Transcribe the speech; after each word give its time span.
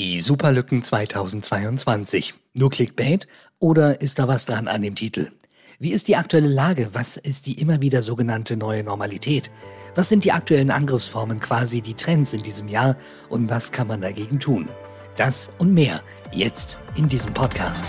Die 0.00 0.22
Superlücken 0.22 0.82
2022. 0.82 2.32
Nur 2.54 2.70
Clickbait 2.70 3.28
oder 3.58 4.00
ist 4.00 4.18
da 4.18 4.28
was 4.28 4.46
dran 4.46 4.66
an 4.66 4.80
dem 4.80 4.94
Titel? 4.94 5.30
Wie 5.78 5.92
ist 5.92 6.08
die 6.08 6.16
aktuelle 6.16 6.48
Lage? 6.48 6.88
Was 6.94 7.18
ist 7.18 7.44
die 7.44 7.60
immer 7.60 7.82
wieder 7.82 8.00
sogenannte 8.00 8.56
neue 8.56 8.82
Normalität? 8.82 9.50
Was 9.94 10.08
sind 10.08 10.24
die 10.24 10.32
aktuellen 10.32 10.70
Angriffsformen, 10.70 11.38
quasi 11.38 11.82
die 11.82 11.92
Trends 11.92 12.32
in 12.32 12.42
diesem 12.42 12.68
Jahr 12.68 12.96
und 13.28 13.50
was 13.50 13.72
kann 13.72 13.88
man 13.88 14.00
dagegen 14.00 14.40
tun? 14.40 14.70
Das 15.18 15.50
und 15.58 15.74
mehr 15.74 16.00
jetzt 16.32 16.78
in 16.96 17.06
diesem 17.06 17.34
Podcast. 17.34 17.84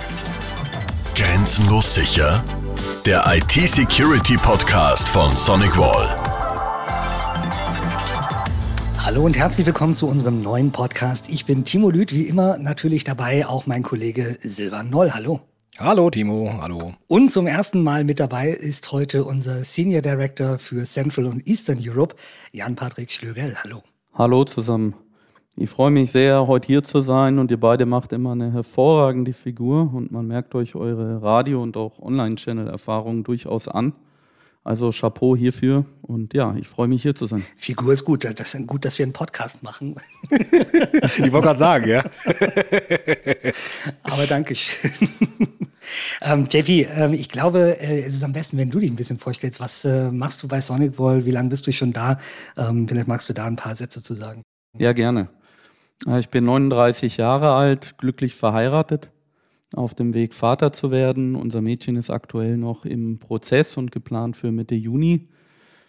Grenzenlos 1.15 1.95
sicher? 1.95 2.43
Der 3.05 3.23
IT-Security-Podcast 3.25 5.07
von 5.07 5.33
Sonic 5.37 5.77
Wall. 5.77 6.30
Hallo 9.03 9.25
und 9.25 9.35
herzlich 9.35 9.65
willkommen 9.65 9.95
zu 9.95 10.07
unserem 10.07 10.43
neuen 10.43 10.71
Podcast. 10.71 11.27
Ich 11.27 11.47
bin 11.47 11.65
Timo 11.65 11.89
Lüth, 11.89 12.13
wie 12.13 12.27
immer 12.27 12.59
natürlich 12.59 13.03
dabei, 13.03 13.47
auch 13.47 13.65
mein 13.65 13.81
Kollege 13.81 14.37
Silvan 14.43 14.91
Noll. 14.91 15.11
Hallo. 15.11 15.39
Hallo 15.79 16.11
Timo, 16.11 16.53
hallo. 16.61 16.93
Und 17.07 17.31
zum 17.31 17.47
ersten 17.47 17.81
Mal 17.81 18.03
mit 18.03 18.19
dabei 18.19 18.49
ist 18.49 18.91
heute 18.91 19.23
unser 19.23 19.63
Senior 19.63 20.03
Director 20.03 20.59
für 20.59 20.83
Central 20.83 21.25
und 21.25 21.47
Eastern 21.47 21.79
Europe, 21.81 22.15
Jan-Patrick 22.51 23.11
Schlögel. 23.11 23.57
Hallo. 23.63 23.81
Hallo 24.13 24.45
zusammen. 24.45 24.93
Ich 25.55 25.71
freue 25.71 25.89
mich 25.89 26.11
sehr, 26.11 26.45
heute 26.45 26.67
hier 26.67 26.83
zu 26.83 27.01
sein 27.01 27.39
und 27.39 27.49
ihr 27.49 27.59
beide 27.59 27.87
macht 27.87 28.13
immer 28.13 28.33
eine 28.33 28.53
hervorragende 28.53 29.33
Figur 29.33 29.91
und 29.91 30.11
man 30.11 30.27
merkt 30.27 30.53
euch 30.53 30.75
eure 30.75 31.23
Radio- 31.23 31.63
und 31.63 31.75
auch 31.75 31.97
Online-Channel-Erfahrungen 31.99 33.23
durchaus 33.23 33.67
an. 33.67 33.93
Also 34.63 34.91
Chapeau 34.91 35.35
hierfür 35.35 35.85
und 36.03 36.35
ja, 36.35 36.55
ich 36.55 36.67
freue 36.67 36.87
mich 36.87 37.01
hier 37.01 37.15
zu 37.15 37.25
sein. 37.25 37.43
Figur 37.57 37.93
ist 37.93 38.05
gut, 38.05 38.23
das 38.23 38.53
ist 38.53 38.67
gut, 38.67 38.85
dass 38.85 38.99
wir 38.99 39.05
einen 39.05 39.13
Podcast 39.13 39.63
machen. 39.63 39.95
ich 40.29 41.31
wollte 41.31 41.47
gerade 41.47 41.57
sagen, 41.57 41.89
ja. 41.89 42.03
Aber 44.03 44.27
Dankeschön. 44.27 44.91
ähm, 46.21 46.47
JP, 46.47 46.87
ähm, 46.95 47.13
ich 47.13 47.29
glaube, 47.29 47.79
äh, 47.79 48.01
es 48.01 48.13
ist 48.13 48.23
am 48.23 48.33
besten, 48.33 48.59
wenn 48.59 48.69
du 48.69 48.77
dich 48.77 48.91
ein 48.91 48.95
bisschen 48.95 49.17
vorstellst. 49.17 49.59
Was 49.59 49.83
äh, 49.83 50.11
machst 50.11 50.43
du 50.43 50.47
bei 50.47 50.61
Sonic 50.61 50.99
Wall? 50.99 51.25
Wie 51.25 51.31
lange 51.31 51.49
bist 51.49 51.65
du 51.65 51.71
schon 51.71 51.91
da? 51.91 52.19
Ähm, 52.55 52.87
vielleicht 52.87 53.07
magst 53.07 53.29
du 53.29 53.33
da 53.33 53.45
ein 53.45 53.55
paar 53.55 53.73
Sätze 53.73 54.03
zu 54.03 54.13
sagen. 54.13 54.43
Ja, 54.77 54.93
gerne. 54.93 55.29
Äh, 56.05 56.19
ich 56.19 56.29
bin 56.29 56.45
39 56.45 57.17
Jahre 57.17 57.53
alt, 57.53 57.97
glücklich 57.97 58.35
verheiratet 58.35 59.09
auf 59.75 59.95
dem 59.95 60.13
Weg, 60.13 60.33
Vater 60.33 60.73
zu 60.73 60.91
werden. 60.91 61.35
Unser 61.35 61.61
Mädchen 61.61 61.95
ist 61.95 62.09
aktuell 62.09 62.57
noch 62.57 62.85
im 62.85 63.19
Prozess 63.19 63.77
und 63.77 63.91
geplant 63.91 64.35
für 64.35 64.51
Mitte 64.51 64.75
Juni. 64.75 65.27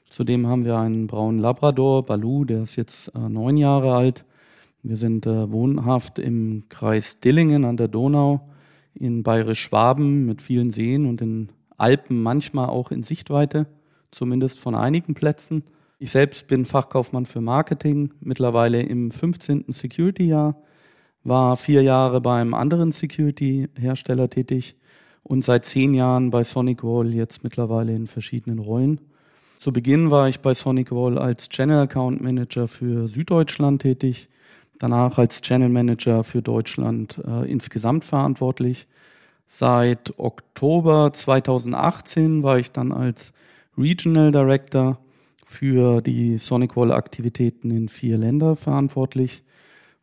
Zudem 0.08 0.46
haben 0.46 0.64
wir 0.64 0.78
einen 0.78 1.06
braunen 1.06 1.40
Labrador, 1.40 2.04
Balu, 2.04 2.44
der 2.44 2.62
ist 2.62 2.76
jetzt 2.76 3.08
äh, 3.14 3.18
neun 3.18 3.56
Jahre 3.56 3.94
alt. 3.94 4.24
Wir 4.82 4.96
sind 4.96 5.26
äh, 5.26 5.50
wohnhaft 5.50 6.18
im 6.18 6.64
Kreis 6.68 7.20
Dillingen 7.20 7.64
an 7.64 7.76
der 7.76 7.88
Donau 7.88 8.48
in 8.94 9.22
Bayerisch-Schwaben 9.22 10.26
mit 10.26 10.42
vielen 10.42 10.70
Seen 10.70 11.06
und 11.06 11.22
in 11.22 11.48
Alpen 11.78 12.22
manchmal 12.22 12.68
auch 12.68 12.90
in 12.90 13.02
Sichtweite, 13.02 13.66
zumindest 14.10 14.60
von 14.60 14.74
einigen 14.74 15.14
Plätzen. 15.14 15.64
Ich 15.98 16.10
selbst 16.10 16.46
bin 16.46 16.64
Fachkaufmann 16.64 17.26
für 17.26 17.40
Marketing, 17.40 18.12
mittlerweile 18.20 18.82
im 18.82 19.10
15. 19.10 19.64
Security-Jahr 19.68 20.56
war 21.24 21.56
vier 21.56 21.82
Jahre 21.82 22.20
beim 22.20 22.54
anderen 22.54 22.92
Security-Hersteller 22.92 24.28
tätig 24.28 24.76
und 25.22 25.44
seit 25.44 25.64
zehn 25.64 25.94
Jahren 25.94 26.30
bei 26.30 26.44
Sonic 26.44 26.82
Wall 26.82 27.14
jetzt 27.14 27.44
mittlerweile 27.44 27.94
in 27.94 28.06
verschiedenen 28.06 28.58
Rollen. 28.58 29.00
Zu 29.58 29.72
Beginn 29.72 30.10
war 30.10 30.28
ich 30.28 30.40
bei 30.40 30.54
Sonic 30.54 30.90
Wall 30.90 31.18
als 31.18 31.48
Channel 31.48 31.82
Account 31.82 32.20
Manager 32.20 32.66
für 32.66 33.06
Süddeutschland 33.06 33.82
tätig, 33.82 34.28
danach 34.78 35.18
als 35.18 35.40
Channel 35.40 35.68
Manager 35.68 36.24
für 36.24 36.42
Deutschland 36.42 37.20
äh, 37.24 37.48
insgesamt 37.50 38.04
verantwortlich. 38.04 38.88
Seit 39.46 40.18
Oktober 40.18 41.12
2018 41.12 42.42
war 42.42 42.58
ich 42.58 42.72
dann 42.72 42.90
als 42.90 43.32
Regional 43.78 44.32
Director 44.32 44.98
für 45.44 46.00
die 46.00 46.38
Sonic 46.38 46.76
Wall 46.76 46.90
Aktivitäten 46.90 47.70
in 47.70 47.88
vier 47.88 48.18
Länder 48.18 48.56
verantwortlich. 48.56 49.44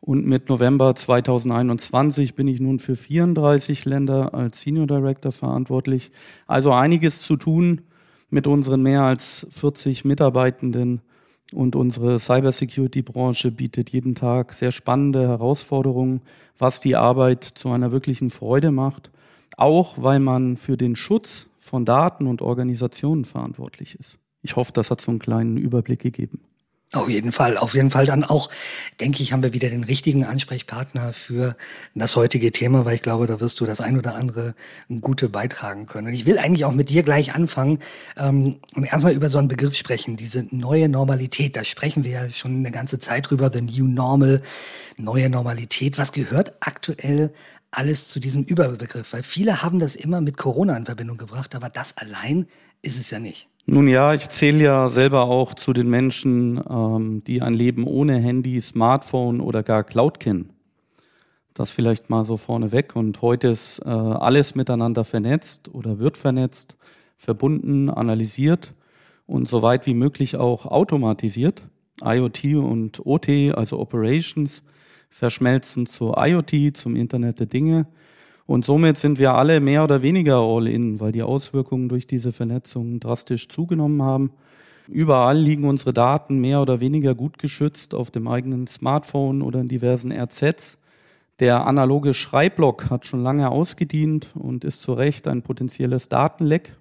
Und 0.00 0.26
mit 0.26 0.48
November 0.48 0.94
2021 0.94 2.34
bin 2.34 2.48
ich 2.48 2.58
nun 2.58 2.78
für 2.78 2.96
34 2.96 3.84
Länder 3.84 4.32
als 4.32 4.62
Senior 4.62 4.86
Director 4.86 5.30
verantwortlich. 5.30 6.10
Also 6.46 6.72
einiges 6.72 7.22
zu 7.22 7.36
tun 7.36 7.82
mit 8.30 8.46
unseren 8.46 8.82
mehr 8.82 9.02
als 9.02 9.46
40 9.50 10.04
Mitarbeitenden. 10.04 11.02
Und 11.52 11.74
unsere 11.76 12.18
Cybersecurity-Branche 12.18 13.50
bietet 13.50 13.90
jeden 13.90 14.14
Tag 14.14 14.52
sehr 14.52 14.70
spannende 14.70 15.26
Herausforderungen, 15.26 16.22
was 16.56 16.80
die 16.80 16.96
Arbeit 16.96 17.44
zu 17.44 17.70
einer 17.70 17.92
wirklichen 17.92 18.30
Freude 18.30 18.70
macht. 18.70 19.10
Auch 19.56 20.00
weil 20.00 20.20
man 20.20 20.56
für 20.56 20.76
den 20.76 20.96
Schutz 20.96 21.48
von 21.58 21.84
Daten 21.84 22.26
und 22.26 22.40
Organisationen 22.40 23.24
verantwortlich 23.24 23.96
ist. 23.96 24.18
Ich 24.42 24.56
hoffe, 24.56 24.72
das 24.72 24.90
hat 24.90 25.00
so 25.00 25.10
einen 25.10 25.18
kleinen 25.18 25.58
Überblick 25.58 26.00
gegeben. 26.00 26.40
Auf 26.92 27.08
jeden 27.08 27.30
Fall, 27.30 27.56
auf 27.56 27.74
jeden 27.74 27.92
Fall 27.92 28.04
dann 28.04 28.24
auch, 28.24 28.50
denke 28.98 29.22
ich, 29.22 29.32
haben 29.32 29.44
wir 29.44 29.52
wieder 29.52 29.70
den 29.70 29.84
richtigen 29.84 30.24
Ansprechpartner 30.24 31.12
für 31.12 31.54
das 31.94 32.16
heutige 32.16 32.50
Thema, 32.50 32.84
weil 32.84 32.96
ich 32.96 33.02
glaube, 33.02 33.28
da 33.28 33.38
wirst 33.38 33.60
du 33.60 33.64
das 33.64 33.80
ein 33.80 33.96
oder 33.96 34.16
andere 34.16 34.56
gute 35.00 35.28
beitragen 35.28 35.86
können. 35.86 36.08
Und 36.08 36.14
ich 36.14 36.26
will 36.26 36.36
eigentlich 36.36 36.64
auch 36.64 36.72
mit 36.72 36.90
dir 36.90 37.04
gleich 37.04 37.32
anfangen 37.32 37.78
ähm, 38.16 38.58
und 38.74 38.82
erstmal 38.82 39.12
über 39.12 39.28
so 39.28 39.38
einen 39.38 39.46
Begriff 39.46 39.76
sprechen, 39.76 40.16
diese 40.16 40.44
neue 40.50 40.88
Normalität. 40.88 41.54
Da 41.54 41.64
sprechen 41.64 42.02
wir 42.02 42.10
ja 42.10 42.30
schon 42.32 42.56
eine 42.56 42.72
ganze 42.72 42.98
Zeit 42.98 43.30
drüber, 43.30 43.52
the 43.52 43.60
new 43.60 43.86
normal, 43.86 44.42
neue 44.98 45.30
Normalität. 45.30 45.96
Was 45.96 46.10
gehört 46.10 46.54
aktuell 46.58 47.32
alles 47.70 48.08
zu 48.08 48.18
diesem 48.18 48.42
Überbegriff? 48.42 49.12
Weil 49.12 49.22
viele 49.22 49.62
haben 49.62 49.78
das 49.78 49.94
immer 49.94 50.20
mit 50.20 50.38
Corona 50.38 50.76
in 50.76 50.86
Verbindung 50.86 51.18
gebracht, 51.18 51.54
aber 51.54 51.68
das 51.68 51.96
allein 51.98 52.48
ist 52.82 52.98
es 52.98 53.10
ja 53.10 53.20
nicht. 53.20 53.49
Nun 53.66 53.88
ja, 53.88 54.14
ich 54.14 54.28
zähle 54.28 54.64
ja 54.64 54.88
selber 54.88 55.24
auch 55.24 55.54
zu 55.54 55.72
den 55.72 55.88
Menschen, 55.88 56.60
ähm, 56.68 57.22
die 57.24 57.42
ein 57.42 57.54
Leben 57.54 57.86
ohne 57.86 58.18
Handy, 58.18 58.60
Smartphone 58.60 59.40
oder 59.40 59.62
gar 59.62 59.84
Cloud 59.84 60.18
kennen. 60.18 60.50
Das 61.54 61.70
vielleicht 61.70 62.10
mal 62.10 62.24
so 62.24 62.36
vorneweg. 62.36 62.96
Und 62.96 63.20
heute 63.22 63.48
ist 63.48 63.80
äh, 63.80 63.88
alles 63.88 64.54
miteinander 64.54 65.04
vernetzt 65.04 65.72
oder 65.72 65.98
wird 65.98 66.16
vernetzt, 66.16 66.78
verbunden, 67.16 67.90
analysiert 67.90 68.74
und 69.26 69.46
so 69.46 69.62
weit 69.62 69.86
wie 69.86 69.94
möglich 69.94 70.36
auch 70.36 70.66
automatisiert. 70.66 71.62
IoT 72.02 72.44
und 72.54 73.04
OT, 73.04 73.28
also 73.54 73.78
Operations, 73.78 74.62
verschmelzen 75.10 75.86
zu 75.86 76.14
IoT, 76.16 76.76
zum 76.76 76.96
Internet 76.96 77.40
der 77.40 77.46
Dinge 77.46 77.86
und 78.50 78.64
somit 78.64 78.98
sind 78.98 79.20
wir 79.20 79.34
alle 79.34 79.60
mehr 79.60 79.84
oder 79.84 80.02
weniger 80.02 80.38
all 80.38 80.66
in, 80.66 80.98
weil 80.98 81.12
die 81.12 81.22
Auswirkungen 81.22 81.88
durch 81.88 82.08
diese 82.08 82.32
Vernetzung 82.32 82.98
drastisch 82.98 83.46
zugenommen 83.46 84.02
haben. 84.02 84.32
Überall 84.88 85.38
liegen 85.38 85.68
unsere 85.68 85.92
Daten 85.92 86.40
mehr 86.40 86.60
oder 86.60 86.80
weniger 86.80 87.14
gut 87.14 87.38
geschützt 87.38 87.94
auf 87.94 88.10
dem 88.10 88.26
eigenen 88.26 88.66
Smartphone 88.66 89.42
oder 89.42 89.60
in 89.60 89.68
diversen 89.68 90.10
RZs. 90.10 90.78
Der 91.38 91.64
analoge 91.64 92.12
Schreibblock 92.12 92.90
hat 92.90 93.06
schon 93.06 93.22
lange 93.22 93.48
ausgedient 93.52 94.32
und 94.34 94.64
ist 94.64 94.82
zu 94.82 94.94
Recht 94.94 95.28
ein 95.28 95.42
potenzielles 95.42 96.08
Datenleck. 96.08 96.76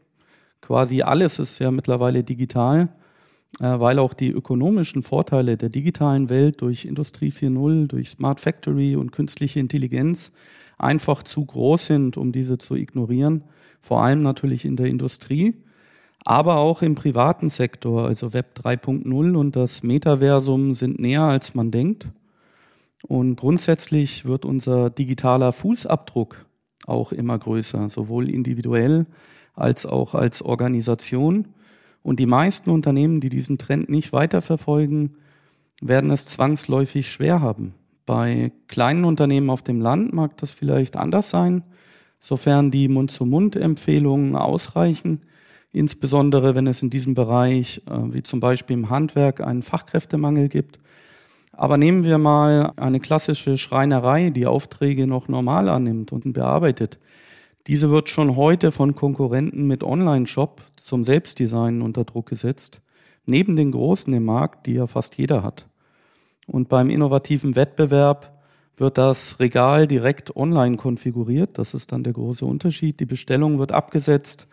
Quasi 0.62 1.04
alles 1.04 1.38
ist 1.38 1.60
ja 1.60 1.70
mittlerweile 1.70 2.24
digital, 2.24 2.90
äh, 3.60 3.80
weil 3.80 4.00
auch 4.00 4.16
die 4.16 4.32
ökonomischen 4.32 5.04
Vorteile 5.04 5.56
der 5.56 5.70
digitalen 5.70 6.32
Welt 6.32 6.62
durch 6.62 6.86
Industrie 6.86 7.30
4.0, 7.30 7.86
durch 7.86 8.10
Smart 8.10 8.40
Factory 8.40 8.96
und 8.96 9.12
künstliche 9.12 9.60
Intelligenz 9.60 10.32
einfach 10.80 11.24
zu 11.24 11.46
groß 11.46 11.86
sind, 11.86 12.18
um 12.18 12.32
diese 12.32 12.58
zu 12.58 12.76
ignorieren. 12.76 13.44
Vor 13.80 14.02
allem 14.02 14.22
natürlich 14.24 14.66
in 14.66 14.76
der 14.76 14.88
Industrie, 14.88 15.56
aber 16.26 16.58
auch 16.58 16.82
im 16.82 16.96
privaten 16.96 17.50
Sektor. 17.50 18.06
Also 18.06 18.34
Web 18.34 18.60
3.0 18.62 19.36
und 19.36 19.56
das 19.56 19.84
Metaversum 19.84 20.74
sind 20.74 21.00
näher, 21.00 21.24
als 21.24 21.56
man 21.56 21.72
denkt. 21.72 22.10
Und 23.08 23.38
grundsätzlich 23.38 24.26
wird 24.26 24.46
unser 24.46 24.90
digitaler 24.90 25.54
Fußabdruck 25.54 26.46
auch 26.86 27.12
immer 27.12 27.38
größer, 27.38 27.90
sowohl 27.90 28.30
individuell 28.30 29.06
als 29.54 29.86
auch 29.86 30.16
als 30.16 30.42
Organisation. 30.42 31.50
Und 32.04 32.20
die 32.20 32.26
meisten 32.26 32.70
Unternehmen, 32.70 33.22
die 33.22 33.30
diesen 33.30 33.58
Trend 33.58 33.90
nicht 33.90 34.12
weiterverfolgen, 34.14 35.16
werden 35.82 36.12
es 36.12 36.26
zwangsläufig 36.26 37.10
schwer 37.10 37.42
haben. 37.42 37.74
Bei 38.10 38.52
kleinen 38.68 39.06
Unternehmen 39.06 39.52
auf 39.52 39.62
dem 39.62 39.82
Land 39.82 40.14
mag 40.14 40.36
das 40.38 40.50
vielleicht 40.50 40.98
anders 40.98 41.30
sein, 41.30 41.64
sofern 42.18 42.72
die 42.72 42.88
Mund-zu-Mund-Empfehlungen 42.88 44.36
ausreichen, 44.36 45.22
insbesondere 45.72 46.56
wenn 46.56 46.66
es 46.66 46.82
in 46.82 46.90
diesem 46.90 47.14
Bereich, 47.14 47.84
äh, 47.88 48.12
wie 48.12 48.24
zum 48.24 48.40
Beispiel 48.40 48.78
im 48.78 48.90
Handwerk, 48.90 49.42
einen 49.42 49.62
Fachkräftemangel 49.62 50.50
gibt. 50.50 50.80
Aber 51.52 51.78
nehmen 51.78 52.04
wir 52.04 52.18
mal 52.18 52.74
eine 52.78 53.00
klassische 53.00 53.60
Schreinerei, 53.60 54.32
die 54.32 54.48
Aufträge 54.48 55.06
noch 55.06 55.28
normal 55.28 55.70
annimmt 55.70 56.12
und 56.12 56.34
bearbeitet. 56.34 56.98
Diese 57.68 57.92
wird 57.92 58.10
schon 58.10 58.36
heute 58.36 58.72
von 58.72 58.96
Konkurrenten 58.96 59.68
mit 59.68 59.84
Online-Shop 59.84 60.64
zum 60.78 61.04
Selbstdesign 61.04 61.84
unter 61.84 62.06
Druck 62.06 62.30
gesetzt, 62.30 62.82
neben 63.28 63.56
den 63.56 63.72
großen 63.72 64.12
im 64.12 64.26
Markt, 64.26 64.66
die 64.66 64.74
ja 64.74 64.88
fast 64.88 65.16
jeder 65.20 65.44
hat. 65.44 65.69
Und 66.50 66.70
beim 66.70 66.90
innovativen 66.90 67.56
Wettbewerb 67.56 68.38
wird 68.78 68.98
das 68.98 69.40
Regal 69.40 69.88
direkt 69.88 70.36
online 70.36 70.78
konfiguriert. 70.78 71.58
Das 71.58 71.74
ist 71.74 71.92
dann 71.92 72.04
der 72.04 72.14
große 72.14 72.46
Unterschied. 72.46 73.00
Die 73.00 73.06
Bestellung 73.06 73.60
wird 73.60 73.72
abgesetzt 73.72 74.48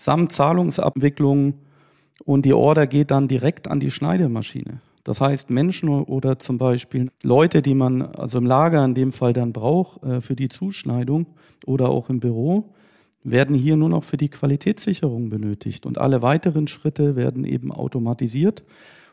samt 0.00 0.32
Zahlungsabwicklung 0.32 1.54
und 2.24 2.46
die 2.46 2.54
Order 2.54 2.86
geht 2.86 3.10
dann 3.10 3.28
direkt 3.28 3.68
an 3.68 3.80
die 3.80 3.90
Schneidemaschine. 3.90 4.80
Das 5.04 5.20
heißt, 5.20 5.50
Menschen 5.50 5.88
oder 5.88 6.38
zum 6.38 6.58
Beispiel 6.58 7.10
Leute, 7.22 7.62
die 7.62 7.74
man 7.74 8.02
also 8.02 8.38
im 8.38 8.46
Lager 8.46 8.84
in 8.84 8.94
dem 8.94 9.12
Fall 9.12 9.32
dann 9.32 9.52
braucht 9.52 10.02
äh, 10.02 10.20
für 10.20 10.36
die 10.36 10.48
Zuschneidung 10.48 11.26
oder 11.66 11.88
auch 11.88 12.10
im 12.10 12.20
Büro, 12.20 12.72
werden 13.22 13.54
hier 13.54 13.76
nur 13.76 13.90
noch 13.90 14.04
für 14.04 14.16
die 14.16 14.28
Qualitätssicherung 14.28 15.28
benötigt 15.28 15.84
und 15.84 15.98
alle 15.98 16.22
weiteren 16.22 16.68
Schritte 16.68 17.16
werden 17.16 17.44
eben 17.44 17.70
automatisiert 17.70 18.64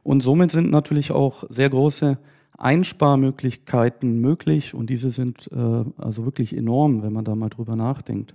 und 0.08 0.22
somit 0.22 0.52
sind 0.54 0.72
natürlich 0.72 1.12
auch 1.12 1.44
sehr 1.50 1.70
große 1.70 2.18
Einsparmöglichkeiten 2.58 4.22
möglich 4.22 4.74
und 4.74 4.90
diese 4.90 5.10
sind 5.10 5.50
äh, 5.52 5.84
also 5.98 6.24
wirklich 6.24 6.56
enorm, 6.56 7.04
wenn 7.04 7.12
man 7.12 7.26
da 7.26 7.36
mal 7.36 7.50
drüber 7.50 7.76
nachdenkt. 7.76 8.34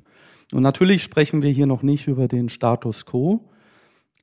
Und 0.52 0.62
natürlich 0.62 1.02
sprechen 1.02 1.40
wir 1.40 1.48
hier 1.48 1.64
noch 1.64 1.82
nicht 1.82 2.08
über 2.08 2.28
den 2.28 2.50
Status 2.50 3.06
quo, 3.06 3.48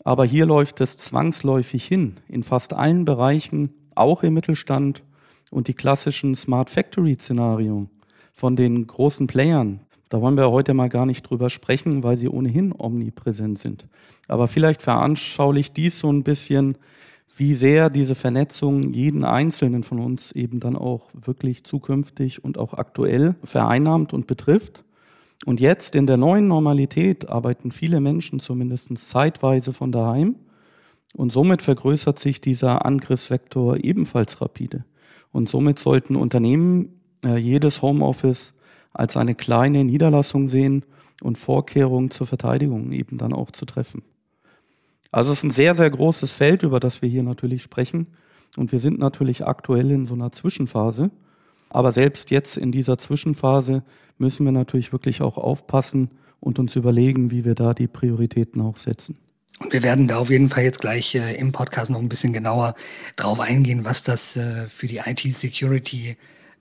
aber 0.03 0.25
hier 0.25 0.45
läuft 0.45 0.79
es 0.79 0.97
zwangsläufig 0.97 1.83
hin 1.87 2.17
in 2.27 2.43
fast 2.43 2.73
allen 2.73 3.03
Bereichen, 3.03 3.71
auch 3.95 4.21
im 4.21 4.35
Mittelstand 4.35 5.01
und 5.49 5.67
die 5.67 5.73
klassischen 5.73 6.35
Smart 6.35 6.69
Factory 6.69 7.15
Szenarien 7.15 7.89
von 8.31 8.57
den 8.57 8.85
großen 8.85 9.25
Playern. 9.25 9.79
Da 10.09 10.21
wollen 10.21 10.37
wir 10.37 10.51
heute 10.51 10.75
mal 10.75 10.89
gar 10.89 11.07
nicht 11.07 11.23
drüber 11.23 11.49
sprechen, 11.49 12.03
weil 12.03 12.15
sie 12.15 12.29
ohnehin 12.29 12.75
omnipräsent 12.77 13.57
sind. 13.57 13.87
Aber 14.27 14.47
vielleicht 14.47 14.83
veranschaulicht 14.83 15.75
dies 15.77 15.97
so 15.97 16.11
ein 16.11 16.23
bisschen, 16.23 16.77
wie 17.35 17.53
sehr 17.53 17.89
diese 17.89 18.15
Vernetzung 18.15 18.93
jeden 18.93 19.23
Einzelnen 19.23 19.83
von 19.83 19.99
uns 19.99 20.31
eben 20.31 20.59
dann 20.59 20.75
auch 20.75 21.09
wirklich 21.13 21.63
zukünftig 21.63 22.43
und 22.43 22.57
auch 22.57 22.73
aktuell 22.73 23.35
vereinnahmt 23.43 24.13
und 24.13 24.27
betrifft. 24.27 24.83
Und 25.45 25.61
jetzt 25.61 25.95
in 25.95 26.05
der 26.05 26.17
neuen 26.17 26.47
Normalität 26.47 27.29
arbeiten 27.29 27.71
viele 27.71 28.01
Menschen 28.01 28.39
zumindest 28.39 28.97
zeitweise 28.97 29.71
von 29.71 29.91
daheim 29.91 30.35
und 31.15 31.31
somit 31.31 31.61
vergrößert 31.61 32.19
sich 32.19 32.41
dieser 32.41 32.85
Angriffsvektor 32.85 33.83
ebenfalls 33.83 34.41
rapide. 34.41 34.83
Und 35.31 35.47
somit 35.47 35.79
sollten 35.79 36.15
Unternehmen 36.15 37.01
äh, 37.23 37.37
jedes 37.37 37.81
Homeoffice 37.81 38.53
als 38.91 39.17
eine 39.17 39.35
kleine 39.35 39.83
Niederlassung 39.85 40.47
sehen 40.47 40.83
und 41.21 41.37
Vorkehrungen 41.37 42.11
zur 42.11 42.27
Verteidigung 42.27 42.91
eben 42.91 43.17
dann 43.17 43.33
auch 43.33 43.51
zu 43.51 43.65
treffen. 43.65 44.03
Also 45.11 45.31
es 45.31 45.39
ist 45.39 45.43
ein 45.43 45.51
sehr, 45.51 45.75
sehr 45.75 45.89
großes 45.89 46.31
Feld, 46.31 46.63
über 46.63 46.79
das 46.79 47.01
wir 47.01 47.09
hier 47.09 47.23
natürlich 47.23 47.63
sprechen. 47.63 48.07
Und 48.57 48.71
wir 48.71 48.79
sind 48.79 48.99
natürlich 48.99 49.45
aktuell 49.45 49.91
in 49.91 50.05
so 50.05 50.13
einer 50.13 50.31
Zwischenphase. 50.31 51.11
Aber 51.69 51.91
selbst 51.91 52.31
jetzt 52.31 52.57
in 52.57 52.71
dieser 52.71 52.97
Zwischenphase 52.97 53.83
müssen 54.17 54.45
wir 54.45 54.51
natürlich 54.51 54.91
wirklich 54.91 55.21
auch 55.21 55.37
aufpassen 55.37 56.09
und 56.39 56.59
uns 56.59 56.75
überlegen, 56.75 57.31
wie 57.31 57.45
wir 57.45 57.55
da 57.55 57.73
die 57.73 57.87
Prioritäten 57.87 58.61
auch 58.61 58.77
setzen. 58.77 59.17
Und 59.59 59.73
wir 59.73 59.83
werden 59.83 60.07
da 60.07 60.17
auf 60.17 60.29
jeden 60.29 60.49
Fall 60.49 60.63
jetzt 60.63 60.79
gleich 60.79 61.15
äh, 61.15 61.35
im 61.35 61.51
Podcast 61.51 61.91
noch 61.91 61.99
ein 61.99 62.09
bisschen 62.09 62.31
genauer 62.31 62.75
drauf 63.17 63.39
eingehen, 63.39 63.83
was 63.83 64.03
das 64.03 64.37
äh, 64.37 64.67
für 64.67 64.87
die 64.87 65.01
IT-Security 65.05 66.15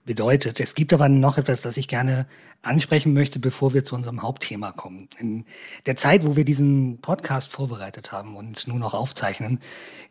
bedeutet. 0.09 0.59
Es 0.59 0.75
gibt 0.75 0.93
aber 0.93 1.09
noch 1.09 1.37
etwas, 1.39 1.61
das 1.61 1.77
ich 1.77 1.87
gerne 1.87 2.27
ansprechen 2.63 3.13
möchte, 3.13 3.39
bevor 3.39 3.75
wir 3.75 3.85
zu 3.85 3.95
unserem 3.95 4.23
Hauptthema 4.23 4.73
kommen. 4.73 5.09
In 5.19 5.45
der 5.87 5.97
Zeit, 5.97 6.25
wo 6.25 6.35
wir 6.35 6.47
diesen 6.47 6.99
Podcast 7.01 7.53
vorbereitet 7.53 8.11
haben 8.11 8.35
und 8.35 8.67
nun 8.67 8.81
noch 8.81 8.95
aufzeichnen, 8.95 9.61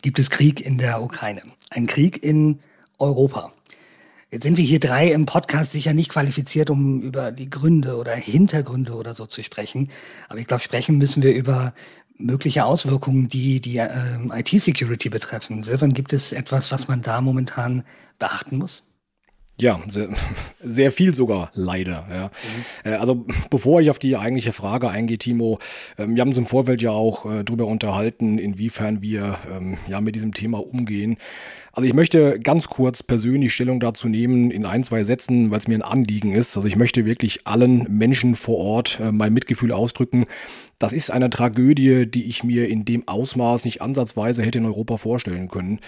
gibt 0.03 0.19
es 0.19 0.29
Krieg 0.29 0.61
in 0.65 0.77
der 0.77 1.01
Ukraine. 1.01 1.41
Ein 1.71 1.88
Krieg 1.88 2.23
in 2.23 2.59
Europa. 2.99 3.51
Jetzt 4.29 4.44
sind 4.44 4.57
wir 4.57 4.63
hier 4.63 4.79
drei 4.79 5.11
im 5.11 5.25
Podcast 5.25 5.71
sicher 5.71 5.94
nicht 5.94 6.11
qualifiziert, 6.11 6.69
um 6.69 7.01
über 7.01 7.31
die 7.31 7.49
Gründe 7.49 7.95
oder 7.97 8.13
Hintergründe 8.13 8.94
oder 8.94 9.15
so 9.15 9.25
zu 9.25 9.41
sprechen. 9.41 9.89
Aber 10.29 10.39
ich 10.39 10.47
glaube, 10.47 10.61
sprechen 10.61 10.97
müssen 10.97 11.23
wir 11.23 11.33
über 11.33 11.73
mögliche 12.17 12.65
Auswirkungen, 12.65 13.29
die 13.29 13.61
die 13.61 13.77
äh, 13.77 13.89
IT-Security 14.31 15.09
betreffen. 15.09 15.63
Silvan, 15.63 15.94
gibt 15.94 16.13
es 16.13 16.33
etwas, 16.33 16.71
was 16.71 16.88
man 16.88 17.01
da 17.01 17.19
momentan 17.19 17.83
beachten 18.19 18.57
muss? 18.57 18.87
Ja, 19.59 19.81
sehr, 19.89 20.09
sehr, 20.62 20.92
viel 20.92 21.15
sogar, 21.15 21.50
leider. 21.56 22.06
Ja. 22.12 22.31
Mhm. 22.83 23.01
Also 23.01 23.25
bevor 23.50 23.81
ich 23.81 23.89
auf 23.89 23.98
die 23.98 24.15
eigentliche 24.15 24.54
Frage 24.54 24.89
eingehe, 24.89 25.18
Timo, 25.18 25.57
ähm, 25.98 26.15
wir 26.15 26.21
haben 26.21 26.30
uns 26.30 26.38
im 26.38 26.45
Vorfeld 26.45 26.81
ja 26.81 26.92
auch 26.92 27.25
äh, 27.25 27.44
darüber 27.44 27.65
unterhalten, 27.65 28.38
inwiefern 28.38 29.01
wir 29.01 29.38
ähm, 29.51 29.77
ja 29.88 30.00
mit 30.00 30.15
diesem 30.15 30.33
Thema 30.33 30.59
umgehen. 30.59 31.18
Also 31.71 31.88
ich 31.88 31.94
möchte 31.94 32.39
ganz 32.39 32.68
kurz 32.68 33.04
persönlich 33.04 33.54
Stellung 33.54 33.80
dazu 33.80 34.07
nehmen 34.07 34.51
in 34.51 34.65
ein, 34.65 34.83
zwei 34.83 35.04
Sätzen, 35.04 35.50
weil 35.51 35.59
es 35.59 35.68
mir 35.68 35.75
ein 35.75 35.83
Anliegen 35.83 36.33
ist. 36.33 36.56
Also 36.56 36.68
ich 36.68 36.75
möchte 36.75 37.06
wirklich 37.06 37.45
allen 37.48 37.86
Menschen 37.89 38.36
vor 38.36 38.57
Ort 38.57 39.00
äh, 39.00 39.12
mein 39.12 39.33
Mitgefühl 39.33 39.71
ausdrücken. 39.71 40.27
Das 40.77 40.94
ist 40.94 41.09
eine 41.09 41.31
Tragödie, 41.31 42.06
die 42.06 42.25
ich 42.25 42.44
mir 42.44 42.68
in 42.69 42.86
dem 42.86 43.07
Ausmaß 43.07 43.65
nicht 43.65 43.81
ansatzweise 43.81 44.44
hätte 44.44 44.59
in 44.59 44.65
Europa 44.65 44.98
vorstellen 44.98 45.48
können 45.48 45.80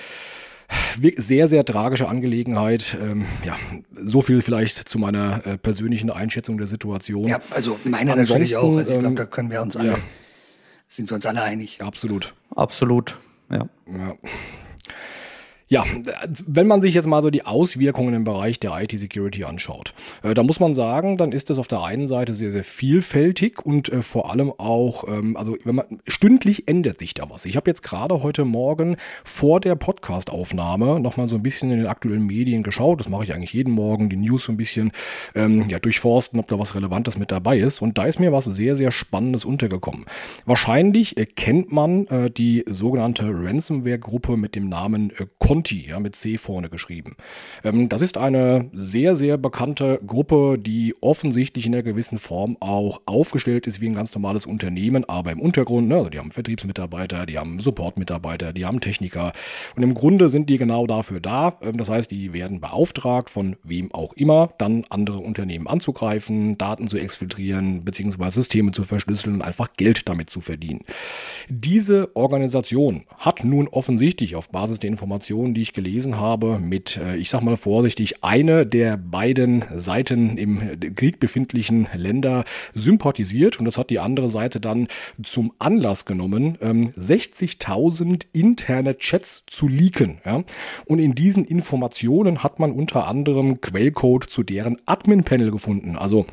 sehr, 1.18 1.48
sehr 1.48 1.66
tragische 1.66 2.08
Angelegenheit. 2.08 2.98
Ähm, 3.02 3.26
ja, 3.46 3.58
so 3.96 4.22
viel 4.22 4.42
vielleicht 4.42 4.88
zu 4.88 5.00
meiner 5.00 5.46
äh, 5.46 5.58
persönlichen 5.58 6.10
Einschätzung 6.10 6.58
der 6.58 6.68
Situation. 6.68 7.28
Ja, 7.28 7.40
also 7.52 7.80
meine 7.84 8.14
Ansonsten, 8.14 8.34
natürlich 8.34 8.58
auch. 8.58 8.78
Also 8.78 8.92
ich 8.92 9.00
glaube, 9.00 9.16
da 9.16 9.26
können 9.26 9.52
wir 9.52 9.62
uns 9.62 9.76
alle, 9.76 9.90
ja. 9.90 9.98
sind 10.88 11.10
wir 11.10 11.16
uns 11.16 11.26
alle 11.26 11.42
einig. 11.42 11.82
Absolut. 11.82 12.34
Absolut, 12.56 13.18
ja. 13.50 13.68
ja. 13.88 14.16
Ja, 15.72 15.86
wenn 16.48 16.66
man 16.66 16.82
sich 16.82 16.96
jetzt 16.96 17.06
mal 17.06 17.22
so 17.22 17.30
die 17.30 17.46
Auswirkungen 17.46 18.16
im 18.16 18.24
Bereich 18.24 18.60
der 18.60 18.72
IT-Security 18.82 19.44
anschaut, 19.44 19.94
äh, 20.24 20.34
da 20.34 20.42
muss 20.42 20.60
man 20.60 20.74
sagen, 20.74 21.16
dann 21.16 21.32
ist 21.32 21.52
das 21.52 21.60
auf 21.60 21.68
der 21.68 21.84
einen 21.84 22.08
Seite 22.08 22.34
sehr, 22.34 22.52
sehr 22.52 22.64
vielfältig 22.64 23.64
und 23.64 23.88
äh, 23.90 24.02
vor 24.02 24.32
allem 24.32 24.52
auch, 24.58 25.08
ähm, 25.08 25.38
also 25.38 25.58
wenn 25.64 25.76
man 25.76 25.86
stündlich 26.08 26.68
ändert 26.68 27.00
sich 27.00 27.14
da 27.14 27.30
was. 27.30 27.46
Ich 27.46 27.56
habe 27.56 27.70
jetzt 27.70 27.84
gerade 27.84 28.24
heute 28.24 28.46
Morgen 28.46 28.98
vor 29.24 29.60
der 29.60 29.76
Podcast-Aufnahme 29.76 31.00
nochmal 31.00 31.30
so 31.30 31.36
ein 31.36 31.44
bisschen 31.44 31.70
in 31.70 31.78
den 31.78 31.88
aktuellen 31.88 32.26
Medien 32.26 32.64
geschaut. 32.64 33.00
Das 33.00 33.08
mache 33.08 33.26
ich 33.26 33.36
eigentlich 33.36 33.54
jeden 33.54 33.72
Morgen, 33.72 34.10
die 34.10 34.18
News 34.18 34.46
so 34.46 34.52
ein 34.52 34.58
bisschen 34.58 34.92
ähm, 35.36 35.66
ja, 35.70 35.78
durchforsten, 35.78 36.40
ob 36.40 36.48
da 36.48 36.58
was 36.58 36.74
Relevantes 36.74 37.16
mit 37.20 37.32
dabei 37.32 37.60
ist. 37.60 37.84
Und 37.84 38.00
da 38.00 38.06
ist 38.06 38.20
mir 38.20 38.32
was 38.32 38.46
sehr, 38.46 38.76
sehr 38.76 38.92
Spannendes 38.92 39.46
untergekommen. 39.46 40.06
Wahrscheinlich 40.48 41.16
äh, 41.18 41.28
kennt 41.28 41.72
man 41.72 42.08
äh, 42.08 42.32
die 42.32 42.66
sogenannte 42.68 43.26
Ransomware-Gruppe 43.32 44.36
mit 44.36 44.56
dem 44.56 44.68
Namen 44.68 45.12
äh, 45.12 45.28
Conti, 45.60 45.88
ja, 45.90 46.00
mit 46.00 46.16
C 46.16 46.38
vorne 46.38 46.70
geschrieben. 46.70 47.18
Ähm, 47.66 47.90
das 47.90 48.00
ist 48.00 48.16
eine 48.16 48.70
sehr, 48.72 49.18
sehr 49.18 49.38
bekannte 49.38 50.00
Gruppe, 50.08 50.58
die 50.58 50.96
offensichtlich 51.02 51.66
in 51.66 51.74
einer 51.74 51.84
gewissen 51.84 52.18
Form 52.18 52.56
auch 52.62 53.02
aufgestellt 53.06 53.68
ist 53.68 53.82
wie 53.82 53.88
ein 53.88 53.94
ganz 53.94 54.16
normales 54.16 54.46
Unternehmen, 54.46 55.04
aber 55.04 55.34
im 55.34 55.42
Untergrund, 55.42 55.90
ne, 55.90 55.98
also 55.98 56.10
die 56.10 56.20
haben 56.20 56.32
Vertriebsmitarbeiter, 56.32 57.26
die 57.26 57.38
haben 57.38 57.60
Supportmitarbeiter, 57.60 58.54
die 58.54 58.66
haben 58.66 58.80
Techniker 58.80 59.34
und 59.76 59.84
im 59.84 59.96
Grunde 59.96 60.30
sind 60.30 60.50
die 60.50 60.58
genau 60.58 60.88
dafür 60.88 61.20
da. 61.20 61.58
Ähm, 61.62 61.76
das 61.76 61.90
heißt, 61.90 62.10
die 62.10 62.32
werden 62.32 62.62
beauftragt 62.62 63.30
von 63.30 63.58
wem 63.64 63.94
auch 63.94 64.14
immer, 64.14 64.52
dann 64.60 64.86
andere 64.90 65.18
Unternehmen 65.18 65.68
anzugreifen, 65.68 66.58
Daten 66.58 66.88
zu 66.88 66.98
exfiltrieren, 66.98 67.84
beziehungsweise 67.84 68.36
Systeme 68.36 68.72
zu 68.72 68.86
verschlüsseln 68.86 69.36
und 69.36 69.42
einfach 69.42 69.74
Geld 69.76 70.08
damit 70.08 70.30
zu 70.30 70.40
verdienen. 70.40 70.86
Diese 71.50 72.16
Organisation 72.16 73.04
hat 73.18 73.44
nun 73.44 73.68
offensichtlich 73.68 74.38
auf 74.38 74.50
Basis 74.50 74.80
der 74.80 74.90
Informationen, 74.90 75.49
Informationen, 75.50 75.54
die 75.54 75.62
ich 75.62 75.74
gelesen 75.74 76.18
habe, 76.18 76.60
mit, 76.60 76.98
äh, 76.98 77.18
ich 77.18 77.30
sag 77.30 77.42
mal 77.42 77.58
vorsichtig, 77.58 78.24
eine 78.24 78.66
der 78.66 78.98
beiden 78.98 79.64
Seiten 79.76 80.38
im 80.38 80.96
Krieg 80.96 81.20
befindlichen 81.20 81.88
Länder 81.96 82.46
sympathisiert 82.74 83.60
und 83.60 83.66
das 83.66 83.78
hat 83.78 83.90
die 83.90 84.00
andere 84.00 84.30
Seite 84.30 84.60
dann 84.60 84.88
zum 85.22 85.52
Anlass 85.60 86.06
genommen, 86.06 86.58
60.000 86.58 88.06
ähm, 88.06 88.18
interne 88.34 88.98
Chats 88.98 89.44
zu 89.48 89.68
leaken. 89.68 90.20
Und 90.86 91.00
in 91.00 91.16
diesen 91.16 91.46
Informationen 91.46 92.44
hat 92.44 92.60
man 92.60 92.72
unter 92.72 93.08
anderem 93.08 93.62
Quellcode 93.62 94.26
zu 94.26 94.44
deren 94.44 94.78
Admin-Panel 94.86 95.52
gefunden. 95.52 95.96
Also 95.96 96.26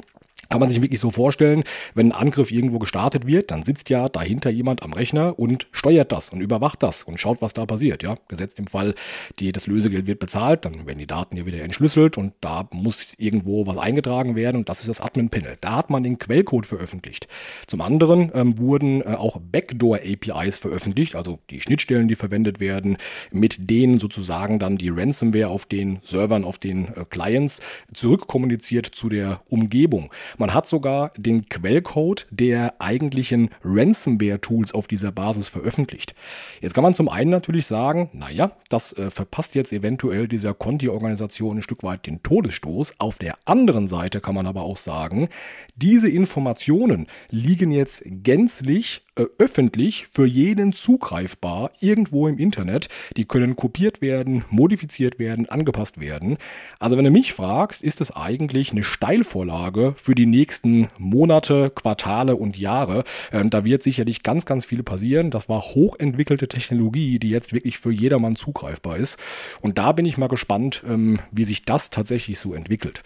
kann 0.48 0.60
man 0.60 0.68
sich 0.68 0.80
wirklich 0.82 1.00
so 1.00 1.10
vorstellen, 1.10 1.64
wenn 1.94 2.12
ein 2.12 2.18
Angriff 2.18 2.50
irgendwo 2.50 2.78
gestartet 2.78 3.26
wird, 3.26 3.50
dann 3.50 3.62
sitzt 3.62 3.90
ja 3.90 4.08
dahinter 4.08 4.50
jemand 4.50 4.82
am 4.82 4.92
Rechner 4.92 5.38
und 5.38 5.66
steuert 5.72 6.12
das 6.12 6.30
und 6.30 6.40
überwacht 6.40 6.82
das 6.82 7.04
und 7.04 7.20
schaut, 7.20 7.42
was 7.42 7.54
da 7.54 7.66
passiert. 7.66 8.02
Ja, 8.02 8.16
gesetzt 8.28 8.58
im 8.58 8.66
Fall, 8.66 8.94
die, 9.38 9.52
das 9.52 9.66
Lösegeld 9.66 10.06
wird 10.06 10.18
bezahlt, 10.18 10.64
dann 10.64 10.86
werden 10.86 10.98
die 10.98 11.06
Daten 11.06 11.36
ja 11.36 11.46
wieder 11.46 11.62
entschlüsselt 11.62 12.18
und 12.18 12.34
da 12.40 12.68
muss 12.72 13.06
irgendwo 13.18 13.66
was 13.66 13.76
eingetragen 13.76 14.36
werden 14.36 14.58
und 14.58 14.68
das 14.68 14.80
ist 14.80 14.88
das 14.88 15.00
Admin-Panel. 15.00 15.58
Da 15.60 15.76
hat 15.76 15.90
man 15.90 16.02
den 16.02 16.18
Quellcode 16.18 16.66
veröffentlicht. 16.66 17.28
Zum 17.66 17.80
anderen 17.80 18.30
ähm, 18.34 18.58
wurden 18.58 19.02
äh, 19.02 19.14
auch 19.14 19.38
Backdoor-APIs 19.40 20.56
veröffentlicht, 20.56 21.14
also 21.14 21.38
die 21.50 21.60
Schnittstellen, 21.60 22.08
die 22.08 22.14
verwendet 22.14 22.60
werden, 22.60 22.96
mit 23.30 23.70
denen 23.70 23.98
sozusagen 23.98 24.58
dann 24.58 24.78
die 24.78 24.88
Ransomware 24.88 25.48
auf 25.48 25.66
den 25.66 25.98
Servern, 26.02 26.44
auf 26.44 26.58
den 26.58 26.88
äh, 26.94 27.04
Clients 27.08 27.60
zurückkommuniziert 27.92 28.86
zu 28.86 29.08
der 29.08 29.40
Umgebung. 29.48 30.12
Man 30.38 30.52
hat 30.52 30.66
sogar 30.66 31.12
den 31.16 31.48
Quellcode 31.48 32.26
der 32.30 32.74
eigentlichen 32.80 33.50
Ransomware-Tools 33.64 34.72
auf 34.72 34.86
dieser 34.86 35.12
Basis 35.12 35.48
veröffentlicht. 35.48 36.14
Jetzt 36.60 36.74
kann 36.74 36.82
man 36.82 36.94
zum 36.94 37.08
einen 37.08 37.30
natürlich 37.30 37.66
sagen, 37.66 38.10
naja, 38.12 38.52
das 38.68 38.92
äh, 38.92 39.10
verpasst 39.10 39.54
jetzt 39.54 39.72
eventuell 39.72 40.28
dieser 40.28 40.52
Conti-Organisation 40.52 41.58
ein 41.58 41.62
Stück 41.62 41.82
weit 41.82 42.06
den 42.06 42.22
Todesstoß. 42.22 42.94
Auf 42.98 43.18
der 43.18 43.38
anderen 43.44 43.88
Seite 43.88 44.20
kann 44.20 44.34
man 44.34 44.46
aber 44.46 44.62
auch 44.62 44.76
sagen, 44.76 45.28
diese 45.76 46.10
Informationen 46.10 47.06
liegen 47.30 47.70
jetzt 47.70 48.02
gänzlich 48.04 49.05
äh, 49.16 49.24
öffentlich 49.38 50.06
für 50.12 50.26
jeden 50.26 50.72
zugreifbar 50.72 51.70
irgendwo 51.80 52.28
im 52.28 52.38
Internet. 52.38 52.88
Die 53.16 53.24
können 53.24 53.56
kopiert 53.56 54.00
werden, 54.02 54.44
modifiziert 54.50 55.18
werden, 55.18 55.48
angepasst 55.48 55.98
werden. 55.98 56.36
Also 56.78 56.96
wenn 56.96 57.04
du 57.04 57.10
mich 57.10 57.32
fragst, 57.32 57.82
ist 57.82 58.00
es 58.00 58.10
eigentlich 58.10 58.72
eine 58.72 58.82
Steilvorlage 58.82 59.94
für 59.96 60.14
die 60.14 60.26
nächsten 60.26 60.88
Monate, 60.98 61.70
Quartale 61.70 62.36
und 62.36 62.58
Jahre. 62.58 63.04
Ähm, 63.32 63.48
da 63.48 63.64
wird 63.64 63.82
sicherlich 63.82 64.22
ganz, 64.22 64.44
ganz 64.44 64.66
viel 64.66 64.82
passieren. 64.82 65.30
Das 65.30 65.48
war 65.48 65.62
hochentwickelte 65.62 66.46
Technologie, 66.46 67.18
die 67.18 67.30
jetzt 67.30 67.54
wirklich 67.54 67.78
für 67.78 67.92
jedermann 67.92 68.36
zugreifbar 68.36 68.98
ist. 68.98 69.18
Und 69.62 69.78
da 69.78 69.92
bin 69.92 70.04
ich 70.04 70.18
mal 70.18 70.28
gespannt, 70.28 70.82
ähm, 70.86 71.20
wie 71.30 71.44
sich 71.44 71.64
das 71.64 71.88
tatsächlich 71.88 72.38
so 72.38 72.52
entwickelt. 72.52 73.02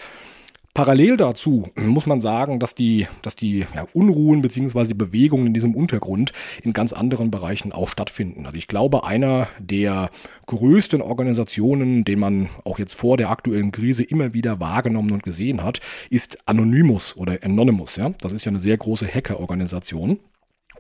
Parallel 0.73 1.17
dazu 1.17 1.69
muss 1.75 2.07
man 2.07 2.21
sagen, 2.21 2.61
dass 2.61 2.77
die, 2.77 3.09
dass 3.23 3.35
die 3.35 3.67
ja, 3.75 3.87
Unruhen 3.93 4.41
bzw. 4.41 4.85
die 4.85 4.95
Bewegungen 4.95 5.49
in 5.49 5.55
diesem 5.55 5.75
Untergrund 5.75 6.33
in 6.63 6.73
ganz 6.73 6.93
anderen 6.93 7.33
Bereichen 7.33 7.73
auch 7.73 7.89
stattfinden. 7.89 8.47
Also 8.47 8.57
ich 8.57 8.69
glaube, 8.69 9.03
einer 9.03 9.49
der 9.59 10.11
größten 10.47 11.03
Organisationen, 11.03 12.05
den 12.05 12.21
man 12.21 12.51
auch 12.65 12.79
jetzt 12.79 12.95
vor 12.95 13.17
der 13.17 13.31
aktuellen 13.31 13.73
Krise 13.73 14.05
immer 14.05 14.33
wieder 14.33 14.61
wahrgenommen 14.61 15.11
und 15.11 15.25
gesehen 15.25 15.65
hat, 15.65 15.81
ist 16.09 16.39
Anonymous 16.47 17.17
oder 17.17 17.39
Anonymous. 17.43 17.97
Ja? 17.97 18.11
Das 18.21 18.33
ist 18.33 18.45
ja 18.45 18.51
eine 18.51 18.61
sehr 18.61 18.77
große 18.77 19.13
Hackerorganisation. 19.13 20.21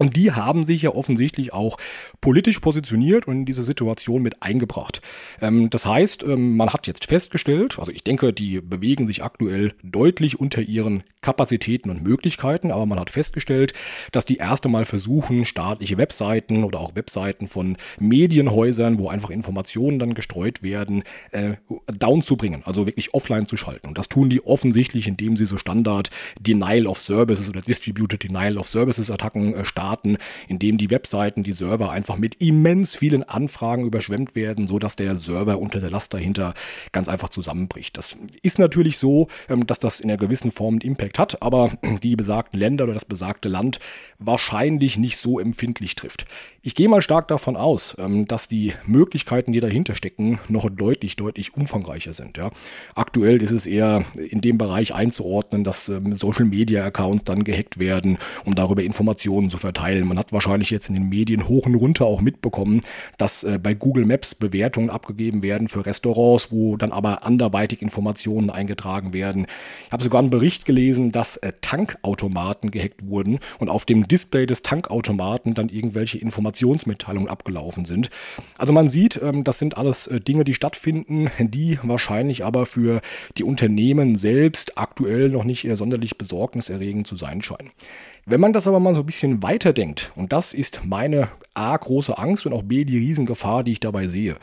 Und 0.00 0.16
die 0.16 0.33
haben 0.33 0.64
sich 0.64 0.80
ja 0.80 0.95
offensichtlich 0.95 1.52
auch 1.52 1.76
politisch 2.23 2.59
positioniert 2.61 3.28
und 3.28 3.35
in 3.35 3.45
diese 3.45 3.64
Situation 3.64 4.23
mit 4.23 4.42
eingebracht. 4.42 5.02
Ähm, 5.42 5.69
das 5.69 5.85
heißt, 5.85 6.23
ähm, 6.23 6.57
man 6.57 6.71
hat 6.71 6.87
jetzt 6.87 7.04
festgestellt, 7.04 7.78
also 7.78 7.92
ich 7.92 8.02
denke, 8.02 8.33
die 8.33 8.62
bewegen 8.62 9.07
sich 9.07 9.23
aktuell 9.23 9.75
deutlich 9.83 10.40
unter 10.40 10.62
ihren 10.62 11.04
Kapazitäten 11.21 11.90
und 11.90 12.02
Möglichkeiten, 12.02 12.71
aber 12.71 12.87
man 12.87 12.99
hat 12.99 13.11
festgestellt, 13.11 13.75
dass 14.11 14.25
die 14.25 14.38
erste 14.38 14.71
Mal 14.71 14.87
versuchen, 14.87 15.45
staatliche 15.45 15.99
Webseiten 15.99 16.64
oder 16.64 16.80
auch 16.80 16.97
Webseiten 16.97 17.47
von 17.47 17.76
Medienhäusern, 17.99 18.99
wo 18.99 19.11
einfach 19.11 19.28
Informationen 19.28 19.99
dann 19.99 20.14
gestreut 20.14 20.62
werden, 20.62 21.04
äh, 21.33 21.57
down 21.99 22.23
zu 22.23 22.38
bringen, 22.38 22.62
also 22.64 22.87
wirklich 22.87 23.12
offline 23.12 23.47
zu 23.47 23.59
schalten. 23.59 23.88
Und 23.88 23.99
das 23.99 24.09
tun 24.09 24.30
die 24.30 24.42
offensichtlich, 24.42 25.07
indem 25.07 25.37
sie 25.37 25.45
so 25.45 25.59
Standard 25.59 26.09
Denial 26.40 26.87
of 26.87 26.99
Services 26.99 27.50
oder 27.50 27.61
Distributed 27.61 28.23
Denial 28.23 28.57
of 28.57 28.66
Services 28.66 29.11
Attacken 29.11 29.52
äh, 29.52 29.64
starten 29.66 29.89
starten, 29.90 30.18
indem 30.47 30.78
die 30.78 30.90
Webseiten, 30.90 31.42
die 31.42 31.52
Server 31.52 31.90
einfach 31.90 32.16
mit 32.16 32.37
immens 32.37 32.94
vielen 32.94 33.25
Anfragen 33.25 33.85
überschwemmt 33.85 34.37
werden, 34.37 34.68
sodass 34.68 34.94
der 34.94 35.16
Server 35.16 35.59
unter 35.59 35.80
der 35.80 35.90
Last 35.90 36.14
dahinter 36.14 36.54
ganz 36.92 37.09
einfach 37.09 37.28
zusammenbricht. 37.28 37.99
Das 37.99 38.16
ist 38.42 38.59
natürlich 38.59 38.99
so, 38.99 39.26
ähm, 39.49 39.66
dass 39.66 39.80
das 39.80 39.99
in 39.99 40.09
einer 40.09 40.18
gewissen 40.18 40.52
Form 40.52 40.75
einen 40.75 40.82
Impact 40.82 41.18
hat, 41.18 41.42
aber 41.42 41.73
die 42.02 42.14
besagten 42.14 42.61
Länder 42.61 42.85
oder 42.85 42.94
das 42.94 43.04
besagte 43.04 43.49
Land 43.49 43.80
wahrscheinlich 44.18 44.97
nicht 44.97 45.16
so 45.16 45.40
empfindlich 45.40 45.97
trifft. 45.97 46.25
Ich 46.62 46.75
gehe 46.75 46.88
mal 46.88 47.02
stark 47.02 47.26
davon 47.28 47.56
aus, 47.56 47.97
ähm, 47.99 48.28
dass 48.28 48.47
die 48.47 48.75
Möglichkeiten, 48.87 49.52
die 49.52 49.61
dahinter 49.61 49.94
stecken, 49.97 50.38
noch 50.49 50.70
deutlich, 50.70 51.16
deutlich 51.16 51.54
umfangreicher 51.54 52.12
sind. 52.12 52.37
Ja. 52.37 52.50
Aktuell 52.94 53.42
ist 53.42 53.50
es 53.50 53.66
eher 53.66 54.04
in 54.14 54.40
dem 54.40 54.56
Bereich 54.56 54.94
einzuordnen, 54.94 55.64
dass 55.64 55.88
ähm, 55.88 56.12
Social 56.12 56.44
Media 56.44 56.85
Accounts 56.85 57.25
dann 57.25 57.42
gehackt 57.42 57.78
werden, 57.78 58.18
um 58.44 58.54
darüber 58.54 58.82
Informationen 58.82 59.50
zu 59.50 59.59
verteilen 59.59 59.79
verteilen. 59.80 60.06
Man 60.06 60.18
hat 60.18 60.32
wahrscheinlich 60.32 60.70
jetzt 60.70 60.88
in 60.88 60.94
den 60.94 61.08
Medien 61.08 61.49
hoch 61.49 61.66
und 61.66 61.75
runter 61.75 62.04
auch 62.04 62.20
mitbekommen, 62.20 62.80
dass 63.18 63.44
äh, 63.44 63.58
bei 63.62 63.75
Google 63.75 64.04
Maps 64.04 64.34
Bewertungen 64.34 64.90
abgegeben 64.90 65.42
werden 65.42 65.68
für 65.68 65.87
Restaurants, 65.87 66.50
wo 66.50 66.76
dann 66.76 66.92
aber 66.92 67.25
anderweitig 67.25 67.82
Informationen 67.82 68.50
eingetragen 68.50 69.12
werden. 69.12 69.46
Ich 69.87 69.92
habe 69.92 70.04
sogar 70.04 70.20
einen 70.20 70.30
Bericht 70.30 70.64
gelesen, 70.64 71.12
dass 71.12 71.37
äh, 71.38 71.52
Tankautomaten 71.60 72.70
gehackt 72.70 73.06
wurden 73.06 73.38
und 73.58 73.68
auf 73.68 73.84
dem 73.84 74.06
Display 74.06 74.46
des 74.46 74.62
Tankautomaten 74.62 75.54
dann 75.54 75.68
irgendwelche 75.68 76.18
Informationsmitteilungen 76.18 77.28
abgelaufen 77.28 77.84
sind. 77.84 78.10
Also 78.58 78.72
man 78.72 78.88
sieht, 78.88 79.20
ähm, 79.22 79.44
das 79.44 79.58
sind 79.58 79.76
alles 79.76 80.06
äh, 80.06 80.20
Dinge, 80.20 80.44
die 80.44 80.54
stattfinden, 80.54 81.30
die 81.38 81.78
wahrscheinlich 81.82 82.44
aber 82.44 82.66
für 82.66 83.00
die 83.38 83.44
Unternehmen 83.44 84.16
selbst 84.16 84.76
aktuell 84.76 85.30
noch 85.30 85.44
nicht 85.44 85.66
sonderlich 85.72 86.18
besorgniserregend 86.18 87.06
zu 87.06 87.16
sein 87.16 87.42
scheinen. 87.42 87.70
Wenn 88.26 88.40
man 88.40 88.52
das 88.52 88.66
aber 88.66 88.80
mal 88.80 88.94
so 88.94 89.00
ein 89.00 89.06
bisschen 89.06 89.42
weiterdenkt, 89.61 90.11
und 90.17 90.33
das 90.33 90.55
ist 90.55 90.81
meine 90.85 91.29
A 91.52 91.76
große 91.76 92.17
Angst 92.17 92.47
und 92.47 92.55
auch 92.55 92.62
B 92.62 92.87
die 92.87 92.97
Riesengefahr, 92.97 93.62
die 93.62 93.73
ich 93.73 93.81
dabei 93.81 94.07
sehe. 94.07 94.37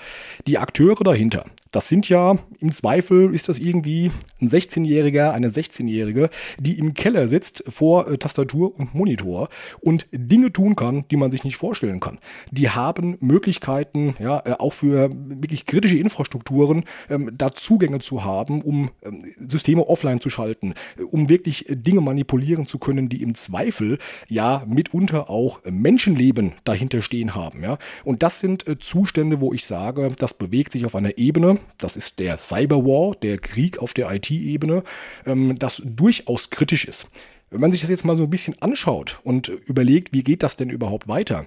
Die 0.46 0.60
Akteure 0.60 1.04
dahinter, 1.04 1.46
das 1.78 1.90
sind 1.90 2.10
ja 2.10 2.40
im 2.60 2.72
Zweifel 2.72 3.36
ist 3.36 3.50
das 3.50 3.60
irgendwie 3.60 4.10
ein 4.42 4.50
16-Jähriger, 4.50 5.32
eine 5.32 5.50
16-Jährige, 5.50 6.32
die 6.58 6.80
im 6.80 6.96
Keller 6.96 7.28
sitzt 7.28 7.64
vor 7.68 8.08
äh, 8.08 8.18
Tastatur 8.18 8.76
und 8.80 8.96
Monitor 8.96 9.50
und 9.80 10.08
Dinge 10.12 10.52
tun 10.52 10.76
kann, 10.76 11.06
die 11.12 11.18
man 11.18 11.30
sich 11.30 11.44
nicht 11.44 11.56
vorstellen 11.56 12.00
kann. 12.00 12.18
Die 12.50 12.72
haben 12.72 13.18
Möglichkeiten, 13.20 14.16
ja, 14.18 14.42
äh, 14.44 14.54
auch 14.54 14.74
für 14.74 15.12
wirklich 15.14 15.68
kritische 15.68 15.98
Infrastrukturen 15.98 16.84
ähm, 17.12 17.30
da 17.38 17.54
Zugänge 17.54 18.00
zu 18.00 18.24
haben, 18.24 18.64
um 18.64 18.90
ähm, 19.04 19.24
Systeme 19.38 19.88
offline 19.88 20.20
zu 20.20 20.32
schalten, 20.32 20.74
äh, 20.98 21.04
um 21.04 21.30
wirklich 21.30 21.66
Dinge 21.70 22.02
manipulieren 22.02 22.66
zu 22.66 22.80
können, 22.80 23.08
die 23.08 23.22
im 23.22 23.36
Zweifel 23.36 24.00
ja 24.28 24.64
mitunter 24.68 25.30
auch 25.30 25.60
Menschenleben 25.64 26.54
dahinter 26.64 27.04
stehen 27.04 27.36
haben. 27.36 27.62
Ja. 27.62 27.78
Und 28.04 28.24
das 28.24 28.40
sind 28.40 28.68
äh, 28.68 28.80
Zustände, 28.80 29.42
wo 29.42 29.54
ich 29.54 29.64
sage, 29.68 30.12
das 30.18 30.34
bewegt 30.34 30.72
sich 30.72 30.84
auf 30.84 30.96
einer 30.96 31.20
Ebene, 31.20 31.60
das 31.78 31.96
ist 31.96 32.20
der 32.20 32.38
Cyberwar, 32.40 33.16
der 33.22 33.38
Krieg 33.38 33.80
auf 33.80 33.94
der 33.94 34.12
IT-Ebene, 34.12 34.84
ähm, 35.26 35.58
das 35.60 35.82
durchaus 35.86 36.50
kritisch 36.50 36.86
ist. 36.86 37.08
Wenn 37.50 37.62
man 37.62 37.72
sich 37.72 37.82
das 37.82 37.90
jetzt 37.90 38.06
mal 38.06 38.18
so 38.18 38.24
ein 38.24 38.30
bisschen 38.30 38.62
anschaut 38.62 39.20
und 39.24 39.48
überlegt, 39.48 40.14
wie 40.14 40.24
geht 40.24 40.44
das 40.44 40.58
denn 40.58 40.70
überhaupt 40.70 41.08
weiter? 41.08 41.46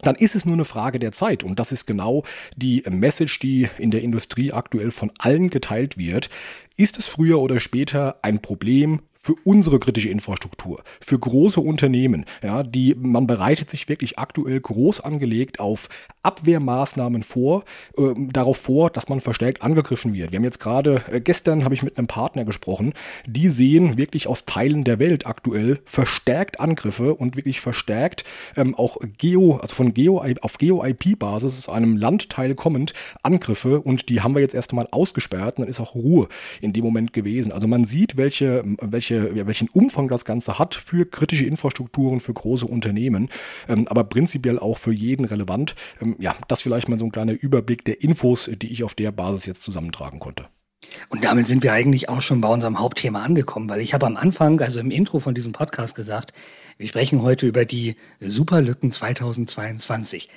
dann 0.00 0.16
ist 0.16 0.34
es 0.34 0.44
nur 0.44 0.54
eine 0.54 0.64
Frage 0.64 0.98
der 0.98 1.12
Zeit. 1.12 1.44
Und 1.44 1.58
das 1.58 1.70
ist 1.70 1.86
genau 1.86 2.24
die 2.56 2.82
Message, 2.88 3.38
die 3.38 3.68
in 3.78 3.90
der 3.90 4.02
Industrie 4.02 4.52
aktuell 4.52 4.90
von 4.90 5.12
allen 5.18 5.50
geteilt 5.50 5.96
wird. 5.96 6.28
Ist 6.76 6.98
es 6.98 7.06
früher 7.06 7.40
oder 7.40 7.60
später 7.60 8.16
ein 8.22 8.40
Problem 8.40 9.02
für 9.24 9.36
unsere 9.44 9.78
kritische 9.78 10.08
Infrastruktur, 10.08 10.82
für 11.00 11.18
große 11.18 11.60
Unternehmen. 11.60 12.24
Ja, 12.42 12.64
die, 12.64 12.96
man 12.96 13.28
bereitet 13.28 13.70
sich 13.70 13.88
wirklich 13.88 14.18
aktuell 14.18 14.60
groß 14.60 15.00
angelegt 15.00 15.60
auf 15.60 15.88
Abwehrmaßnahmen 16.24 17.22
vor, 17.22 17.64
äh, 17.96 18.14
darauf 18.16 18.56
vor, 18.56 18.90
dass 18.90 19.08
man 19.08 19.20
verstärkt 19.20 19.62
angegriffen 19.62 20.12
wird. 20.12 20.32
Wir 20.32 20.38
haben 20.38 20.44
jetzt 20.44 20.58
gerade, 20.58 21.04
äh, 21.10 21.20
gestern 21.20 21.64
habe 21.64 21.74
ich 21.74 21.84
mit 21.84 21.98
einem 21.98 22.08
Partner 22.08 22.44
gesprochen, 22.44 22.94
die 23.24 23.48
sehen 23.48 23.96
wirklich 23.96 24.26
aus 24.26 24.44
Teilen 24.44 24.82
der 24.82 24.98
Welt 24.98 25.24
aktuell 25.24 25.80
verstärkt 25.84 26.58
Angriffe 26.58 27.14
und 27.14 27.36
wirklich 27.36 27.60
verstärkt 27.60 28.24
ähm, 28.56 28.74
auch 28.74 28.96
Geo, 29.18 29.56
also 29.56 29.74
von 29.74 29.94
Geo, 29.94 30.24
auf 30.40 30.58
Geo-IP-Basis 30.58 31.58
aus 31.58 31.68
einem 31.68 31.96
Landteil 31.96 32.56
kommend 32.56 32.92
Angriffe 33.22 33.80
und 33.80 34.08
die 34.08 34.20
haben 34.20 34.34
wir 34.34 34.42
jetzt 34.42 34.54
erst 34.54 34.70
einmal 34.70 34.88
ausgesperrt 34.90 35.58
und 35.58 35.62
dann 35.62 35.70
ist 35.70 35.78
auch 35.78 35.94
Ruhe 35.94 36.26
in 36.60 36.72
dem 36.72 36.84
Moment 36.84 37.12
gewesen. 37.12 37.52
Also 37.52 37.68
man 37.68 37.84
sieht, 37.84 38.16
welche, 38.16 38.64
welche 38.80 39.11
welche, 39.12 39.46
welchen 39.46 39.68
Umfang 39.68 40.08
das 40.08 40.24
Ganze 40.24 40.58
hat 40.58 40.74
für 40.74 41.04
kritische 41.04 41.44
Infrastrukturen, 41.44 42.20
für 42.20 42.32
große 42.32 42.66
Unternehmen, 42.66 43.28
ähm, 43.68 43.86
aber 43.88 44.04
prinzipiell 44.04 44.58
auch 44.58 44.78
für 44.78 44.92
jeden 44.92 45.24
relevant. 45.24 45.74
Ähm, 46.00 46.16
ja, 46.18 46.34
das 46.48 46.62
vielleicht 46.62 46.88
mal 46.88 46.98
so 46.98 47.04
ein 47.04 47.12
kleiner 47.12 47.32
Überblick 47.32 47.84
der 47.84 48.02
Infos, 48.02 48.50
die 48.52 48.72
ich 48.72 48.84
auf 48.84 48.94
der 48.94 49.12
Basis 49.12 49.46
jetzt 49.46 49.62
zusammentragen 49.62 50.18
konnte. 50.18 50.46
Und 51.08 51.24
damit 51.24 51.46
sind 51.46 51.62
wir 51.62 51.72
eigentlich 51.72 52.08
auch 52.08 52.22
schon 52.22 52.40
bei 52.40 52.48
unserem 52.48 52.78
Hauptthema 52.78 53.22
angekommen, 53.22 53.68
weil 53.68 53.80
ich 53.80 53.94
habe 53.94 54.06
am 54.06 54.16
Anfang, 54.16 54.60
also 54.60 54.80
im 54.80 54.90
Intro 54.90 55.20
von 55.20 55.34
diesem 55.34 55.52
Podcast 55.52 55.94
gesagt, 55.94 56.32
wir 56.76 56.88
sprechen 56.88 57.22
heute 57.22 57.46
über 57.46 57.64
die 57.64 57.96
Superlücken 58.20 58.90
2022. 58.90 60.28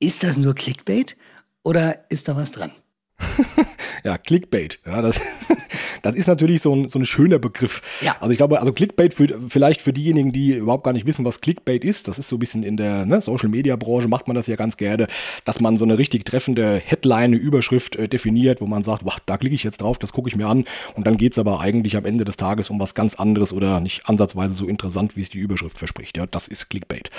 Ist 0.00 0.22
das 0.22 0.36
nur 0.36 0.54
Clickbait 0.54 1.16
oder 1.62 2.10
ist 2.10 2.28
da 2.28 2.36
was 2.36 2.52
dran? 2.52 2.72
ja, 4.04 4.18
Clickbait. 4.18 4.80
Ja, 4.84 5.02
das, 5.02 5.20
das 6.06 6.14
ist 6.14 6.28
natürlich 6.28 6.62
so 6.62 6.72
ein, 6.72 6.88
so 6.88 6.98
ein 6.98 7.04
schöner 7.04 7.40
Begriff. 7.40 7.82
Ja. 8.00 8.16
Also 8.20 8.30
ich 8.30 8.38
glaube, 8.38 8.60
also 8.60 8.72
Clickbait 8.72 9.12
für, 9.12 9.26
vielleicht 9.48 9.82
für 9.82 9.92
diejenigen, 9.92 10.30
die 10.30 10.52
überhaupt 10.52 10.84
gar 10.84 10.92
nicht 10.92 11.04
wissen, 11.04 11.24
was 11.24 11.40
Clickbait 11.40 11.84
ist, 11.84 12.06
das 12.06 12.18
ist 12.18 12.28
so 12.28 12.36
ein 12.36 12.38
bisschen 12.38 12.62
in 12.62 12.76
der 12.76 13.06
ne, 13.06 13.20
Social-Media-Branche, 13.20 14.06
macht 14.06 14.28
man 14.28 14.36
das 14.36 14.46
ja 14.46 14.54
ganz 14.54 14.76
gerne, 14.76 15.08
dass 15.44 15.58
man 15.58 15.76
so 15.76 15.84
eine 15.84 15.98
richtig 15.98 16.24
treffende 16.24 16.76
Headline, 16.84 17.16
eine 17.24 17.36
Überschrift 17.36 17.96
äh, 17.96 18.08
definiert, 18.08 18.60
wo 18.60 18.66
man 18.66 18.84
sagt, 18.84 19.04
boah, 19.04 19.16
da 19.26 19.36
klicke 19.36 19.56
ich 19.56 19.64
jetzt 19.64 19.78
drauf, 19.78 19.98
das 19.98 20.12
gucke 20.12 20.28
ich 20.28 20.36
mir 20.36 20.46
an 20.46 20.64
und 20.94 21.08
dann 21.08 21.16
geht 21.16 21.32
es 21.32 21.38
aber 21.38 21.58
eigentlich 21.58 21.96
am 21.96 22.04
Ende 22.04 22.24
des 22.24 22.36
Tages 22.36 22.70
um 22.70 22.78
was 22.78 22.94
ganz 22.94 23.16
anderes 23.16 23.52
oder 23.52 23.80
nicht 23.80 24.08
ansatzweise 24.08 24.54
so 24.54 24.66
interessant, 24.66 25.16
wie 25.16 25.22
es 25.22 25.30
die 25.30 25.38
Überschrift 25.38 25.76
verspricht. 25.76 26.16
Ja, 26.16 26.26
das 26.26 26.46
ist 26.46 26.70
Clickbait. 26.70 27.10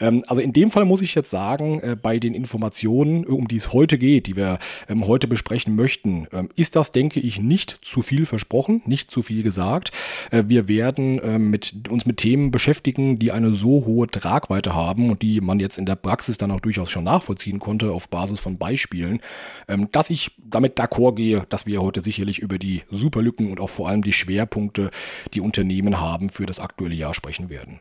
Ähm, 0.00 0.24
also 0.28 0.40
in 0.40 0.54
dem 0.54 0.70
Fall 0.70 0.86
muss 0.86 1.02
ich 1.02 1.14
jetzt 1.14 1.30
sagen, 1.30 1.80
äh, 1.80 1.96
bei 2.00 2.18
den 2.18 2.32
Informationen, 2.32 3.26
um 3.26 3.48
die 3.48 3.56
es 3.56 3.74
heute 3.74 3.98
geht, 3.98 4.26
die 4.26 4.36
wir 4.36 4.58
ähm, 4.88 5.06
heute 5.06 5.28
besprechen 5.28 5.76
möchten, 5.76 6.26
ähm, 6.32 6.48
ist 6.56 6.74
das, 6.76 6.90
denke 6.90 7.20
ich, 7.20 7.38
nicht 7.38 7.78
zu 7.82 8.00
viel 8.00 8.24
versprochen, 8.30 8.80
nicht 8.86 9.10
zu 9.10 9.20
viel 9.20 9.42
gesagt. 9.42 9.92
Äh, 10.30 10.44
wir 10.46 10.68
werden 10.68 11.18
äh, 11.18 11.38
mit, 11.38 11.88
uns 11.90 12.06
mit 12.06 12.16
Themen 12.16 12.50
beschäftigen, 12.50 13.18
die 13.18 13.32
eine 13.32 13.52
so 13.52 13.84
hohe 13.84 14.06
Tragweite 14.06 14.74
haben 14.74 15.10
und 15.10 15.20
die 15.20 15.42
man 15.42 15.60
jetzt 15.60 15.76
in 15.76 15.84
der 15.84 15.96
Praxis 15.96 16.38
dann 16.38 16.50
auch 16.50 16.60
durchaus 16.60 16.90
schon 16.90 17.04
nachvollziehen 17.04 17.58
konnte 17.58 17.92
auf 17.92 18.08
Basis 18.08 18.40
von 18.40 18.56
Beispielen, 18.56 19.20
ähm, 19.68 19.88
dass 19.92 20.08
ich 20.08 20.32
damit 20.38 20.78
d'accord 20.78 21.16
gehe, 21.16 21.44
dass 21.50 21.66
wir 21.66 21.82
heute 21.82 22.00
sicherlich 22.00 22.38
über 22.38 22.58
die 22.58 22.82
Superlücken 22.90 23.50
und 23.50 23.60
auch 23.60 23.70
vor 23.70 23.88
allem 23.88 24.02
die 24.02 24.12
Schwerpunkte, 24.12 24.90
die 25.34 25.40
Unternehmen 25.40 26.00
haben, 26.00 26.30
für 26.30 26.46
das 26.46 26.60
aktuelle 26.60 26.94
Jahr 26.94 27.12
sprechen 27.12 27.50
werden. 27.50 27.80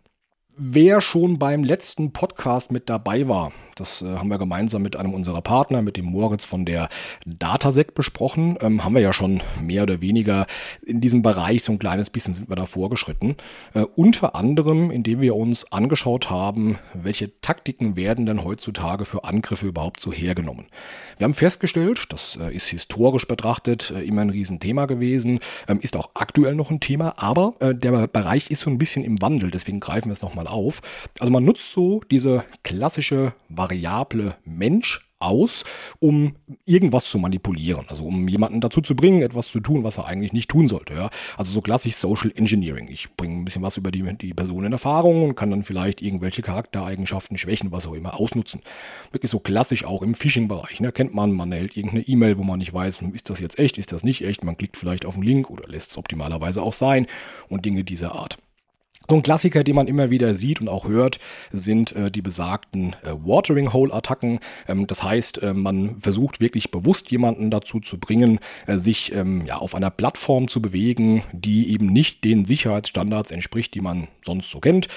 Wer 0.62 1.00
schon 1.00 1.39
beim 1.39 1.63
letzten 1.63 2.12
Podcast 2.12 2.70
mit 2.70 2.89
dabei 2.89 3.30
war, 3.30 3.54
das 3.75 4.01
äh, 4.01 4.18
haben 4.18 4.28
wir 4.28 4.38
gemeinsam 4.38 4.82
mit 4.82 4.98
einem 4.98 5.13
unserer 5.13 5.42
Partner, 5.42 5.82
mit 5.82 5.96
dem 5.96 6.04
Moritz 6.04 6.44
von 6.44 6.66
der 6.66 6.89
Datasec 7.25 7.96
besprochen, 7.96 8.58
ähm, 8.60 8.84
haben 8.84 8.94
wir 8.94 9.01
ja 9.01 9.13
schon 9.13 9.42
mehr 9.62 9.84
oder 9.84 10.01
weniger 10.01 10.48
in 10.86 11.00
diesem 11.00 11.22
Bereich 11.22 11.63
so 11.63 11.72
ein 11.72 11.80
kleines 11.80 12.10
bisschen 12.10 12.34
sind 12.34 12.50
wir 12.50 12.58
da 12.58 12.66
vorgeschritten. 12.66 13.38
Äh, 13.74 13.86
unter 13.96 14.36
anderem, 14.36 14.92
indem 14.92 15.22
wir 15.22 15.38
uns 15.38 15.72
angeschaut 15.72 16.30
haben, 16.30 16.78
welche 16.94 17.39
Taktiken 17.39 17.96
werden 17.96 18.25
denn 18.25 18.44
heutzutage 18.44 19.06
für 19.06 19.24
Angriffe 19.24 19.68
überhaupt 19.68 20.01
so 20.01 20.12
hergenommen. 20.12 20.66
Wir 21.18 21.24
haben 21.24 21.34
festgestellt, 21.34 22.08
das 22.10 22.38
äh, 22.42 22.54
ist 22.54 22.68
historisch 22.68 23.28
betrachtet 23.30 23.94
äh, 23.96 24.01
immer 24.01 24.24
ein 24.24 24.30
Riesenthema 24.30 24.88
gewesen, 24.88 25.39
ähm, 25.70 25.80
ist 25.80 25.96
auch 25.96 26.10
aktuell 26.16 26.56
noch 26.56 26.70
ein 26.70 26.82
Thema, 26.82 27.13
aber 27.18 27.54
äh, 27.60 27.74
der 27.74 28.08
Bereich 28.08 28.51
ist 28.51 28.60
so 28.60 28.70
ein 28.70 28.78
bisschen 28.78 29.06
im 29.06 29.22
Wandel, 29.22 29.51
deswegen 29.51 29.80
greifen 29.80 30.10
wir 30.10 30.13
es 30.13 30.22
nochmal 30.22 30.49
auf. 30.50 30.82
Also 31.20 31.32
man 31.32 31.46
nutzt 31.46 31.72
so 31.74 32.01
diese 32.10 32.44
klassische 32.63 33.34
Variable 33.50 34.36
Mensch 34.46 35.10
aus, 35.20 35.65
um 36.00 36.36
irgendwas 36.65 37.06
zu 37.06 37.20
manipulieren. 37.20 37.86
Also 37.89 38.06
um 38.06 38.27
jemanden 38.27 38.62
dazu 38.62 38.82
zu 38.82 38.96
bringen, 38.96 39.22
etwas 39.22 39.50
zu 39.50 39.60
tun, 39.60 39.84
was 39.84 39.98
er 39.98 40.06
eigentlich 40.06 40.34
nicht 40.34 40.50
tun 40.50 40.68
sollte. 40.68 40.94
Ja? 40.94 41.10
Also 41.38 41.51
so 41.51 41.62
klassisch 41.62 41.96
Social 41.96 42.32
Engineering. 42.36 42.88
Ich 42.89 43.10
bringe 43.15 43.36
ein 43.36 43.46
bisschen 43.46 43.62
was 43.62 43.77
über 43.77 43.91
die, 43.91 44.01
die 44.18 44.34
Person 44.34 44.65
in 44.65 44.72
Erfahrung 44.72 45.24
und 45.24 45.36
kann 45.36 45.51
dann 45.51 45.63
vielleicht 45.63 46.01
irgendwelche 46.01 46.41
Charaktereigenschaften, 46.41 47.38
Schwächen, 47.38 47.72
was 47.72 47.86
auch 47.86 47.94
immer 47.94 48.20
ausnutzen. 48.20 48.62
Wirklich 49.12 49.32
so 49.32 49.39
klassisch 49.39 49.84
auch 49.84 50.01
im 50.01 50.15
Phishing-Bereich. 50.15 50.79
Ne? 50.79 50.91
Kennt 50.91 51.13
man, 51.13 51.34
man 51.34 51.51
erhält 51.51 51.75
irgendeine 51.75 52.08
E-Mail, 52.08 52.38
wo 52.38 52.44
man 52.44 52.60
nicht 52.60 52.74
weiß, 52.74 53.03
ist 53.13 53.29
das 53.29 53.39
jetzt 53.39 53.60
echt, 53.60 53.77
ist 53.77 53.91
das 53.91 54.03
nicht 54.03 54.24
echt. 54.24 54.44
Man 54.44 54.58
klickt 54.58 54.77
vielleicht 54.77 55.06
auf 55.06 55.15
einen 55.15 55.24
Link 55.24 55.50
oder 55.50 55.68
lässt 55.68 55.91
es 55.91 55.98
optimalerweise 55.98 56.62
auch 56.62 56.74
sein 56.74 57.08
und 57.50 57.65
Dinge 57.65 57.84
dieser 57.84 58.15
Art. 58.15 58.38
So 59.10 59.16
ein 59.16 59.24
Klassiker, 59.24 59.63
den 59.63 59.74
man 59.74 59.88
immer 59.88 60.12
wieder 60.12 60.36
sieht 60.36 60.62
und 60.62 60.68
auch 60.68 60.88
hört, 60.88 61.20
sind 61.51 61.96
äh, 61.96 62.12
die 62.12 62.22
besagten 62.22 62.96
äh, 63.01 63.10
Watering 63.12 63.74
Hole 63.74 63.92
Attacken. 63.92 64.39
Ähm, 64.68 64.86
das 64.86 65.01
heißt, 65.01 65.42
äh, 65.42 65.56
man 65.56 66.00
versucht 66.00 66.39
wirklich 66.42 66.70
bewusst 66.70 67.10
jemanden 67.10 67.50
dazu 67.50 67.80
zu 67.80 68.00
bringen, 68.00 68.39
äh, 68.68 68.78
sich 68.78 69.12
ähm, 69.16 69.48
ja, 69.48 69.58
auf 69.58 69.74
einer 69.74 69.89
Plattform 69.89 70.48
zu 70.48 70.62
bewegen, 70.62 71.24
die 71.32 71.72
eben 71.72 71.88
nicht 71.88 72.24
den 72.24 72.46
Sicherheitsstandards 72.46 73.32
entspricht, 73.32 73.74
die 73.74 73.82
man 73.82 74.10
sonst 74.24 74.51
so 74.51 74.60
kennt. 74.60 74.88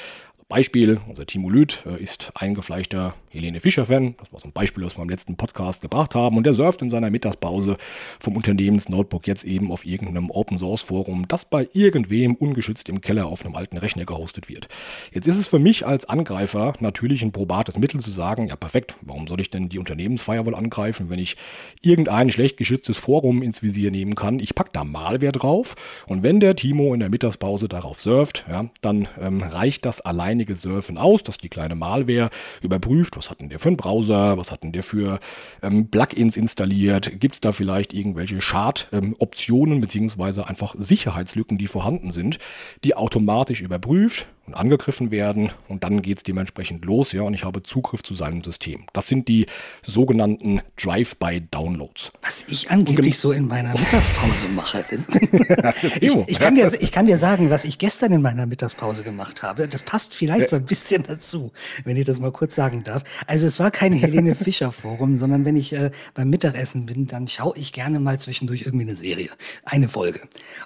Beispiel, 0.47 1.01
unser 1.09 1.25
Timo 1.25 1.49
Lüth 1.49 1.83
äh, 1.87 1.99
ist 1.99 2.33
eingefleischter 2.35 3.15
Helene 3.33 3.61
Fischer-Fan. 3.61 4.17
Das 4.19 4.33
war 4.33 4.41
so 4.41 4.49
ein 4.49 4.53
Beispiel, 4.53 4.83
wir 4.83 5.03
im 5.03 5.09
letzten 5.09 5.37
Podcast 5.37 5.81
gebracht 5.81 6.15
haben. 6.15 6.37
Und 6.37 6.45
der 6.45 6.53
surft 6.53 6.83
in 6.83 6.91
seiner 6.91 7.11
Mittagspause 7.11 7.77
vom 8.21 8.37
Unternehmensnotebook 8.37 9.27
jetzt 9.27 9.45
eben 9.45 9.73
auf 9.73 9.87
irgendeinem 9.87 10.31
Open-Source-Forum, 10.31 11.29
das 11.29 11.45
bei 11.45 11.69
irgendwem 11.73 12.35
ungeschützt 12.35 12.89
im 12.89 13.01
Keller 13.01 13.27
auf 13.27 13.45
einem 13.45 13.57
alten 13.57 13.79
Rechner 13.79 14.05
gehostet 14.05 14.49
wird. 14.49 14.69
Jetzt 15.13 15.27
ist 15.27 15.39
es 15.39 15.47
für 15.47 15.59
mich 15.59 15.87
als 15.87 16.05
Angreifer 16.05 16.75
natürlich 16.81 17.23
ein 17.23 17.33
probates 17.33 17.79
Mittel 17.79 18.01
zu 18.01 18.11
sagen, 18.11 18.49
ja 18.49 18.57
perfekt, 18.57 18.97
warum 19.01 19.27
soll 19.27 19.41
ich 19.41 19.51
denn 19.51 19.69
die 19.69 19.79
Unternehmensfirewall 19.79 20.55
angreifen, 20.55 21.09
wenn 21.09 21.19
ich 21.19 21.37
irgendein 21.81 22.31
schlecht 22.31 22.57
geschütztes 22.57 22.99
Forum 22.99 23.43
ins 23.43 23.63
Visier 23.63 23.91
nehmen 23.91 24.15
kann? 24.15 24.41
Ich 24.41 24.55
packe 24.55 24.71
da 24.73 24.85
Malware 24.85 25.33
drauf 25.33 25.77
und 26.07 26.23
wenn 26.23 26.41
der 26.41 26.57
Timo 26.57 26.93
in 26.93 27.01
der 27.01 27.09
Mittagspause 27.09 27.69
darauf 27.69 28.01
surft, 28.01 28.45
ja, 28.49 28.67
dann 28.83 29.09
ähm, 29.21 29.43
reicht 29.43 29.87
das 29.87 30.01
alleine 30.01 30.43
einige 30.43 30.57
Surfen 30.57 30.99
aus, 30.99 31.23
dass 31.23 31.39
die 31.39 31.49
kleine 31.49 31.75
Malware 31.75 32.31
überprüft, 32.63 33.17
was 33.23 33.31
hat 33.31 33.41
denn 33.41 33.49
der 33.49 33.59
für 33.59 33.69
einen 33.69 33.77
Browser, 33.77 34.37
was 34.37 34.51
hat 34.51 34.65
denn 34.65 34.73
der 34.73 34.83
für 34.83 35.21
ähm, 35.63 35.89
Plugins 35.89 36.37
installiert, 36.37 37.21
gibt 37.21 37.35
es 37.35 37.41
da 37.41 37.53
vielleicht 37.53 37.95
irgendwelche 37.95 38.41
Schadoptionen 38.41 39.75
ähm, 39.77 39.81
beziehungsweise 39.81 40.49
einfach 40.49 40.75
Sicherheitslücken, 40.77 41.57
die 41.57 41.69
vorhanden 41.69 42.11
sind, 42.11 42.39
die 42.83 42.95
automatisch 42.97 43.61
überprüft 43.61 44.27
und 44.53 44.59
angegriffen 44.59 45.11
werden 45.11 45.51
und 45.69 45.83
dann 45.83 46.03
geht 46.03 46.19
es 46.19 46.23
dementsprechend 46.23 46.85
los, 46.85 47.13
ja, 47.13 47.23
und 47.23 47.35
ich 47.35 47.45
habe 47.45 47.63
Zugriff 47.63 48.03
zu 48.03 48.15
seinem 48.15 48.43
System. 48.45 48.85
Das 48.93 49.07
sind 49.07 49.29
die 49.29 49.47
sogenannten 49.83 50.61
Drive-by-Downloads. 50.77 52.13
Was 52.23 52.45
ich 52.49 52.71
angeblich 52.71 53.19
so 53.19 53.33
in 53.33 53.47
meiner 53.47 53.73
Mittagspause 53.73 54.49
mache. 54.55 54.85
ich, 56.01 56.15
ich, 56.27 56.39
kann 56.39 56.55
dir, 56.55 56.71
ich 56.81 56.93
kann 56.93 57.07
dir 57.07 57.17
sagen, 57.17 57.51
was 57.51 57.65
ich 57.65 57.79
gestern 57.79 58.13
in 58.13 58.23
meiner 58.23 58.47
Mittagspause 58.47 59.03
gemacht 59.03 59.43
habe. 59.43 59.69
Das 59.69 59.83
passt 59.83 60.15
vielleicht 60.15 60.51
so 60.51 60.57
ein 60.57 60.65
bisschen 60.65 61.03
dazu, 61.05 61.53
wenn 61.85 61.97
ich 61.97 62.05
das 62.05 62.21
mal 62.21 62.33
kurz 62.33 62.55
sagen 62.55 62.85
darf. 62.85 63.05
Also 63.27 63.47
es 63.47 63.59
war 63.59 63.71
kein 63.71 63.93
Helene 63.93 64.35
Fischer 64.43 64.73
Forum, 64.73 65.17
sondern 65.17 65.45
wenn 65.45 65.57
ich 65.57 65.73
äh, 65.73 65.91
beim 66.15 66.29
Mittagessen 66.29 66.87
bin, 66.87 67.07
dann 67.07 67.27
schaue 67.27 67.55
ich 67.57 67.73
gerne 67.73 68.01
mal 68.01 68.19
zwischendurch 68.19 68.63
irgendwie 68.63 68.87
eine 68.87 68.97
Serie, 68.97 69.31
eine 69.65 69.89
Folge. 69.89 70.21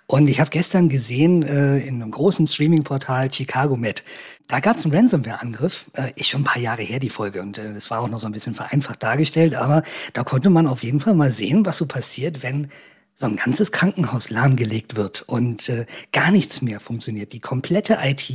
Und 0.06 0.28
ich 0.28 0.40
habe 0.40 0.50
gestern 0.50 0.88
gesehen 0.88 1.42
äh, 1.42 1.78
in 1.78 2.02
einem 2.02 2.10
großen 2.10 2.46
Streaming-Portal 2.46 3.32
Chicago 3.32 3.75
Cargomet. 3.76 4.02
Da 4.48 4.60
gab 4.60 4.76
es 4.76 4.84
einen 4.84 4.94
Ransomware-Angriff, 4.94 5.86
äh, 5.94 6.12
ist 6.14 6.28
schon 6.28 6.42
ein 6.42 6.44
paar 6.44 6.62
Jahre 6.62 6.82
her 6.82 6.98
die 6.98 7.10
Folge 7.10 7.42
und 7.42 7.58
äh, 7.58 7.74
das 7.74 7.90
war 7.90 8.00
auch 8.00 8.08
noch 8.08 8.20
so 8.20 8.26
ein 8.26 8.32
bisschen 8.32 8.54
vereinfacht 8.54 9.02
dargestellt, 9.02 9.54
aber 9.54 9.82
da 10.12 10.24
konnte 10.24 10.50
man 10.50 10.66
auf 10.66 10.82
jeden 10.82 11.00
Fall 11.00 11.14
mal 11.14 11.30
sehen, 11.30 11.66
was 11.66 11.76
so 11.76 11.86
passiert, 11.86 12.42
wenn 12.42 12.70
so 13.18 13.24
ein 13.24 13.36
ganzes 13.36 13.72
Krankenhaus 13.72 14.28
lahmgelegt 14.28 14.94
wird 14.94 15.22
und 15.22 15.70
äh, 15.70 15.86
gar 16.12 16.30
nichts 16.30 16.60
mehr 16.60 16.80
funktioniert. 16.80 17.32
Die 17.32 17.40
komplette 17.40 17.96
IT 18.02 18.28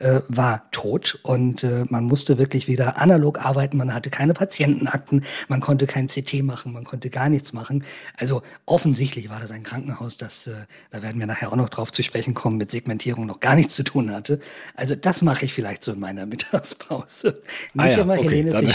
äh, 0.00 0.20
war 0.26 0.68
tot 0.72 1.20
und 1.22 1.62
äh, 1.62 1.84
man 1.90 2.02
musste 2.02 2.36
wirklich 2.36 2.66
wieder 2.66 3.00
analog 3.00 3.44
arbeiten. 3.44 3.76
Man 3.76 3.94
hatte 3.94 4.10
keine 4.10 4.34
Patientenakten, 4.34 5.24
man 5.46 5.60
konnte 5.60 5.86
kein 5.86 6.08
CT 6.08 6.42
machen, 6.42 6.72
man 6.72 6.82
konnte 6.82 7.08
gar 7.08 7.28
nichts 7.28 7.52
machen. 7.52 7.84
Also 8.16 8.42
offensichtlich 8.66 9.30
war 9.30 9.38
das 9.38 9.52
ein 9.52 9.62
Krankenhaus, 9.62 10.16
das, 10.16 10.48
äh, 10.48 10.54
da 10.90 11.02
werden 11.02 11.20
wir 11.20 11.28
nachher 11.28 11.52
auch 11.52 11.56
noch 11.56 11.68
drauf 11.68 11.92
zu 11.92 12.02
sprechen 12.02 12.34
kommen, 12.34 12.56
mit 12.56 12.72
Segmentierung 12.72 13.26
noch 13.26 13.38
gar 13.38 13.54
nichts 13.54 13.76
zu 13.76 13.84
tun 13.84 14.12
hatte. 14.12 14.40
Also 14.74 14.96
das 14.96 15.22
mache 15.22 15.44
ich 15.44 15.54
vielleicht 15.54 15.84
so 15.84 15.92
in 15.92 16.00
meiner 16.00 16.26
Mittagspause. 16.26 17.42
Nicht 17.74 17.84
ah 17.84 17.86
ja, 17.86 17.98
immer 17.98 18.14
okay, 18.14 18.28
Helene 18.28 18.50
dann. 18.50 18.74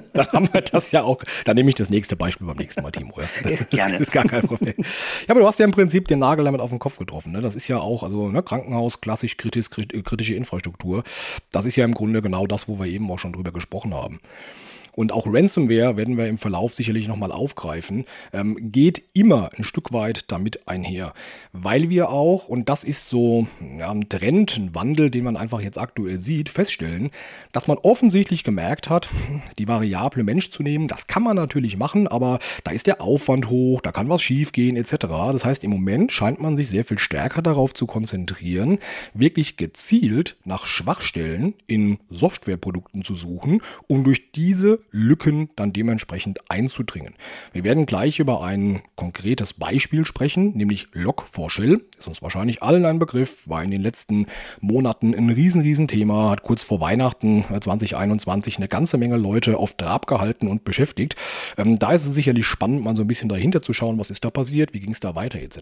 Dann 0.18 0.32
haben 0.32 0.48
wir 0.52 0.60
das 0.62 0.90
ja 0.90 1.02
auch. 1.02 1.22
Dann 1.44 1.54
nehme 1.54 1.68
ich 1.68 1.76
das 1.76 1.90
nächste 1.90 2.16
Beispiel 2.16 2.46
beim 2.46 2.56
nächsten 2.56 2.82
Mal, 2.82 2.90
Timo. 2.90 3.14
Ja. 3.18 3.56
Gerne. 3.70 3.92
Das 3.92 4.02
ist 4.02 4.12
gar 4.12 4.24
kein 4.24 4.42
Problem. 4.42 4.74
Ja, 4.78 4.84
aber 5.28 5.40
du 5.40 5.46
hast 5.46 5.58
ja 5.58 5.64
im 5.64 5.70
Prinzip 5.70 6.08
den 6.08 6.18
Nagel 6.18 6.44
damit 6.44 6.60
auf 6.60 6.70
den 6.70 6.78
Kopf 6.78 6.98
getroffen. 6.98 7.32
Ne? 7.32 7.40
Das 7.40 7.54
ist 7.54 7.68
ja 7.68 7.78
auch, 7.78 8.02
also 8.02 8.28
ne, 8.28 8.42
Krankenhaus, 8.42 9.00
klassisch 9.00 9.36
kritisch, 9.36 9.70
kritische 9.70 10.34
Infrastruktur. 10.34 11.04
Das 11.52 11.64
ist 11.66 11.76
ja 11.76 11.84
im 11.84 11.94
Grunde 11.94 12.20
genau 12.20 12.46
das, 12.46 12.68
wo 12.68 12.78
wir 12.78 12.86
eben 12.86 13.10
auch 13.10 13.18
schon 13.18 13.32
drüber 13.32 13.52
gesprochen 13.52 13.94
haben 13.94 14.20
und 14.98 15.12
auch 15.12 15.32
Ransomware 15.32 15.96
werden 15.96 16.16
wir 16.16 16.26
im 16.26 16.38
Verlauf 16.38 16.74
sicherlich 16.74 17.06
nochmal 17.06 17.30
aufgreifen, 17.30 18.04
ähm, 18.32 18.56
geht 18.72 19.00
immer 19.12 19.48
ein 19.56 19.62
Stück 19.62 19.92
weit 19.92 20.24
damit 20.26 20.66
einher, 20.66 21.14
weil 21.52 21.88
wir 21.88 22.10
auch, 22.10 22.48
und 22.48 22.68
das 22.68 22.82
ist 22.82 23.08
so 23.08 23.46
ja, 23.78 23.92
ein 23.92 24.08
Trend, 24.08 24.56
ein 24.56 24.74
Wandel, 24.74 25.12
den 25.12 25.22
man 25.22 25.36
einfach 25.36 25.60
jetzt 25.60 25.78
aktuell 25.78 26.18
sieht, 26.18 26.48
feststellen, 26.48 27.12
dass 27.52 27.68
man 27.68 27.78
offensichtlich 27.78 28.42
gemerkt 28.42 28.90
hat, 28.90 29.08
die 29.56 29.68
Variable 29.68 30.24
Mensch 30.24 30.50
zu 30.50 30.64
nehmen, 30.64 30.88
das 30.88 31.06
kann 31.06 31.22
man 31.22 31.36
natürlich 31.36 31.76
machen, 31.76 32.08
aber 32.08 32.40
da 32.64 32.72
ist 32.72 32.88
der 32.88 33.00
Aufwand 33.00 33.50
hoch, 33.50 33.80
da 33.80 33.92
kann 33.92 34.08
was 34.08 34.20
schiefgehen 34.20 34.74
etc. 34.74 34.96
Das 35.30 35.44
heißt, 35.44 35.62
im 35.62 35.70
Moment 35.70 36.10
scheint 36.10 36.40
man 36.40 36.56
sich 36.56 36.70
sehr 36.70 36.84
viel 36.84 36.98
stärker 36.98 37.40
darauf 37.40 37.72
zu 37.72 37.86
konzentrieren, 37.86 38.80
wirklich 39.14 39.56
gezielt 39.56 40.36
nach 40.44 40.66
Schwachstellen 40.66 41.54
in 41.68 42.00
Softwareprodukten 42.10 43.04
zu 43.04 43.14
suchen, 43.14 43.62
um 43.86 44.02
durch 44.02 44.32
diese 44.32 44.80
Lücken 44.90 45.50
dann 45.56 45.72
dementsprechend 45.72 46.50
einzudringen. 46.50 47.14
Wir 47.52 47.64
werden 47.64 47.86
gleich 47.86 48.18
über 48.18 48.42
ein 48.42 48.82
konkretes 48.96 49.52
Beispiel 49.52 50.06
sprechen, 50.06 50.56
nämlich 50.56 50.88
Log4Shell. 50.94 51.82
Ist 51.98 52.08
uns 52.08 52.22
wahrscheinlich 52.22 52.62
allen 52.62 52.84
ein 52.86 52.98
Begriff, 52.98 53.48
war 53.48 53.62
in 53.62 53.70
den 53.70 53.82
letzten 53.82 54.26
Monaten 54.60 55.14
ein 55.14 55.30
riesen, 55.30 55.60
riesen 55.60 55.88
Thema, 55.88 56.30
hat 56.30 56.42
kurz 56.42 56.62
vor 56.62 56.80
Weihnachten 56.80 57.44
2021 57.44 58.56
eine 58.56 58.68
ganze 58.68 58.96
Menge 58.96 59.16
Leute 59.16 59.58
auf 59.58 59.74
Trab 59.74 60.06
gehalten 60.06 60.48
und 60.48 60.64
beschäftigt. 60.64 61.16
Ähm, 61.56 61.78
da 61.78 61.92
ist 61.92 62.06
es 62.06 62.14
sicherlich 62.14 62.46
spannend, 62.46 62.82
mal 62.82 62.96
so 62.96 63.02
ein 63.02 63.08
bisschen 63.08 63.28
dahinter 63.28 63.62
zu 63.62 63.72
schauen, 63.72 63.98
was 63.98 64.10
ist 64.10 64.24
da 64.24 64.30
passiert, 64.30 64.72
wie 64.72 64.80
ging 64.80 64.92
es 64.92 65.00
da 65.00 65.14
weiter 65.14 65.38
etc. 65.38 65.58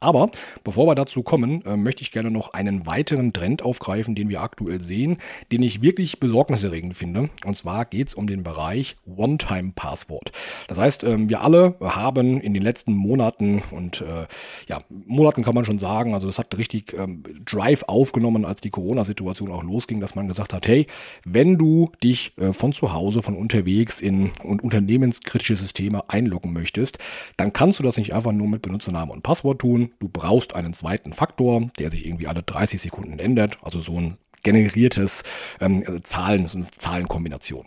Aber 0.00 0.30
bevor 0.64 0.86
wir 0.86 0.94
dazu 0.94 1.22
kommen, 1.22 1.64
äh, 1.66 1.76
möchte 1.76 2.02
ich 2.02 2.10
gerne 2.10 2.30
noch 2.30 2.54
einen 2.54 2.86
weiteren 2.86 3.32
Trend 3.32 3.62
aufgreifen, 3.62 4.14
den 4.14 4.28
wir 4.28 4.40
aktuell 4.40 4.80
sehen, 4.80 5.18
den 5.50 5.62
ich 5.62 5.82
wirklich 5.82 6.20
besorgniserregend 6.20 6.96
finde. 6.96 7.30
Und 7.44 7.56
zwar 7.56 7.84
geht 7.84 8.08
es 8.08 8.14
um 8.14 8.26
den 8.26 8.42
Bereich 8.42 8.61
Bereich 8.62 8.96
One-Time-Passwort. 9.06 10.30
Das 10.68 10.78
heißt, 10.78 11.02
ähm, 11.02 11.28
wir 11.28 11.40
alle 11.40 11.74
haben 11.80 12.40
in 12.40 12.54
den 12.54 12.62
letzten 12.62 12.94
Monaten 12.94 13.64
und 13.72 14.02
äh, 14.02 14.26
ja, 14.68 14.82
Monaten 14.88 15.42
kann 15.42 15.56
man 15.56 15.64
schon 15.64 15.80
sagen, 15.80 16.14
also 16.14 16.28
es 16.28 16.38
hat 16.38 16.56
richtig 16.56 16.94
ähm, 16.96 17.24
Drive 17.44 17.82
aufgenommen, 17.88 18.44
als 18.44 18.60
die 18.60 18.70
Corona-Situation 18.70 19.50
auch 19.50 19.64
losging, 19.64 20.00
dass 20.00 20.14
man 20.14 20.28
gesagt 20.28 20.52
hat, 20.52 20.68
hey, 20.68 20.86
wenn 21.24 21.58
du 21.58 21.90
dich 22.04 22.38
äh, 22.38 22.52
von 22.52 22.72
zu 22.72 22.92
Hause, 22.92 23.20
von 23.20 23.36
unterwegs 23.36 24.00
in 24.00 24.30
und 24.44 24.62
unternehmenskritische 24.62 25.56
Systeme 25.56 26.08
einloggen 26.08 26.52
möchtest, 26.52 26.98
dann 27.36 27.52
kannst 27.52 27.80
du 27.80 27.82
das 27.82 27.96
nicht 27.96 28.14
einfach 28.14 28.32
nur 28.32 28.46
mit 28.46 28.62
Benutzernamen 28.62 29.12
und 29.12 29.22
Passwort 29.24 29.60
tun. 29.60 29.90
Du 29.98 30.08
brauchst 30.08 30.54
einen 30.54 30.72
zweiten 30.72 31.12
Faktor, 31.12 31.68
der 31.80 31.90
sich 31.90 32.06
irgendwie 32.06 32.28
alle 32.28 32.44
30 32.44 32.80
Sekunden 32.80 33.18
ändert, 33.18 33.58
also 33.62 33.80
so 33.80 33.98
ein 33.98 34.18
generiertes 34.44 35.24
ähm, 35.60 35.84
Zahlen, 36.04 36.46
so 36.46 36.58
eine 36.58 36.70
Zahlenkombination. 36.70 37.66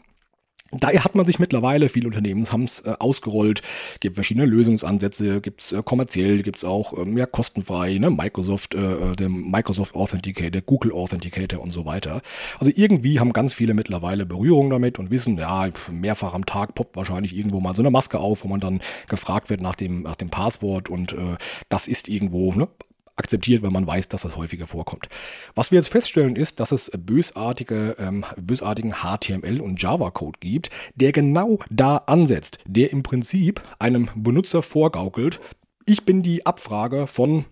Daher 0.71 1.03
hat 1.03 1.13
man 1.13 1.27
sich 1.27 1.37
mittlerweile, 1.37 1.89
viele 1.89 2.07
Unternehmen 2.07 2.51
haben 2.51 2.63
es 2.63 2.79
äh, 2.79 2.95
ausgerollt, 2.97 3.61
gibt 3.99 4.15
verschiedene 4.15 4.47
Lösungsansätze, 4.47 5.39
gibt 5.39 5.61
es 5.61 5.71
äh, 5.71 5.83
kommerziell, 5.83 6.41
gibt 6.41 6.57
es 6.57 6.63
auch 6.63 6.97
ähm, 6.97 7.15
ja, 7.17 7.27
kostenfrei, 7.27 7.99
ne? 7.99 8.09
Microsoft, 8.09 8.73
äh, 8.73 9.11
äh 9.11 9.15
dem 9.15 9.51
Microsoft 9.51 9.93
Authenticator, 9.93 10.61
Google 10.61 10.91
Authenticator 10.91 11.61
und 11.61 11.71
so 11.71 11.85
weiter. 11.85 12.21
Also 12.59 12.71
irgendwie 12.75 13.19
haben 13.19 13.31
ganz 13.31 13.53
viele 13.53 13.75
mittlerweile 13.75 14.25
Berührung 14.25 14.71
damit 14.71 14.97
und 14.97 15.11
wissen, 15.11 15.37
ja, 15.37 15.69
mehrfach 15.91 16.33
am 16.33 16.47
Tag 16.47 16.73
poppt 16.73 16.95
wahrscheinlich 16.95 17.37
irgendwo 17.37 17.59
mal 17.59 17.75
so 17.75 17.83
eine 17.83 17.91
Maske 17.91 18.17
auf, 18.17 18.43
wo 18.43 18.47
man 18.47 18.59
dann 18.59 18.81
gefragt 19.07 19.51
wird 19.51 19.61
nach 19.61 19.75
dem, 19.75 20.01
nach 20.01 20.15
dem 20.15 20.31
Passwort 20.31 20.89
und 20.89 21.13
äh, 21.13 21.37
das 21.69 21.87
ist 21.87 22.07
irgendwo 22.09 22.51
ne, 22.53 22.67
akzeptiert, 23.15 23.63
weil 23.63 23.71
man 23.71 23.87
weiß, 23.87 24.09
dass 24.09 24.23
das 24.23 24.35
häufiger 24.35 24.67
vorkommt. 24.67 25.07
Was 25.55 25.71
wir 25.71 25.77
jetzt 25.77 25.89
feststellen 25.89 26.35
ist, 26.35 26.59
dass 26.59 26.71
es 26.71 26.91
bösartige, 26.97 27.95
ähm, 27.99 28.25
bösartigen 28.37 28.95
HTML 29.01 29.61
und 29.61 29.81
Java-Code 29.81 30.39
gibt, 30.39 30.69
der 30.95 31.11
genau 31.11 31.59
da 31.69 31.97
ansetzt, 31.97 32.59
der 32.65 32.91
im 32.91 33.03
Prinzip 33.03 33.61
einem 33.79 34.09
Benutzer 34.15 34.61
vorgaukelt, 34.61 35.39
ich 35.85 36.03
bin 36.03 36.23
die 36.23 36.45
Abfrage 36.45 37.07
von 37.07 37.45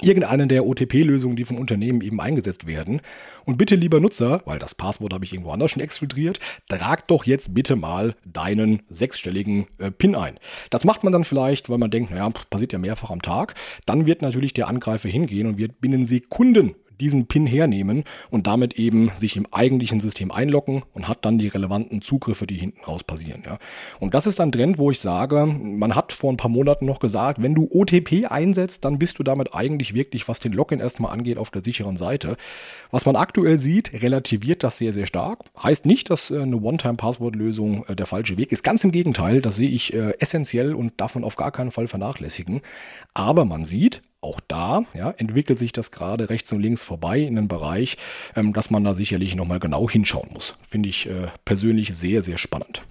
irgendeine 0.00 0.46
der 0.46 0.66
OTP-Lösungen, 0.66 1.36
die 1.36 1.44
vom 1.44 1.58
Unternehmen 1.58 2.00
eben 2.00 2.20
eingesetzt 2.20 2.66
werden. 2.66 3.00
Und 3.44 3.58
bitte, 3.58 3.74
lieber 3.74 4.00
Nutzer, 4.00 4.42
weil 4.44 4.58
das 4.58 4.74
Passwort 4.74 5.12
habe 5.12 5.24
ich 5.24 5.32
irgendwo 5.32 5.50
anders 5.50 5.70
schon 5.72 5.82
exfiltriert, 5.82 6.40
trag 6.68 7.06
doch 7.08 7.24
jetzt 7.24 7.54
bitte 7.54 7.76
mal 7.76 8.14
deinen 8.24 8.82
sechsstelligen 8.88 9.66
äh, 9.78 9.90
PIN 9.90 10.14
ein. 10.14 10.38
Das 10.70 10.84
macht 10.84 11.04
man 11.04 11.12
dann 11.12 11.24
vielleicht, 11.24 11.68
weil 11.68 11.78
man 11.78 11.90
denkt, 11.90 12.10
naja, 12.10 12.30
passiert 12.50 12.72
ja 12.72 12.78
mehrfach 12.78 13.10
am 13.10 13.22
Tag. 13.22 13.54
Dann 13.86 14.06
wird 14.06 14.22
natürlich 14.22 14.54
der 14.54 14.68
Angreifer 14.68 15.08
hingehen 15.08 15.46
und 15.46 15.58
wird 15.58 15.80
binnen 15.80 16.06
Sekunden 16.06 16.74
diesen 17.00 17.26
PIN 17.26 17.46
hernehmen 17.46 18.04
und 18.30 18.46
damit 18.46 18.74
eben 18.74 19.10
sich 19.16 19.36
im 19.36 19.46
eigentlichen 19.52 20.00
System 20.00 20.30
einloggen 20.30 20.82
und 20.94 21.08
hat 21.08 21.24
dann 21.24 21.38
die 21.38 21.48
relevanten 21.48 22.02
Zugriffe, 22.02 22.46
die 22.46 22.56
hinten 22.56 22.84
raus 22.84 23.04
passieren. 23.04 23.42
Ja. 23.44 23.58
Und 24.00 24.14
das 24.14 24.26
ist 24.26 24.40
ein 24.40 24.52
Trend, 24.52 24.78
wo 24.78 24.90
ich 24.90 25.00
sage, 25.00 25.46
man 25.46 25.94
hat 25.94 26.12
vor 26.12 26.32
ein 26.32 26.36
paar 26.36 26.50
Monaten 26.50 26.86
noch 26.86 27.00
gesagt, 27.00 27.42
wenn 27.42 27.54
du 27.54 27.68
OTP 27.70 28.26
einsetzt, 28.26 28.84
dann 28.84 28.98
bist 28.98 29.18
du 29.18 29.22
damit 29.22 29.54
eigentlich 29.54 29.94
wirklich, 29.94 30.28
was 30.28 30.40
den 30.40 30.52
Login 30.52 30.80
erstmal 30.80 31.12
angeht, 31.12 31.38
auf 31.38 31.50
der 31.50 31.64
sicheren 31.64 31.96
Seite. 31.96 32.36
Was 32.90 33.06
man 33.06 33.16
aktuell 33.16 33.58
sieht, 33.58 33.92
relativiert 34.02 34.62
das 34.62 34.78
sehr, 34.78 34.92
sehr 34.92 35.06
stark. 35.06 35.44
Heißt 35.62 35.86
nicht, 35.86 36.10
dass 36.10 36.30
äh, 36.30 36.42
eine 36.42 36.56
One-Time-Passwort-Lösung 36.56 37.86
äh, 37.86 37.96
der 37.96 38.06
falsche 38.06 38.36
Weg 38.36 38.52
ist. 38.52 38.62
Ganz 38.62 38.84
im 38.84 38.92
Gegenteil, 38.92 39.40
das 39.40 39.56
sehe 39.56 39.70
ich 39.70 39.92
äh, 39.94 40.12
essentiell 40.18 40.74
und 40.74 41.00
darf 41.00 41.14
man 41.14 41.24
auf 41.24 41.36
gar 41.36 41.52
keinen 41.52 41.70
Fall 41.70 41.88
vernachlässigen. 41.88 42.60
Aber 43.14 43.44
man 43.44 43.64
sieht, 43.64 44.02
auch 44.22 44.40
da 44.40 44.84
ja, 44.94 45.10
entwickelt 45.10 45.58
sich 45.58 45.72
das 45.72 45.90
gerade 45.90 46.30
rechts 46.30 46.52
und 46.52 46.60
links 46.60 46.82
vorbei 46.82 47.20
in 47.20 47.36
einen 47.36 47.48
Bereich, 47.48 47.98
ähm, 48.34 48.52
dass 48.52 48.70
man 48.70 48.84
da 48.84 48.94
sicherlich 48.94 49.34
nochmal 49.34 49.58
genau 49.58 49.90
hinschauen 49.90 50.30
muss. 50.32 50.54
Finde 50.66 50.88
ich 50.88 51.08
äh, 51.08 51.28
persönlich 51.44 51.94
sehr, 51.94 52.22
sehr 52.22 52.38
spannend. 52.38 52.86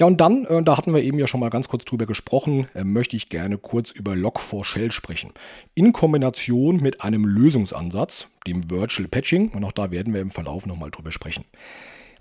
Ja, 0.00 0.06
und 0.06 0.18
dann, 0.18 0.46
äh, 0.46 0.62
da 0.62 0.78
hatten 0.78 0.94
wir 0.94 1.02
eben 1.02 1.18
ja 1.18 1.26
schon 1.26 1.40
mal 1.40 1.50
ganz 1.50 1.68
kurz 1.68 1.84
drüber 1.84 2.06
gesprochen, 2.06 2.68
äh, 2.74 2.84
möchte 2.84 3.16
ich 3.16 3.28
gerne 3.28 3.58
kurz 3.58 3.90
über 3.90 4.14
Log4Shell 4.14 4.92
sprechen. 4.92 5.34
In 5.74 5.92
Kombination 5.92 6.78
mit 6.80 7.02
einem 7.02 7.26
Lösungsansatz, 7.26 8.28
dem 8.46 8.70
Virtual 8.70 9.08
Patching, 9.08 9.50
und 9.50 9.62
auch 9.62 9.72
da 9.72 9.90
werden 9.90 10.14
wir 10.14 10.22
im 10.22 10.30
Verlauf 10.30 10.64
nochmal 10.64 10.90
drüber 10.90 11.12
sprechen. 11.12 11.44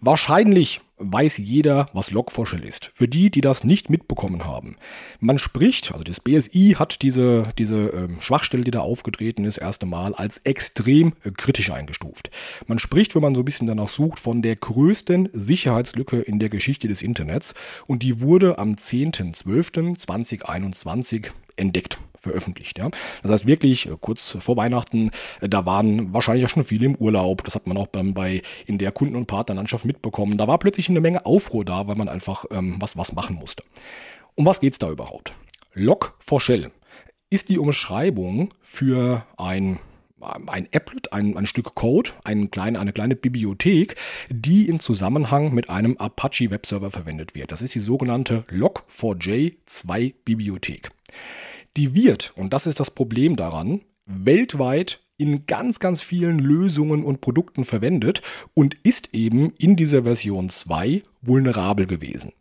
Wahrscheinlich 0.01 0.82
weiß 0.99 1.38
jeder, 1.38 1.89
was 1.93 2.12
Log4Shell 2.12 2.63
ist. 2.63 2.91
Für 2.93 3.07
die, 3.07 3.29
die 3.29 3.41
das 3.41 3.63
nicht 3.63 3.89
mitbekommen 3.89 4.45
haben. 4.45 4.77
Man 5.19 5.39
spricht, 5.39 5.91
also 5.91 6.03
das 6.03 6.19
BSI 6.19 6.75
hat 6.77 7.01
diese, 7.01 7.47
diese 7.57 7.89
ähm, 7.89 8.21
Schwachstelle, 8.21 8.63
die 8.63 8.71
da 8.71 8.81
aufgetreten 8.81 9.45
ist, 9.45 9.57
erste 9.57 9.85
Mal 9.85 10.13
als 10.13 10.39
extrem 10.39 11.13
äh, 11.23 11.31
kritisch 11.31 11.71
eingestuft. 11.71 12.29
Man 12.67 12.79
spricht, 12.79 13.15
wenn 13.15 13.21
man 13.21 13.35
so 13.35 13.41
ein 13.41 13.45
bisschen 13.45 13.67
danach 13.67 13.88
sucht, 13.88 14.19
von 14.19 14.41
der 14.41 14.55
größten 14.55 15.29
Sicherheitslücke 15.33 16.19
in 16.19 16.39
der 16.39 16.49
Geschichte 16.49 16.88
des 16.88 17.01
Internets 17.01 17.53
und 17.88 18.03
die 18.03 18.21
wurde 18.21 18.59
am 18.59 18.73
10.12.2021 18.73 21.31
entdeckt 21.60 22.00
veröffentlicht. 22.19 22.78
Ja. 22.78 22.89
Das 23.24 23.32
heißt 23.32 23.48
wirklich 23.48 23.88
äh, 23.88 23.95
kurz 24.00 24.38
vor 24.39 24.58
Weihnachten, 24.58 25.12
äh, 25.41 25.50
da 25.50 25.65
waren 25.65 26.13
wahrscheinlich 26.13 26.45
auch 26.45 26.50
schon 26.50 26.63
viele 26.63 26.86
im 26.86 26.95
Urlaub. 26.95 27.43
Das 27.43 27.56
hat 27.56 27.67
man 27.67 27.78
auch 27.78 27.88
dann 27.88 28.13
bei 28.13 28.41
in 28.65 28.78
der 28.78 28.91
Kunden- 28.91 29.15
und 29.15 29.28
Partnerlandschaft 29.28 29.86
mitbekommen. 29.86 30.38
Da 30.38 30.48
war 30.48 30.60
plötzlich 30.60 30.89
eine 30.89 31.02
Menge 31.02 31.26
Aufruhr 31.26 31.65
da, 31.65 31.88
weil 31.88 31.95
man 31.95 32.10
einfach 32.10 32.45
ähm, 32.52 32.78
was, 32.80 32.98
was 32.98 33.13
machen 33.13 33.36
musste. 33.36 33.63
Um 34.36 34.45
was 34.45 34.60
geht 34.60 34.74
es 34.74 34.80
da 34.80 34.89
überhaupt? 34.89 35.34
Log 35.74 36.15
for 36.19 36.41
Shell 36.41 36.72
ist 37.30 37.50
die 37.50 37.60
Umschreibung 37.60 38.50
für 38.62 39.26
ein 39.38 39.80
ein 40.48 40.67
Applet, 40.74 41.13
ein, 41.13 41.38
ein 41.38 41.45
Stück 41.45 41.76
Code, 41.76 42.12
ein 42.26 42.52
klein, 42.52 42.76
eine 42.76 42.91
kleine 42.91 43.15
Bibliothek, 43.15 43.95
die 44.30 44.67
im 44.67 44.82
Zusammenhang 44.82 45.54
mit 45.54 45.69
einem 45.69 45.95
Apache 45.95 46.52
Webserver 46.52 46.91
verwendet 46.91 47.36
wird. 47.36 47.54
Das 47.54 47.62
ist 47.62 47.74
die 47.74 47.80
sogenannte 47.80 48.43
Log4j2 48.50 50.13
Bibliothek. 50.26 50.89
Die 51.78 51.93
wird, 51.93 52.34
und 52.36 52.54
das 52.54 52.65
ist 52.65 52.80
das 52.80 52.91
Problem 52.91 53.36
daran, 53.36 53.82
weltweit 54.06 55.02
in 55.17 55.45
ganz, 55.45 55.80
ganz 55.80 56.02
vielen 56.02 56.39
Lösungen 56.39 57.04
und 57.04 57.22
Produkten 57.22 57.65
verwendet 57.65 58.22
und 58.54 58.76
ist 58.84 59.13
eben 59.13 59.54
in 59.58 59.76
dieser 59.76 60.04
Version 60.04 60.50
2 60.50 61.04
vulnerabel 61.22 61.86
gewesen. 61.86 62.32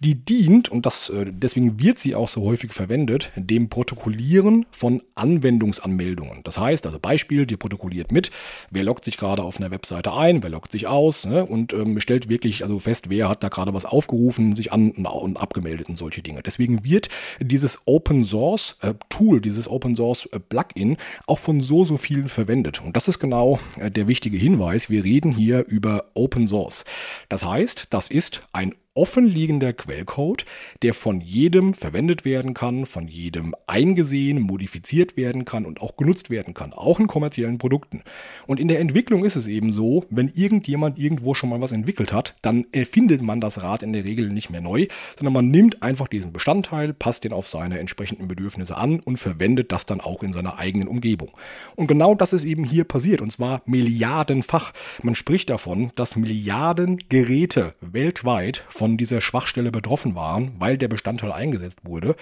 Die 0.00 0.14
dient, 0.14 0.68
und 0.68 0.86
das, 0.86 1.08
äh, 1.08 1.26
deswegen 1.28 1.80
wird 1.80 1.98
sie 1.98 2.14
auch 2.14 2.28
so 2.28 2.42
häufig 2.42 2.72
verwendet, 2.72 3.32
dem 3.34 3.68
Protokollieren 3.68 4.66
von 4.70 5.02
Anwendungsanmeldungen. 5.14 6.42
Das 6.44 6.58
heißt, 6.58 6.86
also 6.86 6.98
Beispiel, 6.98 7.46
die 7.46 7.56
protokolliert 7.56 8.12
mit, 8.12 8.30
wer 8.70 8.84
loggt 8.84 9.04
sich 9.04 9.16
gerade 9.16 9.42
auf 9.42 9.58
einer 9.58 9.70
Webseite 9.70 10.12
ein, 10.12 10.42
wer 10.42 10.50
loggt 10.50 10.72
sich 10.72 10.86
aus 10.86 11.26
ne, 11.26 11.44
und 11.44 11.72
ähm, 11.72 12.00
stellt 12.00 12.28
wirklich 12.28 12.62
also 12.62 12.78
fest, 12.78 13.10
wer 13.10 13.28
hat 13.28 13.42
da 13.42 13.48
gerade 13.48 13.74
was 13.74 13.84
aufgerufen, 13.84 14.54
sich 14.54 14.72
an 14.72 14.92
und 14.92 15.36
abgemeldet 15.36 15.88
und 15.88 15.96
solche 15.96 16.22
Dinge. 16.22 16.42
Deswegen 16.42 16.84
wird 16.84 17.08
dieses 17.40 17.78
Open 17.86 18.24
Source 18.24 18.78
äh, 18.82 18.94
Tool, 19.08 19.40
dieses 19.40 19.68
Open 19.68 19.96
Source 19.96 20.26
äh, 20.26 20.38
Plugin 20.38 20.96
auch 21.26 21.38
von 21.38 21.60
so, 21.60 21.84
so 21.84 21.96
vielen 21.96 22.28
verwendet. 22.28 22.82
Und 22.84 22.96
das 22.96 23.08
ist 23.08 23.18
genau 23.18 23.58
äh, 23.78 23.90
der 23.90 24.06
wichtige 24.06 24.38
Hinweis. 24.38 24.90
Wir 24.90 25.04
reden 25.04 25.32
hier 25.32 25.66
über 25.66 26.06
Open 26.14 26.46
Source. 26.46 26.84
Das 27.28 27.44
heißt, 27.44 27.88
das 27.90 28.08
ist 28.08 28.42
ein 28.52 28.74
offenliegender 28.98 29.72
Quellcode, 29.72 30.44
der 30.82 30.92
von 30.92 31.20
jedem 31.20 31.72
verwendet 31.72 32.24
werden 32.24 32.52
kann, 32.52 32.84
von 32.84 33.06
jedem 33.06 33.54
eingesehen, 33.68 34.40
modifiziert 34.40 35.16
werden 35.16 35.44
kann 35.44 35.66
und 35.66 35.80
auch 35.80 35.96
genutzt 35.96 36.30
werden 36.30 36.52
kann, 36.52 36.72
auch 36.72 36.98
in 36.98 37.06
kommerziellen 37.06 37.58
Produkten. 37.58 38.02
Und 38.48 38.58
in 38.58 38.66
der 38.66 38.80
Entwicklung 38.80 39.24
ist 39.24 39.36
es 39.36 39.46
eben 39.46 39.70
so, 39.70 40.04
wenn 40.10 40.32
irgendjemand 40.34 40.98
irgendwo 40.98 41.34
schon 41.34 41.48
mal 41.48 41.60
was 41.60 41.70
entwickelt 41.70 42.12
hat, 42.12 42.34
dann 42.42 42.66
erfindet 42.72 43.22
man 43.22 43.40
das 43.40 43.62
Rad 43.62 43.84
in 43.84 43.92
der 43.92 44.04
Regel 44.04 44.30
nicht 44.30 44.50
mehr 44.50 44.60
neu, 44.60 44.88
sondern 45.16 45.32
man 45.32 45.48
nimmt 45.48 45.80
einfach 45.80 46.08
diesen 46.08 46.32
Bestandteil, 46.32 46.92
passt 46.92 47.22
den 47.22 47.32
auf 47.32 47.46
seine 47.46 47.78
entsprechenden 47.78 48.26
Bedürfnisse 48.26 48.76
an 48.76 48.98
und 48.98 49.18
verwendet 49.18 49.70
das 49.70 49.86
dann 49.86 50.00
auch 50.00 50.24
in 50.24 50.32
seiner 50.32 50.58
eigenen 50.58 50.88
Umgebung. 50.88 51.30
Und 51.76 51.86
genau 51.86 52.16
das 52.16 52.32
ist 52.32 52.42
eben 52.42 52.64
hier 52.64 52.82
passiert, 52.82 53.20
und 53.20 53.30
zwar 53.30 53.62
milliardenfach. 53.64 54.72
Man 55.04 55.14
spricht 55.14 55.50
davon, 55.50 55.92
dass 55.94 56.16
Milliarden 56.16 56.98
Geräte 57.08 57.74
weltweit 57.80 58.64
von 58.68 58.87
von 58.88 58.96
dieser 58.96 59.20
Schwachstelle 59.20 59.70
betroffen 59.70 60.14
waren, 60.14 60.52
weil 60.58 60.78
der 60.78 60.88
Bestandteil 60.88 61.30
eingesetzt 61.30 61.80
wurde. 61.84 62.16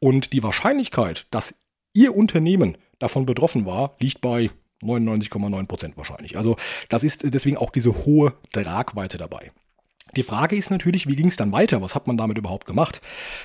Und 0.00 0.34
die 0.34 0.42
Wahrscheinlichkeit, 0.42 1.26
dass 1.30 1.54
Ihr 1.94 2.14
Unternehmen 2.14 2.76
davon 2.98 3.24
betroffen 3.24 3.64
war, 3.64 3.96
liegt 3.98 4.20
bei 4.20 4.50
99,9 4.82 5.66
Prozent 5.66 5.96
wahrscheinlich. 5.96 6.36
Also 6.36 6.56
das 6.90 7.04
ist 7.04 7.22
deswegen 7.24 7.56
auch 7.56 7.70
diese 7.70 8.04
hohe 8.04 8.34
Tragweite 8.52 9.16
dabei. 9.16 9.50
Die 10.16 10.22
Frage 10.22 10.56
ist 10.56 10.70
natürlich, 10.70 11.06
wie 11.06 11.14
ging 11.14 11.28
es 11.28 11.36
dann 11.36 11.52
weiter? 11.52 11.82
Was 11.82 11.94
hat 11.94 12.06
man 12.06 12.16
damit 12.16 12.36
überhaupt 12.36 12.66
gemacht? 12.66 13.00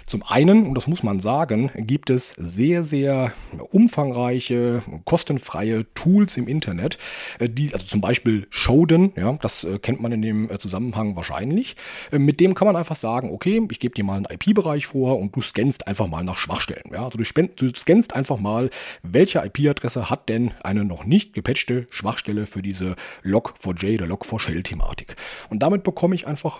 Zum 0.05 0.23
einen, 0.23 0.65
und 0.65 0.75
das 0.75 0.87
muss 0.87 1.03
man 1.03 1.19
sagen, 1.19 1.69
gibt 1.75 2.09
es 2.09 2.29
sehr, 2.37 2.83
sehr 2.83 3.33
umfangreiche, 3.71 4.81
kostenfreie 5.05 5.85
Tools 5.93 6.37
im 6.37 6.47
Internet, 6.47 6.97
äh, 7.39 7.49
die, 7.49 7.71
also 7.73 7.85
zum 7.85 8.01
Beispiel 8.01 8.47
Shodan, 8.49 9.11
ja, 9.15 9.33
das 9.41 9.63
äh, 9.63 9.77
kennt 9.79 10.01
man 10.01 10.11
in 10.11 10.21
dem 10.21 10.49
äh, 10.49 10.57
Zusammenhang 10.57 11.15
wahrscheinlich. 11.15 11.75
Mit 12.11 12.39
dem 12.39 12.55
kann 12.55 12.65
man 12.65 12.75
einfach 12.75 12.95
sagen, 12.95 13.31
okay, 13.31 13.61
ich 13.69 13.79
gebe 13.79 13.93
dir 13.93 14.03
mal 14.03 14.15
einen 14.15 14.25
IP-Bereich 14.25 14.87
vor 14.87 15.19
und 15.19 15.35
du 15.35 15.41
scannst 15.41 15.87
einfach 15.87 16.07
mal 16.07 16.23
nach 16.23 16.37
Schwachstellen. 16.37 16.91
Ja? 16.91 17.05
Also 17.05 17.17
du, 17.17 17.23
du 17.23 17.75
scannst 17.75 18.15
einfach 18.15 18.39
mal, 18.39 18.69
welche 19.03 19.39
IP-Adresse 19.39 20.09
hat 20.09 20.29
denn 20.29 20.51
eine 20.63 20.85
noch 20.85 21.05
nicht 21.05 21.33
gepatchte 21.33 21.87
Schwachstelle 21.89 22.45
für 22.45 22.61
diese 22.61 22.95
Log4j 23.23 23.95
oder 23.95 24.13
Log4Shell-Thematik. 24.13 25.15
Und 25.49 25.59
damit 25.59 25.83
bekomme 25.83 26.15
ich 26.15 26.27
einfach 26.27 26.54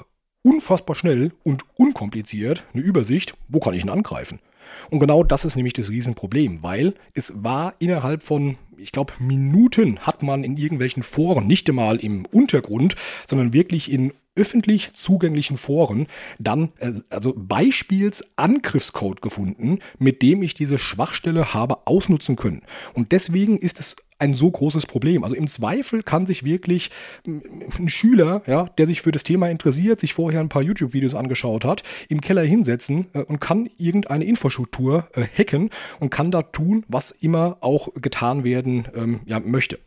unfassbar 0.45 0.95
schnell 0.95 1.31
und 1.43 1.65
unkompliziert 1.75 2.63
eine 2.73 2.83
Übersicht, 2.83 3.33
wo 3.47 3.59
kann 3.59 3.73
ich 3.73 3.83
ihn 3.83 3.89
angreifen. 3.89 4.39
Und 4.89 4.99
genau 4.99 5.23
das 5.23 5.43
ist 5.43 5.55
nämlich 5.55 5.73
das 5.73 5.89
Riesenproblem, 5.89 6.61
weil 6.61 6.93
es 7.13 7.33
war 7.43 7.73
innerhalb 7.79 8.21
von, 8.21 8.57
ich 8.77 8.91
glaube, 8.91 9.13
Minuten 9.19 9.99
hat 9.99 10.23
man 10.23 10.43
in 10.43 10.57
irgendwelchen 10.57 11.03
Foren, 11.03 11.47
nicht 11.47 11.67
einmal 11.69 11.97
im 11.97 12.25
Untergrund, 12.25 12.95
sondern 13.27 13.53
wirklich 13.53 13.91
in 13.91 14.13
öffentlich 14.35 14.93
zugänglichen 14.93 15.57
Foren 15.57 16.07
dann 16.39 16.73
äh, 16.79 16.91
also 17.09 17.33
Beispielsangriffscode 17.35 19.21
gefunden, 19.21 19.79
mit 19.97 20.21
dem 20.21 20.43
ich 20.43 20.53
diese 20.53 20.77
Schwachstelle 20.77 21.53
habe 21.53 21.87
ausnutzen 21.87 22.35
können. 22.35 22.63
Und 22.93 23.13
deswegen 23.13 23.57
ist 23.57 23.79
es 23.79 23.95
ein 24.19 24.33
so 24.33 24.49
großes 24.49 24.85
Problem. 24.85 25.23
Also 25.23 25.35
im 25.35 25.47
Zweifel 25.47 26.03
kann 26.03 26.25
sich 26.25 26.43
wirklich 26.43 26.89
ein 27.25 27.89
Schüler, 27.89 28.41
ja, 28.47 28.65
der 28.77 28.87
sich 28.87 29.01
für 29.01 29.11
das 29.11 29.23
Thema 29.23 29.49
interessiert, 29.49 29.99
sich 29.99 30.13
vorher 30.13 30.39
ein 30.39 30.49
paar 30.49 30.61
YouTube-Videos 30.61 31.15
angeschaut 31.15 31.65
hat, 31.65 31.83
im 32.07 32.21
Keller 32.21 32.43
hinsetzen 32.43 33.07
äh, 33.13 33.19
und 33.19 33.39
kann 33.39 33.69
irgendeine 33.77 34.25
Infrastruktur 34.25 35.07
äh, 35.15 35.23
hacken 35.23 35.69
und 35.99 36.09
kann 36.09 36.31
da 36.31 36.41
tun, 36.43 36.85
was 36.87 37.11
immer 37.11 37.57
auch 37.61 37.89
getan 37.95 38.43
werden 38.43 38.87
ähm, 38.95 39.19
ja, 39.25 39.39
möchte. 39.39 39.79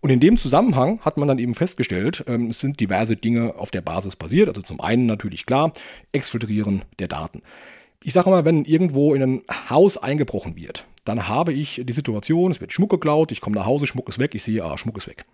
Und 0.00 0.10
in 0.10 0.20
dem 0.20 0.36
Zusammenhang 0.36 1.00
hat 1.00 1.16
man 1.16 1.26
dann 1.26 1.38
eben 1.38 1.54
festgestellt, 1.54 2.24
ähm, 2.28 2.48
es 2.48 2.60
sind 2.60 2.78
diverse 2.78 3.16
Dinge 3.16 3.54
auf 3.56 3.70
der 3.70 3.80
Basis 3.80 4.16
passiert. 4.16 4.48
Also 4.48 4.60
zum 4.60 4.80
einen 4.80 5.06
natürlich 5.06 5.46
klar, 5.46 5.72
Exfiltrieren 6.12 6.84
der 6.98 7.08
Daten. 7.08 7.42
Ich 8.02 8.12
sage 8.12 8.28
mal, 8.28 8.44
wenn 8.44 8.66
irgendwo 8.66 9.14
in 9.14 9.22
ein 9.22 9.42
Haus 9.70 9.96
eingebrochen 9.96 10.56
wird, 10.56 10.84
dann 11.04 11.28
habe 11.28 11.52
ich 11.52 11.82
die 11.84 11.92
Situation, 11.92 12.50
es 12.50 12.60
wird 12.60 12.72
Schmuck 12.72 12.90
geklaut, 12.90 13.32
ich 13.32 13.40
komme 13.40 13.56
nach 13.56 13.66
Hause, 13.66 13.86
Schmuck 13.86 14.08
ist 14.08 14.18
weg, 14.18 14.34
ich 14.34 14.42
sehe, 14.42 14.64
ah, 14.64 14.78
Schmuck 14.78 14.96
ist 14.98 15.06
weg. 15.06 15.24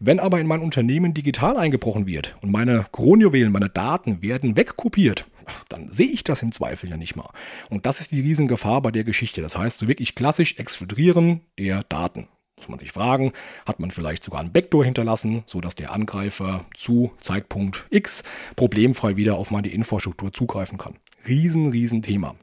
Wenn 0.00 0.20
aber 0.20 0.40
in 0.40 0.46
mein 0.46 0.60
Unternehmen 0.60 1.14
digital 1.14 1.56
eingebrochen 1.56 2.06
wird 2.06 2.36
und 2.42 2.50
meine 2.50 2.86
Kronjuwelen, 2.92 3.52
meine 3.52 3.68
Daten 3.68 4.22
werden 4.22 4.56
wegkopiert, 4.56 5.26
dann 5.68 5.90
sehe 5.90 6.08
ich 6.08 6.24
das 6.24 6.42
im 6.42 6.52
Zweifel 6.52 6.90
ja 6.90 6.96
nicht 6.96 7.16
mal. 7.16 7.30
Und 7.70 7.86
das 7.86 8.00
ist 8.00 8.10
die 8.10 8.20
Riesengefahr 8.20 8.82
bei 8.82 8.90
der 8.90 9.04
Geschichte. 9.04 9.42
Das 9.42 9.56
heißt, 9.56 9.78
so 9.78 9.88
wirklich 9.88 10.14
klassisch 10.14 10.58
exfiltrieren 10.58 11.40
der 11.58 11.84
Daten. 11.84 12.28
Muss 12.56 12.68
man 12.68 12.78
sich 12.78 12.92
fragen, 12.92 13.32
hat 13.66 13.80
man 13.80 13.90
vielleicht 13.90 14.22
sogar 14.22 14.40
einen 14.40 14.52
Backdoor 14.52 14.84
hinterlassen, 14.84 15.42
sodass 15.46 15.74
der 15.74 15.92
Angreifer 15.92 16.64
zu 16.76 17.10
Zeitpunkt 17.20 17.86
X 17.90 18.22
problemfrei 18.54 19.16
wieder 19.16 19.36
auf 19.36 19.50
meine 19.50 19.68
Infrastruktur 19.68 20.32
zugreifen 20.32 20.78
kann. 20.78 20.96
Riesen, 21.26 21.70
riesen 21.70 22.02
Thema. 22.02 22.36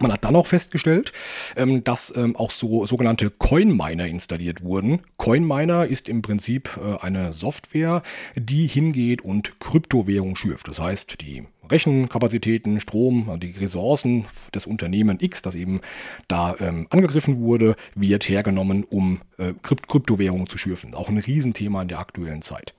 Man 0.00 0.12
hat 0.12 0.24
dann 0.24 0.36
auch 0.36 0.46
festgestellt, 0.46 1.12
ähm, 1.56 1.84
dass 1.84 2.14
ähm, 2.16 2.36
auch 2.36 2.50
so 2.50 2.86
sogenannte 2.86 3.30
Coin-Miner 3.30 4.06
installiert 4.06 4.62
wurden. 4.62 5.00
Coin-Miner 5.16 5.86
ist 5.86 6.08
im 6.08 6.22
Prinzip 6.22 6.78
äh, 6.82 6.98
eine 7.04 7.32
Software, 7.32 8.02
die 8.36 8.66
hingeht 8.66 9.22
und 9.22 9.58
Kryptowährung 9.60 10.36
schürft. 10.36 10.68
Das 10.68 10.80
heißt, 10.80 11.20
die 11.20 11.44
Rechenkapazitäten, 11.70 12.80
Strom, 12.80 13.38
die 13.40 13.50
Ressourcen 13.50 14.24
des 14.54 14.66
Unternehmen 14.66 15.18
X, 15.20 15.42
das 15.42 15.54
eben 15.54 15.80
da 16.26 16.54
ähm, 16.60 16.86
angegriffen 16.90 17.40
wurde, 17.40 17.76
wird 17.94 18.28
hergenommen, 18.28 18.84
um 18.84 19.20
äh, 19.36 19.52
Kryptowährungen 19.62 20.46
zu 20.46 20.58
schürfen. 20.58 20.94
Auch 20.94 21.08
ein 21.08 21.18
Riesenthema 21.18 21.82
in 21.82 21.88
der 21.88 21.98
aktuellen 21.98 22.42
Zeit. 22.42 22.74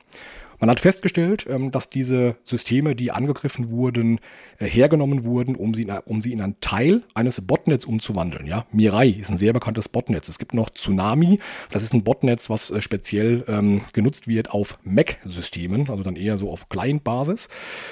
Man 0.60 0.69
hat 0.69 0.80
festgestellt, 0.80 1.45
ähm, 1.50 1.72
dass 1.72 1.89
diese 1.89 2.36
Systeme, 2.43 2.95
die 2.95 3.12
angegriffen 3.12 3.69
wurden, 3.69 4.19
äh, 4.60 4.65
hergenommen 4.65 5.24
wurden, 5.24 5.56
um 5.56 5.74
sie, 5.74 5.88
um 6.06 6.22
sie 6.22 6.34
in 6.34 6.41
einen 6.41 6.60
Teil 6.60 7.04
eines 7.13 7.41
Botnets 7.41 7.86
umzuwandeln. 7.86 8.45
Ja? 8.45 8.65
Mirai 8.72 9.10
ist 9.10 9.32
ein 9.32 9.38
sehr 9.38 9.54
bekanntes 9.54 9.88
Botnetz. 9.88 10.28
Es 10.28 10.38
gibt 10.38 10.54
noch 10.54 10.69
Tsunami, 10.69 11.39
das 11.72 11.84
ist 11.84 11.93
ein 11.93 12.04
Botnetz, 12.04 12.50
was 12.50 12.69
äh, 12.72 12.82
speziell 12.82 13.43
ähm, 13.48 13.82
genutzt 13.93 14.28
wird 14.28 14.52
auf 14.52 14.78
Mac-Systemen, 14.84 15.89
also 15.89 16.04
dann 16.04 16.15
eher 16.15 16.38
so 16.38 16.52
auf 16.52 16.67
Client-Basis. 16.69 17.48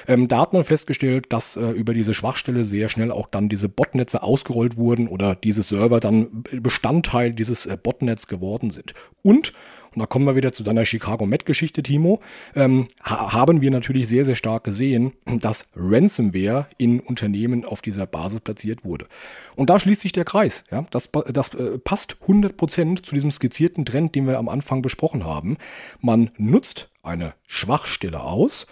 Ähm, 0.08 0.28
da 0.28 0.42
hat 0.42 0.54
man 0.54 0.64
festgestellt, 0.64 1.28
dass 1.30 1.56
äh, 1.56 1.70
über 1.72 1.94
diese 1.94 2.14
Schwachstelle 2.14 2.66
sehr 2.66 2.90
schnell 2.90 3.12
auch 3.12 3.28
dann 3.28 3.48
diese 3.48 3.70
Botnetze 3.70 4.24
ausgerollt 4.24 4.78
wurden 4.78 5.08
oder 5.08 5.36
diese 5.36 5.64
Server 5.64 6.00
dann 6.00 6.44
Bestandteil 6.52 7.34
dieses 7.34 7.68
Botnets 7.82 8.28
geworden 8.28 8.72
sind. 8.72 8.94
Und 9.24 9.54
und 9.94 10.00
da 10.00 10.06
kommen 10.06 10.26
wir 10.26 10.36
wieder 10.36 10.52
zu 10.52 10.64
deiner 10.64 10.86
Chicago 10.86 11.26
Met-Geschichte, 11.26 11.84
Timo, 11.84 12.22
ähm, 12.56 12.88
ha 13.04 13.34
haben 13.34 13.62
wir 13.62 13.72
natürlich 13.72 14.08
sehr, 14.08 14.26
sehr 14.26 14.36
stark 14.36 14.64
gesehen, 14.64 15.14
dass 15.26 15.68
Ransomware 15.76 16.68
in 16.78 17.00
Unternehmen 17.00 17.66
auf 17.66 17.82
dieser 17.82 18.06
Basis 18.06 18.40
platziert 18.40 18.84
wurde. 18.84 19.08
Und 19.56 19.70
da 19.70 19.80
schließt 19.80 20.02
sich 20.02 20.12
der 20.12 20.26
Kreis. 20.26 20.64
Ja? 20.72 20.86
Das, 20.92 21.10
das 21.12 21.54
äh, 21.54 21.78
passt 21.78 22.18
100% 22.28 23.04
zu 23.04 23.16
diesem 23.16 23.32
skizzierten 23.32 23.86
Trend, 23.86 24.16
den 24.16 24.28
wir 24.28 24.38
am 24.38 24.50
Anfang 24.50 24.82
besprochen 24.82 25.26
haben. 25.26 25.58
Man 26.00 26.32
nutzt 26.38 26.90
eine 27.04 27.34
Schwachstelle 27.48 28.22
aus, 28.22 28.68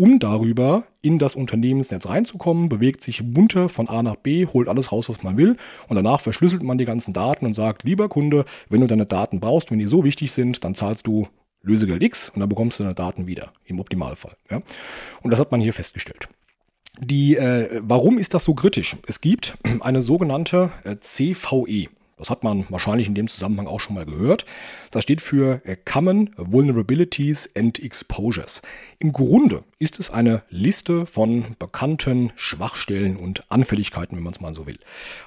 um 0.00 0.18
darüber 0.18 0.84
in 1.02 1.18
das 1.18 1.34
Unternehmensnetz 1.34 2.06
reinzukommen, 2.06 2.70
bewegt 2.70 3.02
sich 3.02 3.22
munter 3.22 3.68
von 3.68 3.86
A 3.86 4.02
nach 4.02 4.16
B, 4.16 4.46
holt 4.46 4.66
alles 4.66 4.92
raus, 4.92 5.10
was 5.10 5.22
man 5.22 5.36
will 5.36 5.58
und 5.88 5.96
danach 5.96 6.22
verschlüsselt 6.22 6.62
man 6.62 6.78
die 6.78 6.86
ganzen 6.86 7.12
Daten 7.12 7.44
und 7.44 7.52
sagt, 7.52 7.84
lieber 7.84 8.08
Kunde, 8.08 8.46
wenn 8.70 8.80
du 8.80 8.86
deine 8.86 9.04
Daten 9.04 9.40
brauchst, 9.40 9.70
wenn 9.70 9.78
die 9.78 9.84
so 9.84 10.02
wichtig 10.02 10.32
sind, 10.32 10.64
dann 10.64 10.74
zahlst 10.74 11.06
du 11.06 11.28
Lösegeld 11.62 12.02
X 12.02 12.30
und 12.30 12.40
dann 12.40 12.48
bekommst 12.48 12.78
du 12.78 12.82
deine 12.82 12.94
Daten 12.94 13.26
wieder, 13.26 13.52
im 13.66 13.78
Optimalfall. 13.78 14.36
Ja? 14.50 14.62
Und 15.20 15.32
das 15.32 15.38
hat 15.38 15.52
man 15.52 15.60
hier 15.60 15.74
festgestellt. 15.74 16.28
Die, 16.98 17.36
äh, 17.36 17.82
warum 17.82 18.16
ist 18.16 18.32
das 18.32 18.44
so 18.44 18.54
kritisch? 18.54 18.96
Es 19.06 19.20
gibt 19.20 19.58
eine 19.80 20.00
sogenannte 20.00 20.70
äh, 20.84 20.96
CVE. 20.98 21.88
Das 22.20 22.30
hat 22.30 22.44
man 22.44 22.66
wahrscheinlich 22.68 23.08
in 23.08 23.14
dem 23.14 23.28
Zusammenhang 23.28 23.66
auch 23.66 23.80
schon 23.80 23.94
mal 23.94 24.04
gehört. 24.04 24.44
Das 24.90 25.02
steht 25.02 25.22
für 25.22 25.62
äh, 25.64 25.76
Common 25.76 26.30
Vulnerabilities 26.36 27.48
and 27.56 27.82
Exposures. 27.82 28.60
Im 28.98 29.12
Grunde 29.12 29.64
ist 29.78 29.98
es 29.98 30.10
eine 30.10 30.42
Liste 30.50 31.06
von 31.06 31.56
bekannten 31.58 32.32
Schwachstellen 32.36 33.16
und 33.16 33.50
Anfälligkeiten, 33.50 34.16
wenn 34.16 34.22
man 34.22 34.34
es 34.34 34.40
mal 34.40 34.54
so 34.54 34.66
will. 34.66 34.78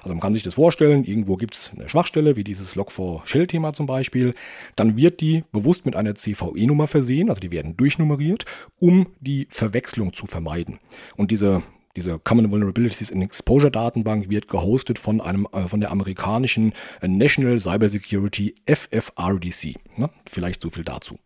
Also 0.02 0.14
man 0.14 0.20
kann 0.20 0.32
sich 0.32 0.44
das 0.44 0.54
vorstellen, 0.54 1.04
irgendwo 1.04 1.36
gibt 1.36 1.56
es 1.56 1.72
eine 1.74 1.88
Schwachstelle, 1.88 2.36
wie 2.36 2.44
dieses 2.44 2.76
Log4Shell-Thema 2.76 3.72
zum 3.72 3.86
Beispiel. 3.86 4.34
Dann 4.76 4.96
wird 4.96 5.20
die 5.20 5.42
bewusst 5.50 5.84
mit 5.86 5.96
einer 5.96 6.14
CVE-Nummer 6.14 6.86
versehen, 6.86 7.28
also 7.28 7.40
die 7.40 7.50
werden 7.50 7.76
durchnummeriert, 7.76 8.44
um 8.78 9.08
die 9.20 9.48
Verwechslung 9.50 10.12
zu 10.12 10.26
vermeiden. 10.26 10.78
Und 11.16 11.32
diese 11.32 11.64
diese 11.96 12.18
Common 12.18 12.50
Vulnerabilities 12.50 13.10
in 13.10 13.22
Exposure 13.22 13.70
Datenbank 13.70 14.28
wird 14.28 14.48
gehostet 14.48 14.98
von 14.98 15.20
einem 15.20 15.46
äh, 15.52 15.68
von 15.68 15.80
der 15.80 15.90
amerikanischen 15.90 16.72
äh, 17.00 17.08
National 17.08 17.58
Cybersecurity 17.60 18.54
FFRDC. 18.66 19.76
Ne? 19.96 20.10
Vielleicht 20.28 20.62
so 20.62 20.70
viel 20.70 20.84
dazu. 20.84 21.16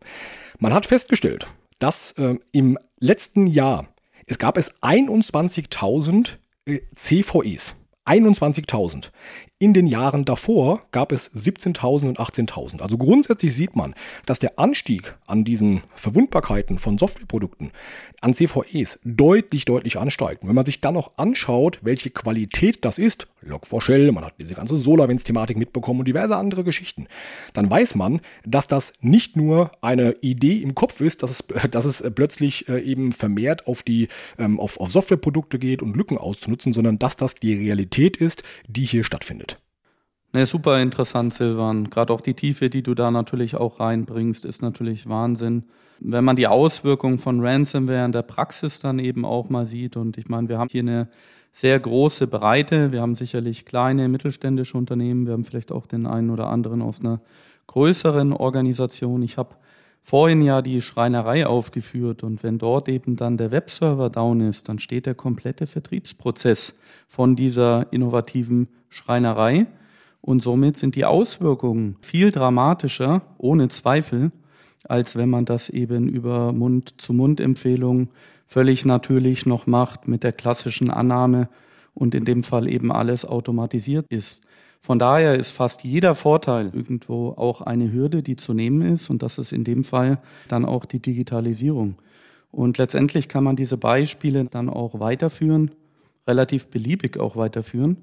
Man 0.59 0.73
hat 0.75 0.87
festgestellt, 0.87 1.49
dass 1.79 2.13
äh, 2.13 2.37
im 2.53 2.79
letzten 2.99 3.47
Jahr 3.47 3.89
es 4.27 4.39
gab 4.39 4.59
es 4.59 4.75
21.000 4.83 6.31
äh, 6.67 6.81
CVEs. 6.95 7.75
21.000. 8.05 9.11
In 9.61 9.75
den 9.75 9.88
Jahren 9.88 10.25
davor 10.25 10.83
gab 10.92 11.11
es 11.11 11.33
17.000 11.35 12.07
und 12.07 12.21
18.000. 12.21 12.81
Also 12.81 12.97
grundsätzlich 12.97 13.53
sieht 13.53 13.75
man, 13.75 13.97
dass 14.25 14.38
der 14.38 14.57
Anstieg 14.57 15.16
an 15.27 15.42
diesen 15.42 15.83
Verwundbarkeiten 15.97 16.79
von 16.79 16.97
Softwareprodukten, 16.97 17.73
an 18.21 18.35
CVEs, 18.35 19.01
deutlich, 19.03 19.64
deutlich 19.64 19.99
ansteigt. 19.99 20.47
Wenn 20.47 20.55
man 20.55 20.64
sich 20.64 20.81
dann 20.81 20.94
noch 20.94 21.11
anschaut, 21.16 21.81
welche 21.83 22.11
Qualität 22.11 22.85
das 22.85 22.99
ist, 22.99 23.27
Log4Shell, 23.46 24.12
man 24.12 24.24
hat 24.24 24.35
diese 24.38 24.55
ganze 24.55 24.77
SolarWinds-Thematik 24.77 25.57
mitbekommen 25.57 26.01
und 26.01 26.09
diverse 26.09 26.37
andere 26.37 26.64
Geschichten, 26.64 27.07
dann 27.53 27.70
weiß 27.70 27.94
man, 27.94 28.20
dass 28.44 28.66
das 28.66 28.92
nicht 29.01 29.37
nur 29.37 29.72
eine 29.81 30.16
Idee 30.20 30.59
im 30.59 30.74
Kopf 30.74 31.01
ist, 31.01 31.22
dass 31.22 31.31
es, 31.31 31.44
dass 31.70 31.85
es 31.85 32.03
plötzlich 32.14 32.68
äh, 32.68 32.81
eben 32.81 33.12
vermehrt 33.12 33.66
auf, 33.66 33.83
die, 33.83 34.09
ähm, 34.38 34.59
auf, 34.61 34.81
auf 34.81 34.90
Softwareprodukte 34.90 35.59
geht 35.59 35.83
und 35.83 35.96
Lücken 35.96 36.18
auszunutzen, 36.18 36.72
sondern 36.72 36.98
dass 36.98 37.16
das 37.16 37.35
die 37.35 37.55
Realität 37.55 38.16
ist, 38.16 38.42
die 38.66 38.85
hier 38.85 39.05
stattfindet. 39.05 39.59
Ne, 40.35 40.44
super 40.44 40.81
interessant, 40.83 41.33
Silvan. 41.33 41.88
Gerade 41.88 42.12
auch 42.12 42.20
die 42.20 42.35
Tiefe, 42.35 42.68
die 42.68 42.83
du 42.83 42.94
da 42.94 43.11
natürlich 43.11 43.57
auch 43.57 43.81
reinbringst, 43.81 44.44
ist 44.44 44.61
natürlich 44.61 45.09
Wahnsinn. 45.09 45.64
Wenn 46.01 46.24
man 46.24 46.37
die 46.37 46.46
Auswirkungen 46.46 47.18
von 47.18 47.40
Ransomware 47.44 48.05
in 48.05 48.12
der 48.12 48.22
Praxis 48.22 48.79
dann 48.79 48.98
eben 48.98 49.24
auch 49.24 49.48
mal 49.48 49.64
sieht, 49.64 49.96
und 49.96 50.18
ich 50.18 50.29
meine, 50.29 50.48
wir 50.48 50.59
haben 50.59 50.68
hier 50.70 50.83
eine 50.83 51.09
sehr 51.51 51.79
große 51.79 52.27
Breite. 52.27 52.93
Wir 52.93 53.01
haben 53.01 53.15
sicherlich 53.15 53.65
kleine 53.65 54.09
mittelständische 54.09 54.77
Unternehmen. 54.77 55.27
Wir 55.27 55.33
haben 55.33 55.45
vielleicht 55.45 55.73
auch 55.73 55.87
den 55.87 56.07
einen 56.07 56.31
oder 56.31 56.49
anderen 56.49 56.83
aus 56.83 57.01
einer 57.01 57.21
größeren 57.67 58.33
Organisation. 58.33 59.23
Ich 59.23 59.39
habe 59.39 59.57
vorhin 60.01 60.43
ja 60.43 60.63
die 60.63 60.81
Schreinerei 60.81 61.47
aufgeführt 61.47 62.23
und 62.23 62.43
wenn 62.43 62.59
dort 62.59 62.89
eben 62.89 63.17
dann 63.17 63.37
der 63.37 63.51
Webserver 63.51 64.11
down 64.11 64.41
ist, 64.41 64.69
dann 64.69 64.79
steht 64.79 65.07
der 65.07 65.15
komplette 65.15 65.67
Vertriebsprozess 65.67 66.79
von 67.09 67.37
dieser 67.37 67.93
innovativen 67.93 68.69
Schreinerei 68.89 69.67
und 70.21 70.43
somit 70.43 70.77
sind 70.77 70.95
die 70.95 71.05
Auswirkungen 71.05 71.97
viel 72.01 72.31
dramatischer, 72.31 73.23
ohne 73.39 73.69
Zweifel, 73.69 74.33
als 74.85 75.17
wenn 75.17 75.31
man 75.31 75.45
das 75.45 75.69
eben 75.69 76.09
über 76.09 76.53
Mund-zu-Mund-Empfehlungen 76.53 78.09
völlig 78.49 78.87
natürlich 78.87 79.47
noch 79.47 79.67
macht 79.67 80.09
mit 80.09 80.25
der 80.25 80.33
klassischen 80.33 80.91
Annahme 80.91 81.49
und 81.93 82.15
in 82.15 82.25
dem 82.25 82.43
Fall 82.43 82.67
eben 82.67 82.91
alles 82.91 83.27
automatisiert 83.27 84.07
ist. 84.09 84.43
Von 84.81 84.99
daher 84.99 85.35
ist 85.35 85.51
fast 85.51 85.85
jeder 85.85 86.15
Vorteil 86.15 86.71
irgendwo 86.73 87.31
auch 87.33 87.61
eine 87.61 87.93
Hürde, 87.93 88.23
die 88.23 88.37
zu 88.37 88.55
nehmen 88.55 88.95
ist 88.95 89.11
und 89.11 89.23
das 89.23 89.39
ist 89.39 89.53
in 89.53 89.65
dem 89.65 89.85
Fall 89.85 90.19
dann 90.49 90.65
auch 90.65 90.87
die 90.87 91.01
Digitalisierung. 91.01 91.97
Und 92.51 92.79
letztendlich 92.79 93.29
kann 93.29 93.45
man 93.45 93.55
diese 93.55 93.77
Beispiele 93.77 94.47
dann 94.47 94.71
auch 94.71 94.99
weiterführen, 94.99 95.73
relativ 96.27 96.69
beliebig 96.69 97.19
auch 97.19 97.37
weiterführen. 97.37 97.99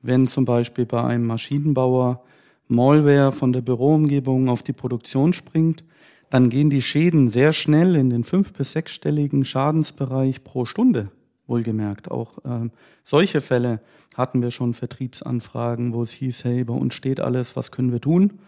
Wenn 0.00 0.26
zum 0.26 0.46
Beispiel 0.46 0.86
bei 0.86 1.04
einem 1.04 1.26
Maschinenbauer 1.26 2.22
Malware 2.68 3.32
von 3.32 3.52
der 3.52 3.60
Büroumgebung 3.60 4.48
auf 4.48 4.62
die 4.62 4.72
Produktion 4.72 5.34
springt, 5.34 5.84
dann 6.32 6.48
gehen 6.48 6.70
die 6.70 6.80
Schäden 6.80 7.28
sehr 7.28 7.52
schnell 7.52 7.94
in 7.94 8.08
den 8.08 8.24
fünf- 8.24 8.54
bis 8.54 8.72
sechsstelligen 8.72 9.44
Schadensbereich 9.44 10.42
pro 10.42 10.64
Stunde, 10.64 11.10
wohlgemerkt. 11.46 12.10
Auch 12.10 12.38
ähm, 12.46 12.70
solche 13.04 13.42
Fälle 13.42 13.82
hatten 14.16 14.40
wir 14.40 14.50
schon 14.50 14.72
Vertriebsanfragen, 14.72 15.92
wo 15.92 16.02
es 16.02 16.12
hieß, 16.12 16.44
hey, 16.44 16.64
bei 16.64 16.72
uns 16.72 16.94
steht 16.94 17.20
alles, 17.20 17.54
was 17.54 17.70
können 17.70 17.92
wir 17.92 18.00
tun 18.00 18.38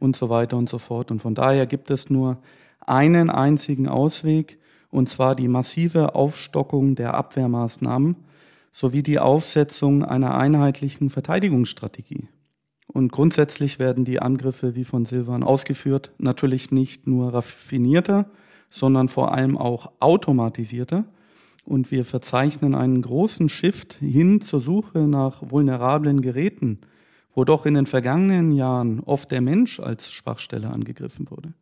und 0.00 0.16
so 0.16 0.30
weiter 0.30 0.56
und 0.56 0.70
so 0.70 0.78
fort. 0.78 1.10
Und 1.10 1.20
von 1.20 1.34
daher 1.34 1.66
gibt 1.66 1.90
es 1.90 2.08
nur 2.08 2.38
einen 2.80 3.28
einzigen 3.28 3.88
Ausweg, 3.88 4.58
und 4.90 5.10
zwar 5.10 5.34
die 5.34 5.48
massive 5.48 6.14
Aufstockung 6.14 6.94
der 6.94 7.12
Abwehrmaßnahmen 7.12 8.16
sowie 8.72 9.02
die 9.02 9.18
Aufsetzung 9.18 10.02
einer 10.02 10.34
einheitlichen 10.34 11.10
Verteidigungsstrategie. 11.10 12.26
Und 12.86 13.12
grundsätzlich 13.12 13.78
werden 13.78 14.04
die 14.04 14.20
Angriffe, 14.20 14.74
wie 14.74 14.84
von 14.84 15.04
Silvan 15.04 15.42
ausgeführt, 15.42 16.12
natürlich 16.18 16.70
nicht 16.70 17.06
nur 17.06 17.32
raffinierter, 17.32 18.26
sondern 18.68 19.08
vor 19.08 19.32
allem 19.32 19.56
auch 19.56 19.92
automatisierter. 20.00 21.04
Und 21.64 21.90
wir 21.90 22.04
verzeichnen 22.04 22.74
einen 22.74 23.00
großen 23.00 23.48
Shift 23.48 23.94
hin 23.94 24.40
zur 24.42 24.60
Suche 24.60 25.00
nach 25.08 25.50
vulnerablen 25.50 26.20
Geräten, 26.20 26.80
wo 27.34 27.44
doch 27.44 27.64
in 27.66 27.74
den 27.74 27.86
vergangenen 27.86 28.52
Jahren 28.52 29.00
oft 29.00 29.30
der 29.30 29.40
Mensch 29.40 29.80
als 29.80 30.12
Schwachstelle 30.12 30.68
angegriffen 30.68 31.30
wurde. 31.30 31.54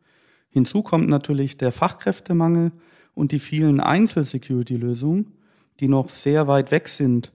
Hinzu 0.49 0.83
kommt 0.83 1.07
natürlich 1.07 1.57
der 1.57 1.71
Fachkräftemangel 1.71 2.73
und 3.15 3.31
die 3.31 3.39
vielen 3.39 3.79
Einzel-Security-Lösungen, 3.79 5.31
die 5.79 5.87
noch 5.87 6.09
sehr 6.09 6.47
weit 6.47 6.71
weg 6.71 6.87
sind 6.87 7.31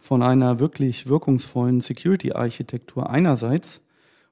von 0.00 0.22
einer 0.22 0.58
wirklich 0.58 1.08
wirkungsvollen 1.08 1.80
Security-Architektur 1.80 3.08
einerseits 3.10 3.82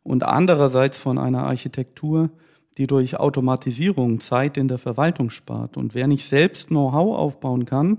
und 0.03 0.25
andererseits 0.25 0.99
von 0.99 1.19
einer 1.19 1.47
Architektur, 1.47 2.31
die 2.79 2.87
durch 2.87 3.19
Automatisierung 3.19 4.21
Zeit 4.21 4.57
in 4.57 4.69
der 4.69 4.79
Verwaltung 4.79 5.31
spart. 5.31 5.77
Und 5.77 5.95
wer 5.95 6.07
nicht 6.07 6.25
selbst 6.25 6.69
Know-how 6.69 7.17
aufbauen 7.17 7.65
kann, 7.65 7.99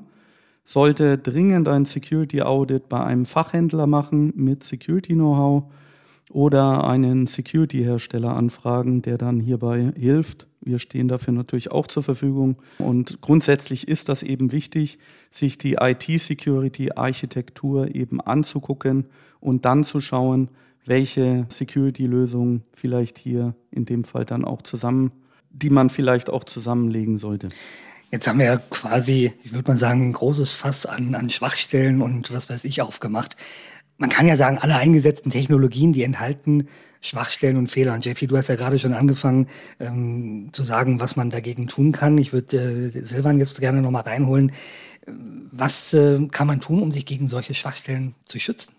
sollte 0.63 1.17
dringend 1.17 1.67
ein 1.67 1.85
Security 1.85 2.41
Audit 2.41 2.89
bei 2.89 3.03
einem 3.03 3.25
Fachhändler 3.25 3.87
machen 3.87 4.33
mit 4.35 4.63
Security 4.63 5.13
Know-how 5.13 5.63
oder 6.31 6.87
einen 6.87 7.27
Security-Hersteller 7.27 8.35
anfragen, 8.35 9.01
der 9.01 9.17
dann 9.17 9.39
hierbei 9.39 9.91
hilft. 9.95 10.47
Wir 10.61 10.79
stehen 10.79 11.07
dafür 11.07 11.33
natürlich 11.33 11.71
auch 11.71 11.87
zur 11.87 12.03
Verfügung. 12.03 12.57
Und 12.77 13.21
grundsätzlich 13.21 13.87
ist 13.87 14.09
das 14.09 14.23
eben 14.23 14.51
wichtig, 14.51 14.99
sich 15.29 15.57
die 15.57 15.77
IT-Security-Architektur 15.79 17.95
eben 17.95 18.19
anzugucken 18.19 19.05
und 19.39 19.63
dann 19.65 19.83
zu 19.83 20.01
schauen, 20.01 20.49
welche 20.85 21.45
Security-Lösungen 21.49 22.63
vielleicht 22.73 23.17
hier 23.17 23.55
in 23.71 23.85
dem 23.85 24.03
Fall 24.03 24.25
dann 24.25 24.43
auch 24.43 24.61
zusammen, 24.61 25.13
die 25.49 25.69
man 25.69 25.89
vielleicht 25.89 26.29
auch 26.29 26.43
zusammenlegen 26.43 27.17
sollte. 27.17 27.47
Jetzt 28.11 28.27
haben 28.27 28.39
wir 28.39 28.47
ja 28.47 28.57
quasi, 28.57 29.31
ich 29.43 29.53
würde 29.53 29.71
mal 29.71 29.77
sagen, 29.77 30.09
ein 30.09 30.13
großes 30.13 30.51
Fass 30.51 30.85
an, 30.85 31.15
an 31.15 31.29
Schwachstellen 31.29 32.01
und 32.01 32.33
was 32.33 32.49
weiß 32.49 32.65
ich 32.65 32.81
aufgemacht 32.81 33.37
man 33.99 34.09
kann 34.09 34.27
ja 34.27 34.37
sagen, 34.37 34.57
alle 34.57 34.77
eingesetzten 34.77 35.29
Technologien, 35.29 35.93
die 35.93 36.03
enthalten 36.03 36.67
Schwachstellen 37.01 37.57
und 37.57 37.71
Fehler. 37.71 37.93
Und 37.93 38.05
JP, 38.05 38.27
du 38.27 38.37
hast 38.37 38.49
ja 38.49 38.55
gerade 38.55 38.79
schon 38.79 38.93
angefangen 38.93 39.47
ähm, 39.79 40.49
zu 40.51 40.63
sagen, 40.63 40.99
was 40.99 41.15
man 41.15 41.29
dagegen 41.29 41.67
tun 41.67 41.91
kann. 41.91 42.17
Ich 42.17 42.33
würde 42.33 42.91
äh, 42.93 43.03
Silvan 43.03 43.37
jetzt 43.37 43.59
gerne 43.59 43.81
nochmal 43.81 44.03
reinholen. 44.03 44.51
Was 45.51 45.93
äh, 45.93 46.19
kann 46.31 46.47
man 46.47 46.59
tun, 46.59 46.81
um 46.81 46.91
sich 46.91 47.05
gegen 47.05 47.27
solche 47.27 47.53
Schwachstellen 47.53 48.15
zu 48.25 48.39
schützen? 48.39 48.73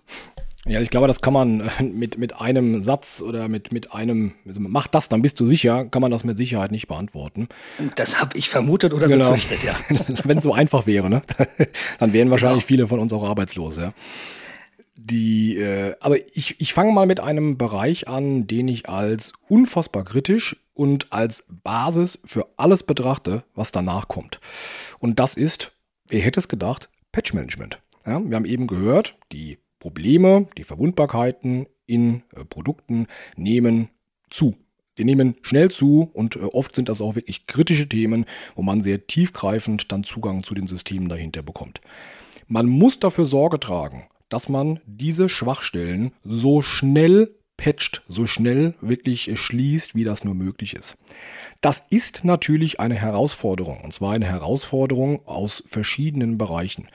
Ja, 0.67 0.83
ich 0.83 0.91
glaube, 0.91 1.07
das 1.07 1.23
kann 1.23 1.33
man 1.33 1.61
äh, 1.61 1.83
mit, 1.83 2.19
mit 2.19 2.39
einem 2.39 2.83
Satz 2.83 3.23
oder 3.23 3.49
mit, 3.49 3.73
mit 3.73 3.95
einem, 3.95 4.33
also 4.47 4.61
mach 4.61 4.87
das, 4.87 5.09
dann 5.09 5.23
bist 5.23 5.41
du 5.41 5.47
sicher, 5.47 5.87
kann 5.87 6.03
man 6.03 6.11
das 6.11 6.23
mit 6.23 6.37
Sicherheit 6.37 6.71
nicht 6.71 6.87
beantworten. 6.87 7.49
Das 7.97 8.21
habe 8.21 8.37
ich 8.37 8.51
vermutet 8.51 8.93
oder 8.93 9.09
genau. 9.09 9.33
befürchtet, 9.33 9.63
ja. 9.63 9.75
Wenn 10.25 10.39
es 10.39 10.45
so 10.45 10.53
einfach 10.53 10.87
wäre, 10.87 11.09
ne? 11.09 11.23
dann 11.99 12.13
wären 12.13 12.31
wahrscheinlich 12.31 12.67
genau. 12.67 12.69
viele 12.69 12.89
von 12.89 13.01
uns 13.01 13.13
auch 13.15 13.25
arbeitslos, 13.25 13.79
ja. 13.79 13.95
Die, 15.03 15.57
äh, 15.57 15.95
aber 16.01 16.17
ich, 16.37 16.61
ich 16.61 16.75
fange 16.75 16.93
mal 16.93 17.07
mit 17.07 17.21
einem 17.21 17.57
Bereich 17.57 18.07
an, 18.07 18.47
den 18.47 18.69
ich 18.69 18.89
als 18.89 19.33
unfassbar 19.49 20.05
kritisch 20.05 20.57
und 20.75 21.11
als 21.11 21.47
Basis 21.49 22.21
für 22.25 22.47
alles 22.59 22.83
betrachte, 22.83 23.43
was 23.55 23.73
danach 23.73 24.09
kommt. 24.09 24.41
Und 24.99 25.19
das 25.19 25.35
ist, 25.35 25.73
wer 26.09 26.21
hätte 26.21 26.39
es 26.39 26.49
gedacht, 26.49 26.91
Patch 27.13 27.33
Management. 27.33 27.81
Ja, 28.07 28.23
wir 28.23 28.37
haben 28.37 28.45
eben 28.45 28.67
gehört, 28.67 29.17
die 29.33 29.59
Probleme, 29.79 30.47
die 30.59 30.65
Verwundbarkeiten 30.65 31.67
in 31.87 32.23
äh, 32.37 32.45
Produkten 32.45 33.07
nehmen 33.37 33.89
zu. 34.29 34.55
Die 34.99 35.05
nehmen 35.05 35.37
schnell 35.41 35.71
zu 35.71 36.11
und 36.13 36.37
äh, 36.37 36.41
oft 36.41 36.75
sind 36.75 36.91
das 36.91 37.01
auch 37.01 37.15
wirklich 37.15 37.47
kritische 37.47 37.89
Themen, 37.89 38.27
wo 38.55 38.63
man 38.63 38.83
sehr 38.83 39.07
tiefgreifend 39.07 39.91
dann 39.93 40.05
Zugang 40.05 40.43
zu 40.43 40.55
den 40.55 40.67
Systemen 40.67 41.09
dahinter 41.09 41.43
bekommt. 41.43 41.81
Man 42.49 42.67
muss 42.67 43.01
dafür 43.01 43.25
Sorge 43.25 43.59
tragen, 43.59 44.05
dass 44.31 44.49
man 44.49 44.81
diese 44.87 45.29
Schwachstellen 45.29 46.13
so 46.25 46.63
schnell 46.63 47.35
patcht, 47.61 48.03
so 48.09 48.27
schnell 48.27 48.75
wirklich 48.81 49.31
schließt, 49.39 49.95
wie 49.95 50.05
das 50.05 50.25
nur 50.25 50.35
möglich 50.35 50.75
ist. 50.75 50.97
Das 51.61 51.83
ist 51.91 52.25
natürlich 52.25 52.81
eine 52.81 52.95
Herausforderung, 52.95 53.83
und 53.83 53.93
zwar 53.93 54.15
eine 54.15 54.25
Herausforderung 54.25 55.27
aus 55.27 55.63
verschiedenen 55.67 56.39
Bereichen. 56.39 56.89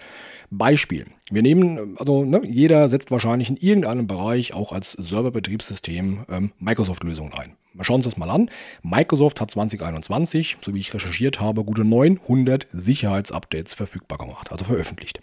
Beispiel. 0.49 1.05
Wir 1.29 1.43
nehmen, 1.43 1.97
also 1.97 2.25
ne, 2.25 2.41
jeder 2.45 2.89
setzt 2.89 3.11
wahrscheinlich 3.11 3.49
in 3.49 3.57
irgendeinem 3.57 4.07
Bereich 4.07 4.53
auch 4.53 4.71
als 4.71 4.93
Serverbetriebssystem 4.93 6.25
ähm, 6.29 6.51
Microsoft-Lösungen 6.59 7.33
ein. 7.33 7.55
Mal 7.73 7.83
schauen 7.83 7.97
uns 7.97 8.05
das 8.05 8.17
mal 8.17 8.29
an. 8.29 8.49
Microsoft 8.81 9.41
hat 9.41 9.51
2021, 9.51 10.57
so 10.61 10.73
wie 10.73 10.79
ich 10.79 10.93
recherchiert 10.93 11.39
habe, 11.39 11.63
gute 11.63 11.83
900 11.83 12.67
Sicherheitsupdates 12.71 13.73
verfügbar 13.73 14.17
gemacht, 14.17 14.51
also 14.51 14.65
veröffentlicht. 14.65 15.19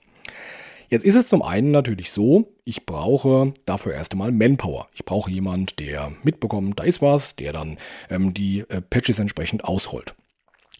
Jetzt 0.92 1.06
ist 1.06 1.14
es 1.14 1.26
zum 1.26 1.40
einen 1.40 1.70
natürlich 1.70 2.10
so, 2.10 2.52
ich 2.66 2.84
brauche 2.84 3.54
dafür 3.64 3.94
erst 3.94 4.12
einmal 4.12 4.30
Manpower. 4.30 4.88
Ich 4.92 5.06
brauche 5.06 5.30
jemand, 5.30 5.78
der 5.78 6.12
mitbekommt, 6.22 6.78
da 6.78 6.84
ist 6.84 7.00
was, 7.00 7.34
der 7.34 7.54
dann 7.54 7.78
ähm, 8.10 8.34
die 8.34 8.66
äh, 8.68 8.82
Patches 8.82 9.18
entsprechend 9.18 9.64
ausrollt. 9.64 10.14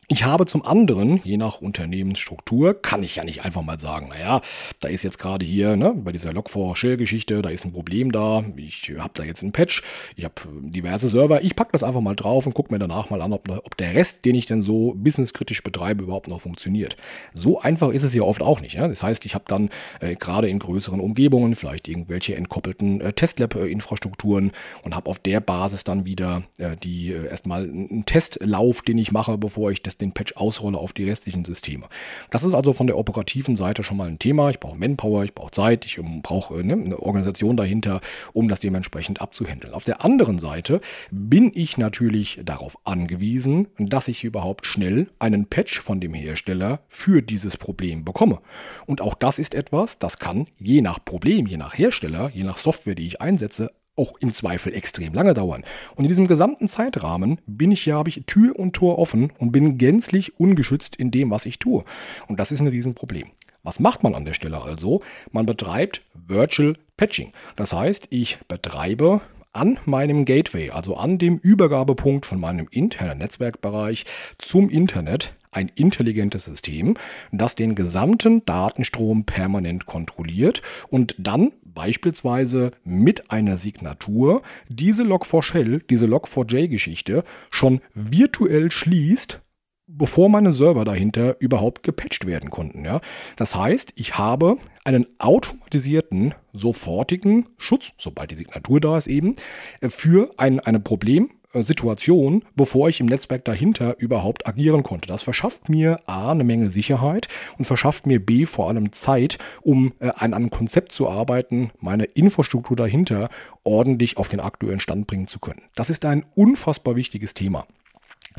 Ich 0.08 0.24
habe 0.24 0.46
zum 0.46 0.66
anderen, 0.66 1.20
je 1.22 1.36
nach 1.36 1.60
Unternehmensstruktur, 1.60 2.74
kann 2.82 3.04
ich 3.04 3.16
ja 3.16 3.24
nicht 3.24 3.44
einfach 3.44 3.62
mal 3.62 3.78
sagen, 3.78 4.08
naja, 4.08 4.40
da 4.80 4.88
ist 4.88 5.04
jetzt 5.04 5.18
gerade 5.18 5.46
hier 5.46 5.76
ne, 5.76 5.94
bei 5.94 6.10
dieser 6.10 6.32
Log4Shell-Geschichte, 6.32 7.40
da 7.40 7.50
ist 7.50 7.64
ein 7.64 7.72
Problem 7.72 8.10
da, 8.10 8.44
ich 8.56 8.92
habe 8.98 9.12
da 9.14 9.22
jetzt 9.22 9.42
einen 9.42 9.52
Patch, 9.52 9.84
ich 10.16 10.24
habe 10.24 10.34
diverse 10.60 11.06
Server, 11.06 11.44
ich 11.44 11.54
packe 11.54 11.70
das 11.70 11.84
einfach 11.84 12.00
mal 12.00 12.16
drauf 12.16 12.46
und 12.46 12.52
gucke 12.52 12.74
mir 12.74 12.80
danach 12.80 13.10
mal 13.10 13.22
an, 13.22 13.32
ob, 13.32 13.48
ob, 13.48 13.76
der 13.76 13.94
Rest, 13.94 14.24
den 14.24 14.34
ich 14.34 14.46
denn 14.46 14.60
so 14.60 14.92
businesskritisch 14.96 15.62
betreibe, 15.62 16.02
überhaupt 16.02 16.26
noch 16.26 16.40
funktioniert. 16.40 16.96
So 17.32 17.60
einfach 17.60 17.90
ist 17.90 18.02
es 18.02 18.12
ja 18.12 18.22
oft 18.22 18.42
auch 18.42 18.60
nicht. 18.60 18.74
Ja? 18.74 18.88
Das 18.88 19.04
heißt, 19.04 19.24
ich 19.24 19.36
habe 19.36 19.44
dann 19.46 19.70
äh, 20.00 20.16
gerade 20.16 20.48
in 20.48 20.58
größeren 20.58 20.98
Umgebungen 20.98 21.54
vielleicht 21.54 21.86
irgendwelche 21.86 22.34
entkoppelten 22.34 23.00
äh, 23.00 23.12
Testlab-Infrastrukturen 23.12 24.50
und 24.82 24.96
habe 24.96 25.08
auf 25.08 25.20
der 25.20 25.40
Basis 25.40 25.84
dann 25.84 26.04
wieder 26.04 26.42
äh, 26.58 26.76
die 26.76 27.12
äh, 27.12 27.28
erstmal 27.28 27.62
einen 27.62 28.04
Testlauf, 28.04 28.82
den 28.82 28.98
ich 28.98 29.12
mache, 29.12 29.38
bevor 29.38 29.70
ich 29.70 29.82
das 29.82 29.91
das, 29.92 29.98
den 29.98 30.12
Patch 30.12 30.34
ausrolle 30.36 30.78
auf 30.78 30.92
die 30.92 31.08
restlichen 31.08 31.44
Systeme. 31.44 31.86
Das 32.30 32.44
ist 32.44 32.54
also 32.54 32.72
von 32.72 32.86
der 32.86 32.96
operativen 32.96 33.56
Seite 33.56 33.82
schon 33.82 33.96
mal 33.96 34.08
ein 34.08 34.18
Thema. 34.18 34.50
Ich 34.50 34.60
brauche 34.60 34.78
Manpower, 34.78 35.24
ich 35.24 35.34
brauche 35.34 35.50
Zeit, 35.50 35.84
ich 35.84 35.98
ähm, 35.98 36.22
brauche 36.22 36.60
äh, 36.60 36.62
ne, 36.62 36.74
eine 36.74 36.98
Organisation 36.98 37.56
dahinter, 37.56 38.00
um 38.32 38.48
das 38.48 38.60
dementsprechend 38.60 39.20
abzuhandeln. 39.20 39.74
Auf 39.74 39.84
der 39.84 40.04
anderen 40.04 40.38
Seite 40.38 40.80
bin 41.10 41.52
ich 41.54 41.78
natürlich 41.78 42.40
darauf 42.44 42.78
angewiesen, 42.84 43.68
dass 43.78 44.08
ich 44.08 44.24
überhaupt 44.24 44.66
schnell 44.66 45.08
einen 45.18 45.46
Patch 45.46 45.80
von 45.80 46.00
dem 46.00 46.14
Hersteller 46.14 46.80
für 46.88 47.22
dieses 47.22 47.56
Problem 47.56 48.04
bekomme. 48.04 48.40
Und 48.86 49.00
auch 49.00 49.14
das 49.14 49.38
ist 49.38 49.54
etwas, 49.54 49.98
das 49.98 50.18
kann 50.18 50.46
je 50.58 50.80
nach 50.80 51.04
Problem, 51.04 51.46
je 51.46 51.56
nach 51.56 51.76
Hersteller, 51.76 52.30
je 52.34 52.44
nach 52.44 52.58
Software, 52.58 52.94
die 52.94 53.06
ich 53.06 53.20
einsetze, 53.20 53.70
auch 53.96 54.14
im 54.20 54.32
Zweifel 54.32 54.74
extrem 54.74 55.12
lange 55.14 55.34
dauern. 55.34 55.64
Und 55.96 56.04
in 56.04 56.08
diesem 56.08 56.26
gesamten 56.26 56.68
Zeitrahmen 56.68 57.40
bin 57.46 57.72
ich 57.72 57.86
ja, 57.86 57.96
habe 57.96 58.08
ich 58.08 58.22
Tür 58.26 58.58
und 58.58 58.72
Tor 58.74 58.98
offen 58.98 59.32
und 59.38 59.52
bin 59.52 59.78
gänzlich 59.78 60.38
ungeschützt 60.38 60.96
in 60.96 61.10
dem, 61.10 61.30
was 61.30 61.46
ich 61.46 61.58
tue. 61.58 61.84
Und 62.28 62.40
das 62.40 62.52
ist 62.52 62.60
ein 62.60 62.68
Riesenproblem. 62.68 63.28
Was 63.62 63.78
macht 63.78 64.02
man 64.02 64.14
an 64.14 64.24
der 64.24 64.34
Stelle 64.34 64.62
also? 64.62 65.02
Man 65.30 65.46
betreibt 65.46 66.02
Virtual 66.14 66.76
Patching. 66.96 67.32
Das 67.54 67.72
heißt, 67.72 68.08
ich 68.10 68.38
betreibe 68.48 69.20
an 69.52 69.78
meinem 69.84 70.24
Gateway, 70.24 70.70
also 70.70 70.96
an 70.96 71.18
dem 71.18 71.38
Übergabepunkt 71.38 72.26
von 72.26 72.40
meinem 72.40 72.68
internen 72.70 73.18
Netzwerkbereich 73.18 74.04
zum 74.38 74.70
Internet, 74.70 75.34
ein 75.50 75.70
intelligentes 75.74 76.46
System, 76.46 76.96
das 77.30 77.54
den 77.54 77.74
gesamten 77.74 78.44
Datenstrom 78.46 79.24
permanent 79.24 79.84
kontrolliert 79.84 80.62
und 80.88 81.14
dann 81.18 81.52
beispielsweise 81.74 82.72
mit 82.84 83.30
einer 83.30 83.56
Signatur 83.56 84.42
diese 84.68 85.02
Log4Shell, 85.02 85.82
diese 85.88 86.06
Log4j-Geschichte 86.06 87.24
schon 87.50 87.80
virtuell 87.94 88.70
schließt 88.70 89.40
bevor 89.86 90.28
meine 90.28 90.52
Server 90.52 90.84
dahinter 90.84 91.36
überhaupt 91.40 91.82
gepatcht 91.82 92.26
werden 92.26 92.50
konnten. 92.50 92.84
Ja? 92.84 93.00
Das 93.36 93.54
heißt, 93.54 93.92
ich 93.96 94.16
habe 94.16 94.56
einen 94.84 95.06
automatisierten, 95.18 96.34
sofortigen 96.52 97.48
Schutz, 97.58 97.92
sobald 97.98 98.30
die 98.30 98.36
Signatur 98.36 98.80
da 98.80 98.96
ist 98.96 99.06
eben, 99.06 99.36
äh, 99.80 99.90
für 99.90 100.30
ein, 100.38 100.60
ein 100.60 100.82
Problem, 100.82 101.30
Situation, 101.60 102.44
bevor 102.56 102.88
ich 102.88 103.00
im 103.00 103.06
Netzwerk 103.06 103.44
dahinter 103.44 103.96
überhaupt 103.98 104.46
agieren 104.46 104.82
konnte. 104.82 105.08
Das 105.08 105.22
verschafft 105.22 105.68
mir 105.68 105.98
A 106.06 106.30
eine 106.30 106.44
Menge 106.44 106.70
Sicherheit 106.70 107.28
und 107.58 107.66
verschafft 107.66 108.06
mir 108.06 108.24
B 108.24 108.46
vor 108.46 108.68
allem 108.68 108.92
Zeit, 108.92 109.38
um 109.60 109.92
äh, 110.00 110.10
an 110.16 110.32
einem 110.32 110.50
Konzept 110.50 110.92
zu 110.92 111.08
arbeiten, 111.08 111.70
meine 111.80 112.04
Infrastruktur 112.04 112.76
dahinter 112.76 113.28
ordentlich 113.64 114.16
auf 114.16 114.28
den 114.28 114.40
aktuellen 114.40 114.80
Stand 114.80 115.06
bringen 115.06 115.26
zu 115.26 115.38
können. 115.38 115.62
Das 115.74 115.90
ist 115.90 116.04
ein 116.04 116.24
unfassbar 116.34 116.96
wichtiges 116.96 117.34
Thema. 117.34 117.66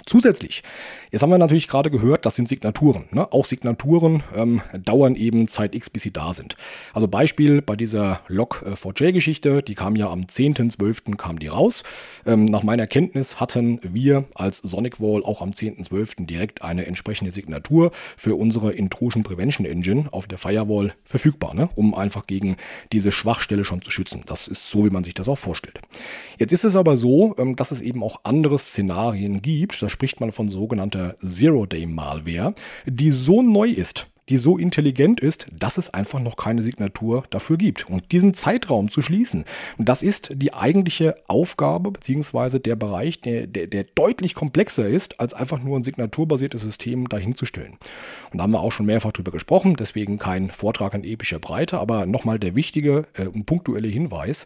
Zusätzlich, 0.06 0.64
jetzt 1.12 1.22
haben 1.22 1.30
wir 1.30 1.38
natürlich 1.38 1.68
gerade 1.68 1.92
gehört, 1.92 2.26
das 2.26 2.36
sind 2.36 2.48
Signaturen. 2.48 3.06
Ne? 3.12 3.32
Auch 3.32 3.46
Signaturen 3.46 4.24
ähm, 4.36 4.62
dauern 4.78 5.16
eben 5.16 5.48
Zeit 5.48 5.76
X, 5.76 5.90
bis 5.90 6.04
sie 6.04 6.12
da 6.12 6.34
sind. 6.34 6.58
Also 6.94 7.08
Beispiel 7.08 7.62
bei 7.62 7.76
dieser 7.76 8.22
Log4j-Geschichte, 8.28 9.62
die 9.62 9.76
kam 9.76 9.96
ja 9.96 10.10
am 10.10 10.24
10.12. 10.24 11.16
kam 11.16 11.40
die 11.40 11.48
raus. 11.48 11.84
Ähm, 12.26 12.46
nach 12.46 12.64
meiner 12.64 12.88
Kenntnis 12.88 13.40
hatten 13.40 13.80
wir 13.84 14.26
als 14.36 14.58
SonicWall 14.58 15.24
auch 15.24 15.42
am 15.42 15.52
10.12. 15.52 16.26
direkt 16.26 16.64
eine 16.64 16.86
entsprechende 16.86 17.32
Signatur 17.32 17.92
für 18.18 18.36
unsere 18.36 18.72
Intrusion 18.74 19.24
Prevention 19.24 19.66
Engine 19.66 20.08
auf 20.12 20.28
der 20.28 20.38
Firewall 20.38 20.94
verfügbar, 21.06 21.54
ne? 21.54 21.70
um 21.76 21.94
einfach 21.94 22.28
gegen 22.28 22.58
diese 22.92 23.12
Schwachstelle 23.12 23.64
schon 23.64 23.82
zu 23.82 23.92
schützen. 23.92 24.24
Das 24.26 24.48
ist 24.48 24.70
so, 24.70 24.86
wie 24.86 24.90
man 24.90 25.04
sich 25.04 25.14
das 25.14 25.30
auch 25.30 25.38
vorstellt. 25.38 25.80
Jetzt 26.40 26.52
ist 26.52 26.64
es 26.64 26.76
aber 26.76 26.98
so, 26.98 27.36
ähm, 27.38 27.56
dass 27.56 27.72
es 27.72 27.82
eben 27.82 28.04
auch 28.04 28.22
andere 28.24 28.58
Szenarien 28.58 29.42
gibt, 29.42 29.83
da 29.84 29.90
spricht 29.90 30.20
man 30.22 30.32
von 30.32 30.50
sogenannter 30.50 31.16
Zero-Day-Malware, 31.22 32.56
die 32.86 33.12
so 33.12 33.42
neu 33.42 33.70
ist, 33.70 34.08
die 34.30 34.38
so 34.38 34.58
intelligent 34.58 35.20
ist, 35.20 35.48
dass 35.52 35.78
es 35.78 35.94
einfach 35.94 36.20
noch 36.20 36.38
keine 36.38 36.64
Signatur 36.64 37.24
dafür 37.30 37.58
gibt. 37.58 37.90
Und 37.90 38.12
diesen 38.12 38.34
Zeitraum 38.34 38.90
zu 38.90 39.02
schließen, 39.02 39.46
und 39.78 39.90
das 39.90 40.02
ist 40.02 40.32
die 40.34 40.54
eigentliche 40.54 41.16
Aufgabe, 41.28 41.92
beziehungsweise 41.92 42.60
der 42.60 42.76
Bereich, 42.76 43.20
der, 43.22 43.48
der, 43.48 43.68
der 43.68 43.86
deutlich 43.96 44.34
komplexer 44.34 44.88
ist, 44.88 45.20
als 45.20 45.34
einfach 45.34 45.62
nur 45.62 45.78
ein 45.78 45.84
signaturbasiertes 45.84 46.62
System 46.62 47.10
dahinzustellen. 47.10 47.78
Und 48.32 48.38
da 48.38 48.44
haben 48.44 48.52
wir 48.52 48.62
auch 48.62 48.72
schon 48.72 48.86
mehrfach 48.86 49.12
drüber 49.12 49.32
gesprochen, 49.32 49.76
deswegen 49.78 50.18
kein 50.20 50.52
Vortrag 50.52 50.94
in 50.94 51.04
epischer 51.04 51.40
Breite, 51.40 51.80
aber 51.80 52.06
nochmal 52.06 52.40
der 52.40 52.56
wichtige 52.56 53.06
äh, 53.16 53.28
und 53.28 53.46
punktuelle 53.46 53.88
Hinweis. 53.88 54.46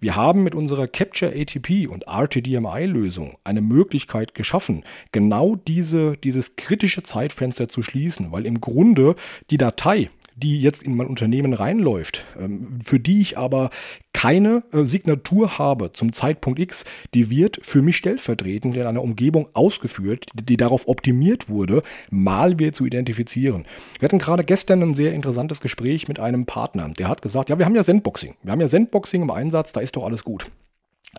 Wir 0.00 0.16
haben 0.16 0.42
mit 0.42 0.54
unserer 0.54 0.88
Capture 0.88 1.32
ATP 1.32 1.86
und 1.86 2.04
RTDMI-Lösung 2.06 3.36
eine 3.44 3.60
Möglichkeit 3.60 4.34
geschaffen, 4.34 4.84
genau 5.12 5.56
diese, 5.56 6.16
dieses 6.16 6.56
kritische 6.56 7.02
Zeitfenster 7.02 7.68
zu 7.68 7.82
schließen, 7.82 8.32
weil 8.32 8.46
im 8.46 8.60
Grunde 8.60 9.16
die 9.50 9.58
Datei, 9.58 10.10
die 10.38 10.60
jetzt 10.60 10.82
in 10.82 10.96
mein 10.96 11.08
Unternehmen 11.08 11.52
reinläuft, 11.52 12.24
ähm, 12.38 12.78
für 12.84 13.00
die 13.00 13.20
ich 13.20 13.36
aber 13.36 13.70
keine 14.12 14.62
äh, 14.72 14.84
Signatur 14.84 15.58
habe 15.58 15.92
zum 15.92 16.12
Zeitpunkt 16.12 16.60
X, 16.60 16.84
die 17.14 17.30
wird 17.30 17.58
für 17.62 17.82
mich 17.82 17.96
stellvertretend 17.96 18.76
in 18.76 18.86
einer 18.86 19.02
Umgebung 19.02 19.48
ausgeführt, 19.54 20.26
die 20.34 20.56
darauf 20.56 20.86
optimiert 20.86 21.48
wurde, 21.48 21.82
Malware 22.10 22.72
zu 22.72 22.86
identifizieren. 22.86 23.66
Wir 23.98 24.06
hatten 24.06 24.18
gerade 24.18 24.44
gestern 24.44 24.82
ein 24.82 24.94
sehr 24.94 25.12
interessantes 25.12 25.60
Gespräch 25.60 26.08
mit 26.08 26.20
einem 26.20 26.46
Partner, 26.46 26.88
der 26.90 27.08
hat 27.08 27.22
gesagt, 27.22 27.50
ja, 27.50 27.58
wir 27.58 27.66
haben 27.66 27.74
ja 27.74 27.82
Sandboxing. 27.82 28.34
Wir 28.42 28.52
haben 28.52 28.60
ja 28.60 28.68
Sandboxing 28.68 29.22
im 29.22 29.30
Einsatz, 29.30 29.72
da 29.72 29.80
ist 29.80 29.96
doch 29.96 30.04
alles 30.04 30.22
gut. 30.24 30.50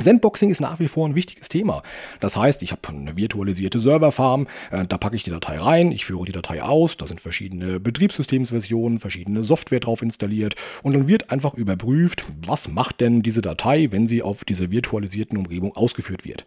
Sandboxing 0.02 0.50
ist 0.50 0.62
nach 0.62 0.80
wie 0.80 0.88
vor 0.88 1.06
ein 1.06 1.16
wichtiges 1.16 1.50
Thema. 1.50 1.84
Das 2.22 2.38
heißt, 2.38 2.62
ich 2.62 2.72
habe 2.72 2.88
eine 2.88 3.18
virtualisierte 3.18 3.82
Serverfarm, 3.82 4.48
äh, 4.72 4.86
da 4.86 4.98
packe 4.98 5.18
ich 5.18 5.24
die 5.24 5.30
Datei 5.30 5.58
rein, 5.58 5.92
ich 5.92 6.06
führe 6.06 6.24
die 6.24 6.32
Datei 6.32 6.64
aus, 6.64 6.96
da 6.96 7.06
sind 7.06 7.20
verschiedene 7.20 7.82
Betriebssystemsversionen, 7.82 9.00
verschiedene 9.00 9.44
Software 9.44 9.82
drauf 9.82 10.02
installiert 10.02 10.56
und 10.84 10.94
dann 10.94 11.10
wird 11.10 11.32
einfach 11.32 11.54
überprüft, 11.54 12.24
was 12.48 12.70
macht 12.70 13.02
denn 13.02 13.24
diese 13.24 13.42
Datei, 13.42 13.90
wenn 13.92 14.08
sie 14.08 14.22
auf 14.22 14.46
dieser 14.46 14.72
virtualisierten 14.72 15.38
Umgebung 15.38 15.76
ausgeführt 15.76 16.24
wird. 16.24 16.46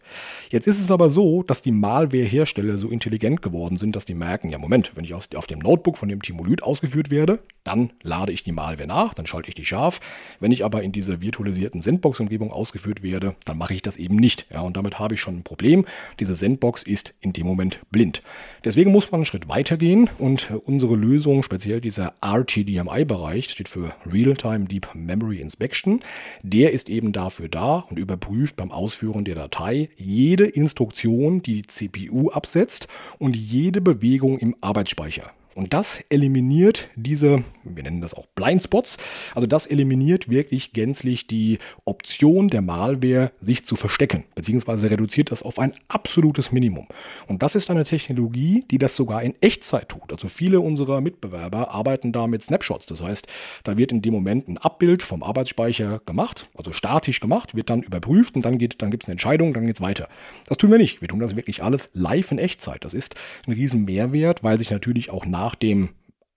Jetzt 0.49 0.67
ist 0.67 0.81
es 0.81 0.91
aber 0.91 1.11
so, 1.11 1.43
dass 1.43 1.61
die 1.61 1.73
Malware-Hersteller 1.73 2.79
so 2.79 2.89
intelligent 2.89 3.43
geworden 3.43 3.77
sind, 3.77 3.95
dass 3.95 4.07
die 4.07 4.15
merken, 4.15 4.49
ja 4.49 4.57
Moment, 4.57 4.93
wenn 4.95 5.05
ich 5.05 5.13
auf 5.13 5.47
dem 5.47 5.59
Notebook 5.59 5.99
von 5.99 6.09
dem 6.09 6.23
Timolyt 6.23 6.63
ausgeführt 6.63 7.11
werde, 7.11 7.41
dann 7.65 7.93
lade 8.03 8.33
ich 8.33 8.43
die 8.43 8.53
Malware 8.53 8.87
nach, 8.87 9.13
dann 9.13 9.27
schalte 9.27 9.49
ich 9.51 9.55
die 9.55 9.65
scharf. 9.65 10.01
Wenn 10.41 10.53
ich 10.53 10.65
aber 10.65 10.83
in 10.83 10.93
dieser 10.93 11.21
virtualisierten 11.21 11.83
Sandbox-Umgebung 11.83 12.51
ausgeführt 12.51 13.03
werde, 13.03 13.37
dann 13.45 13.59
mache 13.59 13.74
ich 13.74 13.82
das 13.82 13.97
eben 13.97 14.16
nicht. 14.16 14.47
Ja, 14.53 14.61
und 14.62 14.76
damit 14.76 14.99
habe 14.99 15.14
ich 15.14 15.20
schon 15.20 15.38
ein 15.38 15.43
Problem. 15.45 15.84
Diese 16.18 16.34
Sandbox 16.34 16.82
ist 16.82 17.14
in 17.20 17.32
dem 17.32 17.47
Moment 17.47 17.80
blind. 17.90 18.22
Deswegen 18.64 18.90
muss 18.90 19.11
man 19.12 19.20
einen 19.20 19.26
Schritt 19.26 19.49
weiter 19.49 19.76
gehen 19.76 20.11
und 20.18 20.51
unsere 20.64 20.97
Lösung, 20.97 21.43
speziell 21.43 21.80
dieser 21.80 22.14
RTDMI-Bereich, 22.20 23.51
steht 23.51 23.68
für 23.68 23.95
Real-Time 24.11 24.66
Deep 24.66 24.88
Memory 24.95 25.40
Inspection, 25.40 26.01
der 26.43 26.72
ist 26.72 26.88
eben 26.88 27.12
dafür 27.12 27.49
da 27.49 27.76
und 27.88 27.99
überprüft 27.99 28.57
beim 28.57 28.72
Ausführen 28.72 29.24
der 29.24 29.36
Datei 29.36 29.88
jede 29.97 30.47
Instruktion, 30.47 31.43
die 31.43 31.53
die 31.53 31.66
CPU 31.66 32.30
absetzt 32.30 32.88
und 33.18 33.36
jede 33.36 33.80
Bewegung 33.80 34.38
im 34.38 34.57
Arbeitsspeicher. 34.61 35.30
Und 35.55 35.75
das 35.75 36.01
eliminiert 36.09 36.89
diese, 36.97 37.45
wir 37.65 37.83
nennen 37.83 38.01
das 38.01 38.15
auch 38.15 38.27
Blindspots, 38.35 38.97
also 39.35 39.47
das 39.47 39.67
eliminiert 39.67 40.29
wirklich 40.29 40.73
gänzlich 40.73 41.27
die 41.27 41.59
Option 41.85 42.49
der 42.49 42.63
Malware, 42.63 43.33
sich 43.41 43.65
zu 43.65 43.77
verstecken, 43.77 44.25
beziehungsweise 44.35 44.91
reduziert 44.91 45.31
das 45.31 45.43
auf 45.43 45.59
ein 45.59 45.75
absolutes 45.89 46.53
Minimum. 46.53 46.87
Und 47.27 47.43
das 47.43 47.55
ist 47.55 47.71
eine 47.71 47.85
Technologie, 47.85 48.65
die 48.71 48.79
das 48.79 48.97
sogar 48.97 49.23
in 49.23 49.35
Echtzeit 49.41 49.91
tut. 49.91 50.13
Also 50.13 50.29
viele 50.29 50.61
unserer 50.61 51.01
Mitbewerber 51.01 51.71
arbeiten 51.71 52.13
da 52.13 52.27
mit 52.27 52.43
Snapshots. 52.43 52.87
Das 52.87 53.03
heißt, 53.03 53.27
da 53.65 53.77
wird 53.77 53.93
in 53.93 54.03
dem 54.03 54.15
Moment 54.15 54.49
ein 54.49 54.59
Abbild 54.59 55.03
vom 55.03 55.23
Arbeitsspeicher 55.23 56.01
gemacht, 56.07 56.49
also 56.57 56.73
statisch 56.73 57.21
gemacht, 57.21 57.55
wird 57.55 57.69
dann 57.69 57.83
überprüft 57.83 58.37
und 58.37 58.45
dann, 58.45 58.59
dann 58.59 58.91
gibt 58.91 59.05
es 59.05 59.09
eine 59.09 59.13
Entscheidung, 59.13 59.53
dann 59.53 59.67
geht 59.67 59.77
es 59.77 59.83
weiter. 59.83 60.09
Das 60.47 60.57
tun 60.57 60.71
wir 60.71 60.79
nicht. 60.79 61.01
Wir 61.01 61.09
tun 61.09 61.19
das 61.19 61.37
wirklich 61.37 61.63
alles 61.63 61.91
live 61.93 62.31
in 62.33 62.39
Echtzeit. 62.39 62.85
Das 62.85 62.95
ist 62.95 63.15
ein 63.47 63.53
riesen 63.53 63.85
Mehrwert, 63.85 64.43
weil 64.43 64.59
sich 64.59 64.71
natürlich 64.71 65.11
auch 65.11 65.27
nach 65.27 65.41
nach 65.43 65.55
dem 65.57 65.90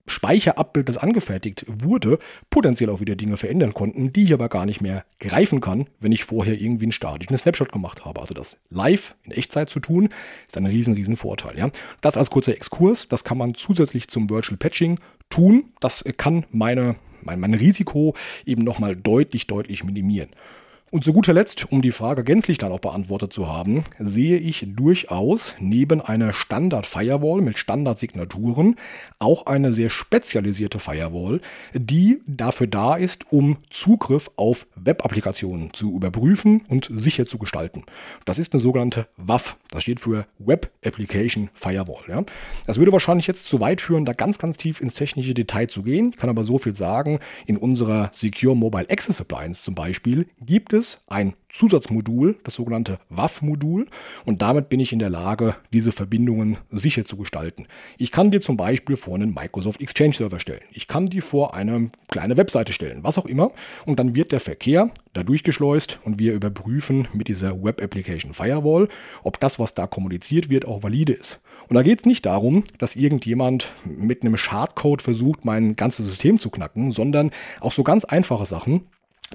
Speicherabbild, 0.08 0.88
das 0.88 0.98
angefertigt 0.98 1.66
wurde, 1.68 2.20
potenziell 2.52 2.92
auch 2.92 3.00
wieder 3.00 3.16
Dinge 3.16 3.38
verändern 3.38 3.74
konnten, 3.74 4.14
die 4.14 4.24
ich 4.24 4.34
aber 4.34 4.50
gar 4.50 4.66
nicht 4.68 4.82
mehr 4.82 5.04
greifen 5.20 5.62
kann, 5.62 5.88
wenn 6.00 6.12
ich 6.12 6.26
vorher 6.26 6.60
irgendwie 6.60 6.86
einen 6.86 6.92
statischen 6.92 7.38
Snapshot 7.38 7.72
gemacht 7.72 8.06
habe. 8.06 8.22
Also 8.22 8.36
das 8.36 8.58
live 8.70 9.16
in 9.24 9.32
Echtzeit 9.32 9.70
zu 9.70 9.80
tun, 9.80 10.10
ist 10.48 10.58
ein 10.58 10.68
riesen, 10.68 10.94
riesen 10.94 11.16
Vorteil. 11.16 11.58
Ja? 11.58 11.72
Das 12.02 12.18
als 12.18 12.30
kurzer 12.30 12.54
Exkurs, 12.54 13.08
das 13.08 13.24
kann 13.24 13.40
man 13.40 13.56
zusätzlich 13.56 14.08
zum 14.08 14.30
Virtual 14.30 14.58
Patching 14.58 15.00
tun. 15.30 15.72
Das 15.80 16.04
kann 16.18 16.46
meine, 16.52 16.98
mein, 17.24 17.40
mein 17.40 17.56
Risiko 17.56 18.16
eben 18.46 18.64
nochmal 18.64 18.96
deutlich, 18.96 19.48
deutlich 19.48 19.84
minimieren. 19.84 20.30
Und 20.96 21.04
zu 21.04 21.12
guter 21.12 21.34
Letzt, 21.34 21.74
um 21.74 21.82
die 21.82 21.92
Frage 21.92 22.24
gänzlich 22.24 22.58
dann 22.58 22.72
auch 22.72 22.80
beantwortet 22.80 23.34
zu 23.34 23.50
haben, 23.50 23.84
sehe 24.00 24.38
ich 24.38 24.66
durchaus 24.66 25.54
neben 25.60 26.00
einer 26.00 26.32
Standard-Firewall 26.32 27.42
mit 27.42 27.58
Standardsignaturen 27.58 28.78
auch 29.20 29.46
eine 29.46 29.74
sehr 29.74 29.90
spezialisierte 29.90 30.80
Firewall, 30.80 31.42
die 31.74 32.22
dafür 32.28 32.68
da 32.68 32.96
ist, 32.96 33.30
um 33.30 33.58
Zugriff 33.70 34.32
auf 34.38 34.68
Web-Applikationen 34.78 35.74
zu 35.74 35.94
überprüfen 35.94 36.62
und 36.70 36.90
sicher 36.96 37.26
zu 37.26 37.40
gestalten. 37.40 37.84
Das 38.24 38.40
ist 38.40 38.54
eine 38.54 38.62
sogenannte 38.62 39.08
WAF. 39.18 39.58
Das 39.72 39.84
steht 39.84 40.00
für 40.00 40.26
Web 40.40 40.72
Application 40.86 41.50
Firewall. 41.54 42.06
Ja. 42.08 42.24
Das 42.68 42.78
würde 42.78 42.94
wahrscheinlich 42.94 43.28
jetzt 43.28 43.50
zu 43.50 43.60
weit 43.60 43.82
führen, 43.82 44.06
da 44.06 44.14
ganz, 44.14 44.40
ganz 44.40 44.56
tief 44.56 44.80
ins 44.80 44.94
technische 44.94 45.34
Detail 45.34 45.68
zu 45.68 45.84
gehen. 45.84 46.12
Ich 46.12 46.16
kann 46.16 46.30
aber 46.30 46.46
so 46.46 46.58
viel 46.58 46.74
sagen, 46.74 47.20
in 47.46 47.58
unserer 47.58 48.12
Secure 48.14 48.56
Mobile 48.56 48.90
Access 48.90 49.20
Appliance 49.20 49.62
zum 49.62 49.76
Beispiel 49.76 50.28
gibt 50.40 50.72
es 50.72 50.85
es 50.86 51.04
ein 51.08 51.34
Zusatzmodul, 51.50 52.38
das 52.44 52.56
sogenannte 52.56 53.00
WAF-Modul, 53.10 53.88
und 54.26 54.42
damit 54.42 54.70
bin 54.70 54.80
ich 54.80 54.92
in 54.92 55.00
der 55.00 55.10
Lage, 55.10 55.56
diese 55.72 55.92
Verbindungen 55.92 56.58
sicher 56.70 57.06
zu 57.06 57.18
gestalten. 57.18 57.68
Ich 57.98 58.12
kann 58.12 58.32
dir 58.32 58.42
zum 58.42 58.58
Beispiel 58.58 58.98
vor 58.98 59.16
einen 59.16 59.34
Microsoft 59.34 59.82
Exchange 59.82 60.14
Server 60.14 60.40
stellen. 60.40 60.62
Ich 60.72 60.88
kann 60.88 61.08
die 61.08 61.22
vor 61.22 61.54
eine 61.54 61.92
kleine 62.10 62.38
Webseite 62.38 62.74
stellen, 62.74 63.04
was 63.04 63.18
auch 63.18 63.26
immer, 63.26 63.52
und 63.86 64.00
dann 64.00 64.16
wird 64.16 64.32
der 64.32 64.40
Verkehr 64.40 64.92
da 65.14 65.24
durchgeschleust 65.24 66.00
und 66.04 66.20
wir 66.20 66.34
überprüfen 66.34 67.08
mit 67.14 67.28
dieser 67.28 67.64
Web 67.64 67.82
Application 67.82 68.34
Firewall, 68.34 68.90
ob 69.24 69.40
das, 69.40 69.58
was 69.58 69.74
da 69.74 69.88
kommuniziert 69.88 70.50
wird, 70.50 70.66
auch 70.66 70.84
valide 70.84 71.14
ist. 71.14 71.40
Und 71.70 71.76
da 71.76 71.84
geht 71.84 72.00
es 72.00 72.06
nicht 72.06 72.26
darum, 72.26 72.66
dass 72.78 72.96
irgendjemand 72.96 73.72
mit 73.86 74.24
einem 74.24 74.36
Schadcode 74.36 75.02
versucht, 75.02 75.46
mein 75.46 75.76
ganzes 75.76 76.06
System 76.06 76.38
zu 76.40 76.50
knacken, 76.50 76.92
sondern 76.92 77.32
auch 77.62 77.72
so 77.72 77.84
ganz 77.84 78.04
einfache 78.04 78.46
Sachen 78.46 78.88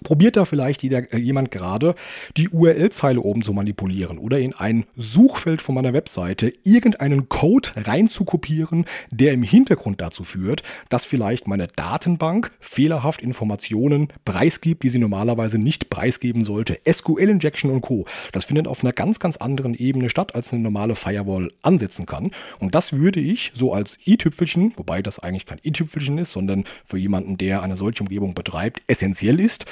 Probiert 0.05 0.36
da 0.36 0.45
vielleicht 0.45 0.82
jeder, 0.82 1.12
äh, 1.12 1.18
jemand 1.18 1.51
gerade, 1.51 1.95
die 2.36 2.49
URL-Zeile 2.49 3.20
oben 3.20 3.43
zu 3.43 3.53
manipulieren 3.53 4.18
oder 4.18 4.38
in 4.38 4.55
ein 4.55 4.84
Suchfeld 4.97 5.61
von 5.61 5.74
meiner 5.74 5.93
Webseite 5.93 6.53
irgendeinen 6.62 7.28
Code 7.28 7.70
reinzukopieren, 7.76 8.84
der 9.11 9.32
im 9.32 9.43
Hintergrund 9.43 10.01
dazu 10.01 10.22
führt, 10.22 10.62
dass 10.88 11.05
vielleicht 11.05 11.49
meine 11.49 11.66
Datenbank 11.66 12.53
fehlerhaft 12.61 13.20
Informationen 13.20 14.09
preisgibt, 14.24 14.84
die 14.84 14.88
sie 14.88 14.99
normalerweise 14.99 15.59
nicht 15.59 15.91
preisgeben 15.91 16.45
sollte. 16.45 16.78
SQL-Injection 16.88 17.70
und 17.70 17.80
Co. 17.80 18.07
Das 18.32 18.45
findet 18.45 18.68
auf 18.68 18.84
einer 18.84 18.93
ganz, 18.93 19.18
ganz 19.18 19.36
anderen 19.38 19.74
Ebene 19.74 20.09
statt, 20.09 20.36
als 20.36 20.53
eine 20.53 20.62
normale 20.62 20.95
Firewall 20.95 21.51
ansetzen 21.62 22.07
kann. 22.07 22.30
Und 22.61 22.76
das 22.76 22.93
würde 22.93 23.20
ich 23.20 23.51
so 23.55 23.74
als 23.74 23.99
i-Tüpfelchen, 24.07 24.72
wobei 24.76 25.03
das 25.03 25.18
eigentlich 25.18 25.47
kein 25.47 25.61
i-Tüpfelchen 25.64 26.16
ist, 26.18 26.30
sondern 26.30 26.64
für 26.84 26.97
jemanden, 26.97 27.36
der 27.38 27.62
eine 27.62 27.76
solche 27.76 28.05
Umgebung 28.05 28.34
betreibt, 28.34 28.82
essentiell 28.86 29.41
ist, 29.41 29.66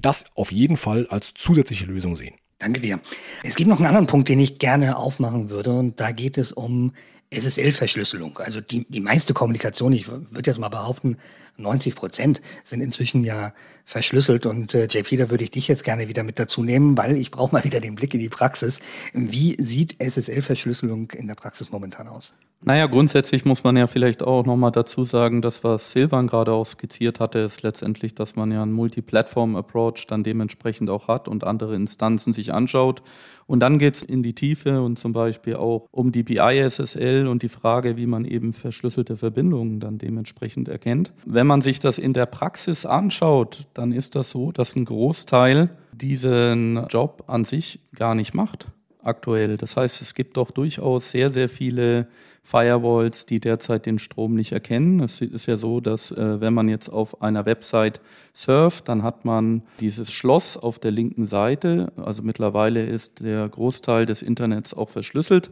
das 0.00 0.26
auf 0.34 0.52
jeden 0.52 0.76
Fall 0.76 1.06
als 1.08 1.34
zusätzliche 1.34 1.86
Lösung 1.86 2.16
sehen. 2.16 2.34
Danke 2.58 2.80
dir. 2.80 3.00
Es 3.42 3.56
gibt 3.56 3.68
noch 3.68 3.78
einen 3.78 3.86
anderen 3.86 4.06
Punkt, 4.06 4.28
den 4.28 4.40
ich 4.40 4.58
gerne 4.58 4.96
aufmachen 4.96 5.50
würde, 5.50 5.72
und 5.72 6.00
da 6.00 6.12
geht 6.12 6.38
es 6.38 6.52
um 6.52 6.92
SSL-Verschlüsselung. 7.34 8.38
Also 8.38 8.60
die, 8.60 8.86
die 8.88 9.00
meiste 9.00 9.34
Kommunikation, 9.34 9.92
ich 9.92 10.08
würde 10.08 10.50
jetzt 10.50 10.58
mal 10.58 10.68
behaupten, 10.68 11.18
90 11.56 11.94
Prozent 11.94 12.42
sind 12.62 12.80
inzwischen 12.80 13.24
ja 13.24 13.52
verschlüsselt. 13.84 14.46
Und 14.46 14.74
äh, 14.74 14.86
JP, 14.86 15.16
da 15.16 15.30
würde 15.30 15.44
ich 15.44 15.50
dich 15.50 15.68
jetzt 15.68 15.84
gerne 15.84 16.08
wieder 16.08 16.22
mit 16.22 16.38
dazu 16.38 16.62
nehmen, 16.62 16.96
weil 16.96 17.16
ich 17.16 17.30
brauche 17.30 17.52
mal 17.52 17.64
wieder 17.64 17.80
den 17.80 17.96
Blick 17.96 18.14
in 18.14 18.20
die 18.20 18.28
Praxis. 18.28 18.80
Wie 19.12 19.56
sieht 19.60 19.96
SSL-Verschlüsselung 20.00 21.10
in 21.10 21.26
der 21.26 21.34
Praxis 21.34 21.70
momentan 21.70 22.08
aus? 22.08 22.34
Naja, 22.66 22.86
grundsätzlich 22.86 23.44
muss 23.44 23.62
man 23.62 23.76
ja 23.76 23.86
vielleicht 23.86 24.22
auch 24.22 24.46
nochmal 24.46 24.72
dazu 24.72 25.04
sagen, 25.04 25.42
dass 25.42 25.64
was 25.64 25.92
Silvan 25.92 26.26
gerade 26.26 26.52
auch 26.52 26.64
skizziert 26.64 27.20
hatte, 27.20 27.40
ist 27.40 27.62
letztendlich, 27.62 28.14
dass 28.14 28.36
man 28.36 28.50
ja 28.50 28.62
einen 28.62 28.72
Multi-Platform-Approach 28.72 30.06
dann 30.08 30.22
dementsprechend 30.22 30.88
auch 30.88 31.06
hat 31.06 31.28
und 31.28 31.44
andere 31.44 31.74
Instanzen 31.74 32.32
sich 32.32 32.54
anschaut. 32.54 33.02
Und 33.46 33.60
dann 33.60 33.78
geht's 33.78 34.02
in 34.02 34.22
die 34.22 34.32
Tiefe 34.32 34.80
und 34.80 34.98
zum 34.98 35.12
Beispiel 35.12 35.56
auch 35.56 35.88
um 35.90 36.10
die 36.10 36.22
BI-SSL 36.22 37.26
und 37.26 37.42
die 37.42 37.50
Frage, 37.50 37.98
wie 37.98 38.06
man 38.06 38.24
eben 38.24 38.54
verschlüsselte 38.54 39.18
Verbindungen 39.18 39.78
dann 39.78 39.98
dementsprechend 39.98 40.68
erkennt. 40.68 41.12
Wenn 41.26 41.46
man 41.46 41.60
sich 41.60 41.80
das 41.80 41.98
in 41.98 42.14
der 42.14 42.24
Praxis 42.24 42.86
anschaut, 42.86 43.66
dann 43.74 43.92
ist 43.92 44.14
das 44.14 44.30
so, 44.30 44.52
dass 44.52 44.74
ein 44.74 44.86
Großteil 44.86 45.68
diesen 45.92 46.86
Job 46.88 47.24
an 47.26 47.44
sich 47.44 47.80
gar 47.94 48.14
nicht 48.14 48.32
macht 48.32 48.68
aktuell. 49.04 49.56
Das 49.56 49.76
heißt, 49.76 50.02
es 50.02 50.14
gibt 50.14 50.36
doch 50.36 50.50
durchaus 50.50 51.10
sehr, 51.10 51.30
sehr 51.30 51.48
viele 51.48 52.06
Firewalls, 52.42 53.26
die 53.26 53.40
derzeit 53.40 53.86
den 53.86 53.98
Strom 53.98 54.34
nicht 54.34 54.52
erkennen. 54.52 55.00
Es 55.00 55.20
ist 55.20 55.46
ja 55.46 55.56
so, 55.56 55.80
dass 55.80 56.12
äh, 56.12 56.40
wenn 56.40 56.52
man 56.52 56.68
jetzt 56.68 56.88
auf 56.88 57.22
einer 57.22 57.46
Website 57.46 58.00
surft, 58.32 58.88
dann 58.88 59.02
hat 59.02 59.24
man 59.24 59.62
dieses 59.80 60.12
Schloss 60.12 60.56
auf 60.56 60.78
der 60.78 60.90
linken 60.90 61.26
Seite. 61.26 61.92
Also 61.96 62.22
mittlerweile 62.22 62.84
ist 62.84 63.20
der 63.20 63.48
Großteil 63.48 64.04
des 64.04 64.22
Internets 64.22 64.74
auch 64.74 64.90
verschlüsselt 64.90 65.50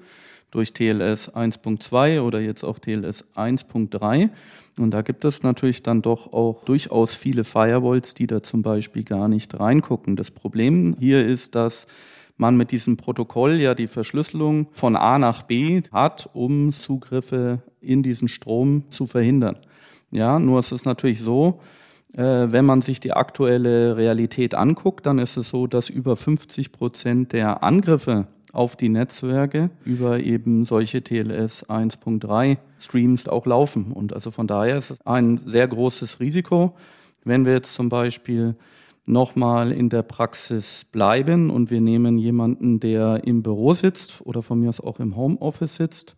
durch 0.50 0.74
TLS 0.74 1.34
1.2 1.34 2.20
oder 2.20 2.40
jetzt 2.40 2.62
auch 2.62 2.78
TLS 2.78 3.24
1.3. 3.34 4.28
Und 4.78 4.90
da 4.90 5.02
gibt 5.02 5.24
es 5.24 5.42
natürlich 5.42 5.82
dann 5.82 6.02
doch 6.02 6.32
auch 6.32 6.64
durchaus 6.64 7.14
viele 7.14 7.44
Firewalls, 7.44 8.14
die 8.14 8.26
da 8.26 8.42
zum 8.42 8.62
Beispiel 8.62 9.02
gar 9.02 9.28
nicht 9.28 9.58
reingucken. 9.58 10.16
Das 10.16 10.30
Problem 10.30 10.96
hier 10.98 11.26
ist, 11.26 11.54
dass 11.54 11.86
man 12.42 12.56
mit 12.56 12.72
diesem 12.72 12.98
Protokoll 12.98 13.52
ja 13.52 13.74
die 13.74 13.86
Verschlüsselung 13.86 14.66
von 14.72 14.96
A 14.96 15.18
nach 15.18 15.44
B 15.44 15.80
hat, 15.92 16.28
um 16.34 16.72
Zugriffe 16.72 17.62
in 17.80 18.02
diesen 18.02 18.28
Strom 18.28 18.84
zu 18.90 19.06
verhindern. 19.06 19.56
Ja, 20.10 20.38
nur 20.38 20.58
ist 20.58 20.72
es 20.72 20.84
natürlich 20.84 21.20
so, 21.20 21.60
äh, 22.14 22.20
wenn 22.20 22.66
man 22.66 22.82
sich 22.82 23.00
die 23.00 23.12
aktuelle 23.12 23.96
Realität 23.96 24.54
anguckt, 24.54 25.06
dann 25.06 25.18
ist 25.18 25.36
es 25.36 25.48
so, 25.48 25.66
dass 25.66 25.88
über 25.88 26.16
50 26.16 26.72
Prozent 26.72 27.32
der 27.32 27.62
Angriffe 27.62 28.26
auf 28.52 28.76
die 28.76 28.90
Netzwerke 28.90 29.70
über 29.84 30.20
eben 30.20 30.64
solche 30.64 31.02
TLS 31.02 31.70
1.3 31.70 32.58
Streams 32.78 33.26
auch 33.28 33.46
laufen. 33.46 33.92
Und 33.92 34.12
also 34.12 34.30
von 34.30 34.46
daher 34.46 34.76
ist 34.76 34.90
es 34.90 35.06
ein 35.06 35.38
sehr 35.38 35.66
großes 35.68 36.20
Risiko. 36.20 36.74
Wenn 37.24 37.46
wir 37.46 37.52
jetzt 37.54 37.74
zum 37.74 37.88
Beispiel 37.88 38.56
nochmal 39.06 39.72
in 39.72 39.88
der 39.88 40.02
Praxis 40.02 40.84
bleiben 40.84 41.50
und 41.50 41.70
wir 41.70 41.80
nehmen 41.80 42.18
jemanden, 42.18 42.80
der 42.80 43.24
im 43.24 43.42
Büro 43.42 43.74
sitzt 43.74 44.20
oder 44.24 44.42
von 44.42 44.60
mir 44.60 44.68
aus 44.68 44.80
auch 44.80 45.00
im 45.00 45.16
Homeoffice 45.16 45.76
sitzt 45.76 46.16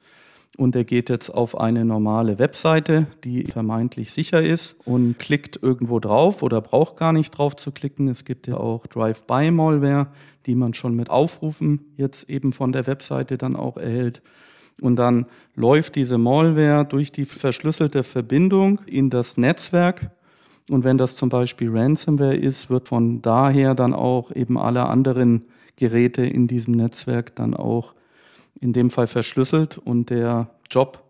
und 0.57 0.75
der 0.75 0.85
geht 0.85 1.11
jetzt 1.11 1.31
auf 1.31 1.59
eine 1.59 1.85
normale 1.85 2.39
Webseite, 2.39 3.07
die 3.25 3.45
vermeintlich 3.45 4.13
sicher 4.13 4.41
ist 4.43 4.77
und 4.85 5.19
klickt 5.19 5.59
irgendwo 5.61 5.99
drauf 5.99 6.43
oder 6.43 6.61
braucht 6.61 6.97
gar 6.97 7.13
nicht 7.13 7.31
drauf 7.33 7.57
zu 7.57 7.73
klicken. 7.73 8.09
Es 8.09 8.25
gibt 8.25 8.47
ja 8.47 8.57
auch 8.57 8.87
Drive-by-Malware, 8.87 10.09
die 10.47 10.55
man 10.55 10.75
schon 10.75 10.95
mit 10.95 11.11
Aufrufen 11.11 11.81
jetzt 11.97 12.31
eben 12.31 12.53
von 12.53 12.73
der 12.73 12.87
Webseite 12.87 13.37
dann 13.37 13.57
auch 13.57 13.77
erhält. 13.77 14.23
Und 14.81 14.97
dann 14.97 15.27
läuft 15.55 15.97
diese 15.97 16.19
Malware 16.19 16.85
durch 16.85 17.11
die 17.11 17.25
verschlüsselte 17.25 18.03
Verbindung 18.03 18.81
in 18.87 19.11
das 19.11 19.37
Netzwerk 19.37 20.11
und 20.71 20.85
wenn 20.85 20.99
das 20.99 21.17
zum 21.17 21.29
Beispiel 21.29 21.71
Ransomware 21.71 22.37
ist, 22.37 22.71
wird 22.71 22.89
von 22.89 23.21
daher 23.21 23.75
dann 23.75 23.93
auch 23.93 24.35
eben 24.35 24.59
alle 24.59 24.87
anderen 24.87 25.45
Geräte 25.77 26.25
in 26.25 26.47
diesem 26.47 26.75
Netzwerk 26.75 27.35
dann 27.35 27.55
auch 27.55 27.95
in 28.61 28.73
dem 28.73 28.91
Fall 28.91 29.07
verschlüsselt 29.07 29.79
und 29.79 30.11
der 30.11 30.49
Job 30.71 31.03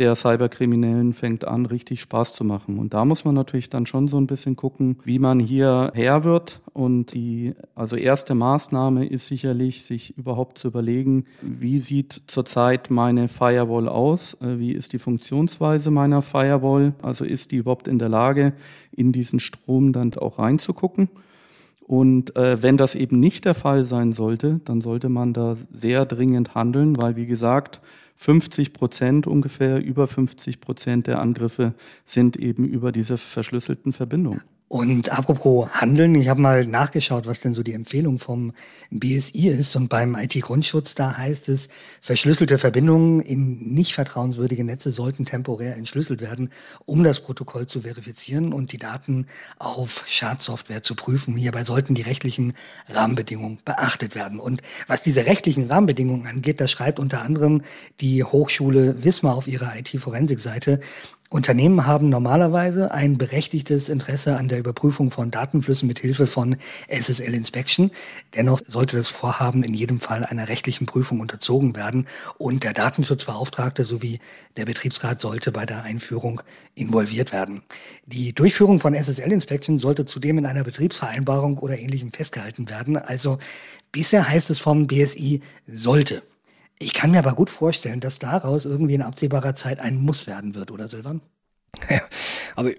der 0.00 0.14
Cyberkriminellen 0.14 1.12
fängt 1.12 1.46
an, 1.46 1.66
richtig 1.66 2.00
Spaß 2.00 2.34
zu 2.34 2.42
machen. 2.42 2.78
Und 2.78 2.94
da 2.94 3.04
muss 3.04 3.24
man 3.24 3.34
natürlich 3.34 3.68
dann 3.68 3.84
schon 3.84 4.08
so 4.08 4.16
ein 4.16 4.26
bisschen 4.26 4.56
gucken, 4.56 4.98
wie 5.04 5.18
man 5.18 5.38
hier 5.38 5.92
her 5.94 6.24
wird. 6.24 6.62
Und 6.72 7.12
die, 7.12 7.54
also 7.74 7.96
erste 7.96 8.34
Maßnahme 8.34 9.06
ist 9.06 9.26
sicherlich, 9.26 9.84
sich 9.84 10.16
überhaupt 10.16 10.56
zu 10.58 10.68
überlegen, 10.68 11.26
wie 11.42 11.80
sieht 11.80 12.22
zurzeit 12.26 12.90
meine 12.90 13.28
Firewall 13.28 13.88
aus? 13.88 14.34
Äh, 14.40 14.58
wie 14.58 14.72
ist 14.72 14.94
die 14.94 14.98
Funktionsweise 14.98 15.90
meiner 15.90 16.22
Firewall? 16.22 16.94
Also 17.02 17.26
ist 17.26 17.52
die 17.52 17.56
überhaupt 17.56 17.86
in 17.86 17.98
der 17.98 18.08
Lage, 18.08 18.54
in 18.90 19.12
diesen 19.12 19.38
Strom 19.38 19.92
dann 19.92 20.14
auch 20.14 20.38
reinzugucken? 20.38 21.10
Und 21.90 22.36
äh, 22.36 22.62
wenn 22.62 22.76
das 22.76 22.94
eben 22.94 23.18
nicht 23.18 23.44
der 23.44 23.54
Fall 23.54 23.82
sein 23.82 24.12
sollte, 24.12 24.60
dann 24.64 24.80
sollte 24.80 25.08
man 25.08 25.34
da 25.34 25.56
sehr 25.72 26.06
dringend 26.06 26.54
handeln, 26.54 26.96
weil 26.96 27.16
wie 27.16 27.26
gesagt, 27.26 27.80
50 28.20 28.74
Prozent 28.74 29.26
ungefähr, 29.26 29.82
über 29.82 30.06
50 30.06 30.60
Prozent 30.60 31.06
der 31.06 31.20
Angriffe 31.20 31.72
sind 32.04 32.36
eben 32.36 32.66
über 32.66 32.92
diese 32.92 33.16
verschlüsselten 33.16 33.94
Verbindungen. 33.94 34.42
Und 34.72 35.10
apropos 35.10 35.68
Handeln, 35.72 36.14
ich 36.14 36.28
habe 36.28 36.40
mal 36.40 36.64
nachgeschaut, 36.64 37.26
was 37.26 37.40
denn 37.40 37.54
so 37.54 37.64
die 37.64 37.72
Empfehlung 37.72 38.20
vom 38.20 38.52
BSI 38.92 39.48
ist. 39.48 39.74
Und 39.74 39.88
beim 39.88 40.14
IT-Grundschutz, 40.14 40.94
da 40.94 41.16
heißt 41.16 41.48
es, 41.48 41.68
verschlüsselte 42.00 42.56
Verbindungen 42.56 43.20
in 43.20 43.74
nicht 43.74 43.94
vertrauenswürdige 43.94 44.62
Netze 44.62 44.92
sollten 44.92 45.24
temporär 45.24 45.74
entschlüsselt 45.76 46.20
werden, 46.20 46.50
um 46.84 47.02
das 47.02 47.18
Protokoll 47.18 47.66
zu 47.66 47.80
verifizieren 47.80 48.52
und 48.52 48.70
die 48.70 48.78
Daten 48.78 49.26
auf 49.58 50.04
Schadsoftware 50.06 50.84
zu 50.84 50.94
prüfen. 50.94 51.36
Hierbei 51.36 51.64
sollten 51.64 51.96
die 51.96 52.02
rechtlichen 52.02 52.52
Rahmenbedingungen 52.88 53.58
beachtet 53.64 54.14
werden. 54.14 54.38
Und 54.38 54.62
was 54.86 55.02
diese 55.02 55.26
rechtlichen 55.26 55.66
Rahmenbedingungen 55.66 56.28
angeht, 56.28 56.60
das 56.60 56.70
schreibt 56.70 57.00
unter 57.00 57.22
anderem 57.22 57.62
die 58.00 58.22
Hochschule 58.22 59.02
Wismar 59.02 59.34
auf 59.34 59.48
ihrer 59.48 59.76
IT-Forensik-Seite. 59.76 60.78
Unternehmen 61.32 61.86
haben 61.86 62.08
normalerweise 62.08 62.90
ein 62.90 63.16
berechtigtes 63.16 63.88
Interesse 63.88 64.36
an 64.36 64.48
der 64.48 64.58
Überprüfung 64.58 65.12
von 65.12 65.30
Datenflüssen 65.30 65.86
mit 65.86 66.00
Hilfe 66.00 66.26
von 66.26 66.56
SSL 66.88 67.34
Inspection. 67.34 67.92
Dennoch 68.34 68.58
sollte 68.66 68.96
das 68.96 69.06
Vorhaben 69.10 69.62
in 69.62 69.72
jedem 69.72 70.00
Fall 70.00 70.24
einer 70.24 70.48
rechtlichen 70.48 70.86
Prüfung 70.86 71.20
unterzogen 71.20 71.76
werden 71.76 72.08
und 72.36 72.64
der 72.64 72.72
Datenschutzbeauftragte 72.72 73.84
sowie 73.84 74.18
der 74.56 74.64
Betriebsrat 74.64 75.20
sollte 75.20 75.52
bei 75.52 75.66
der 75.66 75.84
Einführung 75.84 76.42
involviert 76.74 77.32
werden. 77.32 77.62
Die 78.06 78.32
Durchführung 78.32 78.80
von 78.80 78.92
SSL 78.92 79.30
Inspection 79.30 79.78
sollte 79.78 80.06
zudem 80.06 80.36
in 80.38 80.46
einer 80.46 80.64
Betriebsvereinbarung 80.64 81.58
oder 81.58 81.78
ähnlichem 81.78 82.10
festgehalten 82.10 82.68
werden. 82.68 82.96
Also 82.96 83.38
bisher 83.92 84.28
heißt 84.28 84.50
es 84.50 84.58
vom 84.58 84.88
BSI 84.88 85.42
sollte. 85.68 86.24
Ich 86.82 86.94
kann 86.94 87.10
mir 87.10 87.18
aber 87.18 87.34
gut 87.34 87.50
vorstellen, 87.50 88.00
dass 88.00 88.18
daraus 88.18 88.64
irgendwie 88.64 88.94
in 88.94 89.02
absehbarer 89.02 89.54
Zeit 89.54 89.80
ein 89.80 89.98
Muss 89.98 90.26
werden 90.26 90.54
wird, 90.54 90.70
oder 90.70 90.88
Silvan? 90.88 91.22
Also 92.56 92.70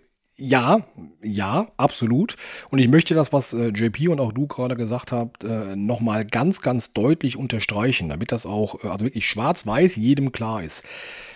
ja, 0.43 0.81
ja, 1.21 1.67
absolut. 1.77 2.35
Und 2.71 2.79
ich 2.79 2.87
möchte 2.87 3.13
das, 3.13 3.31
was 3.31 3.53
äh, 3.53 3.67
JP 3.67 4.09
und 4.09 4.19
auch 4.19 4.31
du 4.31 4.47
gerade 4.47 4.75
gesagt 4.75 5.11
habt, 5.11 5.43
äh, 5.43 5.75
nochmal 5.75 6.25
ganz, 6.25 6.61
ganz 6.61 6.93
deutlich 6.93 7.37
unterstreichen, 7.37 8.09
damit 8.09 8.31
das 8.31 8.47
auch, 8.47 8.83
äh, 8.83 8.87
also 8.87 9.05
wirklich 9.05 9.27
schwarz-weiß 9.27 9.95
jedem 9.97 10.31
klar 10.31 10.63
ist. 10.63 10.83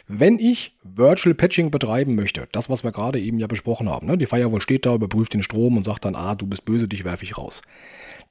Wenn 0.08 0.40
ich 0.40 0.76
Virtual 0.84 1.36
Patching 1.36 1.70
betreiben 1.70 2.16
möchte, 2.16 2.48
das, 2.52 2.70
was 2.70 2.84
wir 2.84 2.92
gerade 2.92 3.20
eben 3.20 3.38
ja 3.38 3.48
besprochen 3.48 3.90
haben, 3.90 4.08
ne, 4.08 4.18
die 4.18 4.26
Firewall 4.26 4.62
steht 4.62 4.86
da, 4.88 4.96
überprüft 4.96 5.34
den 5.34 5.44
Strom 5.44 5.78
und 5.78 5.84
sagt 5.84 6.06
dann, 6.06 6.16
ah, 6.16 6.34
du 6.34 6.48
bist 6.48 6.66
böse, 6.66 6.88
dich 6.88 7.06
werfe 7.06 7.26
ich 7.26 7.38
raus. 7.38 7.62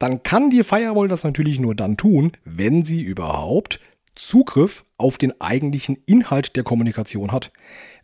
Dann 0.01 0.24
kann 0.24 0.51
die 0.51 0.64
Firewall 0.64 1.07
das 1.07 1.22
natürlich 1.22 1.61
nur 1.61 1.76
dann 1.76 1.97
tun, 1.97 2.32
wenn 2.45 2.82
sie 2.82 3.01
überhaupt 3.01 3.78
Zugriff 4.14 4.84
auf 4.96 5.18
den 5.18 5.40
eigentlichen 5.40 5.98
Inhalt 6.06 6.56
der 6.56 6.62
Kommunikation 6.62 7.32
hat. 7.32 7.52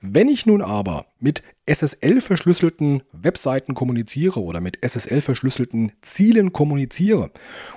Wenn 0.00 0.28
ich 0.28 0.44
nun 0.44 0.60
aber 0.60 1.06
mit 1.20 1.42
SSL-verschlüsselten 1.66 3.02
Webseiten 3.12 3.74
kommuniziere 3.74 4.42
oder 4.42 4.60
mit 4.60 4.78
SSL-verschlüsselten 4.82 5.92
Zielen 6.02 6.52
kommuniziere 6.52 7.30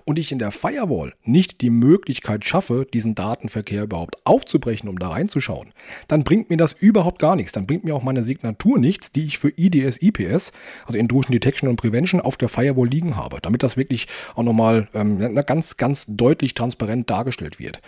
und 0.06 0.18
ich 0.18 0.32
in 0.32 0.40
der 0.40 0.52
Firewall 0.52 1.14
nicht 1.24 1.62
die 1.62 1.70
Möglichkeit 1.70 2.44
schaffe, 2.44 2.88
diesen 2.92 3.14
Datenverkehr 3.14 3.84
überhaupt 3.84 4.16
aufzubrechen, 4.26 4.90
um 4.90 4.98
da 4.98 5.10
reinzuschauen, 5.10 5.74
dann 6.08 6.24
bringt 6.24 6.50
mir 6.50 6.58
das 6.58 6.74
überhaupt 6.74 7.20
gar 7.20 7.36
nichts. 7.36 7.52
Dann 7.52 7.68
bringt 7.68 7.84
mir 7.84 7.94
auch 7.94 8.04
meine 8.04 8.24
Signatur 8.24 8.80
nichts, 8.80 9.12
die 9.12 9.26
ich 9.26 9.38
für 9.38 9.50
IDS, 9.56 10.02
IPS, 10.02 10.54
also 10.88 10.98
Intrusion 10.98 11.34
Detection 11.34 11.70
und 11.70 11.76
Prevention, 11.76 12.22
auf 12.22 12.38
der 12.38 12.50
Firewall 12.50 12.88
liegen 12.88 13.16
habe, 13.16 13.40
damit 13.42 13.62
das 13.62 13.78
wirklich 13.78 14.08
auch 14.34 14.44
nochmal 14.44 14.88
ähm, 14.94 15.36
ganz, 15.46 15.78
ganz 15.78 16.06
deutlich 16.08 16.56
transparent 16.56 17.10
dargestellt 17.10 17.60
wird. 17.60 17.80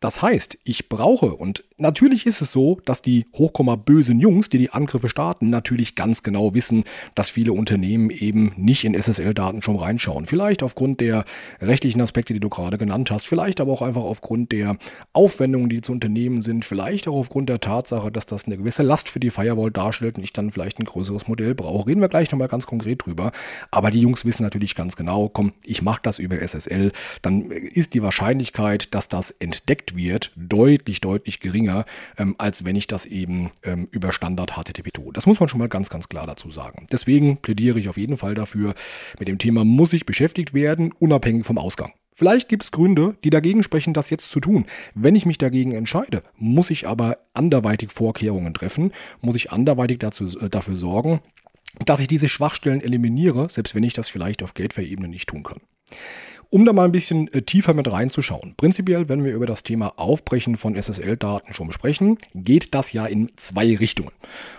Das 0.00 0.22
heißt, 0.22 0.58
ich 0.64 0.88
brauche, 0.88 1.34
und 1.34 1.64
natürlich 1.76 2.26
ist 2.26 2.40
es 2.40 2.52
so, 2.52 2.78
dass 2.84 3.02
die 3.02 3.26
hochkomma 3.34 3.76
bösen 3.76 4.20
Jungs, 4.20 4.48
die 4.48 4.58
die 4.58 4.70
Angriffe 4.70 5.08
starten, 5.08 5.50
natürlich 5.50 5.96
ganz 5.96 6.22
genau 6.22 6.54
wissen, 6.54 6.84
dass 7.14 7.30
viele 7.30 7.52
Unternehmen 7.52 8.10
eben 8.10 8.52
nicht 8.56 8.84
in 8.84 8.94
SSL-Daten 8.94 9.62
schon 9.62 9.76
reinschauen. 9.76 10.26
Vielleicht 10.26 10.62
aufgrund 10.62 11.00
der 11.00 11.24
rechtlichen 11.60 12.00
Aspekte, 12.00 12.32
die 12.32 12.40
du 12.40 12.48
gerade 12.48 12.78
genannt 12.78 13.10
hast, 13.10 13.26
vielleicht 13.26 13.60
aber 13.60 13.72
auch 13.72 13.82
einfach 13.82 14.04
aufgrund 14.04 14.52
der 14.52 14.76
Aufwendungen, 15.12 15.68
die 15.68 15.80
zu 15.80 15.92
unternehmen 15.92 16.42
sind, 16.42 16.64
vielleicht 16.64 17.08
auch 17.08 17.16
aufgrund 17.16 17.48
der 17.48 17.60
Tatsache, 17.60 18.12
dass 18.12 18.26
das 18.26 18.44
eine 18.44 18.56
gewisse 18.56 18.84
Last 18.84 19.08
für 19.08 19.20
die 19.20 19.30
Firewall 19.30 19.70
darstellt 19.70 20.18
und 20.18 20.24
ich 20.24 20.32
dann 20.32 20.52
vielleicht 20.52 20.78
ein 20.78 20.84
größeres 20.84 21.26
Modell 21.26 21.54
brauche. 21.54 21.88
Reden 21.88 22.00
wir 22.00 22.08
gleich 22.08 22.30
nochmal 22.30 22.48
ganz 22.48 22.66
konkret 22.66 23.04
drüber. 23.04 23.32
Aber 23.72 23.90
die 23.90 24.00
Jungs 24.00 24.24
wissen 24.24 24.44
natürlich 24.44 24.74
ganz 24.76 24.94
genau, 24.94 25.28
komm, 25.28 25.52
ich 25.64 25.82
mache 25.82 26.00
das 26.02 26.18
über 26.18 26.36
SSL, 26.36 26.92
dann 27.22 27.50
ist 27.50 27.94
die 27.94 28.02
Wahrscheinlichkeit, 28.02 28.94
dass 28.94 29.08
das 29.08 29.32
entdeckt 29.32 29.87
wird, 29.96 30.32
deutlich, 30.36 31.00
deutlich 31.00 31.40
geringer, 31.40 31.84
ähm, 32.16 32.34
als 32.38 32.64
wenn 32.64 32.76
ich 32.76 32.86
das 32.86 33.04
eben 33.04 33.50
ähm, 33.62 33.88
über 33.90 34.12
Standard 34.12 34.52
HTTP 34.52 34.92
tue. 34.92 35.12
Das 35.12 35.26
muss 35.26 35.40
man 35.40 35.48
schon 35.48 35.58
mal 35.58 35.68
ganz, 35.68 35.90
ganz 35.90 36.08
klar 36.08 36.26
dazu 36.26 36.50
sagen. 36.50 36.86
Deswegen 36.92 37.38
plädiere 37.38 37.78
ich 37.78 37.88
auf 37.88 37.96
jeden 37.96 38.16
Fall 38.16 38.34
dafür, 38.34 38.74
mit 39.18 39.28
dem 39.28 39.38
Thema 39.38 39.64
muss 39.64 39.92
ich 39.92 40.06
beschäftigt 40.06 40.54
werden, 40.54 40.92
unabhängig 40.98 41.46
vom 41.46 41.58
Ausgang. 41.58 41.92
Vielleicht 42.18 42.48
gibt 42.48 42.64
es 42.64 42.72
Gründe, 42.72 43.16
die 43.22 43.30
dagegen 43.30 43.62
sprechen, 43.62 43.94
das 43.94 44.10
jetzt 44.10 44.32
zu 44.32 44.40
tun. 44.40 44.66
Wenn 44.92 45.14
ich 45.14 45.24
mich 45.24 45.38
dagegen 45.38 45.70
entscheide, 45.70 46.24
muss 46.36 46.70
ich 46.70 46.88
aber 46.88 47.18
anderweitig 47.32 47.92
Vorkehrungen 47.92 48.54
treffen, 48.54 48.90
muss 49.20 49.36
ich 49.36 49.52
anderweitig 49.52 50.00
dazu, 50.00 50.26
äh, 50.26 50.50
dafür 50.50 50.76
sorgen, 50.76 51.20
dass 51.86 52.00
ich 52.00 52.08
diese 52.08 52.28
Schwachstellen 52.28 52.80
eliminiere, 52.80 53.48
selbst 53.50 53.76
wenn 53.76 53.84
ich 53.84 53.92
das 53.92 54.08
vielleicht 54.08 54.42
auf 54.42 54.54
Gateway-Ebene 54.54 55.06
nicht 55.06 55.28
tun 55.28 55.44
kann. 55.44 55.60
Um 56.50 56.64
da 56.64 56.72
mal 56.72 56.86
ein 56.86 56.92
bisschen 56.92 57.30
äh, 57.34 57.42
tiefer 57.42 57.74
mit 57.74 57.92
reinzuschauen. 57.92 58.54
Prinzipiell, 58.56 59.10
wenn 59.10 59.22
wir 59.22 59.34
über 59.34 59.44
das 59.44 59.64
Thema 59.64 59.92
Aufbrechen 59.98 60.56
von 60.56 60.80
SSL-Daten 60.80 61.52
schon 61.52 61.72
sprechen, 61.72 62.16
geht 62.34 62.72
das 62.72 62.90
ja 62.94 63.04
in 63.04 63.30
zwei 63.36 63.76
Richtungen. 63.76 64.12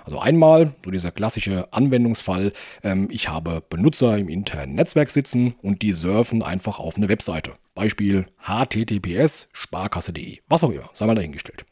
Also 0.06 0.20
einmal 0.20 0.76
so 0.86 0.92
dieser 0.92 1.10
klassische 1.10 1.74
Anwendungsfall, 1.74 2.54
ähm, 2.84 3.08
ich 3.10 3.30
habe 3.30 3.64
Benutzer 3.68 4.20
im 4.20 4.30
internen 4.30 4.76
Netzwerk 4.76 5.10
sitzen 5.10 5.56
und 5.64 5.82
die 5.82 5.94
surfen 5.94 6.44
einfach 6.44 6.78
auf 6.78 6.96
eine 6.96 7.10
Webseite. 7.10 7.54
Beispiel 7.74 8.28
https 8.38 9.48
sparkasse.de, 9.52 10.42
was 10.48 10.64
auch 10.64 10.72
immer, 10.72 10.92
sei 10.94 11.08
mal 11.08 11.16
dahingestellt. 11.16 11.66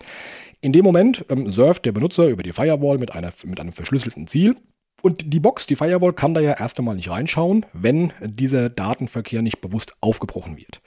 In 0.61 0.73
dem 0.73 0.83
Moment 0.83 1.25
ähm, 1.29 1.51
surft 1.51 1.85
der 1.85 1.91
Benutzer 1.91 2.27
über 2.27 2.41
die 2.41 2.53
Firewall 2.53 2.97
mit, 2.97 3.13
einer, 3.13 3.31
mit 3.45 3.59
einem 3.59 3.71
verschlüsselten 3.71 4.25
Ziel 4.25 4.55
und 5.01 5.33
die 5.33 5.39
Box, 5.39 5.67
die 5.67 5.75
Firewall, 5.75 6.13
kann 6.13 6.33
da 6.33 6.41
ja 6.41 6.53
erst 6.53 6.79
einmal 6.79 6.95
nicht 6.95 7.09
reinschauen, 7.09 7.65
wenn 7.73 8.13
dieser 8.21 8.69
Datenverkehr 8.69 9.41
nicht 9.41 9.61
bewusst 9.61 9.95
aufgebrochen 10.01 10.57
wird. 10.57 10.81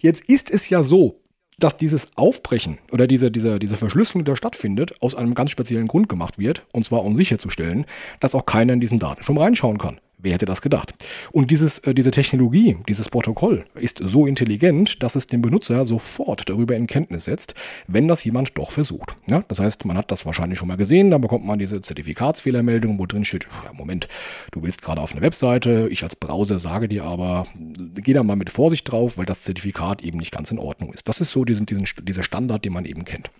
Jetzt 0.00 0.22
ist 0.28 0.50
es 0.50 0.68
ja 0.68 0.82
so, 0.84 1.20
dass 1.58 1.76
dieses 1.76 2.16
Aufbrechen 2.16 2.78
oder 2.92 3.06
diese, 3.06 3.30
diese, 3.30 3.58
diese 3.58 3.76
Verschlüsselung, 3.76 4.24
die 4.24 4.30
da 4.30 4.36
stattfindet, 4.36 4.94
aus 5.00 5.14
einem 5.14 5.34
ganz 5.34 5.50
speziellen 5.50 5.88
Grund 5.88 6.08
gemacht 6.08 6.38
wird, 6.38 6.64
und 6.72 6.84
zwar 6.84 7.04
um 7.04 7.16
sicherzustellen, 7.16 7.86
dass 8.20 8.34
auch 8.34 8.46
keiner 8.46 8.74
in 8.74 8.80
diesen 8.80 8.98
Daten 8.98 9.24
schon 9.24 9.38
reinschauen 9.38 9.78
kann. 9.78 10.00
Wer 10.20 10.34
hätte 10.34 10.46
das 10.46 10.62
gedacht? 10.62 10.94
Und 11.30 11.52
dieses, 11.52 11.78
äh, 11.78 11.94
diese 11.94 12.10
Technologie, 12.10 12.76
dieses 12.88 13.08
Protokoll 13.08 13.64
ist 13.76 14.00
so 14.02 14.26
intelligent, 14.26 15.00
dass 15.02 15.14
es 15.14 15.28
den 15.28 15.42
Benutzer 15.42 15.86
sofort 15.86 16.48
darüber 16.48 16.74
in 16.74 16.88
Kenntnis 16.88 17.24
setzt, 17.24 17.54
wenn 17.86 18.08
das 18.08 18.24
jemand 18.24 18.58
doch 18.58 18.72
versucht. 18.72 19.14
Ja, 19.28 19.44
das 19.46 19.60
heißt, 19.60 19.84
man 19.84 19.96
hat 19.96 20.10
das 20.10 20.26
wahrscheinlich 20.26 20.58
schon 20.58 20.66
mal 20.66 20.76
gesehen, 20.76 21.12
dann 21.12 21.20
bekommt 21.20 21.46
man 21.46 21.60
diese 21.60 21.80
Zertifikatsfehlermeldung, 21.82 22.98
wo 22.98 23.06
drin 23.06 23.24
steht, 23.24 23.46
ja, 23.64 23.72
Moment, 23.72 24.08
du 24.50 24.62
willst 24.62 24.82
gerade 24.82 25.00
auf 25.00 25.12
eine 25.12 25.20
Webseite, 25.20 25.88
ich 25.88 26.02
als 26.02 26.16
Browser 26.16 26.58
sage 26.58 26.88
dir 26.88 27.04
aber, 27.04 27.46
geh 27.94 28.12
da 28.12 28.24
mal 28.24 28.34
mit 28.34 28.50
Vorsicht 28.50 28.90
drauf, 28.90 29.18
weil 29.18 29.26
das 29.26 29.42
Zertifikat 29.42 30.02
eben 30.02 30.18
nicht 30.18 30.32
ganz 30.32 30.50
in 30.50 30.58
Ordnung 30.58 30.92
ist. 30.92 31.08
Das 31.08 31.20
ist 31.20 31.30
so 31.30 31.44
diesen, 31.44 31.66
diesen, 31.66 31.86
dieser 32.02 32.24
Standard, 32.24 32.64
den 32.64 32.72
man 32.72 32.86
eben 32.86 33.04
kennt. 33.04 33.30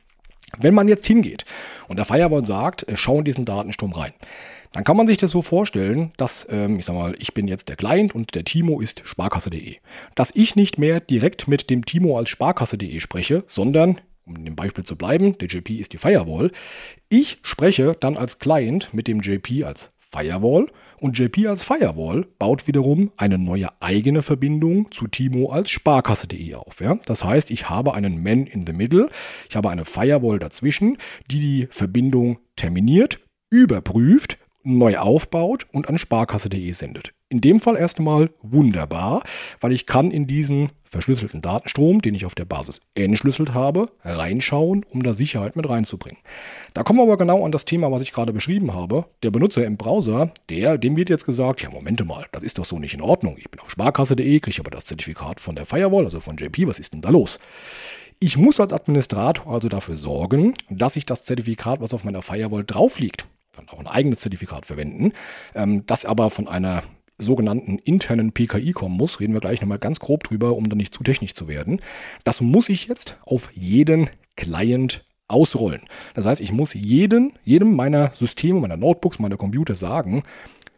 Wenn 0.57 0.75
man 0.75 0.89
jetzt 0.89 1.07
hingeht 1.07 1.45
und 1.89 1.97
der 1.97 2.05
Firewall 2.05 2.45
sagt, 2.45 2.89
äh, 2.89 2.97
schau 2.97 3.19
in 3.19 3.25
diesen 3.25 3.45
Datenstrom 3.45 3.93
rein, 3.93 4.15
dann 4.73 4.85
kann 4.85 4.97
man 4.97 5.07
sich 5.07 5.17
das 5.17 5.31
so 5.31 5.43
vorstellen, 5.43 6.13
dass, 6.17 6.47
ähm, 6.51 6.79
ich 6.79 6.85
sag 6.85 6.95
mal, 6.95 7.15
ich 7.19 7.35
bin 7.35 7.49
jetzt 7.49 7.69
der 7.69 7.77
Client 7.77 8.15
und 8.15 8.35
der 8.35 8.45
Timo 8.45 8.81
ist 8.81 9.03
Sparkasse.de. 9.05 9.77
Dass 10.15 10.35
ich 10.35 10.57
nicht 10.57 10.79
mehr 10.79 11.01
direkt 11.01 11.49
mit 11.49 11.71
dem 11.71 11.85
Timo 11.85 12.19
als 12.19 12.29
Sparkasse.de 12.29 13.01
spreche, 13.01 13.45
sondern, 13.47 14.01
um 14.27 14.37
in 14.37 14.45
dem 14.45 14.57
Beispiel 14.57 14.85
zu 14.85 14.97
bleiben, 14.97 15.37
der 15.39 15.49
JP 15.49 15.77
ist 15.77 15.93
die 15.93 15.99
Firewall. 15.99 16.51
Ich 17.09 17.39
spreche 17.43 17.97
dann 17.99 18.17
als 18.17 18.39
Client 18.39 18.93
mit 18.93 19.09
dem 19.09 19.21
JP 19.21 19.65
als 19.65 19.91
Firewall 20.11 20.69
und 20.99 21.19
JP 21.19 21.47
als 21.49 21.63
Firewall 21.63 22.27
baut 22.39 22.67
wiederum 22.67 23.13
eine 23.17 23.39
neue 23.39 23.69
eigene 23.81 24.23
Verbindung 24.23 24.91
zu 24.91 25.07
Timo 25.07 25.51
als 25.51 25.71
Sparkasse.de 25.71 26.55
auf. 26.55 26.81
Ja? 26.81 26.99
Das 27.05 27.25
heißt, 27.25 27.51
ich 27.51 27.69
habe 27.69 27.95
einen 27.95 28.23
Man 28.23 28.47
in 28.47 28.67
the 28.67 28.73
Middle, 28.73 29.09
ich 29.49 29.57
habe 29.57 29.71
eine 29.71 29.85
Firewall 29.85 30.39
dazwischen, 30.39 30.99
die 31.31 31.41
die 31.41 31.69
Verbindung 31.71 32.39
terminiert, 32.57 33.21
überprüft, 33.51 34.39
neu 34.69 34.99
aufbaut 34.99 35.67
und 35.73 35.89
an 35.89 35.99
sparkasse.de 35.99 36.73
sendet. 36.73 37.13
In 37.31 37.41
dem 37.41 37.61
Fall 37.61 37.77
erst 37.77 37.99
einmal 37.99 38.31
wunderbar, 38.43 39.23
weil 39.61 39.73
ich 39.73 39.87
kann 39.87 40.11
in 40.11 40.27
diesen 40.27 40.71
verschlüsselten 40.85 41.43
Datenstrom, 41.43 42.01
den 42.01 42.15
ich 42.15 42.25
auf 42.25 42.35
der 42.35 42.45
Basis 42.45 42.81
entschlüsselt 42.95 43.53
habe, 43.53 43.91
reinschauen, 44.03 44.85
um 44.91 45.03
da 45.03 45.13
Sicherheit 45.13 45.57
mit 45.57 45.69
reinzubringen. 45.69 46.21
Da 46.75 46.83
kommen 46.83 46.99
wir 46.99 47.03
aber 47.03 47.19
genau 47.19 47.45
an 47.45 47.53
das 47.53 47.65
Thema, 47.65 47.93
was 47.93 48.03
ich 48.03 48.13
gerade 48.13 48.33
beschrieben 48.33 48.73
habe. 48.73 49.07
Der 49.23 49.31
Benutzer 49.31 49.65
im 49.67 49.77
Browser, 49.77 50.33
der, 50.49 50.79
dem 50.79 50.97
wird 50.97 51.11
jetzt 51.11 51.27
gesagt, 51.27 51.63
ja, 51.63 51.71
Momente 51.71 52.05
mal, 52.05 52.27
das 52.33 52.43
ist 52.43 52.59
doch 52.59 52.65
so 52.65 52.79
nicht 52.79 52.95
in 52.95 53.03
Ordnung. 53.03 53.37
Ich 53.39 53.51
bin 53.51 53.61
auf 53.61 53.71
sparkasse.de, 53.71 54.41
kriege 54.41 54.61
aber 54.61 54.71
das 54.71 54.87
Zertifikat 54.87 55.41
von 55.41 55.55
der 55.55 55.67
Firewall, 55.67 56.05
also 56.05 56.21
von 56.21 56.37
JP, 56.37 56.67
was 56.67 56.79
ist 56.79 56.95
denn 56.95 57.03
da 57.03 57.11
los? 57.11 57.39
Ich 58.21 58.37
muss 58.37 58.59
als 58.59 58.73
Administrator 58.73 59.53
also 59.53 59.69
dafür 59.69 59.97
sorgen, 59.97 60.55
dass 60.71 60.97
ich 60.97 61.07
das 61.07 61.25
Zertifikat, 61.25 61.81
was 61.81 61.95
auf 61.95 62.05
meiner 62.05 62.23
Firewall 62.23 62.65
drauf 62.65 62.99
liegt, 62.99 63.29
kann 63.59 63.69
auch 63.69 63.81
ein 63.81 63.87
eigenes 63.87 64.21
Zertifikat 64.21 64.67
verwenden, 64.67 65.13
ähm, 65.55 65.85
das 65.87 66.05
aber 66.05 66.31
von 66.31 66.49
einer 66.49 66.83
sogenannten 67.19 67.79
internen 67.79 68.33
PKI 68.33 68.73
kommen 68.73 68.97
muss, 68.97 69.19
reden 69.19 69.35
wir 69.35 69.41
gleich 69.41 69.61
nochmal 69.61 69.79
ganz 69.79 69.99
grob 69.99 70.23
drüber, 70.25 70.57
um 70.57 70.69
dann 70.69 70.79
nicht 70.79 70.95
zu 70.95 71.03
technisch 71.03 71.35
zu 71.35 71.49
werden. 71.49 71.81
Das 72.23 72.41
muss 72.41 72.69
ich 72.69 72.87
jetzt 72.87 73.19
auf 73.25 73.51
jeden 73.55 74.09
Client 74.37 75.05
ausrollen. 75.27 75.83
Das 76.15 76.27
heißt, 76.27 76.41
ich 76.41 76.53
muss 76.53 76.75
jeden, 76.75 77.33
jedem 77.45 77.75
meiner 77.75 78.13
Systeme, 78.15 78.61
meiner 78.61 78.77
Notebooks, 78.77 79.19
meiner 79.19 79.37
Computer 79.37 79.75
sagen, 79.75 80.23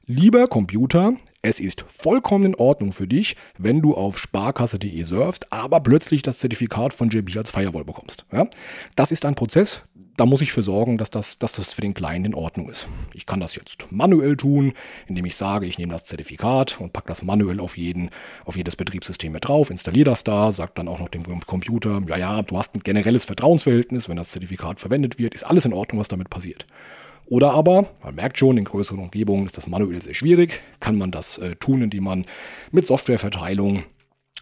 lieber 0.07 0.47
Computer, 0.47 1.13
es 1.43 1.61
ist 1.61 1.85
vollkommen 1.87 2.45
in 2.45 2.55
Ordnung 2.55 2.93
für 2.93 3.07
dich, 3.07 3.37
wenn 3.57 3.81
du 3.81 3.95
auf 3.95 4.19
sparkasse.de 4.19 5.03
surfst, 5.05 5.51
aber 5.53 5.81
plötzlich 5.81 6.23
das 6.23 6.39
Zertifikat 6.39 6.93
von 6.93 7.09
JB 7.09 7.37
als 7.37 7.51
Firewall 7.51 7.85
bekommst. 7.85 8.27
Ja? 8.33 8.47
Das 8.97 9.11
ist 9.11 9.25
ein 9.25 9.35
Prozess, 9.35 9.83
da 10.17 10.27
muss 10.27 10.41
ich 10.41 10.53
für 10.53 10.63
sorgen, 10.63 10.99
dass 10.99 11.11
das, 11.11 11.39
dass 11.39 11.53
das 11.53 11.73
für 11.73 11.81
den 11.81 11.95
Client 11.95 12.27
in 12.27 12.35
Ordnung 12.35 12.69
ist. 12.69 12.89
Ich 13.15 13.27
kann 13.27 13.41
das 13.41 13.55
jetzt 13.55 13.87
manuell 13.91 14.37
tun, 14.37 14.73
indem 15.07 15.25
ich 15.27 15.37
sage, 15.37 15.67
ich 15.67 15.79
nehme 15.79 15.93
das 15.93 16.05
Zertifikat 16.05 16.81
und 16.81 16.93
packe 16.93 17.09
das 17.09 17.23
manuell 17.23 17.61
auf, 17.61 17.77
jeden, 17.77 18.11
auf 18.45 18.57
jedes 18.57 18.77
Betriebssystem 18.77 19.33
mit 19.33 19.49
drauf, 19.49 19.71
installiere 19.71 20.11
das 20.11 20.25
da, 20.25 20.53
sage 20.53 20.73
dann 20.75 20.89
auch 20.89 20.99
noch 20.99 21.09
dem 21.09 21.25
Computer, 21.47 22.03
ja, 22.09 22.17
ja, 22.17 22.43
du 22.43 22.59
hast 22.59 22.75
ein 22.75 22.81
generelles 22.81 23.25
Vertrauensverhältnis, 23.25 24.09
wenn 24.09 24.17
das 24.17 24.31
Zertifikat 24.31 24.81
verwendet 24.81 25.19
wird, 25.19 25.35
ist 25.35 25.45
alles 25.45 25.65
in 25.65 25.73
Ordnung, 25.73 26.01
was 26.01 26.09
damit 26.09 26.31
passiert. 26.31 26.67
Oder 27.27 27.53
aber, 27.53 27.87
man 28.03 28.17
merkt 28.17 28.39
schon, 28.39 28.59
in 28.59 28.65
größeren 28.65 28.99
Umgebungen 28.99 29.47
ist 29.47 29.57
das 29.57 29.69
manuell 29.69 30.03
sehr 30.03 30.15
schwierig, 30.15 30.63
kann 30.81 30.99
man 30.99 31.13
das 31.13 31.39
äh, 31.39 31.55
tun, 31.57 31.83
indem 31.83 32.05
man 32.05 32.27
mit 32.73 32.87
Softwareverteilung 32.87 33.85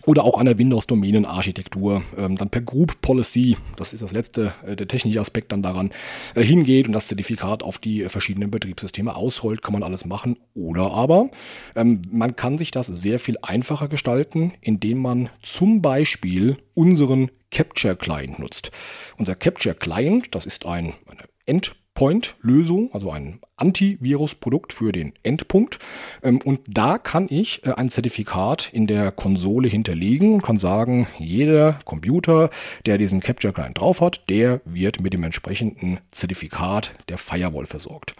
oder 0.08 0.24
auch 0.24 0.38
einer 0.38 0.56
Windows-Domänenarchitektur 0.56 2.02
ähm, 2.16 2.36
dann 2.36 2.48
per 2.48 2.62
Group 2.62 3.02
Policy, 3.02 3.58
das 3.76 3.92
ist 3.92 4.00
das 4.00 4.10
letzte, 4.10 4.54
äh, 4.66 4.74
der 4.74 4.88
technische 4.88 5.20
Aspekt 5.20 5.52
dann 5.52 5.62
daran, 5.62 5.90
äh, 6.34 6.42
hingeht 6.42 6.86
und 6.86 6.94
das 6.94 7.08
Zertifikat 7.08 7.62
auf 7.62 7.76
die 7.76 8.04
äh, 8.04 8.08
verschiedenen 8.08 8.50
Betriebssysteme 8.50 9.14
ausrollt, 9.14 9.62
kann 9.62 9.74
man 9.74 9.82
alles 9.82 10.06
machen. 10.06 10.38
Oder 10.54 10.92
aber 10.94 11.28
ähm, 11.76 12.00
man 12.10 12.36
kann 12.36 12.56
sich 12.56 12.70
das 12.70 12.86
sehr 12.86 13.18
viel 13.18 13.36
einfacher 13.42 13.88
gestalten, 13.88 14.54
indem 14.62 15.02
man 15.02 15.28
zum 15.42 15.82
Beispiel 15.82 16.56
unseren 16.72 17.30
Capture 17.50 17.94
Client 17.94 18.38
nutzt. 18.38 18.70
Unser 19.18 19.34
Capture 19.34 19.74
Client, 19.74 20.34
das 20.34 20.46
ist 20.46 20.64
ein, 20.64 20.94
eine 21.06 21.24
End 21.44 21.76
Endpoint-Lösung, 21.98 22.90
also 22.92 23.10
ein 23.10 23.40
Antivirus-Produkt 23.56 24.72
für 24.72 24.92
den 24.92 25.14
Endpunkt. 25.24 25.80
Ähm, 26.22 26.40
und 26.44 26.60
da 26.68 26.96
kann 26.96 27.26
ich 27.28 27.66
äh, 27.66 27.72
ein 27.72 27.90
Zertifikat 27.90 28.70
in 28.72 28.86
der 28.86 29.10
Konsole 29.10 29.68
hinterlegen 29.68 30.34
und 30.34 30.42
kann 30.42 30.58
sagen, 30.58 31.08
jeder 31.18 31.80
Computer, 31.84 32.50
der 32.86 32.98
diesen 32.98 33.20
Capture 33.20 33.52
Client 33.52 33.80
drauf 33.80 34.00
hat, 34.00 34.28
der 34.28 34.60
wird 34.64 35.00
mit 35.00 35.12
dem 35.12 35.24
entsprechenden 35.24 35.98
Zertifikat 36.12 36.94
der 37.08 37.18
Firewall 37.18 37.66
versorgt 37.66 38.14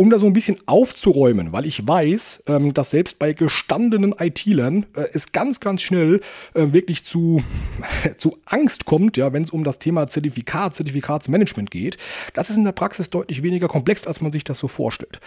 um 0.00 0.10
da 0.10 0.20
so 0.20 0.26
ein 0.26 0.32
bisschen 0.32 0.58
aufzuräumen, 0.66 1.52
weil 1.52 1.66
ich 1.66 1.86
weiß, 1.86 2.44
ähm, 2.46 2.72
dass 2.72 2.92
selbst 2.92 3.18
bei 3.18 3.32
gestandenen 3.32 4.14
IT-Lern 4.16 4.86
äh, 4.94 5.06
es 5.12 5.32
ganz, 5.32 5.58
ganz 5.58 5.82
schnell 5.82 6.20
äh, 6.54 6.72
wirklich 6.72 7.02
zu, 7.02 7.42
zu 8.16 8.38
Angst 8.44 8.84
kommt, 8.84 9.16
ja, 9.16 9.32
wenn 9.32 9.42
es 9.42 9.50
um 9.50 9.64
das 9.64 9.80
Thema 9.80 10.06
Zertifikat, 10.06 10.76
Zertifikatsmanagement 10.76 11.72
geht. 11.72 11.98
Das 12.32 12.48
ist 12.48 12.56
in 12.56 12.64
der 12.64 12.70
Praxis 12.70 13.10
deutlich 13.10 13.42
weniger 13.42 13.66
komplex, 13.66 14.06
als 14.06 14.20
man 14.20 14.30
sich 14.30 14.44
das 14.44 14.60
so 14.60 14.68
vorstellt. 14.68 15.18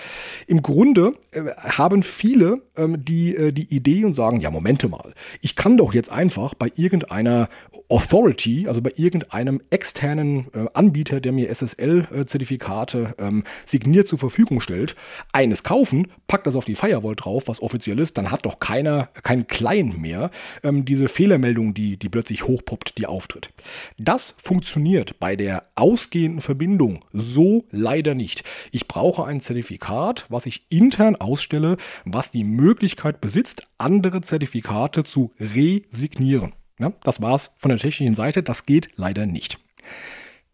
Im 0.47 0.61
Grunde 0.61 1.11
äh, 1.31 1.41
haben 1.57 2.01
viele 2.01 2.61
ähm, 2.77 3.03
die, 3.03 3.35
äh, 3.35 3.51
die 3.51 3.75
Idee 3.75 4.05
und 4.05 4.13
sagen, 4.13 4.39
ja, 4.39 4.49
Momente 4.51 4.87
mal, 4.87 5.13
ich 5.41 5.57
kann 5.57 5.75
doch 5.75 5.93
jetzt 5.93 6.13
einfach 6.13 6.53
bei 6.53 6.71
irgendeiner 6.77 7.49
Authority, 7.89 8.69
also 8.69 8.81
bei 8.81 8.93
irgendeinem 8.95 9.61
externen 9.69 10.47
äh, 10.53 10.67
Anbieter, 10.73 11.19
der 11.19 11.33
mir 11.33 11.49
SSL-Zertifikate 11.53 13.15
äh, 13.17 13.27
ähm, 13.27 13.43
signiert 13.65 14.07
zur 14.07 14.17
Verfügung 14.17 14.60
stellt, 14.61 14.95
eines 15.33 15.63
kaufen, 15.63 16.07
packt 16.27 16.47
das 16.47 16.55
auf 16.55 16.65
die 16.65 16.75
Firewall 16.75 17.15
drauf, 17.15 17.47
was 17.47 17.61
offiziell 17.61 17.99
ist, 17.99 18.17
dann 18.17 18.31
hat 18.31 18.45
doch 18.45 18.59
keiner, 18.59 19.09
kein 19.23 19.47
Client 19.47 19.99
mehr 19.99 20.31
ähm, 20.63 20.85
diese 20.85 21.09
Fehlermeldung, 21.09 21.73
die, 21.73 21.97
die 21.97 22.09
plötzlich 22.09 22.47
hochpoppt, 22.47 22.97
die 22.97 23.07
auftritt. 23.07 23.49
Das 23.97 24.35
funktioniert 24.41 25.19
bei 25.19 25.35
der 25.35 25.63
ausgehenden 25.75 26.41
Verbindung 26.41 27.03
so 27.11 27.65
leider 27.71 28.15
nicht. 28.15 28.43
Ich 28.71 28.87
brauche 28.87 29.25
ein 29.25 29.41
Zertifikat, 29.41 30.25
was 30.29 30.45
ich 30.45 30.65
intern 30.69 31.15
ausstelle, 31.15 31.77
was 32.05 32.31
die 32.31 32.43
Möglichkeit 32.43 33.21
besitzt, 33.21 33.67
andere 33.77 34.21
Zertifikate 34.21 35.03
zu 35.03 35.31
resignieren. 35.39 36.53
Ja, 36.79 36.93
das 37.03 37.21
war's 37.21 37.51
von 37.57 37.69
der 37.69 37.77
technischen 37.77 38.15
Seite, 38.15 38.41
das 38.41 38.65
geht 38.65 38.89
leider 38.95 39.25
nicht. 39.25 39.59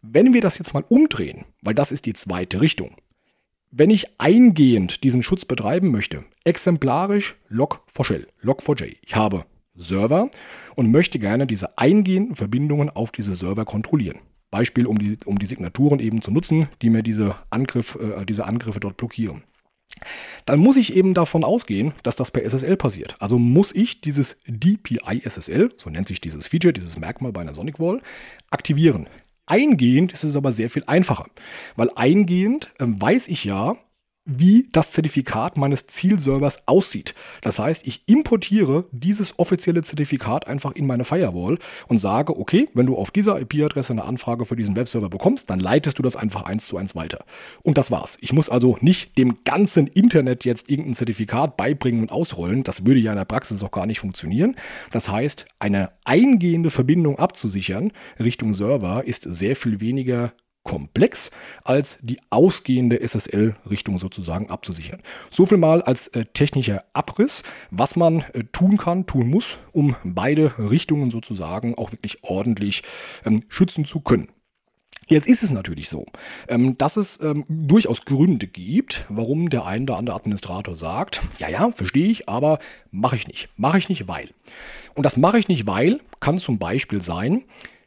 Wenn 0.02 0.32
wir 0.32 0.40
das 0.40 0.58
jetzt 0.58 0.74
mal 0.74 0.84
umdrehen, 0.88 1.44
weil 1.62 1.74
das 1.74 1.90
ist 1.90 2.06
die 2.06 2.12
zweite 2.12 2.60
Richtung, 2.60 2.96
wenn 3.70 3.90
ich 3.90 4.18
eingehend 4.18 5.04
diesen 5.04 5.22
Schutz 5.22 5.44
betreiben 5.44 5.90
möchte, 5.90 6.24
exemplarisch 6.44 7.36
Log4Shell, 7.50 8.26
Log4j, 8.42 8.96
ich 9.02 9.16
habe 9.16 9.44
Server 9.74 10.30
und 10.74 10.90
möchte 10.90 11.18
gerne 11.18 11.46
diese 11.46 11.78
eingehenden 11.78 12.34
Verbindungen 12.34 12.90
auf 12.90 13.12
diese 13.12 13.34
Server 13.34 13.64
kontrollieren. 13.64 14.18
Beispiel, 14.50 14.86
um 14.86 14.98
die, 14.98 15.18
um 15.24 15.38
die 15.38 15.46
Signaturen 15.46 16.00
eben 16.00 16.22
zu 16.22 16.30
nutzen, 16.30 16.68
die 16.80 16.90
mir 16.90 17.02
diese, 17.02 17.36
Angriff, 17.50 17.96
äh, 17.96 18.24
diese 18.24 18.46
Angriffe 18.46 18.80
dort 18.80 18.96
blockieren. 18.96 19.44
Dann 20.46 20.60
muss 20.60 20.76
ich 20.76 20.94
eben 20.94 21.12
davon 21.12 21.44
ausgehen, 21.44 21.92
dass 22.02 22.16
das 22.16 22.30
per 22.30 22.44
SSL 22.44 22.76
passiert. 22.76 23.16
Also 23.20 23.38
muss 23.38 23.74
ich 23.74 24.00
dieses 24.00 24.40
DPI 24.46 25.22
SSL, 25.24 25.72
so 25.76 25.90
nennt 25.90 26.08
sich 26.08 26.20
dieses 26.20 26.46
Feature, 26.46 26.72
dieses 26.72 26.98
Merkmal 26.98 27.32
bei 27.32 27.40
einer 27.40 27.54
Sonic 27.54 27.78
Wall, 27.78 28.00
aktivieren. 28.50 29.08
Eingehend 29.48 30.12
ist 30.12 30.24
es 30.24 30.36
aber 30.36 30.52
sehr 30.52 30.70
viel 30.70 30.84
einfacher, 30.86 31.26
weil 31.76 31.90
eingehend 31.94 32.70
äh, 32.78 32.84
weiß 32.86 33.28
ich 33.28 33.44
ja, 33.44 33.76
wie 34.28 34.68
das 34.72 34.92
Zertifikat 34.92 35.56
meines 35.56 35.86
Zielservers 35.86 36.68
aussieht. 36.68 37.14
Das 37.40 37.58
heißt, 37.58 37.86
ich 37.86 38.02
importiere 38.06 38.84
dieses 38.92 39.38
offizielle 39.38 39.82
Zertifikat 39.82 40.46
einfach 40.46 40.72
in 40.72 40.86
meine 40.86 41.04
Firewall 41.04 41.58
und 41.88 41.98
sage, 41.98 42.38
okay, 42.38 42.68
wenn 42.74 42.84
du 42.84 42.94
auf 42.94 43.10
dieser 43.10 43.40
IP-Adresse 43.40 43.94
eine 43.94 44.04
Anfrage 44.04 44.44
für 44.44 44.54
diesen 44.54 44.76
Webserver 44.76 45.08
bekommst, 45.08 45.48
dann 45.48 45.60
leitest 45.60 45.98
du 45.98 46.02
das 46.02 46.14
einfach 46.14 46.42
eins 46.42 46.68
zu 46.68 46.76
eins 46.76 46.94
weiter. 46.94 47.24
Und 47.62 47.78
das 47.78 47.90
war's. 47.90 48.18
Ich 48.20 48.34
muss 48.34 48.50
also 48.50 48.76
nicht 48.82 49.16
dem 49.16 49.38
ganzen 49.44 49.86
Internet 49.86 50.44
jetzt 50.44 50.68
irgendein 50.68 50.94
Zertifikat 50.94 51.56
beibringen 51.56 52.02
und 52.02 52.12
ausrollen. 52.12 52.64
Das 52.64 52.84
würde 52.84 53.00
ja 53.00 53.12
in 53.12 53.18
der 53.18 53.24
Praxis 53.24 53.62
auch 53.62 53.70
gar 53.70 53.86
nicht 53.86 54.00
funktionieren. 54.00 54.56
Das 54.90 55.08
heißt, 55.08 55.46
eine 55.58 55.90
eingehende 56.04 56.70
Verbindung 56.70 57.18
abzusichern 57.18 57.92
Richtung 58.20 58.52
Server 58.52 59.04
ist 59.04 59.22
sehr 59.22 59.56
viel 59.56 59.80
weniger 59.80 60.32
komplex, 60.68 61.30
als 61.64 61.98
die 62.02 62.20
ausgehende 62.28 63.00
SSL-Richtung 63.00 63.98
sozusagen 63.98 64.50
abzusichern. 64.50 65.00
So 65.30 65.46
viel 65.46 65.56
mal 65.56 65.80
als 65.80 66.08
äh, 66.08 66.26
technischer 66.26 66.84
Abriss, 66.92 67.42
was 67.70 67.96
man 67.96 68.20
äh, 68.34 68.44
tun 68.52 68.76
kann, 68.76 69.06
tun 69.06 69.28
muss, 69.28 69.56
um 69.72 69.96
beide 70.04 70.52
Richtungen 70.58 71.10
sozusagen 71.10 71.76
auch 71.78 71.92
wirklich 71.92 72.22
ordentlich 72.22 72.82
ähm, 73.24 73.44
schützen 73.48 73.86
zu 73.86 74.00
können. 74.00 74.28
Jetzt 75.06 75.26
ist 75.26 75.42
es 75.42 75.50
natürlich 75.50 75.88
so, 75.88 76.04
ähm, 76.48 76.76
dass 76.76 76.98
es 76.98 77.18
ähm, 77.22 77.46
durchaus 77.48 78.04
Gründe 78.04 78.46
gibt, 78.46 79.06
warum 79.08 79.48
der 79.48 79.64
ein 79.64 79.84
oder 79.84 79.96
andere 79.96 80.16
Administrator 80.16 80.76
sagt, 80.76 81.22
ja, 81.38 81.48
ja, 81.48 81.70
verstehe 81.70 82.10
ich, 82.10 82.28
aber 82.28 82.58
mache 82.90 83.16
ich 83.16 83.26
nicht. 83.26 83.48
Mache 83.56 83.78
ich 83.78 83.88
nicht, 83.88 84.06
weil. 84.06 84.28
Und 84.94 85.04
das 85.04 85.16
mache 85.16 85.38
ich 85.38 85.48
nicht, 85.48 85.66
weil 85.66 86.00
kann 86.20 86.36
zum 86.36 86.58
Beispiel 86.58 87.00
sein, 87.00 87.44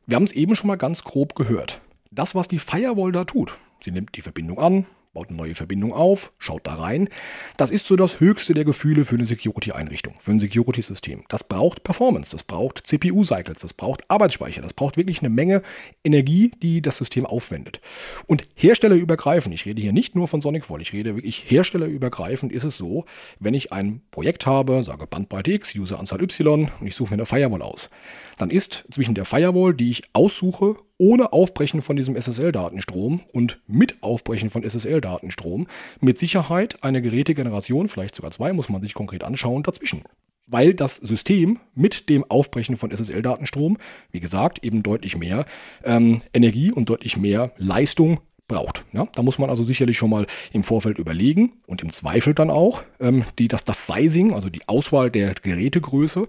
wir 0.08 0.16
haben 0.16 0.24
es 0.24 0.32
eben 0.32 0.56
schon 0.56 0.68
mal 0.68 0.78
ganz 0.78 1.04
grob 1.04 1.36
gehört 1.36 1.80
das, 2.12 2.36
was 2.36 2.48
die 2.48 2.60
Firewall 2.60 3.12
da 3.12 3.24
tut, 3.24 3.58
sie 3.84 3.92
nimmt 3.92 4.16
die 4.16 4.22
Verbindung 4.22 4.60
an, 4.60 4.86
baut 5.14 5.28
eine 5.28 5.38
neue 5.38 5.56
Verbindung 5.56 5.92
auf, 5.92 6.32
schaut 6.38 6.66
da 6.66 6.76
rein. 6.76 7.10
Das 7.58 7.70
ist 7.70 7.86
so 7.86 7.98
das 7.98 8.22
höchste 8.22 8.54
der 8.54 8.64
Gefühle 8.64 9.04
für 9.04 9.16
eine 9.16 9.26
Security-Einrichtung, 9.26 10.14
für 10.20 10.32
ein 10.32 10.40
Security-System. 10.40 11.26
Das 11.28 11.44
braucht 11.44 11.84
Performance, 11.84 12.32
das 12.32 12.44
braucht 12.44 12.88
CPU-Cycles, 12.88 13.60
das 13.60 13.74
braucht 13.74 14.10
Arbeitsspeicher, 14.10 14.62
das 14.62 14.74
braucht 14.74 14.96
wirklich 14.96 15.20
eine 15.20 15.30
Menge 15.30 15.64
Energie, 16.04 16.52
die 16.62 16.82
das 16.82 16.98
System 16.98 17.26
aufwendet. 17.26 17.82
Und 18.26 18.44
herstellerübergreifend, 18.56 19.54
ich 19.54 19.66
rede 19.66 19.82
hier 19.82 19.92
nicht 19.92 20.16
nur 20.16 20.30
von 20.30 20.40
SonicWall, 20.40 20.82
ich 20.82 20.94
rede 20.94 21.16
wirklich 21.16 21.50
herstellerübergreifend, 21.50 22.54
ist 22.54 22.64
es 22.64 22.78
so, 22.78 23.06
wenn 23.40 23.54
ich 23.54 23.74
ein 23.74 24.02
Projekt 24.12 24.46
habe, 24.46 24.82
sage 24.84 25.08
Bandbreite 25.08 25.52
X, 25.52 25.76
Useranzahl 25.76 26.22
Y 26.22 26.72
und 26.80 26.88
ich 26.88 26.96
suche 26.96 27.10
mir 27.10 27.16
eine 27.16 27.26
Firewall 27.26 27.62
aus, 27.62 27.90
dann 28.38 28.50
ist 28.50 28.86
zwischen 28.90 29.16
der 29.16 29.26
Firewall, 29.26 29.74
die 29.74 29.92
ich 29.92 30.04
aussuche, 30.14 30.78
ohne 31.02 31.34
Aufbrechen 31.34 31.82
von 31.82 31.96
diesem 31.96 32.16
SSL-Datenstrom 32.16 33.22
und 33.34 33.60
mit 33.66 33.96
Aufbrechen 34.02 34.52
von 34.52 34.62
SSL-Datenstrom 34.62 35.66
mit 36.00 36.20
Sicherheit 36.20 36.84
eine 36.84 37.02
Gerätegeneration, 37.02 37.88
vielleicht 37.88 38.14
sogar 38.14 38.30
zwei, 38.30 38.54
muss 38.54 38.70
man 38.70 38.84
sich 38.84 38.94
konkret 38.94 39.24
anschauen, 39.24 39.64
dazwischen. 39.64 40.04
Weil 40.46 40.76
das 40.76 40.98
System 40.98 41.60
mit 41.74 42.08
dem 42.08 42.24
Aufbrechen 42.30 42.78
von 42.78 42.92
SSL-Datenstrom, 42.92 43.80
wie 44.12 44.20
gesagt, 44.20 44.64
eben 44.64 44.84
deutlich 44.84 45.18
mehr 45.18 45.46
ähm, 45.84 46.22
Energie 46.36 46.72
und 46.72 46.88
deutlich 46.88 47.18
mehr 47.18 47.52
Leistung 47.58 48.20
braucht. 48.48 48.86
Ja, 48.94 49.08
da 49.16 49.24
muss 49.24 49.40
man 49.40 49.50
also 49.50 49.64
sicherlich 49.64 49.98
schon 49.98 50.12
mal 50.12 50.28
im 50.54 50.64
Vorfeld 50.64 51.00
überlegen 51.00 51.54
und 51.66 51.82
im 51.82 51.90
Zweifel 51.90 52.36
dann 52.36 52.52
auch 52.52 52.84
ähm, 53.00 53.26
die, 53.40 53.48
das, 53.48 53.66
das 53.66 53.88
Sizing, 53.88 54.36
also 54.36 54.52
die 54.52 54.68
Auswahl 54.68 55.10
der 55.10 55.34
Gerätegröße, 55.34 56.28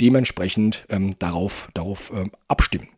dementsprechend 0.00 0.86
ähm, 0.90 1.10
darauf, 1.18 1.70
darauf 1.74 2.12
ähm, 2.14 2.30
abstimmen. 2.46 2.88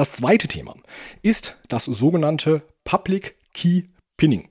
Das 0.00 0.12
zweite 0.12 0.48
Thema 0.48 0.76
ist 1.20 1.58
das 1.68 1.84
sogenannte 1.84 2.62
Public 2.84 3.36
Key 3.52 3.82
Pinning. 4.16 4.48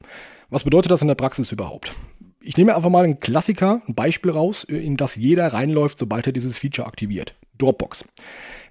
Was 0.51 0.63
bedeutet 0.63 0.91
das 0.91 1.01
in 1.01 1.07
der 1.07 1.15
Praxis 1.15 1.51
überhaupt? 1.51 1.95
Ich 2.39 2.55
nehme 2.55 2.75
einfach 2.75 2.91
mal 2.91 3.03
einen 3.03 3.19
Klassiker, 3.19 3.81
ein 3.87 3.95
Beispiel 3.95 4.29
raus, 4.29 4.63
in 4.63 4.95
das 4.95 5.15
jeder 5.15 5.47
reinläuft, 5.47 5.97
sobald 5.97 6.27
er 6.27 6.33
dieses 6.33 6.55
Feature 6.59 6.87
aktiviert. 6.87 7.33
Dropbox. 7.57 8.05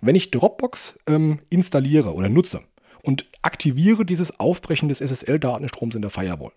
Wenn 0.02 0.14
ich 0.14 0.30
Dropbox 0.30 1.00
ähm, 1.08 1.40
installiere 1.50 2.14
oder 2.14 2.28
nutze, 2.28 2.60
und 3.02 3.26
aktiviere 3.42 4.04
dieses 4.04 4.38
Aufbrechen 4.38 4.88
des 4.88 5.00
SSL-Datenstroms 5.00 5.96
in 5.96 6.02
der 6.02 6.10
Firewall. 6.12 6.52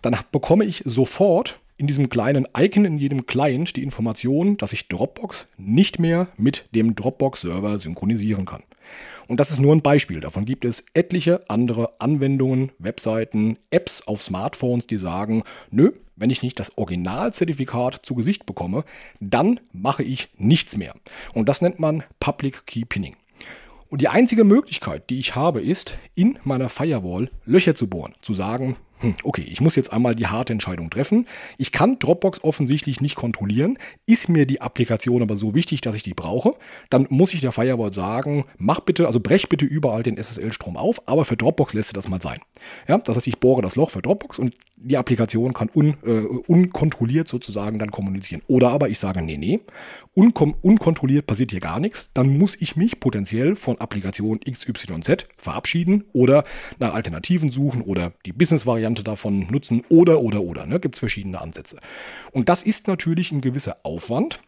Dann 0.00 0.16
bekomme 0.32 0.64
ich 0.64 0.82
sofort 0.86 1.60
in 1.76 1.86
diesem 1.86 2.08
kleinen 2.08 2.48
Icon 2.56 2.86
in 2.86 2.98
jedem 2.98 3.26
Client 3.26 3.76
die 3.76 3.82
Information, 3.82 4.56
dass 4.56 4.72
ich 4.72 4.88
Dropbox 4.88 5.46
nicht 5.58 5.98
mehr 5.98 6.28
mit 6.38 6.68
dem 6.74 6.94
Dropbox-Server 6.94 7.78
synchronisieren 7.78 8.46
kann. 8.46 8.62
Und 9.26 9.40
das 9.40 9.50
ist 9.50 9.60
nur 9.60 9.74
ein 9.74 9.82
Beispiel. 9.82 10.20
Davon 10.20 10.44
gibt 10.44 10.64
es 10.64 10.84
etliche 10.94 11.48
andere 11.48 12.00
Anwendungen, 12.00 12.72
Webseiten, 12.78 13.58
Apps 13.70 14.06
auf 14.06 14.22
Smartphones, 14.22 14.86
die 14.86 14.96
sagen, 14.96 15.44
nö, 15.70 15.92
wenn 16.16 16.30
ich 16.30 16.42
nicht 16.42 16.58
das 16.58 16.76
Originalzertifikat 16.76 18.00
zu 18.04 18.14
Gesicht 18.14 18.46
bekomme, 18.46 18.84
dann 19.20 19.60
mache 19.72 20.02
ich 20.02 20.30
nichts 20.36 20.76
mehr. 20.76 20.94
Und 21.34 21.48
das 21.48 21.62
nennt 21.62 21.78
man 21.78 22.02
Public 22.20 22.66
Key 22.66 22.84
Pinning. 22.84 23.16
Und 23.90 24.02
die 24.02 24.08
einzige 24.08 24.44
Möglichkeit, 24.44 25.08
die 25.08 25.18
ich 25.18 25.34
habe, 25.34 25.62
ist, 25.62 25.96
in 26.14 26.38
meiner 26.44 26.68
Firewall 26.68 27.30
Löcher 27.46 27.74
zu 27.74 27.88
bohren. 27.88 28.14
Zu 28.20 28.34
sagen, 28.34 28.76
hm, 29.00 29.14
okay, 29.22 29.46
ich 29.48 29.60
muss 29.60 29.76
jetzt 29.76 29.92
einmal 29.92 30.14
die 30.14 30.26
harte 30.26 30.52
Entscheidung 30.52 30.90
treffen. 30.90 31.26
Ich 31.56 31.72
kann 31.72 31.98
Dropbox 31.98 32.42
offensichtlich 32.42 33.00
nicht 33.00 33.14
kontrollieren. 33.14 33.78
Ist 34.06 34.28
mir 34.28 34.46
die 34.46 34.60
Applikation 34.60 35.22
aber 35.22 35.36
so 35.36 35.54
wichtig, 35.54 35.80
dass 35.80 35.94
ich 35.94 36.02
die 36.02 36.14
brauche, 36.14 36.54
dann 36.90 37.06
muss 37.10 37.32
ich 37.32 37.40
der 37.40 37.52
Firewall 37.52 37.92
sagen, 37.92 38.44
mach 38.56 38.80
bitte, 38.80 39.06
also 39.06 39.20
brech 39.20 39.48
bitte 39.48 39.66
überall 39.66 40.02
den 40.02 40.16
SSL-Strom 40.16 40.76
auf, 40.76 41.06
aber 41.06 41.24
für 41.24 41.36
Dropbox 41.36 41.74
lässt 41.74 41.90
du 41.90 41.94
das 41.94 42.08
mal 42.08 42.20
sein. 42.20 42.40
Ja, 42.88 42.98
das 42.98 43.16
heißt, 43.16 43.26
ich 43.26 43.38
bohre 43.38 43.62
das 43.62 43.76
Loch 43.76 43.90
für 43.90 44.02
Dropbox 44.02 44.38
und 44.38 44.54
die 44.80 44.96
Applikation 44.96 45.52
kann 45.52 45.70
un, 45.74 45.94
äh, 46.04 46.10
unkontrolliert 46.10 47.28
sozusagen 47.28 47.78
dann 47.78 47.90
kommunizieren. 47.90 48.42
Oder 48.46 48.70
aber 48.70 48.88
ich 48.88 48.98
sage, 48.98 49.22
nee, 49.22 49.36
nee, 49.36 49.60
unkon 50.14 50.54
unkontrolliert 50.62 51.26
passiert 51.26 51.50
hier 51.50 51.60
gar 51.60 51.80
nichts, 51.80 52.10
dann 52.14 52.38
muss 52.38 52.56
ich 52.58 52.76
mich 52.76 53.00
potenziell 53.00 53.56
von 53.56 53.80
Applikation 53.80 54.40
XYZ 54.40 55.26
verabschieden 55.36 56.04
oder 56.12 56.44
nach 56.78 56.94
Alternativen 56.94 57.50
suchen 57.50 57.82
oder 57.82 58.12
die 58.24 58.32
Business-Variante 58.32 59.02
davon 59.02 59.48
nutzen 59.50 59.82
oder, 59.88 60.20
oder, 60.20 60.42
oder. 60.42 60.66
Ne? 60.66 60.80
Gibt 60.80 60.94
es 60.94 61.00
verschiedene 61.00 61.40
Ansätze. 61.40 61.78
Und 62.32 62.48
das 62.48 62.62
ist 62.62 62.86
natürlich 62.88 63.32
ein 63.32 63.40
gewisser 63.40 63.78
Aufwand 63.82 64.40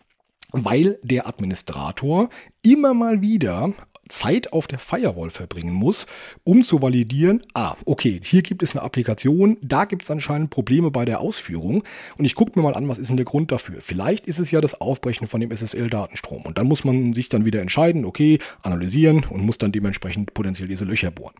weil 0.53 0.99
der 1.03 1.27
Administrator 1.29 2.29
immer 2.63 2.95
mal 2.95 3.21
wieder 3.21 3.73
Zeit 4.11 4.53
auf 4.53 4.67
der 4.67 4.79
Firewall 4.79 5.31
verbringen 5.31 5.73
muss, 5.73 6.07
um 6.45 6.63
zu 6.63 6.83
validieren, 6.83 7.43
ah, 7.55 7.77
okay, 7.87 8.21
hier 8.23 8.43
gibt 8.43 8.63
es 8.63 8.73
eine 8.73 8.83
Applikation, 8.83 9.57
da 9.63 9.87
gibt 9.87 10.03
es 10.03 10.11
anscheinend 10.11 10.51
Probleme 10.51 10.91
bei 10.91 11.05
der 11.05 11.21
Ausführung 11.21 11.83
und 12.19 12.25
ich 12.25 12.35
gucke 12.35 12.59
mir 12.59 12.63
mal 12.63 12.75
an, 12.75 12.89
was 12.89 12.99
ist 12.99 13.09
denn 13.09 13.17
der 13.17 13.25
Grund 13.25 13.51
dafür. 13.51 13.81
Vielleicht 13.81 14.27
ist 14.27 14.39
es 14.39 14.51
ja 14.51 14.61
das 14.61 14.81
Aufbrechen 14.81 15.27
von 15.27 15.41
dem 15.41 15.51
SSL-Datenstrom 15.51 16.43
und 16.43 16.59
dann 16.59 16.67
muss 16.67 16.85
man 16.85 17.15
sich 17.15 17.29
dann 17.29 17.45
wieder 17.45 17.61
entscheiden, 17.61 18.05
okay, 18.05 18.39
analysieren 18.63 19.25
und 19.31 19.45
muss 19.45 19.59
dann 19.59 19.73
dementsprechend 19.73 20.35
potenziell 20.35 20.69
diese 20.69 20.85
Löcher 20.85 21.11
bohren. 21.11 21.35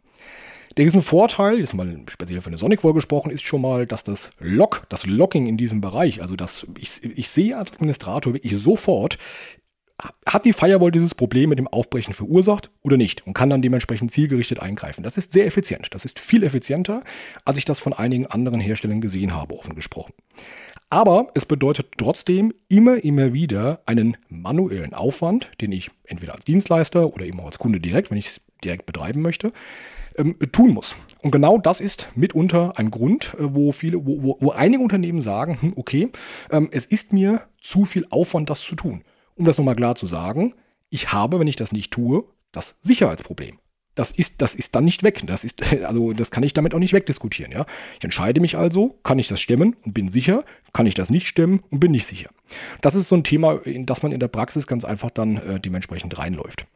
Der 0.77 0.85
riesen 0.85 1.03
Vorteil, 1.03 1.59
jetzt 1.59 1.75
mal 1.75 2.01
speziell 2.09 2.41
für 2.41 2.47
eine 2.47 2.59
Sonic 2.59 2.85
Wall 2.85 2.93
gesprochen, 2.93 3.33
ist 3.33 3.43
schon 3.43 3.61
mal, 3.61 3.87
dass 3.87 4.05
das 4.05 4.31
Log, 4.39 4.87
das 4.89 5.05
Logging 5.05 5.47
in 5.47 5.57
diesem 5.57 5.81
Bereich, 5.81 6.23
also 6.23 6.37
das, 6.37 6.65
ich, 6.79 7.03
ich 7.03 7.29
sehe 7.29 7.59
als 7.59 7.73
Administrator 7.73 8.35
wirklich 8.35 8.57
sofort, 8.57 9.19
hat 10.27 10.45
die 10.45 10.53
Firewall 10.53 10.91
dieses 10.91 11.15
Problem 11.15 11.51
mit 11.51 11.59
dem 11.59 11.69
Aufbrechen 11.69 12.15
verursacht 12.15 12.71
oder 12.83 12.97
nicht 12.97 13.27
und 13.27 13.35
kann 13.35 13.51
dann 13.51 13.63
dementsprechend 13.63 14.13
zielgerichtet 14.13 14.61
eingreifen. 14.61 15.03
Das 15.03 15.17
ist 15.17 15.33
sehr 15.33 15.47
effizient. 15.47 15.89
Das 15.93 16.05
ist 16.05 16.19
viel 16.19 16.43
effizienter, 16.43 17.03
als 17.45 17.59
ich 17.59 17.65
das 17.65 17.79
von 17.79 17.93
einigen 17.93 18.27
anderen 18.27 18.61
Herstellern 18.61 19.01
gesehen 19.01 19.35
habe, 19.35 19.59
offen 19.59 19.75
gesprochen. 19.75 20.13
Aber 20.89 21.29
es 21.35 21.45
bedeutet 21.45 21.87
trotzdem 21.99 22.53
immer, 22.69 23.03
immer 23.03 23.33
wieder 23.33 23.81
einen 23.87 24.17
manuellen 24.29 24.95
Aufwand, 24.95 25.51
den 25.61 25.73
ich 25.73 25.91
entweder 26.05 26.35
als 26.35 26.45
Dienstleister 26.45 27.15
oder 27.15 27.25
eben 27.25 27.41
auch 27.41 27.47
als 27.47 27.59
Kunde 27.59 27.81
direkt, 27.81 28.11
wenn 28.11 28.19
ich 28.19 28.27
es 28.27 28.41
direkt 28.65 28.87
betreiben 28.87 29.23
möchte, 29.23 29.53
ähm, 30.17 30.37
tun 30.51 30.75
muss. 30.75 30.97
Und 31.23 31.31
genau 31.31 31.59
das 31.59 31.81
ist 31.81 32.09
mitunter 32.17 32.73
ein 32.77 32.91
Grund, 32.91 33.35
äh, 33.35 33.55
wo 33.55 33.71
viele, 33.71 34.05
wo, 34.05 34.23
wo, 34.23 34.37
wo 34.41 34.51
einige 34.51 34.83
Unternehmen 34.83 35.21
sagen, 35.21 35.59
hm, 35.61 35.73
okay, 35.77 36.09
ähm, 36.51 36.69
es 36.73 36.87
ist 36.87 37.13
mir 37.13 37.43
zu 37.61 37.85
viel 37.85 38.07
Aufwand, 38.11 38.51
das 38.51 38.61
zu 38.61 38.75
tun 38.75 39.03
um 39.41 39.47
das 39.47 39.59
nochmal 39.59 39.75
klar 39.75 39.97
zu 39.97 40.07
sagen, 40.07 40.55
ich 40.91 41.13
habe, 41.13 41.41
wenn 41.41 41.49
ich 41.49 41.57
das 41.57 41.73
nicht 41.73 41.91
tue, 41.91 42.25
das 42.53 42.79
Sicherheitsproblem. 42.83 43.59
Das 43.95 44.11
ist, 44.11 44.41
das 44.41 44.55
ist 44.55 44.75
dann 44.75 44.85
nicht 44.85 45.03
weg. 45.03 45.23
Das 45.27 45.45
ist, 45.45 45.63
also 45.85 46.13
das 46.13 46.31
kann 46.31 46.43
ich 46.43 46.55
damit 46.55 46.75
auch 46.75 46.79
nicht 46.79 46.93
wegdiskutieren. 46.93 47.51
Ja? 47.51 47.67
Ich 47.99 48.05
entscheide 48.05 48.41
mich 48.41 48.57
also, 48.57 48.99
kann 49.03 49.19
ich 49.19 49.29
das 49.29 49.41
stemmen 49.41 49.77
und 49.85 49.95
bin 49.95 50.09
sicher, 50.09 50.45
kann 50.73 50.87
ich 50.87 50.95
das 50.95 51.11
nicht 51.11 51.27
stemmen 51.27 51.63
und 51.71 51.81
bin 51.81 51.91
nicht 51.91 52.07
sicher. 52.07 52.31
Das 52.83 52.95
ist 52.95 53.09
so 53.09 53.17
ein 53.17 53.25
Thema, 53.25 53.67
in 53.67 53.87
das 53.87 54.03
man 54.03 54.13
in 54.13 54.21
der 54.21 54.29
Praxis 54.29 54.67
ganz 54.67 54.85
einfach 54.85 55.11
dann 55.11 55.39
äh, 55.39 55.59
dementsprechend 55.59 56.17
reinläuft. 56.19 56.67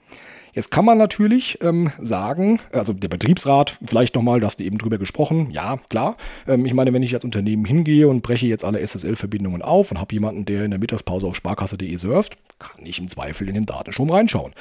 Jetzt 0.54 0.70
kann 0.70 0.84
man 0.84 0.98
natürlich 0.98 1.58
ähm, 1.62 1.90
sagen, 2.00 2.60
also 2.72 2.92
der 2.92 3.08
Betriebsrat, 3.08 3.76
vielleicht 3.84 4.14
nochmal, 4.14 4.38
da 4.38 4.46
hast 4.46 4.60
du 4.60 4.64
eben 4.64 4.78
drüber 4.78 4.98
gesprochen, 4.98 5.50
ja, 5.50 5.78
klar. 5.88 6.16
Ähm, 6.46 6.64
ich 6.64 6.74
meine, 6.74 6.92
wenn 6.92 7.02
ich 7.02 7.12
als 7.12 7.24
Unternehmen 7.24 7.64
hingehe 7.64 8.06
und 8.06 8.22
breche 8.22 8.46
jetzt 8.46 8.64
alle 8.64 8.80
SSL-Verbindungen 8.80 9.62
auf 9.62 9.90
und 9.90 9.98
habe 9.98 10.14
jemanden, 10.14 10.44
der 10.44 10.64
in 10.64 10.70
der 10.70 10.78
Mittagspause 10.78 11.26
auf 11.26 11.34
sparkasse.de 11.34 11.96
surft, 11.96 12.36
kann 12.60 12.86
ich 12.86 13.00
im 13.00 13.08
Zweifel 13.08 13.48
in 13.48 13.54
den 13.54 13.66
Datenstrom 13.66 14.10
reinschauen. 14.10 14.52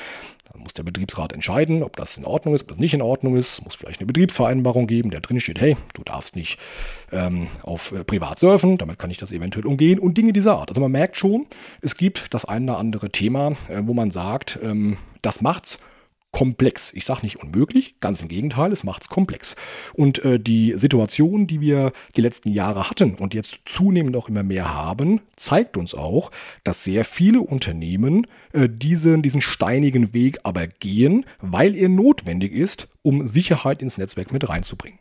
Dann 0.51 0.61
muss 0.61 0.73
der 0.73 0.83
Betriebsrat 0.83 1.31
entscheiden, 1.31 1.83
ob 1.83 1.95
das 1.95 2.17
in 2.17 2.25
Ordnung 2.25 2.53
ist, 2.53 2.63
ob 2.63 2.67
das 2.67 2.77
nicht 2.77 2.93
in 2.93 3.01
Ordnung 3.01 3.37
ist. 3.37 3.63
Muss 3.63 3.75
vielleicht 3.75 4.01
eine 4.01 4.07
Betriebsvereinbarung 4.07 4.87
geben, 4.87 5.09
der 5.09 5.21
drin 5.21 5.39
steht, 5.39 5.61
hey, 5.61 5.77
du 5.93 6.03
darfst 6.03 6.35
nicht 6.35 6.59
ähm, 7.11 7.47
auf 7.61 7.93
äh, 7.93 8.03
privat 8.03 8.39
surfen, 8.39 8.77
damit 8.77 8.99
kann 8.99 9.09
ich 9.09 9.17
das 9.17 9.31
eventuell 9.31 9.65
umgehen 9.65 9.99
und 9.99 10.17
Dinge 10.17 10.33
dieser 10.33 10.57
Art. 10.57 10.69
Also 10.69 10.81
man 10.81 10.91
merkt 10.91 11.15
schon, 11.15 11.47
es 11.81 11.95
gibt 11.95 12.33
das 12.33 12.43
eine 12.43 12.71
oder 12.71 12.79
andere 12.79 13.09
Thema, 13.09 13.51
äh, 13.69 13.81
wo 13.83 13.93
man 13.93 14.11
sagt, 14.11 14.59
ähm, 14.61 14.97
das 15.21 15.39
macht's 15.39 15.79
komplex. 16.34 16.91
Ich 16.93 17.05
sage 17.05 17.21
nicht 17.21 17.38
unmöglich, 17.38 17.95
ganz 18.01 18.21
im 18.21 18.27
Gegenteil, 18.27 18.73
es 18.73 18.84
macht 18.84 19.03
es 19.03 19.07
komplex. 19.07 19.55
Und 19.93 20.19
äh, 20.25 20.39
die 20.39 20.73
Situation, 20.75 21.47
die 21.47 21.61
wir 21.61 21.93
die 22.17 22.21
letzten 22.21 22.51
Jahre 22.51 22.89
hatten 22.89 23.15
und 23.15 23.34
jetzt 23.34 23.59
zunehmend 23.65 24.17
auch 24.17 24.27
immer 24.27 24.43
mehr 24.43 24.73
haben, 24.73 25.21
zeigt 25.38 25.77
uns 25.77 25.93
auch, 25.93 26.31
dass 26.63 26.84
sehr 26.84 27.05
viele 27.05 27.39
Unternehmen 27.39 28.27
äh, 28.51 28.67
diesen, 28.67 29.21
diesen 29.21 29.41
steinigen 29.41 30.13
Weg 30.13 30.39
aber 30.43 30.67
gehen, 30.67 31.25
weil 31.39 31.75
er 31.75 31.88
notwendig 31.88 32.51
ist, 32.51 32.88
um 33.03 33.27
Sicherheit 33.27 33.81
ins 33.81 33.97
Netzwerk 33.97 34.34
mit 34.34 34.49
reinzubringen. 34.49 34.99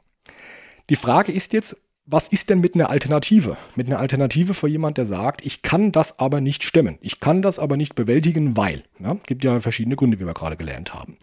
Die 0.91 0.97
Frage 0.97 1.33
ist 1.33 1.55
jetzt, 1.55 1.76
was 2.05 2.28
ist 2.28 2.50
denn 2.50 2.61
mit 2.61 2.74
einer 2.74 2.90
Alternative? 2.90 3.57
Mit 3.76 3.86
einer 3.86 4.00
Alternative 4.00 4.55
für 4.55 4.68
jemand, 4.68 4.98
der 4.98 5.07
sagt, 5.07 5.44
ich 5.46 5.62
kann 5.62 5.92
das 5.92 6.18
aber 6.18 6.40
nicht 6.40 6.64
stemmen. 6.64 6.98
Ich 7.00 7.20
kann 7.20 7.42
das 7.42 7.59
aber 7.59 7.76
nicht 7.76 7.94
bewältigen, 7.94 8.57
weil. 8.57 8.82
Ja, 8.98 9.16
gibt 9.26 9.44
ja 9.44 9.61
verschiedene 9.61 9.96
Gründe, 9.96 10.18
wie 10.18 10.26
wir 10.26 10.34
gerade 10.34 10.57
gelernt 10.57 10.94
haben. 10.94 11.16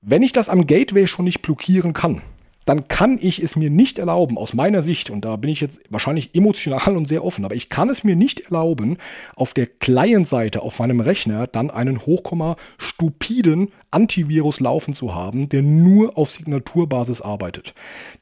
Wenn 0.00 0.22
ich 0.22 0.32
das 0.32 0.48
am 0.48 0.66
Gateway 0.66 1.06
schon 1.06 1.24
nicht 1.24 1.42
blockieren 1.42 1.92
kann, 1.92 2.22
dann 2.66 2.88
kann 2.88 3.18
ich 3.20 3.42
es 3.42 3.56
mir 3.56 3.70
nicht 3.70 3.98
erlauben, 3.98 4.36
aus 4.36 4.52
meiner 4.52 4.82
Sicht, 4.82 5.08
und 5.08 5.24
da 5.24 5.36
bin 5.36 5.50
ich 5.50 5.60
jetzt 5.60 5.80
wahrscheinlich 5.88 6.34
emotional 6.34 6.96
und 6.96 7.08
sehr 7.08 7.24
offen, 7.24 7.44
aber 7.44 7.54
ich 7.54 7.68
kann 7.68 7.88
es 7.88 8.04
mir 8.04 8.16
nicht 8.16 8.40
erlauben, 8.40 8.98
auf 9.36 9.54
der 9.54 9.66
Client-Seite 9.66 10.60
auf 10.60 10.80
meinem 10.80 11.00
Rechner 11.00 11.46
dann 11.46 11.70
einen 11.70 12.04
hochkomma 12.04 12.56
stupiden 12.76 13.68
Antivirus 13.92 14.60
laufen 14.60 14.94
zu 14.94 15.14
haben, 15.14 15.48
der 15.48 15.62
nur 15.62 16.18
auf 16.18 16.30
Signaturbasis 16.30 17.22
arbeitet. 17.22 17.72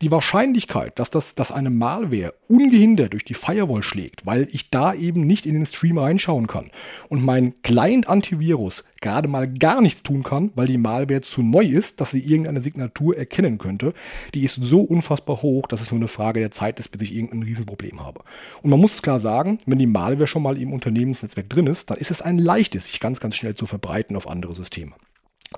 Die 0.03 0.11
Wahrscheinlichkeit, 0.11 0.99
dass, 0.99 1.11
das, 1.11 1.35
dass 1.35 1.51
eine 1.51 1.71
Malware 1.71 2.35
ungehindert 2.47 3.15
durch 3.15 3.25
die 3.25 3.35
Firewall 3.35 3.83
schlägt, 3.83 4.27
weil 4.27 4.47
ich 4.53 4.71
da 4.71 4.95
eben 4.95 5.27
nicht 5.27 5.47
in 5.47 5.55
den 5.55 5.67
Stream 5.67 5.99
reinschauen 5.99 6.47
kann 6.47 6.71
und 7.09 7.25
mein 7.25 7.55
Client-Antivirus 7.63 8.85
gerade 9.05 9.29
mal 9.29 9.47
gar 9.47 9.83
nichts 9.83 10.03
tun 10.03 10.23
kann, 10.23 10.51
weil 10.55 10.67
die 10.67 10.79
Malware 10.79 11.21
zu 11.21 11.43
neu 11.43 11.65
ist, 11.65 12.01
dass 12.01 12.11
sie 12.11 12.21
irgendeine 12.21 12.63
Signatur 12.63 13.17
erkennen 13.17 13.59
könnte, 13.59 13.93
die 14.33 14.43
ist 14.45 14.55
so 14.63 14.81
unfassbar 14.81 15.43
hoch, 15.43 15.67
dass 15.67 15.83
es 15.83 15.91
nur 15.91 16.01
eine 16.01 16.09
Frage 16.09 16.41
der 16.41 16.51
Zeit 16.51 16.81
ist, 16.81 16.89
bis 16.89 17.03
ich 17.03 17.15
irgendein 17.15 17.43
Riesenproblem 17.43 18.03
habe. 18.03 18.23
Und 18.63 18.71
man 18.71 18.81
muss 18.81 18.95
es 18.95 19.03
klar 19.03 19.19
sagen, 19.19 19.59
wenn 19.67 19.79
die 19.79 19.87
Malware 19.87 20.27
schon 20.27 20.43
mal 20.43 20.61
im 20.61 20.73
Unternehmensnetzwerk 20.73 21.51
drin 21.51 21.67
ist, 21.67 21.91
dann 21.91 21.99
ist 21.99 22.11
es 22.11 22.23
ein 22.23 22.39
leichtes, 22.39 22.87
sich 22.87 22.99
ganz, 22.99 23.21
ganz 23.21 23.37
schnell 23.37 23.55
zu 23.55 23.67
verbreiten 23.67 24.17
auf 24.17 24.27
andere 24.27 24.55
Systeme. 24.55 24.93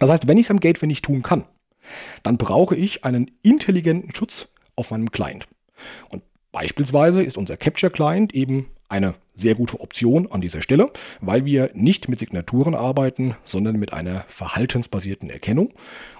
Das 0.00 0.10
heißt, 0.10 0.26
wenn 0.26 0.38
ich 0.38 0.46
es 0.46 0.50
am 0.50 0.60
Gateway 0.60 0.88
nicht 0.88 1.04
tun 1.04 1.22
kann, 1.22 1.44
dann 2.24 2.38
brauche 2.38 2.74
ich 2.74 3.04
einen 3.04 3.30
intelligenten 3.42 4.14
Schutz 4.14 4.48
auf 4.74 4.90
meinem 4.90 5.12
Client. 5.12 5.46
Und 6.10 6.24
beispielsweise 6.50 7.22
ist 7.22 7.38
unser 7.38 7.56
Capture 7.56 7.92
Client 7.92 8.34
eben 8.34 8.66
eine 8.88 9.14
sehr 9.36 9.54
gute 9.54 9.80
Option 9.80 10.32
an 10.32 10.40
dieser 10.40 10.62
Stelle, 10.62 10.90
weil 11.20 11.44
wir 11.44 11.70
nicht 11.74 12.08
mit 12.08 12.18
Signaturen 12.18 12.74
arbeiten, 12.74 13.36
sondern 13.44 13.76
mit 13.76 13.92
einer 13.92 14.24
verhaltensbasierten 14.26 15.30
Erkennung. 15.30 15.72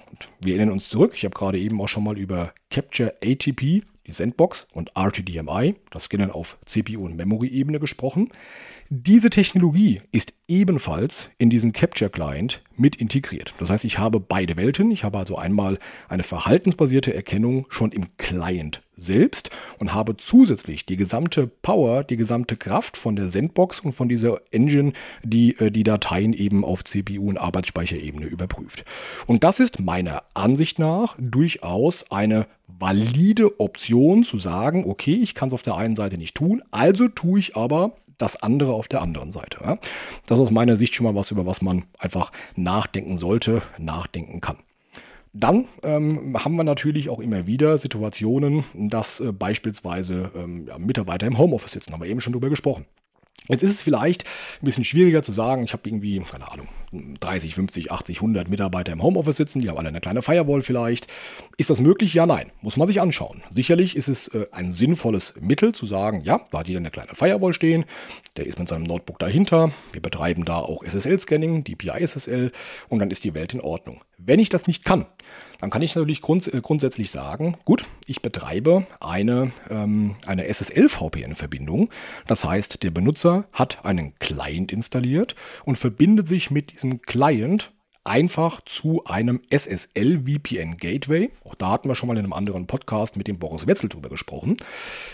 Und 0.09 0.29
wir 0.41 0.55
erinnern 0.55 0.75
uns 0.75 0.89
zurück, 0.89 1.13
ich 1.17 1.25
habe 1.25 1.35
gerade 1.35 1.59
eben 1.59 1.81
auch 1.81 1.89
schon 1.89 2.05
mal 2.05 2.17
über 2.17 2.53
Capture 2.71 3.15
ATP, 3.25 3.83
die 4.07 4.13
Sandbox 4.13 4.69
und 4.73 4.93
RTDMI, 4.95 5.75
das 5.91 6.05
Scannen 6.05 6.31
auf 6.31 6.59
CPU- 6.65 7.05
und 7.05 7.17
Memory-Ebene 7.17 7.81
gesprochen. 7.81 8.29
Diese 8.89 9.31
Technologie 9.31 10.01
ist 10.13 10.33
ebenfalls 10.47 11.29
in 11.39 11.51
diesem 11.51 11.73
Capture 11.73 12.09
Client 12.09 12.63
mit 12.77 12.95
integriert. 12.95 13.53
Das 13.59 13.69
heißt, 13.69 13.83
ich 13.85 13.99
habe 13.99 14.21
beide 14.21 14.57
Welten. 14.57 14.93
Ich 14.93 15.03
habe 15.03 15.19
also 15.19 15.37
einmal 15.37 15.81
eine 16.09 16.23
verhaltensbasierte 16.23 17.13
Erkennung 17.13 17.67
schon 17.69 17.91
im 17.91 18.17
Client 18.17 18.83
selbst 18.97 19.51
und 19.81 19.93
habe 19.93 20.17
zusätzlich 20.17 20.87
die 20.87 20.97
gesamte 20.97 21.49
Power, 21.49 22.05
die 22.05 22.17
gesamte 22.17 22.57
Kraft 22.57 22.97
von 22.97 23.17
der 23.17 23.29
Sandbox 23.29 23.81
und 23.81 23.91
von 23.91 24.09
dieser 24.09 24.41
Engine, 24.53 24.93
die 25.25 25.59
äh, 25.59 25.73
die 25.73 25.83
Dateien 25.83 26.33
eben 26.33 26.65
auf 26.65 26.85
CPU- 26.85 27.29
und 27.29 27.39
Arbeitsspeicherebene 27.39 28.27
überprüft. 28.27 28.85
Und 29.27 29.43
das 29.43 29.59
ist 29.59 29.81
meiner 29.81 30.23
Ansicht 30.35 30.79
nach 30.79 31.17
durchaus 31.19 32.09
eine 32.13 32.47
valide 32.69 33.59
Option 33.59 34.23
zu 34.23 34.39
sagen, 34.39 34.85
okay, 34.87 35.15
ich 35.15 35.35
kann 35.35 35.49
es 35.49 35.55
auf 35.55 35.63
der 35.63 35.77
einen 35.77 35.97
Seite 35.97 36.19
nicht 36.19 36.37
tun, 36.37 36.63
also 36.71 37.09
tue 37.09 37.41
ich 37.41 37.57
aber 37.57 37.97
das 38.19 38.37
andere 38.43 38.73
auf 38.73 38.89
der 38.89 39.03
anderen 39.03 39.33
Seite. 39.33 39.59
Ja? 39.63 39.79
Das 40.27 40.39
ist 40.39 40.45
aus 40.45 40.51
meiner 40.51 40.77
Sicht 40.77 40.95
schon 40.95 41.05
mal 41.05 41.15
was, 41.15 41.31
über 41.31 41.47
was 41.47 41.63
man 41.63 41.85
einfach 41.99 42.33
nachdenken 42.55 43.17
sollte, 43.17 43.63
nachdenken 43.79 44.41
kann. 44.41 44.59
Dann 45.33 45.67
ähm, 45.83 46.43
haben 46.43 46.57
wir 46.57 46.65
natürlich 46.65 47.11
auch 47.11 47.21
immer 47.21 47.47
wieder 47.47 47.77
Situationen, 47.77 48.65
dass 48.75 49.21
äh, 49.21 49.33
beispielsweise 49.33 50.31
ähm, 50.35 50.67
ja, 50.67 50.79
Mitarbeiter 50.79 51.27
im 51.27 51.37
Homeoffice 51.37 51.73
sitzen, 51.73 51.93
haben 51.93 52.03
wir 52.03 52.09
eben 52.09 52.23
schon 52.23 52.33
drüber 52.33 52.49
gesprochen. 52.49 52.87
Jetzt 53.49 53.63
ist 53.63 53.71
es 53.71 53.83
vielleicht 53.83 54.25
ein 54.61 54.65
bisschen 54.65 54.85
schwieriger 54.85 55.23
zu 55.23 55.33
sagen, 55.33 55.65
ich 55.65 55.73
habe 55.73 55.89
irgendwie, 55.89 56.19
keine 56.21 56.51
Ahnung, 56.51 56.69
30, 56.93 57.55
50, 57.55 57.93
80, 57.93 58.19
100 58.19 58.49
Mitarbeiter 58.49 58.93
im 58.93 59.03
Homeoffice 59.03 59.37
sitzen, 59.37 59.61
die 59.61 59.69
haben 59.69 59.79
alle 59.79 59.89
eine 59.89 60.01
kleine 60.01 60.23
Firewall 60.23 60.63
vielleicht. 60.63 61.07
Ist 61.57 61.71
das 61.71 61.81
möglich? 61.81 62.15
Ja, 62.15 62.27
nein. 62.27 62.51
Muss 62.63 62.77
man 62.77 62.89
sich 62.89 63.01
anschauen. 63.01 63.43
Sicherlich 63.51 63.97
ist 63.97 64.09
es 64.09 64.29
äh, 64.29 64.47
ein 64.53 64.73
sinnvolles 64.73 65.35
Mittel 65.41 65.75
zu 65.75 65.87
sagen, 65.87 66.23
ja, 66.23 66.41
da 66.51 66.59
hat 66.59 66.69
jeder 66.69 66.81
eine 66.81 66.91
kleine 66.91 67.15
Firewall 67.15 67.53
stehen, 67.53 67.85
der 68.37 68.47
ist 68.47 68.59
mit 68.59 68.69
seinem 68.69 68.85
Notebook 68.85 69.19
dahinter, 69.19 69.73
wir 69.93 70.03
betreiben 70.03 70.45
da 70.45 70.59
auch 70.59 70.85
SSL-Scanning, 70.85 71.65
DPI-SSL 71.65 72.53
und 72.89 72.99
dann 72.99 73.11
ist 73.11 73.25
die 73.25 73.35
Welt 73.35 73.55
in 73.55 73.61
Ordnung. 73.61 74.03
Wenn 74.19 74.41
ich 74.41 74.49
das 74.49 74.67
nicht 74.67 74.85
kann, 74.85 75.07
dann 75.61 75.71
kann 75.71 75.83
ich 75.83 75.95
natürlich 75.95 76.21
grunds 76.21 76.47
äh, 76.47 76.61
grundsätzlich 76.61 77.11
sagen, 77.11 77.57
gut, 77.65 77.89
ich 78.07 78.23
betreibe 78.23 78.87
eine, 79.01 79.53
ähm, 79.71 80.17
eine 80.27 80.47
SSL-VPN-Verbindung. 80.53 81.91
Das 82.27 82.45
heißt, 82.45 82.83
der 82.83 82.91
Benutzer 82.91 83.45
hat 83.53 83.85
einen 83.85 84.15
Client 84.19 84.73
installiert 84.73 85.35
und 85.65 85.77
verbindet 85.77 86.29
sich 86.29 86.51
mit 86.51 86.76
diesem 86.77 87.03
Client 87.03 87.73
einfach 88.07 88.61
zu 88.65 89.05
einem 89.05 89.41
SSL 89.51 90.23
VPN 90.25 90.77
Gateway. 90.77 91.31
Auch 91.45 91.57
da 91.57 91.73
hatten 91.73 91.89
wir 91.89 91.95
schon 91.95 92.07
mal 92.07 92.17
in 92.17 92.25
einem 92.25 92.33
anderen 92.33 92.67
Podcast 92.67 93.17
mit 93.17 93.27
dem 93.27 93.39
Boris 93.39 93.67
Wetzel 93.67 93.89
drüber 93.89 94.09
gesprochen. 94.09 94.57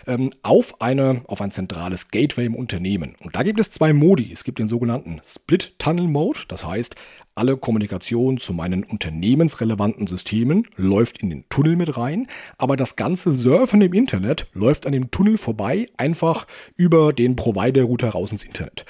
Ähm, 0.06 0.30
auf, 0.42 0.80
eine, 0.80 1.22
auf 1.26 1.40
ein 1.40 1.50
zentrales 1.50 2.10
Gateway 2.10 2.46
im 2.46 2.54
Unternehmen. 2.54 3.16
Und 3.20 3.34
da 3.34 3.42
gibt 3.42 3.58
es 3.58 3.70
zwei 3.70 3.92
Modi. 3.92 4.30
Es 4.30 4.44
gibt 4.44 4.58
den 4.58 4.68
sogenannten 4.68 5.20
Split 5.24 5.74
Tunnel 5.78 6.06
Mode. 6.06 6.40
Das 6.48 6.66
heißt, 6.66 6.94
alle 7.34 7.56
Kommunikation 7.56 8.36
zu 8.36 8.52
meinen 8.52 8.84
unternehmensrelevanten 8.84 10.06
Systemen 10.06 10.68
läuft 10.76 11.18
in 11.18 11.30
den 11.30 11.48
Tunnel 11.48 11.76
mit 11.76 11.96
rein, 11.96 12.26
aber 12.58 12.76
das 12.76 12.94
ganze 12.94 13.32
Surfen 13.32 13.80
im 13.80 13.94
Internet 13.94 14.48
läuft 14.52 14.86
an 14.86 14.92
dem 14.92 15.10
Tunnel 15.10 15.38
vorbei, 15.38 15.86
einfach 15.96 16.46
über 16.76 17.14
den 17.14 17.34
Provider-Router 17.34 18.10
raus 18.10 18.32
ins 18.32 18.44
Internet. 18.44 18.84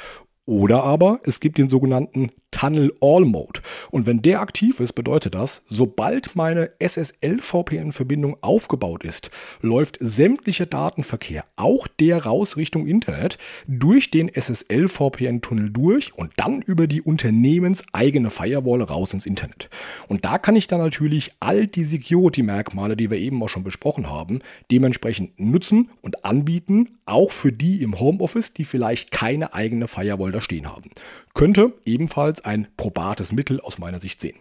Oder 0.45 0.82
aber 0.82 1.20
es 1.24 1.38
gibt 1.38 1.59
den 1.59 1.68
sogenannten 1.68 2.32
Tunnel 2.53 2.93
All 3.01 3.24
Mode. 3.24 3.61
Und 3.90 4.07
wenn 4.07 4.22
der 4.22 4.40
aktiv 4.40 4.78
ist, 4.78 4.93
bedeutet 4.93 5.34
das, 5.34 5.64
sobald 5.68 6.36
meine 6.36 6.70
SSL-VPN-Verbindung 6.78 8.36
aufgebaut 8.40 9.05
ist, 9.05 9.30
läuft 9.61 9.97
sämtlicher 10.01 10.66
Datenverkehr, 10.66 11.45
auch 11.57 11.88
der 11.88 12.24
raus 12.24 12.57
Richtung 12.57 12.86
Internet, 12.86 13.38
durch 13.66 14.11
den 14.11 14.28
SSL-VPN-Tunnel 14.28 15.70
durch 15.70 16.14
und 16.14 16.32
dann 16.36 16.62
über 16.62 16.86
die 16.86 17.03
unternehmenseigene 17.03 18.30
Firewall 18.30 18.82
raus 18.82 19.14
ins 19.14 19.26
Internet. 19.26 19.70
Und 20.09 20.24
da 20.24 20.38
kann 20.38 20.55
ich 20.55 20.66
dann 20.66 20.80
natürlich 20.80 21.32
all 21.40 21.66
die 21.66 21.84
Security-Merkmale, 21.84 22.97
die 22.97 23.11
wir 23.11 23.18
eben 23.18 23.43
auch 23.43 23.49
schon 23.49 23.64
besprochen 23.64 24.11
haben, 24.11 24.40
dementsprechend 24.70 25.40
nutzen 25.40 25.90
und 26.03 26.24
anbieten, 26.24 26.99
auch 27.07 27.30
für 27.30 27.53
die 27.53 27.82
im 27.82 27.99
Homeoffice, 27.99 28.53
die 28.53 28.64
vielleicht 28.64 29.11
keine 29.11 29.55
eigene 29.55 29.88
Firewall 29.88 30.32
da 30.33 30.41
stehen 30.41 30.68
haben. 30.68 30.91
Könnte 31.35 31.72
ebenfalls 31.85 32.45
ein 32.45 32.68
probates 32.76 33.33
Mittel 33.33 33.61
aus 33.61 33.78
meiner 33.78 34.01
Sicht 34.01 34.20
sehen. 34.20 34.39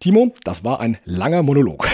Timo, 0.00 0.34
das 0.44 0.64
war 0.64 0.80
ein 0.80 0.98
langer 1.04 1.42
Monolog. 1.42 1.88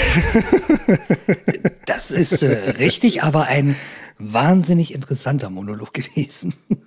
das 1.87 2.11
ist 2.11 2.43
äh, 2.43 2.71
richtig, 2.79 3.23
aber 3.23 3.45
ein 3.45 3.77
wahnsinnig 4.19 4.95
interessanter 4.95 5.51
Monolog 5.51 5.93
gewesen. 5.93 6.55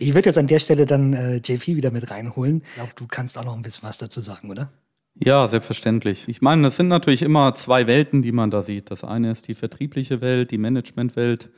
Ich 0.00 0.14
würde 0.14 0.28
jetzt 0.28 0.36
an 0.36 0.48
der 0.48 0.58
Stelle 0.58 0.84
dann 0.84 1.12
äh, 1.12 1.36
JP 1.36 1.76
wieder 1.76 1.92
mit 1.92 2.10
reinholen. 2.10 2.62
Ich 2.64 2.74
glaube, 2.74 2.90
du 2.96 3.06
kannst 3.06 3.38
auch 3.38 3.44
noch 3.44 3.54
ein 3.54 3.62
bisschen 3.62 3.84
was 3.84 3.98
dazu 3.98 4.20
sagen, 4.20 4.50
oder? 4.50 4.72
Ja, 5.14 5.46
selbstverständlich. 5.46 6.28
Ich 6.28 6.42
meine, 6.42 6.66
es 6.66 6.76
sind 6.76 6.88
natürlich 6.88 7.22
immer 7.22 7.54
zwei 7.54 7.86
Welten, 7.86 8.22
die 8.22 8.32
man 8.32 8.50
da 8.50 8.62
sieht. 8.62 8.90
Das 8.90 9.04
eine 9.04 9.30
ist 9.30 9.46
die 9.46 9.54
vertriebliche 9.54 10.20
Welt, 10.20 10.50
die 10.50 10.58
Managementwelt. 10.58 11.50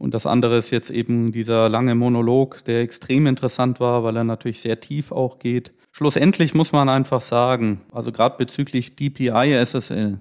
Und 0.00 0.14
das 0.14 0.24
andere 0.24 0.56
ist 0.56 0.70
jetzt 0.70 0.88
eben 0.88 1.30
dieser 1.30 1.68
lange 1.68 1.94
Monolog, 1.94 2.64
der 2.64 2.80
extrem 2.80 3.26
interessant 3.26 3.80
war, 3.80 4.02
weil 4.02 4.16
er 4.16 4.24
natürlich 4.24 4.60
sehr 4.60 4.80
tief 4.80 5.12
auch 5.12 5.38
geht. 5.38 5.74
Schlussendlich 5.92 6.54
muss 6.54 6.72
man 6.72 6.88
einfach 6.88 7.20
sagen, 7.20 7.82
also 7.92 8.10
gerade 8.10 8.38
bezüglich 8.38 8.96
DPI 8.96 9.62
SSL, 9.62 10.18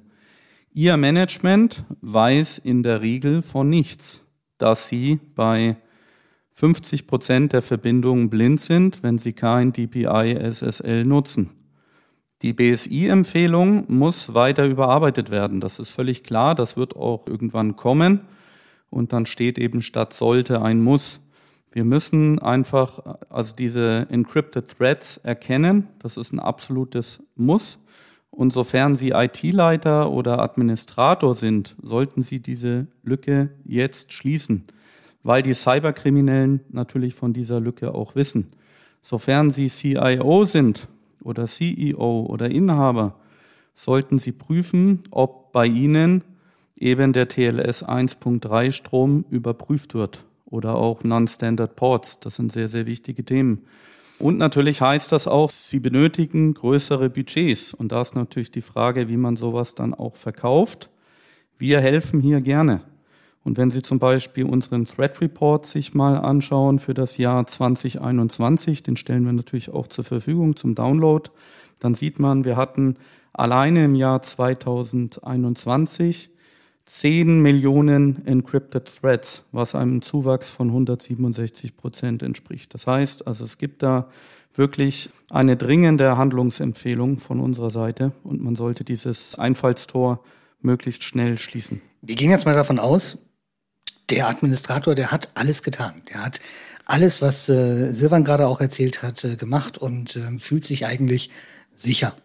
Ihr 0.73 0.97
Management 0.97 1.85
weiß 2.01 2.57
in 2.57 2.83
der 2.83 3.01
Regel 3.01 3.41
von 3.41 3.69
nichts, 3.69 4.25
dass 4.57 4.89
Sie 4.89 5.21
bei 5.33 5.77
50 6.51 7.07
Prozent 7.07 7.53
der 7.53 7.61
Verbindungen 7.61 8.29
blind 8.29 8.59
sind, 8.59 9.01
wenn 9.01 9.17
Sie 9.17 9.31
kein 9.31 9.71
DPI 9.71 10.37
SSL 10.51 11.05
nutzen. 11.05 11.51
Die 12.41 12.51
BSI-Empfehlung 12.51 13.85
muss 13.87 14.33
weiter 14.33 14.65
überarbeitet 14.65 15.29
werden. 15.31 15.61
Das 15.61 15.79
ist 15.79 15.89
völlig 15.89 16.25
klar. 16.25 16.53
Das 16.53 16.75
wird 16.75 16.97
auch 16.97 17.27
irgendwann 17.27 17.77
kommen 17.77 18.25
und 18.89 19.13
dann 19.13 19.25
steht 19.25 19.57
eben 19.57 19.81
statt 19.81 20.13
sollte 20.13 20.61
ein 20.61 20.81
muss. 20.81 21.21
Wir 21.71 21.83
müssen 21.83 22.39
einfach 22.39 23.17
also 23.29 23.53
diese 23.55 24.07
encrypted 24.09 24.77
Threads 24.77 25.17
erkennen. 25.17 25.87
Das 25.99 26.17
ist 26.17 26.33
ein 26.33 26.39
absolutes 26.39 27.21
Muss. 27.35 27.79
Und 28.31 28.53
sofern 28.53 28.95
Sie 28.95 29.09
IT-Leiter 29.09 30.11
oder 30.11 30.39
Administrator 30.39 31.35
sind, 31.35 31.75
sollten 31.81 32.21
Sie 32.21 32.39
diese 32.39 32.87
Lücke 33.03 33.51
jetzt 33.65 34.13
schließen, 34.13 34.65
weil 35.23 35.43
die 35.43 35.53
Cyberkriminellen 35.53 36.61
natürlich 36.69 37.15
von 37.15 37.33
dieser 37.33 37.59
Lücke 37.59 37.93
auch 37.93 38.15
wissen. 38.15 38.51
Sofern 39.01 39.51
Sie 39.51 39.67
CIO 39.67 40.45
sind 40.45 40.87
oder 41.23 41.45
CEO 41.45 42.25
oder 42.27 42.49
Inhaber, 42.49 43.19
sollten 43.73 44.17
Sie 44.17 44.31
prüfen, 44.31 45.03
ob 45.11 45.51
bei 45.51 45.65
Ihnen 45.65 46.23
eben 46.79 47.13
der 47.13 47.27
TLS 47.27 47.85
1.3 47.85 48.71
Strom 48.71 49.25
überprüft 49.29 49.93
wird 49.93 50.25
oder 50.45 50.75
auch 50.75 51.03
Non-Standard 51.03 51.75
Ports. 51.75 52.19
Das 52.19 52.37
sind 52.37 52.51
sehr, 52.51 52.67
sehr 52.67 52.85
wichtige 52.85 53.23
Themen. 53.23 53.63
Und 54.17 54.37
natürlich 54.37 54.81
heißt 54.81 55.11
das 55.11 55.27
auch, 55.27 55.49
Sie 55.49 55.79
benötigen 55.79 56.53
größere 56.53 57.09
Budgets. 57.09 57.73
Und 57.73 57.91
da 57.91 58.01
ist 58.01 58.15
natürlich 58.15 58.51
die 58.51 58.61
Frage, 58.61 59.07
wie 59.07 59.17
man 59.17 59.35
sowas 59.35 59.75
dann 59.75 59.93
auch 59.93 60.15
verkauft. 60.15 60.89
Wir 61.57 61.79
helfen 61.79 62.19
hier 62.19 62.41
gerne. 62.41 62.81
Und 63.45 63.57
wenn 63.57 63.71
Sie 63.71 63.81
zum 63.81 63.99
Beispiel 63.99 64.45
unseren 64.45 64.85
Threat 64.85 65.21
Report 65.21 65.65
sich 65.65 65.93
mal 65.93 66.17
anschauen 66.17 66.79
für 66.79 66.93
das 66.93 67.17
Jahr 67.17 67.45
2021, 67.45 68.83
den 68.83 68.97
stellen 68.97 69.25
wir 69.25 69.31
natürlich 69.31 69.69
auch 69.69 69.87
zur 69.87 70.03
Verfügung 70.03 70.57
zum 70.57 70.75
Download, 70.75 71.29
dann 71.79 71.95
sieht 71.95 72.19
man, 72.19 72.43
wir 72.43 72.57
hatten 72.57 72.97
alleine 73.31 73.85
im 73.85 73.95
Jahr 73.95 74.21
2021 74.21 76.31
10 76.89 77.39
Millionen 77.41 78.25
Encrypted 78.25 78.99
Threads, 78.99 79.43
was 79.51 79.75
einem 79.75 80.01
Zuwachs 80.01 80.49
von 80.49 80.69
167 80.69 81.77
Prozent 81.77 82.23
entspricht. 82.23 82.73
Das 82.73 82.87
heißt, 82.87 83.27
also 83.27 83.45
es 83.45 83.59
gibt 83.59 83.83
da 83.83 84.09
wirklich 84.55 85.11
eine 85.29 85.55
dringende 85.55 86.17
Handlungsempfehlung 86.17 87.19
von 87.19 87.41
unserer 87.41 87.69
Seite 87.69 88.11
und 88.23 88.41
man 88.41 88.55
sollte 88.55 88.83
dieses 88.83 89.37
Einfallstor 89.37 90.23
möglichst 90.61 91.03
schnell 91.03 91.37
schließen. 91.37 91.79
Wir 92.01 92.15
gehen 92.15 92.31
jetzt 92.31 92.47
mal 92.47 92.55
davon 92.55 92.79
aus, 92.79 93.19
der 94.09 94.27
Administrator, 94.27 94.95
der 94.95 95.11
hat 95.11 95.29
alles 95.35 95.61
getan. 95.61 96.01
Der 96.11 96.25
hat 96.25 96.41
alles, 96.85 97.21
was 97.21 97.47
äh, 97.49 97.91
Silvan 97.91 98.23
gerade 98.23 98.47
auch 98.47 98.61
erzählt 98.61 99.03
hat, 99.03 99.23
äh, 99.23 99.35
gemacht 99.35 99.77
und 99.77 100.15
äh, 100.15 100.39
fühlt 100.39 100.65
sich 100.65 100.87
eigentlich 100.87 101.29
sicher 101.75 102.15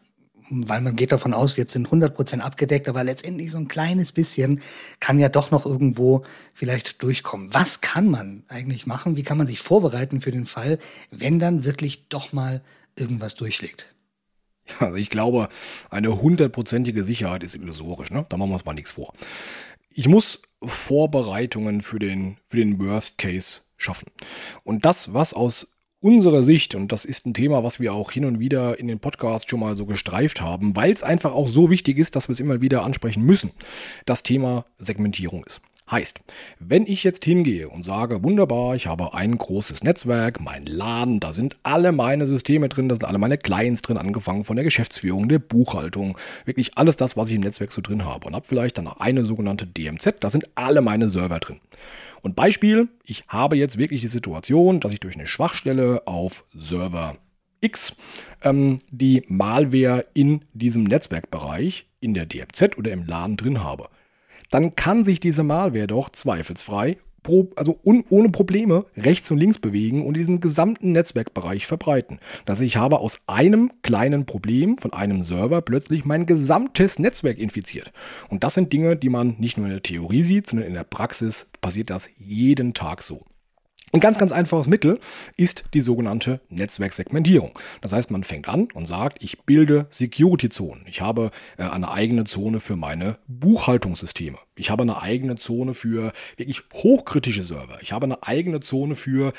weil 0.50 0.80
man 0.80 0.96
geht 0.96 1.12
davon 1.12 1.34
aus, 1.34 1.56
jetzt 1.56 1.72
sind 1.72 1.86
100 1.86 2.14
Prozent 2.14 2.42
abgedeckt, 2.42 2.88
aber 2.88 3.04
letztendlich 3.04 3.50
so 3.50 3.58
ein 3.58 3.68
kleines 3.68 4.12
bisschen 4.12 4.60
kann 5.00 5.18
ja 5.18 5.28
doch 5.28 5.50
noch 5.50 5.66
irgendwo 5.66 6.22
vielleicht 6.52 7.02
durchkommen. 7.02 7.52
Was 7.52 7.80
kann 7.80 8.10
man 8.10 8.44
eigentlich 8.48 8.86
machen? 8.86 9.16
Wie 9.16 9.22
kann 9.22 9.38
man 9.38 9.46
sich 9.46 9.60
vorbereiten 9.60 10.20
für 10.20 10.32
den 10.32 10.46
Fall, 10.46 10.78
wenn 11.10 11.38
dann 11.38 11.64
wirklich 11.64 12.08
doch 12.08 12.32
mal 12.32 12.62
irgendwas 12.98 13.34
durchschlägt? 13.34 13.94
Ja, 14.66 14.86
also 14.86 14.96
ich 14.96 15.10
glaube, 15.10 15.48
eine 15.90 16.20
hundertprozentige 16.20 17.04
Sicherheit 17.04 17.42
ist 17.42 17.54
illusorisch. 17.54 18.10
Ne? 18.10 18.24
Da 18.28 18.36
machen 18.36 18.50
wir 18.50 18.54
uns 18.54 18.64
mal 18.64 18.72
nichts 18.72 18.92
vor. 18.92 19.12
Ich 19.90 20.08
muss 20.08 20.42
Vorbereitungen 20.62 21.82
für 21.82 21.98
den, 21.98 22.38
für 22.48 22.56
den 22.56 22.78
Worst 22.78 23.18
Case 23.18 23.60
schaffen. 23.76 24.10
Und 24.62 24.84
das, 24.84 25.12
was 25.12 25.34
aus 25.34 25.73
unserer 26.04 26.42
Sicht, 26.42 26.74
und 26.74 26.92
das 26.92 27.06
ist 27.06 27.24
ein 27.24 27.32
Thema, 27.32 27.64
was 27.64 27.80
wir 27.80 27.94
auch 27.94 28.12
hin 28.12 28.26
und 28.26 28.38
wieder 28.38 28.78
in 28.78 28.88
den 28.88 29.00
Podcasts 29.00 29.48
schon 29.48 29.60
mal 29.60 29.74
so 29.74 29.86
gestreift 29.86 30.42
haben, 30.42 30.76
weil 30.76 30.92
es 30.92 31.02
einfach 31.02 31.32
auch 31.32 31.48
so 31.48 31.70
wichtig 31.70 31.96
ist, 31.96 32.14
dass 32.14 32.28
wir 32.28 32.34
es 32.34 32.40
immer 32.40 32.60
wieder 32.60 32.84
ansprechen 32.84 33.24
müssen, 33.24 33.52
das 34.04 34.22
Thema 34.22 34.66
Segmentierung 34.78 35.44
ist. 35.44 35.62
Heißt, 35.90 36.20
wenn 36.60 36.86
ich 36.86 37.04
jetzt 37.04 37.26
hingehe 37.26 37.68
und 37.68 37.84
sage, 37.84 38.22
wunderbar, 38.22 38.74
ich 38.74 38.86
habe 38.86 39.12
ein 39.12 39.36
großes 39.36 39.82
Netzwerk, 39.82 40.40
mein 40.40 40.64
Laden, 40.64 41.20
da 41.20 41.30
sind 41.30 41.58
alle 41.62 41.92
meine 41.92 42.26
Systeme 42.26 42.70
drin, 42.70 42.88
da 42.88 42.94
sind 42.94 43.04
alle 43.04 43.18
meine 43.18 43.36
Clients 43.36 43.82
drin, 43.82 43.98
angefangen 43.98 44.44
von 44.44 44.56
der 44.56 44.64
Geschäftsführung, 44.64 45.28
der 45.28 45.40
Buchhaltung, 45.40 46.16
wirklich 46.46 46.78
alles 46.78 46.96
das, 46.96 47.18
was 47.18 47.28
ich 47.28 47.34
im 47.34 47.42
Netzwerk 47.42 47.70
so 47.70 47.82
drin 47.82 48.06
habe. 48.06 48.26
Und 48.26 48.34
habe 48.34 48.46
vielleicht 48.46 48.78
dann 48.78 48.86
noch 48.86 48.98
eine 48.98 49.26
sogenannte 49.26 49.66
DMZ, 49.66 50.14
da 50.20 50.30
sind 50.30 50.48
alle 50.54 50.80
meine 50.80 51.10
Server 51.10 51.38
drin. 51.38 51.60
Und 52.22 52.34
Beispiel, 52.34 52.88
ich 53.04 53.24
habe 53.28 53.56
jetzt 53.56 53.76
wirklich 53.76 54.00
die 54.00 54.08
Situation, 54.08 54.80
dass 54.80 54.90
ich 54.90 55.00
durch 55.00 55.16
eine 55.16 55.26
Schwachstelle 55.26 56.06
auf 56.06 56.44
Server 56.54 57.18
X 57.60 57.94
ähm, 58.42 58.80
die 58.90 59.22
Malware 59.28 60.06
in 60.14 60.46
diesem 60.54 60.84
Netzwerkbereich 60.84 61.86
in 62.00 62.14
der 62.14 62.24
DMZ 62.24 62.78
oder 62.78 62.90
im 62.90 63.04
LAN 63.04 63.36
drin 63.36 63.62
habe 63.62 63.90
dann 64.54 64.76
kann 64.76 65.04
sich 65.04 65.18
diese 65.18 65.42
Malware 65.42 65.88
doch 65.88 66.10
zweifelsfrei 66.10 66.98
also 67.56 67.80
ohne 67.82 68.28
Probleme 68.28 68.84
rechts 68.96 69.30
und 69.30 69.38
links 69.38 69.58
bewegen 69.58 70.04
und 70.04 70.14
diesen 70.14 70.40
gesamten 70.40 70.92
Netzwerkbereich 70.92 71.66
verbreiten. 71.66 72.20
Das 72.44 72.58
heißt, 72.58 72.66
ich 72.66 72.76
habe 72.76 73.00
aus 73.00 73.18
einem 73.26 73.72
kleinen 73.82 74.26
Problem 74.26 74.76
von 74.76 74.92
einem 74.92 75.22
Server 75.24 75.62
plötzlich 75.62 76.04
mein 76.04 76.26
gesamtes 76.26 76.98
Netzwerk 76.98 77.38
infiziert. 77.38 77.92
Und 78.28 78.44
das 78.44 78.54
sind 78.54 78.72
Dinge, 78.72 78.94
die 78.94 79.08
man 79.08 79.36
nicht 79.38 79.56
nur 79.56 79.66
in 79.66 79.72
der 79.72 79.82
Theorie 79.82 80.22
sieht, 80.22 80.48
sondern 80.48 80.68
in 80.68 80.74
der 80.74 80.84
Praxis 80.84 81.48
passiert 81.62 81.88
das 81.88 82.08
jeden 82.18 82.74
Tag 82.74 83.02
so. 83.02 83.24
Ein 83.94 84.00
ganz, 84.00 84.18
ganz 84.18 84.32
einfaches 84.32 84.66
Mittel 84.66 84.98
ist 85.36 85.66
die 85.72 85.80
sogenannte 85.80 86.40
Netzwerksegmentierung. 86.48 87.56
Das 87.80 87.92
heißt, 87.92 88.10
man 88.10 88.24
fängt 88.24 88.48
an 88.48 88.66
und 88.74 88.88
sagt, 88.88 89.22
ich 89.22 89.42
bilde 89.42 89.86
Security-Zonen. 89.90 90.84
Ich 90.88 91.00
habe 91.00 91.30
äh, 91.58 91.62
eine 91.62 91.92
eigene 91.92 92.24
Zone 92.24 92.58
für 92.58 92.74
meine 92.74 93.18
Buchhaltungssysteme. 93.28 94.36
Ich 94.56 94.70
habe 94.70 94.82
eine 94.82 95.00
eigene 95.00 95.36
Zone 95.36 95.74
für 95.74 96.12
wirklich 96.36 96.64
hochkritische 96.74 97.44
Server. 97.44 97.78
Ich 97.82 97.92
habe 97.92 98.06
eine 98.06 98.20
eigene 98.24 98.58
Zone 98.58 98.96
für 98.96 99.32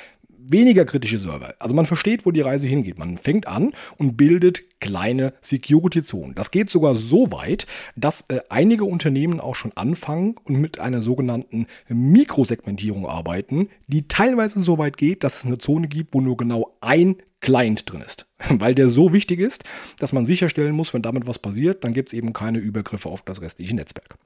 weniger 0.49 0.85
kritische 0.85 1.19
Server. 1.19 1.55
Also 1.59 1.75
man 1.75 1.85
versteht, 1.85 2.25
wo 2.25 2.31
die 2.31 2.41
Reise 2.41 2.67
hingeht. 2.67 2.97
Man 2.97 3.17
fängt 3.17 3.47
an 3.47 3.73
und 3.97 4.17
bildet 4.17 4.79
kleine 4.79 5.33
Security-Zonen. 5.41 6.35
Das 6.35 6.51
geht 6.51 6.69
sogar 6.69 6.95
so 6.95 7.31
weit, 7.31 7.65
dass 7.95 8.21
äh, 8.29 8.41
einige 8.49 8.85
Unternehmen 8.85 9.39
auch 9.39 9.55
schon 9.55 9.71
anfangen 9.75 10.35
und 10.43 10.59
mit 10.59 10.79
einer 10.79 11.01
sogenannten 11.01 11.67
Mikrosegmentierung 11.89 13.07
arbeiten, 13.07 13.69
die 13.87 14.07
teilweise 14.07 14.59
so 14.61 14.77
weit 14.77 14.97
geht, 14.97 15.23
dass 15.23 15.37
es 15.37 15.45
eine 15.45 15.57
Zone 15.57 15.87
gibt, 15.87 16.13
wo 16.13 16.21
nur 16.21 16.37
genau 16.37 16.75
ein 16.81 17.17
Client 17.45 17.89
drin 17.89 18.01
ist. 18.01 18.25
Weil 18.49 18.73
der 18.73 18.89
so 18.89 19.13
wichtig 19.13 19.39
ist, 19.39 19.63
dass 19.99 20.11
man 20.11 20.25
sicherstellen 20.25 20.75
muss, 20.75 20.93
wenn 20.93 21.03
damit 21.03 21.27
was 21.27 21.37
passiert, 21.39 21.83
dann 21.83 21.93
gibt 21.93 22.09
es 22.09 22.13
eben 22.13 22.33
keine 22.33 22.57
Übergriffe 22.57 23.07
auf 23.07 23.21
das 23.21 23.39
restliche 23.41 23.75
Netzwerk. 23.75 24.17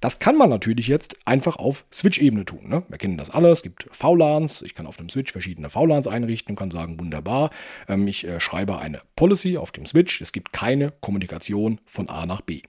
Das 0.00 0.18
kann 0.18 0.36
man 0.36 0.50
natürlich 0.50 0.86
jetzt 0.86 1.16
einfach 1.24 1.56
auf 1.56 1.84
Switch-Ebene 1.92 2.44
tun. 2.44 2.68
Ne? 2.68 2.82
Wir 2.88 2.98
kennen 2.98 3.16
das 3.16 3.30
alle. 3.30 3.50
Es 3.50 3.62
gibt 3.62 3.86
VLANs. 3.90 4.62
Ich 4.62 4.74
kann 4.74 4.86
auf 4.86 4.98
dem 4.98 5.08
Switch 5.08 5.32
verschiedene 5.32 5.70
VLANs 5.70 6.06
einrichten 6.06 6.52
und 6.52 6.58
kann 6.58 6.70
sagen, 6.70 7.00
wunderbar, 7.00 7.50
ähm, 7.88 8.06
ich 8.06 8.26
äh, 8.26 8.38
schreibe 8.40 8.78
eine 8.78 9.00
Policy 9.16 9.56
auf 9.56 9.72
dem 9.72 9.86
Switch. 9.86 10.20
Es 10.20 10.32
gibt 10.32 10.52
keine 10.52 10.92
Kommunikation 11.00 11.80
von 11.86 12.10
A 12.10 12.26
nach 12.26 12.42
B. 12.42 12.62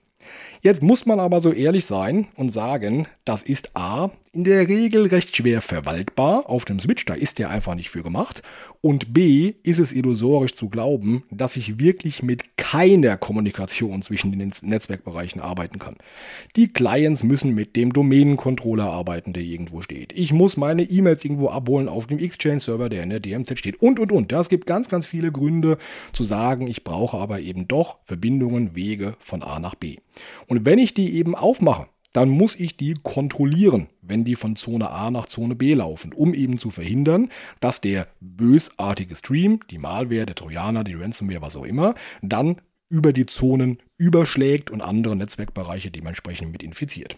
Jetzt 0.60 0.82
muss 0.82 1.06
man 1.06 1.20
aber 1.20 1.40
so 1.40 1.52
ehrlich 1.52 1.86
sein 1.86 2.28
und 2.36 2.50
sagen, 2.50 3.08
das 3.24 3.42
ist 3.42 3.76
A 3.76 4.10
in 4.34 4.44
der 4.44 4.66
Regel 4.66 5.06
recht 5.08 5.36
schwer 5.36 5.60
verwaltbar 5.60 6.48
auf 6.48 6.64
dem 6.64 6.80
Switch, 6.80 7.04
da 7.04 7.12
ist 7.12 7.38
der 7.38 7.50
einfach 7.50 7.74
nicht 7.74 7.90
für 7.90 8.02
gemacht. 8.02 8.42
Und 8.80 9.12
B 9.12 9.52
ist 9.62 9.78
es 9.78 9.92
illusorisch 9.92 10.54
zu 10.54 10.70
glauben, 10.70 11.24
dass 11.30 11.54
ich 11.56 11.78
wirklich 11.78 12.22
mit 12.22 12.56
keiner 12.56 13.18
Kommunikation 13.18 14.00
zwischen 14.00 14.32
den 14.32 14.50
Netzwerkbereichen 14.62 15.42
arbeiten 15.42 15.78
kann. 15.78 15.98
Die 16.56 16.72
Clients 16.72 17.22
müssen 17.22 17.54
mit 17.54 17.76
dem 17.76 17.92
Domänencontroller 17.92 18.90
arbeiten, 18.90 19.34
der 19.34 19.42
irgendwo 19.42 19.82
steht. 19.82 20.14
Ich 20.14 20.32
muss 20.32 20.56
meine 20.56 20.84
E-Mails 20.84 21.22
irgendwo 21.24 21.50
abholen 21.50 21.90
auf 21.90 22.06
dem 22.06 22.18
Exchange-Server, 22.18 22.88
der 22.88 23.02
in 23.02 23.10
der 23.10 23.20
DMZ 23.20 23.58
steht 23.58 23.82
und 23.82 24.00
und 24.00 24.12
und. 24.12 24.32
Ja, 24.32 24.40
es 24.40 24.48
gibt 24.48 24.66
ganz, 24.66 24.88
ganz 24.88 25.04
viele 25.04 25.30
Gründe 25.30 25.76
zu 26.14 26.24
sagen, 26.24 26.68
ich 26.68 26.84
brauche 26.84 27.18
aber 27.18 27.40
eben 27.40 27.68
doch 27.68 27.98
Verbindungen, 28.04 28.74
Wege 28.74 29.14
von 29.18 29.42
A 29.42 29.58
nach 29.58 29.74
B. 29.74 29.96
Und 30.46 30.64
wenn 30.64 30.78
ich 30.78 30.94
die 30.94 31.14
eben 31.14 31.34
aufmache, 31.34 31.86
dann 32.12 32.28
muss 32.28 32.54
ich 32.54 32.76
die 32.76 32.94
kontrollieren, 33.02 33.88
wenn 34.02 34.24
die 34.24 34.36
von 34.36 34.56
Zone 34.56 34.90
A 34.90 35.10
nach 35.10 35.26
Zone 35.26 35.54
B 35.54 35.72
laufen, 35.74 36.12
um 36.12 36.34
eben 36.34 36.58
zu 36.58 36.70
verhindern, 36.70 37.30
dass 37.60 37.80
der 37.80 38.08
bösartige 38.20 39.14
Stream, 39.14 39.60
die 39.70 39.78
Malware, 39.78 40.26
der 40.26 40.34
Trojaner, 40.34 40.84
die 40.84 40.94
Ransomware, 40.94 41.40
was 41.40 41.56
auch 41.56 41.64
immer, 41.64 41.94
dann 42.20 42.60
über 42.90 43.14
die 43.14 43.24
Zonen 43.24 43.78
überschlägt 43.96 44.70
und 44.70 44.82
andere 44.82 45.16
Netzwerkbereiche 45.16 45.90
dementsprechend 45.90 46.52
mit 46.52 46.62
infiziert. 46.62 47.16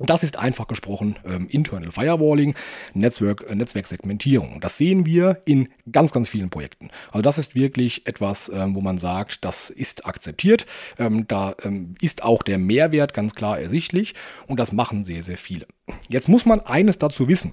Das 0.00 0.24
ist 0.24 0.38
einfach 0.38 0.66
gesprochen 0.66 1.16
ähm, 1.24 1.46
Internal 1.48 1.92
Firewalling, 1.92 2.56
Netzwerk, 2.94 3.44
äh, 3.48 3.54
Netzwerksegmentierung. 3.54 4.60
Das 4.60 4.76
sehen 4.76 5.06
wir 5.06 5.40
in 5.44 5.68
ganz, 5.90 6.10
ganz 6.10 6.28
vielen 6.28 6.50
Projekten. 6.50 6.90
Also 7.12 7.22
das 7.22 7.38
ist 7.38 7.54
wirklich 7.54 8.04
etwas, 8.04 8.50
ähm, 8.52 8.74
wo 8.74 8.80
man 8.80 8.98
sagt, 8.98 9.44
das 9.44 9.70
ist 9.70 10.04
akzeptiert. 10.04 10.66
Ähm, 10.98 11.28
da 11.28 11.54
ähm, 11.62 11.94
ist 12.00 12.24
auch 12.24 12.42
der 12.42 12.58
Mehrwert 12.58 13.14
ganz 13.14 13.36
klar 13.36 13.60
ersichtlich 13.60 14.14
und 14.48 14.58
das 14.58 14.72
machen 14.72 15.04
sehr, 15.04 15.22
sehr 15.22 15.38
viele. 15.38 15.66
Jetzt 16.08 16.28
muss 16.28 16.44
man 16.44 16.58
eines 16.58 16.98
dazu 16.98 17.28
wissen. 17.28 17.52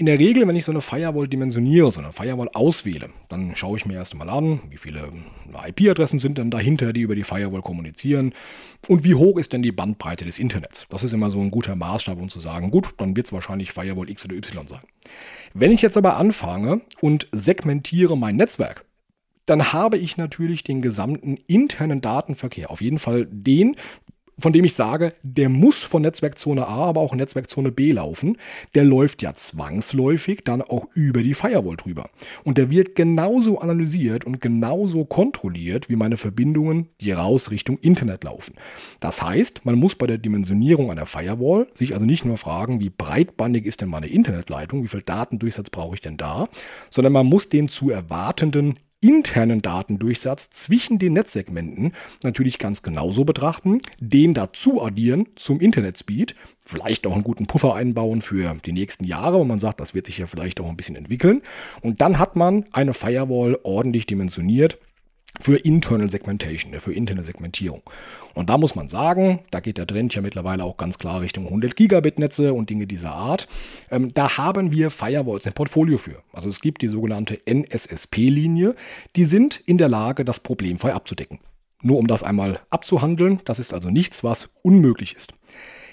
In 0.00 0.06
der 0.06 0.20
Regel, 0.20 0.46
wenn 0.46 0.54
ich 0.54 0.64
so 0.64 0.70
eine 0.70 0.80
Firewall 0.80 1.26
dimensioniere, 1.26 1.90
so 1.90 1.98
eine 1.98 2.12
Firewall 2.12 2.48
auswähle, 2.54 3.10
dann 3.28 3.56
schaue 3.56 3.78
ich 3.78 3.84
mir 3.84 3.94
erst 3.94 4.12
einmal 4.12 4.30
an, 4.30 4.60
wie 4.70 4.76
viele 4.76 5.08
IP-Adressen 5.66 6.20
sind 6.20 6.38
denn 6.38 6.52
dahinter, 6.52 6.92
die 6.92 7.00
über 7.00 7.16
die 7.16 7.24
Firewall 7.24 7.62
kommunizieren 7.62 8.32
und 8.86 9.02
wie 9.02 9.16
hoch 9.16 9.38
ist 9.38 9.52
denn 9.52 9.62
die 9.64 9.72
Bandbreite 9.72 10.24
des 10.24 10.38
Internets. 10.38 10.86
Das 10.88 11.02
ist 11.02 11.14
immer 11.14 11.32
so 11.32 11.40
ein 11.40 11.50
guter 11.50 11.74
Maßstab, 11.74 12.16
um 12.16 12.28
zu 12.28 12.38
sagen, 12.38 12.70
gut, 12.70 12.94
dann 12.98 13.16
wird 13.16 13.26
es 13.26 13.32
wahrscheinlich 13.32 13.72
Firewall 13.72 14.08
X 14.08 14.24
oder 14.24 14.36
Y 14.36 14.68
sein. 14.68 14.82
Wenn 15.52 15.72
ich 15.72 15.82
jetzt 15.82 15.96
aber 15.96 16.16
anfange 16.16 16.80
und 17.00 17.26
segmentiere 17.32 18.16
mein 18.16 18.36
Netzwerk, 18.36 18.84
dann 19.46 19.72
habe 19.72 19.98
ich 19.98 20.16
natürlich 20.16 20.62
den 20.62 20.80
gesamten 20.80 21.38
internen 21.48 22.00
Datenverkehr, 22.00 22.70
auf 22.70 22.80
jeden 22.80 23.00
Fall 23.00 23.26
den, 23.28 23.74
von 24.38 24.52
dem 24.52 24.64
ich 24.64 24.74
sage, 24.74 25.14
der 25.22 25.48
muss 25.48 25.82
von 25.82 26.02
Netzwerkzone 26.02 26.66
A, 26.66 26.86
aber 26.86 27.00
auch 27.00 27.14
Netzwerkzone 27.14 27.72
B 27.72 27.92
laufen. 27.92 28.36
Der 28.74 28.84
läuft 28.84 29.22
ja 29.22 29.34
zwangsläufig 29.34 30.44
dann 30.44 30.62
auch 30.62 30.86
über 30.94 31.22
die 31.22 31.34
Firewall 31.34 31.76
drüber. 31.76 32.08
Und 32.44 32.58
der 32.58 32.70
wird 32.70 32.94
genauso 32.94 33.58
analysiert 33.60 34.24
und 34.24 34.40
genauso 34.40 35.04
kontrolliert 35.04 35.88
wie 35.88 35.96
meine 35.96 36.16
Verbindungen, 36.16 36.88
die 37.00 37.12
raus 37.12 37.50
Richtung 37.50 37.78
Internet 37.78 38.24
laufen. 38.24 38.54
Das 39.00 39.22
heißt, 39.22 39.64
man 39.64 39.76
muss 39.76 39.94
bei 39.94 40.06
der 40.06 40.18
Dimensionierung 40.18 40.90
einer 40.90 41.06
Firewall 41.06 41.66
sich 41.74 41.94
also 41.94 42.06
nicht 42.06 42.24
nur 42.24 42.36
fragen, 42.36 42.80
wie 42.80 42.90
breitbandig 42.90 43.66
ist 43.66 43.80
denn 43.80 43.88
meine 43.88 44.06
Internetleitung, 44.06 44.82
wie 44.82 44.88
viel 44.88 45.02
Datendurchsatz 45.02 45.70
brauche 45.70 45.94
ich 45.94 46.00
denn 46.00 46.16
da, 46.16 46.48
sondern 46.90 47.12
man 47.12 47.26
muss 47.26 47.48
den 47.48 47.68
zu 47.68 47.90
erwartenden 47.90 48.74
internen 49.00 49.62
Datendurchsatz 49.62 50.50
zwischen 50.50 50.98
den 50.98 51.12
Netzsegmenten 51.12 51.92
natürlich 52.22 52.58
ganz 52.58 52.82
genauso 52.82 53.24
betrachten, 53.24 53.78
den 54.00 54.34
dazu 54.34 54.82
addieren 54.82 55.26
zum 55.36 55.60
Internetspeed, 55.60 56.34
vielleicht 56.62 57.06
auch 57.06 57.14
einen 57.14 57.22
guten 57.22 57.46
Puffer 57.46 57.74
einbauen 57.74 58.22
für 58.22 58.56
die 58.64 58.72
nächsten 58.72 59.04
Jahre, 59.04 59.38
wo 59.38 59.44
man 59.44 59.60
sagt, 59.60 59.80
das 59.80 59.94
wird 59.94 60.06
sich 60.06 60.18
ja 60.18 60.26
vielleicht 60.26 60.60
auch 60.60 60.68
ein 60.68 60.76
bisschen 60.76 60.96
entwickeln. 60.96 61.42
Und 61.80 62.00
dann 62.00 62.18
hat 62.18 62.34
man 62.34 62.64
eine 62.72 62.94
Firewall 62.94 63.58
ordentlich 63.62 64.06
dimensioniert 64.06 64.78
für 65.40 65.56
Internal 65.56 66.10
Segmentation, 66.10 66.78
für 66.80 66.92
interne 66.92 67.22
Segmentierung. 67.22 67.82
Und 68.34 68.50
da 68.50 68.58
muss 68.58 68.74
man 68.74 68.88
sagen, 68.88 69.40
da 69.50 69.60
geht 69.60 69.78
der 69.78 69.86
Trend 69.86 70.14
ja 70.14 70.22
mittlerweile 70.22 70.64
auch 70.64 70.76
ganz 70.76 70.98
klar 70.98 71.20
Richtung 71.20 71.46
100 71.46 71.76
Gigabit 71.76 72.18
Netze 72.18 72.52
und 72.52 72.70
Dinge 72.70 72.86
dieser 72.86 73.12
Art. 73.12 73.46
Ähm, 73.90 74.12
da 74.14 74.36
haben 74.36 74.72
wir 74.72 74.90
Firewalls 74.90 75.46
im 75.46 75.52
Portfolio 75.52 75.98
für. 75.98 76.22
Also 76.32 76.48
es 76.48 76.60
gibt 76.60 76.82
die 76.82 76.88
sogenannte 76.88 77.38
NSSP-Linie. 77.46 78.74
Die 79.16 79.24
sind 79.24 79.60
in 79.66 79.78
der 79.78 79.88
Lage, 79.88 80.24
das 80.24 80.40
problemfrei 80.40 80.92
abzudecken. 80.92 81.38
Nur 81.82 81.98
um 81.98 82.08
das 82.08 82.24
einmal 82.24 82.60
abzuhandeln, 82.70 83.40
das 83.44 83.60
ist 83.60 83.72
also 83.72 83.90
nichts, 83.90 84.24
was 84.24 84.50
unmöglich 84.62 85.14
ist. 85.14 85.32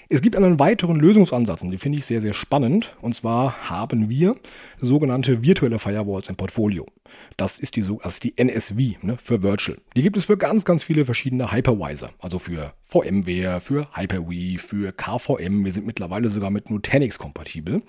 Es 0.08 0.22
gibt 0.22 0.36
einen 0.36 0.60
weiteren 0.60 1.00
Lösungsansatz 1.00 1.62
und 1.62 1.70
den 1.70 1.80
finde 1.80 1.98
ich 1.98 2.06
sehr, 2.06 2.20
sehr 2.20 2.32
spannend. 2.32 2.94
Und 3.00 3.16
zwar 3.16 3.68
haben 3.68 4.08
wir 4.08 4.36
sogenannte 4.78 5.42
virtuelle 5.42 5.80
Firewalls 5.80 6.28
im 6.28 6.36
Portfolio. 6.36 6.86
Das 7.36 7.58
ist 7.58 7.74
die, 7.74 7.80
das 7.80 8.14
ist 8.14 8.24
die 8.24 8.38
NSV 8.38 9.02
ne, 9.02 9.16
für 9.22 9.42
Virtual. 9.42 9.78
Die 9.96 10.02
gibt 10.02 10.16
es 10.16 10.26
für 10.26 10.36
ganz, 10.36 10.64
ganz 10.64 10.84
viele 10.84 11.04
verschiedene 11.04 11.50
Hypervisor. 11.50 12.10
Also 12.20 12.38
für 12.38 12.72
VMware, 12.84 13.60
für 13.60 13.88
Hyper-V, 13.96 14.58
für 14.64 14.92
KVM. 14.92 15.64
Wir 15.64 15.72
sind 15.72 15.86
mittlerweile 15.86 16.28
sogar 16.28 16.50
mit 16.50 16.70
Nutanix 16.70 17.18
kompatibel. 17.18 17.82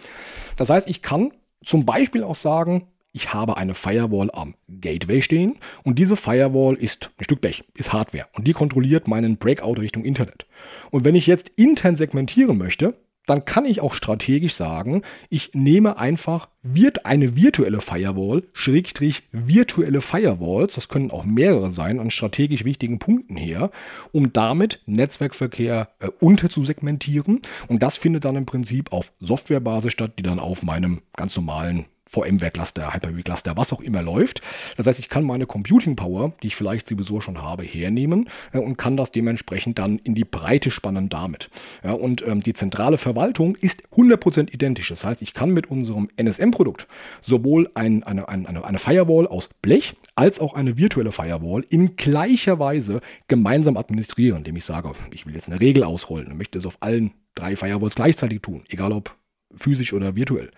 Das 0.55 0.72
heißt, 0.72 0.89
ich 0.89 1.03
kann 1.03 1.34
zum 1.63 1.86
Beispiel 1.86 2.24
auch 2.24 2.36
sagen, 2.36 2.88
ich 3.13 3.33
habe 3.33 3.57
eine 3.57 3.73
Firewall 3.73 4.29
am 4.31 4.55
Gateway 4.67 5.21
stehen 5.21 5.57
und 5.83 5.97
diese 5.99 6.15
Firewall 6.15 6.75
ist 6.75 7.11
ein 7.17 7.23
Stück 7.23 7.41
Blech, 7.41 7.63
ist 7.75 7.93
Hardware 7.93 8.27
und 8.33 8.47
die 8.47 8.53
kontrolliert 8.53 9.07
meinen 9.07 9.37
Breakout 9.37 9.79
Richtung 9.79 10.05
Internet. 10.05 10.45
Und 10.91 11.03
wenn 11.03 11.15
ich 11.15 11.27
jetzt 11.27 11.49
intern 11.55 11.95
segmentieren 11.95 12.57
möchte, 12.57 12.95
dann 13.27 13.43
kann 13.45 13.65
ich 13.65 13.81
auch 13.81 13.93
strategisch 13.93 14.55
sagen, 14.55 15.03
ich 15.29 15.51
nehme 15.53 15.97
einfach 15.97 16.47
wird 16.63 17.05
eine 17.05 17.35
virtuelle 17.35 17.81
Firewall, 17.81 18.43
Schrägstrich 18.53 19.23
virtuelle 19.31 20.01
Firewalls, 20.01 20.75
das 20.75 20.87
können 20.87 21.11
auch 21.11 21.25
mehrere 21.25 21.69
sein, 21.69 21.99
an 21.99 22.09
strategisch 22.09 22.63
wichtigen 22.63 22.99
Punkten 22.99 23.35
her, 23.35 23.69
um 24.13 24.31
damit 24.31 24.81
Netzwerkverkehr 24.85 25.89
äh, 25.99 26.07
unterzusegmentieren. 26.19 27.41
Und 27.67 27.83
das 27.83 27.97
findet 27.97 28.25
dann 28.25 28.37
im 28.37 28.45
Prinzip 28.45 28.93
auf 28.93 29.11
Softwarebasis 29.19 29.91
statt, 29.91 30.13
die 30.17 30.23
dann 30.23 30.39
auf 30.39 30.63
meinem 30.63 31.01
ganz 31.15 31.35
normalen 31.35 31.85
VMware-Cluster, 32.09 32.93
Hyper-V-Cluster, 32.93 33.57
was 33.57 33.73
auch 33.73 33.81
immer 33.81 34.01
läuft. 34.01 34.41
Das 34.75 34.87
heißt, 34.87 34.99
ich 34.99 35.09
kann 35.09 35.23
meine 35.23 35.45
Computing 35.45 35.95
Power, 35.95 36.33
die 36.41 36.47
ich 36.47 36.55
vielleicht 36.55 36.87
sowieso 36.87 37.21
schon 37.21 37.41
habe, 37.41 37.63
hernehmen 37.63 38.29
äh, 38.53 38.59
und 38.59 38.77
kann 38.77 38.97
das 38.97 39.11
dementsprechend 39.11 39.79
dann 39.79 39.97
in 39.99 40.15
die 40.15 40.25
Breite 40.25 40.71
spannen 40.71 41.09
damit. 41.09 41.49
Ja, 41.83 41.93
und 41.93 42.25
ähm, 42.25 42.41
die 42.41 42.53
zentrale 42.53 42.97
Verwaltung 42.97 43.55
ist 43.55 43.83
100% 43.95 44.53
identisch. 44.53 44.89
Das 44.89 45.03
heißt, 45.03 45.21
ich 45.21 45.33
kann 45.33 45.51
mit 45.51 45.69
unserem 45.69 46.09
NSM-Produkt 46.17 46.87
sowohl 47.21 47.69
ein, 47.73 48.03
eine, 48.03 48.27
eine, 48.27 48.65
eine 48.65 48.79
Firewall 48.79 49.27
aus 49.27 49.49
Blech 49.61 49.95
als 50.15 50.39
auch 50.39 50.53
eine 50.53 50.77
virtuelle 50.77 51.11
Firewall 51.11 51.65
in 51.69 51.95
gleicher 51.95 52.59
Weise 52.59 53.01
gemeinsam 53.27 53.77
administrieren, 53.77 54.39
indem 54.39 54.55
ich 54.55 54.65
sage, 54.65 54.91
ich 55.11 55.25
will 55.25 55.35
jetzt 55.35 55.47
eine 55.47 55.59
Regel 55.59 55.83
ausrollen 55.83 56.31
und 56.31 56.37
möchte 56.37 56.57
es 56.57 56.65
auf 56.65 56.77
allen 56.79 57.13
drei 57.35 57.55
Firewalls 57.55 57.95
gleichzeitig 57.95 58.41
tun, 58.41 58.63
egal 58.69 58.91
ob 58.91 59.15
physisch 59.55 59.93
oder 59.93 60.15
virtuell. 60.15 60.51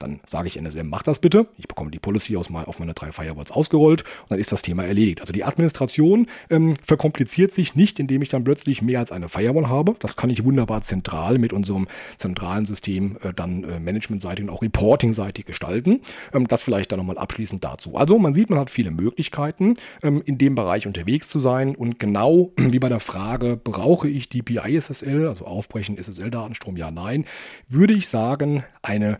Dann 0.00 0.20
sage 0.26 0.48
ich 0.48 0.56
NSM, 0.56 0.88
mach 0.88 1.02
das 1.02 1.18
bitte. 1.18 1.46
Ich 1.58 1.68
bekomme 1.68 1.90
die 1.90 1.98
Policy 1.98 2.36
aus 2.36 2.48
mein, 2.48 2.64
auf 2.64 2.78
meine 2.78 2.94
drei 2.94 3.12
Firewalls 3.12 3.50
ausgerollt 3.50 4.02
und 4.02 4.30
dann 4.30 4.38
ist 4.38 4.50
das 4.50 4.62
Thema 4.62 4.84
erledigt. 4.84 5.20
Also 5.20 5.32
die 5.32 5.44
Administration 5.44 6.26
ähm, 6.48 6.76
verkompliziert 6.82 7.52
sich 7.52 7.74
nicht, 7.74 8.00
indem 8.00 8.22
ich 8.22 8.30
dann 8.30 8.42
plötzlich 8.42 8.80
mehr 8.80 8.98
als 8.98 9.12
eine 9.12 9.28
Firewall 9.28 9.68
habe. 9.68 9.94
Das 10.00 10.16
kann 10.16 10.30
ich 10.30 10.42
wunderbar 10.42 10.80
zentral 10.80 11.38
mit 11.38 11.52
unserem 11.52 11.86
zentralen 12.16 12.64
System 12.64 13.18
äh, 13.22 13.34
dann 13.34 13.64
äh, 13.64 13.78
managementseitig 13.78 14.44
und 14.44 14.50
auch 14.50 14.62
reportingseitig 14.62 15.44
gestalten. 15.44 16.00
Ähm, 16.32 16.48
das 16.48 16.62
vielleicht 16.62 16.90
dann 16.92 16.98
nochmal 16.98 17.18
abschließend 17.18 17.62
dazu. 17.62 17.96
Also 17.96 18.18
man 18.18 18.32
sieht, 18.32 18.48
man 18.48 18.58
hat 18.58 18.70
viele 18.70 18.90
Möglichkeiten, 18.90 19.74
ähm, 20.02 20.22
in 20.24 20.38
dem 20.38 20.54
Bereich 20.54 20.86
unterwegs 20.86 21.28
zu 21.28 21.40
sein 21.40 21.76
und 21.76 21.98
genau 21.98 22.52
wie 22.56 22.78
bei 22.78 22.88
der 22.88 23.00
Frage, 23.00 23.58
brauche 23.62 24.08
ich 24.08 24.30
die 24.30 24.40
BI-SSL, 24.40 25.28
also 25.28 25.44
Aufbrechen 25.44 25.98
SSL-Datenstrom, 25.98 26.78
ja, 26.78 26.90
nein, 26.90 27.26
würde 27.68 27.92
ich 27.92 28.08
sagen, 28.08 28.64
eine 28.82 29.18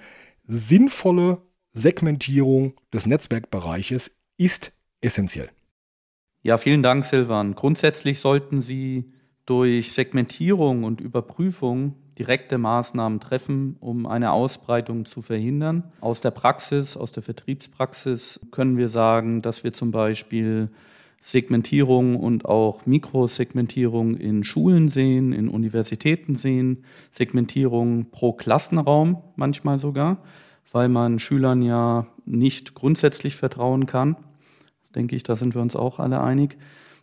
sinnvolle 0.50 1.42
Segmentierung 1.72 2.74
des 2.92 3.06
Netzwerkbereiches 3.06 4.16
ist 4.36 4.72
essentiell. 5.00 5.48
Ja, 6.42 6.58
vielen 6.58 6.82
Dank, 6.82 7.04
Silvan. 7.04 7.54
Grundsätzlich 7.54 8.18
sollten 8.18 8.60
Sie 8.60 9.12
durch 9.46 9.92
Segmentierung 9.92 10.84
und 10.84 11.00
Überprüfung 11.00 11.94
direkte 12.18 12.58
Maßnahmen 12.58 13.20
treffen, 13.20 13.76
um 13.80 14.06
eine 14.06 14.32
Ausbreitung 14.32 15.04
zu 15.04 15.22
verhindern. 15.22 15.92
Aus 16.00 16.20
der 16.20 16.32
Praxis, 16.32 16.96
aus 16.96 17.12
der 17.12 17.22
Vertriebspraxis 17.22 18.40
können 18.50 18.76
wir 18.76 18.88
sagen, 18.88 19.42
dass 19.42 19.64
wir 19.64 19.72
zum 19.72 19.90
Beispiel 19.90 20.70
Segmentierung 21.22 22.16
und 22.16 22.46
auch 22.46 22.86
Mikrosegmentierung 22.86 24.16
in 24.16 24.42
Schulen 24.42 24.88
sehen, 24.88 25.34
in 25.34 25.50
Universitäten 25.50 26.34
sehen, 26.34 26.84
Segmentierung 27.10 28.06
pro 28.10 28.32
Klassenraum 28.32 29.22
manchmal 29.36 29.78
sogar, 29.78 30.22
weil 30.72 30.88
man 30.88 31.18
Schülern 31.18 31.60
ja 31.60 32.06
nicht 32.24 32.74
grundsätzlich 32.74 33.36
vertrauen 33.36 33.84
kann. 33.84 34.16
Das 34.80 34.92
denke 34.92 35.14
ich, 35.14 35.22
da 35.22 35.36
sind 35.36 35.54
wir 35.54 35.60
uns 35.60 35.76
auch 35.76 35.98
alle 35.98 36.22
einig. 36.22 36.56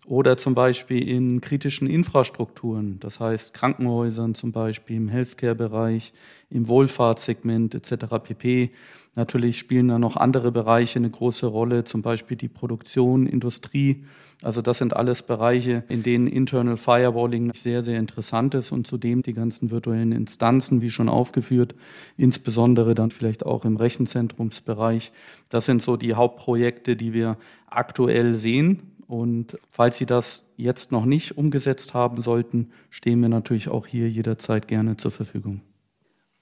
Oder 0.07 0.37
zum 0.37 0.55
Beispiel 0.55 1.05
in 1.05 1.41
kritischen 1.41 1.85
Infrastrukturen, 1.85 2.97
das 3.01 3.19
heißt 3.19 3.53
Krankenhäusern 3.53 4.35
zum 4.35 4.53
Beispiel, 4.53 4.95
im 4.95 5.09
Healthcare-Bereich, 5.09 6.13
im 6.49 6.69
Wohlfahrtssegment 6.69 7.75
etc. 7.75 8.05
pp. 8.23 8.69
Natürlich 9.15 9.59
spielen 9.59 9.89
da 9.89 9.99
noch 9.99 10.15
andere 10.15 10.53
Bereiche 10.53 10.99
eine 10.99 11.09
große 11.09 11.47
Rolle, 11.47 11.83
zum 11.83 12.03
Beispiel 12.03 12.37
die 12.37 12.47
Produktion, 12.47 13.27
Industrie. 13.27 14.05
Also 14.43 14.61
das 14.61 14.77
sind 14.77 14.95
alles 14.95 15.23
Bereiche, 15.23 15.83
in 15.89 16.03
denen 16.03 16.27
Internal 16.27 16.77
Firewalling 16.77 17.51
sehr, 17.53 17.83
sehr 17.83 17.99
interessant 17.99 18.53
ist 18.53 18.71
und 18.71 18.87
zudem 18.87 19.23
die 19.23 19.33
ganzen 19.33 19.71
virtuellen 19.71 20.13
Instanzen, 20.13 20.81
wie 20.81 20.89
schon 20.89 21.09
aufgeführt, 21.09 21.75
insbesondere 22.15 22.95
dann 22.95 23.11
vielleicht 23.11 23.45
auch 23.45 23.65
im 23.65 23.75
Rechenzentrumsbereich. 23.75 25.11
Das 25.49 25.65
sind 25.65 25.81
so 25.81 25.97
die 25.97 26.13
Hauptprojekte, 26.13 26.95
die 26.95 27.11
wir 27.11 27.37
aktuell 27.69 28.35
sehen. 28.35 28.93
Und 29.07 29.57
falls 29.71 29.97
Sie 29.97 30.05
das 30.05 30.45
jetzt 30.57 30.91
noch 30.91 31.05
nicht 31.05 31.37
umgesetzt 31.37 31.93
haben 31.93 32.21
sollten, 32.21 32.71
stehen 32.89 33.21
wir 33.21 33.29
natürlich 33.29 33.69
auch 33.69 33.87
hier 33.87 34.09
jederzeit 34.09 34.67
gerne 34.67 34.97
zur 34.97 35.11
Verfügung. 35.11 35.61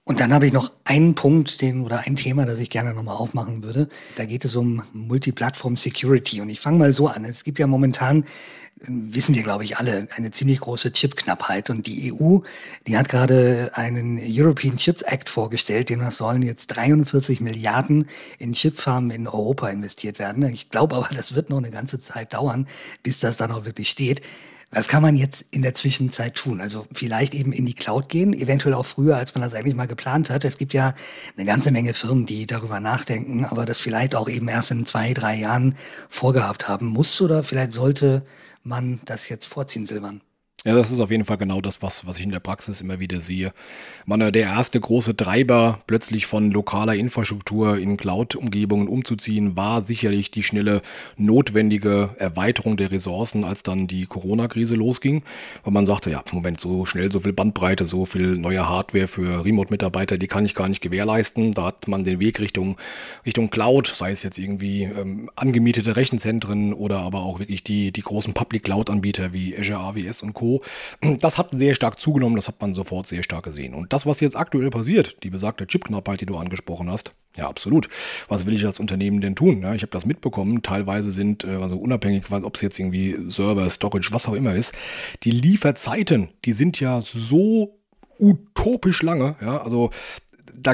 Und 0.08 0.20
dann 0.20 0.34
habe 0.34 0.46
ich 0.46 0.54
noch 0.54 0.72
einen 0.84 1.16
Punkt, 1.16 1.62
den 1.62 1.82
oder 1.82 2.02
ein 2.06 2.16
Thema, 2.16 2.46
das 2.46 2.60
ich 2.60 2.70
gerne 2.70 2.94
nochmal 2.94 3.16
aufmachen 3.16 3.64
würde. 3.64 3.90
Da 4.16 4.26
geht 4.26 4.46
es 4.46 4.56
um 4.56 4.84
Multiplattform 4.94 5.76
Security. 5.76 6.42
Und 6.42 6.50
ich 6.50 6.60
fange 6.60 6.78
mal 6.78 6.94
so 6.94 7.08
an. 7.08 7.26
Es 7.26 7.44
gibt 7.44 7.58
ja 7.58 7.66
momentan, 7.66 8.26
wissen 8.82 9.36
wir, 9.36 9.44
glaube 9.44 9.64
ich, 9.64 9.78
alle, 9.78 10.08
eine 10.16 10.32
ziemlich 10.32 10.60
große 10.60 10.92
Chipknappheit. 10.92 11.70
Und 11.70 11.88
die 11.88 12.14
EU, 12.14 12.40
die 12.88 12.98
hat 12.98 13.10
gerade 13.10 13.72
einen 13.74 14.20
European 14.22 14.78
Chips 14.78 15.02
Act 15.02 15.30
vorgestellt, 15.30 15.90
demnach 15.90 16.12
sollen 16.12 16.42
jetzt 16.42 16.68
43 16.68 17.42
Milliarden 17.42 18.08
in 18.38 18.52
Chipfarmen 18.52 19.12
in 19.12 19.28
Europa 19.28 19.70
investiert 19.70 20.20
werden. 20.20 20.44
Ich 20.50 20.70
glaube 20.70 20.96
aber, 20.96 21.10
das 21.16 21.36
wird 21.36 21.50
noch 21.50 21.58
eine 21.58 21.72
ganze 21.72 22.00
Zeit 22.00 22.34
dauern, 22.34 22.68
bis 23.02 23.20
das 23.20 23.38
dann 23.38 23.52
auch 23.52 23.66
wirklich 23.66 23.90
steht. 23.90 24.22
Was 24.72 24.90
kann 24.90 25.02
man 25.02 25.16
jetzt 25.16 25.46
in 25.52 25.62
der 25.62 25.74
Zwischenzeit 25.74 26.36
tun? 26.36 26.60
Also 26.60 26.86
vielleicht 26.92 27.34
eben 27.34 27.54
in 27.54 27.66
die 27.66 27.76
Cloud 27.76 28.10
gehen, 28.10 28.34
eventuell 28.34 28.74
auch 28.74 28.86
früher, 28.86 29.16
als 29.16 29.34
man 29.34 29.42
das 29.42 29.54
eigentlich 29.54 29.76
mal 29.76 29.88
geplant 29.88 30.30
hat. 30.30 30.44
Es 30.44 30.58
gibt 30.58 30.74
ja 30.74 30.96
eine 31.38 31.46
ganze 31.46 31.72
Menge 31.72 31.94
Firmen, 31.94 32.26
die 32.26 32.46
darüber 32.46 32.82
nachdenken, 32.82 33.46
aber 33.46 33.66
das 33.66 33.78
vielleicht 33.78 34.16
auch 34.16 34.28
eben 34.28 34.50
erst 34.50 34.72
in 34.72 34.86
zwei, 34.86 35.14
drei 35.14 35.36
Jahren 35.36 35.76
vorgehabt 36.10 36.68
haben 36.68 36.88
muss 36.88 37.22
oder 37.22 37.44
vielleicht 37.44 37.72
sollte 37.72 38.26
man 38.66 39.00
das 39.06 39.30
jetzt 39.30 39.46
vorziehen, 39.46 39.86
Silvan. 39.86 40.22
Ja, 40.66 40.74
das 40.74 40.90
ist 40.90 41.00
auf 41.00 41.12
jeden 41.12 41.26
Fall 41.26 41.38
genau 41.38 41.62
das, 41.62 41.84
was, 41.84 42.08
was 42.08 42.18
ich 42.18 42.24
in 42.24 42.32
der 42.32 42.40
Praxis 42.40 42.82
immer 42.82 43.00
wieder 43.00 43.22
sehe. 43.22 43.54
Man, 44.08 44.20
der 44.20 44.42
erste 44.42 44.80
große 44.80 45.16
Treiber, 45.16 45.80
plötzlich 45.86 46.26
von 46.26 46.50
lokaler 46.50 46.96
Infrastruktur 46.96 47.78
in 47.78 47.98
Cloud-Umgebungen 47.98 48.88
umzuziehen, 48.88 49.56
war 49.56 49.82
sicherlich 49.84 50.32
die 50.32 50.42
schnelle, 50.42 50.82
notwendige 51.18 52.16
Erweiterung 52.18 52.78
der 52.78 52.90
Ressourcen, 52.90 53.44
als 53.44 53.62
dann 53.62 53.86
die 53.86 54.08
Corona-Krise 54.08 54.74
losging. 54.74 55.22
Weil 55.64 55.74
man 55.74 55.86
sagte, 55.86 56.10
ja, 56.10 56.24
Moment, 56.32 56.60
so 56.60 56.88
schnell, 56.88 57.12
so 57.12 57.20
viel 57.20 57.34
Bandbreite, 57.34 57.86
so 57.86 58.06
viel 58.06 58.36
neue 58.36 58.68
Hardware 58.68 59.08
für 59.08 59.46
Remote-Mitarbeiter, 59.46 60.18
die 60.18 60.28
kann 60.28 60.46
ich 60.46 60.56
gar 60.56 60.68
nicht 60.68 60.82
gewährleisten. 60.82 61.52
Da 61.52 61.66
hat 61.66 61.88
man 61.88 62.04
den 62.04 62.20
Weg 62.20 62.40
Richtung, 62.40 62.78
Richtung 63.24 63.52
Cloud, 63.52 63.86
sei 63.86 64.10
es 64.10 64.24
jetzt 64.24 64.40
irgendwie 64.40 64.82
ähm, 64.86 65.30
angemietete 65.36 65.96
Rechenzentren 65.96 66.74
oder 66.74 67.02
aber 67.02 67.20
auch 67.20 67.38
wirklich 67.38 67.64
die, 67.64 67.92
die 67.92 68.02
großen 68.02 68.34
Public-Cloud-Anbieter 68.34 69.32
wie 69.32 69.56
Azure, 69.56 69.78
AWS 69.78 70.24
und 70.24 70.34
Co 70.34 70.55
das 71.20 71.38
hat 71.38 71.50
sehr 71.52 71.76
stark 71.76 72.00
zugenommen, 72.00 72.36
das 72.36 72.48
hat 72.48 72.62
man 72.62 72.74
sofort 72.74 73.08
sehr 73.08 73.24
stark 73.24 73.44
gesehen. 73.44 73.74
Und 73.74 73.94
das, 73.94 74.06
was 74.06 74.20
jetzt 74.20 74.36
aktuell 74.36 74.70
passiert, 74.70 75.18
die 75.24 75.30
besagte 75.30 75.68
Chipknappheit, 75.68 76.22
die 76.22 76.26
du 76.26 76.38
angesprochen 76.38 76.92
hast, 76.92 77.12
ja, 77.38 77.50
absolut. 77.50 77.90
Was 78.30 78.46
will 78.46 78.54
ich 78.54 78.66
als 78.66 78.80
Unternehmen 78.80 79.20
denn 79.20 79.36
tun? 79.36 79.62
Ja, 79.62 79.74
ich 79.74 79.82
habe 79.82 79.92
das 79.92 80.06
mitbekommen. 80.06 80.62
Teilweise 80.62 81.12
sind, 81.12 81.44
äh, 81.44 81.56
also 81.56 81.78
unabhängig, 81.78 82.24
ob 82.32 82.56
es 82.56 82.62
jetzt 82.62 82.80
irgendwie 82.80 83.18
Server, 83.30 83.70
Storage, 83.70 84.10
was 84.12 84.28
auch 84.28 84.34
immer 84.34 84.56
ist, 84.56 84.74
die 85.24 85.32
Lieferzeiten, 85.32 86.30
die 86.46 86.54
sind 86.54 86.80
ja 86.80 87.02
so 87.02 87.78
utopisch 88.20 89.02
lange. 89.04 89.36
Ja, 89.42 89.62
also 89.62 89.92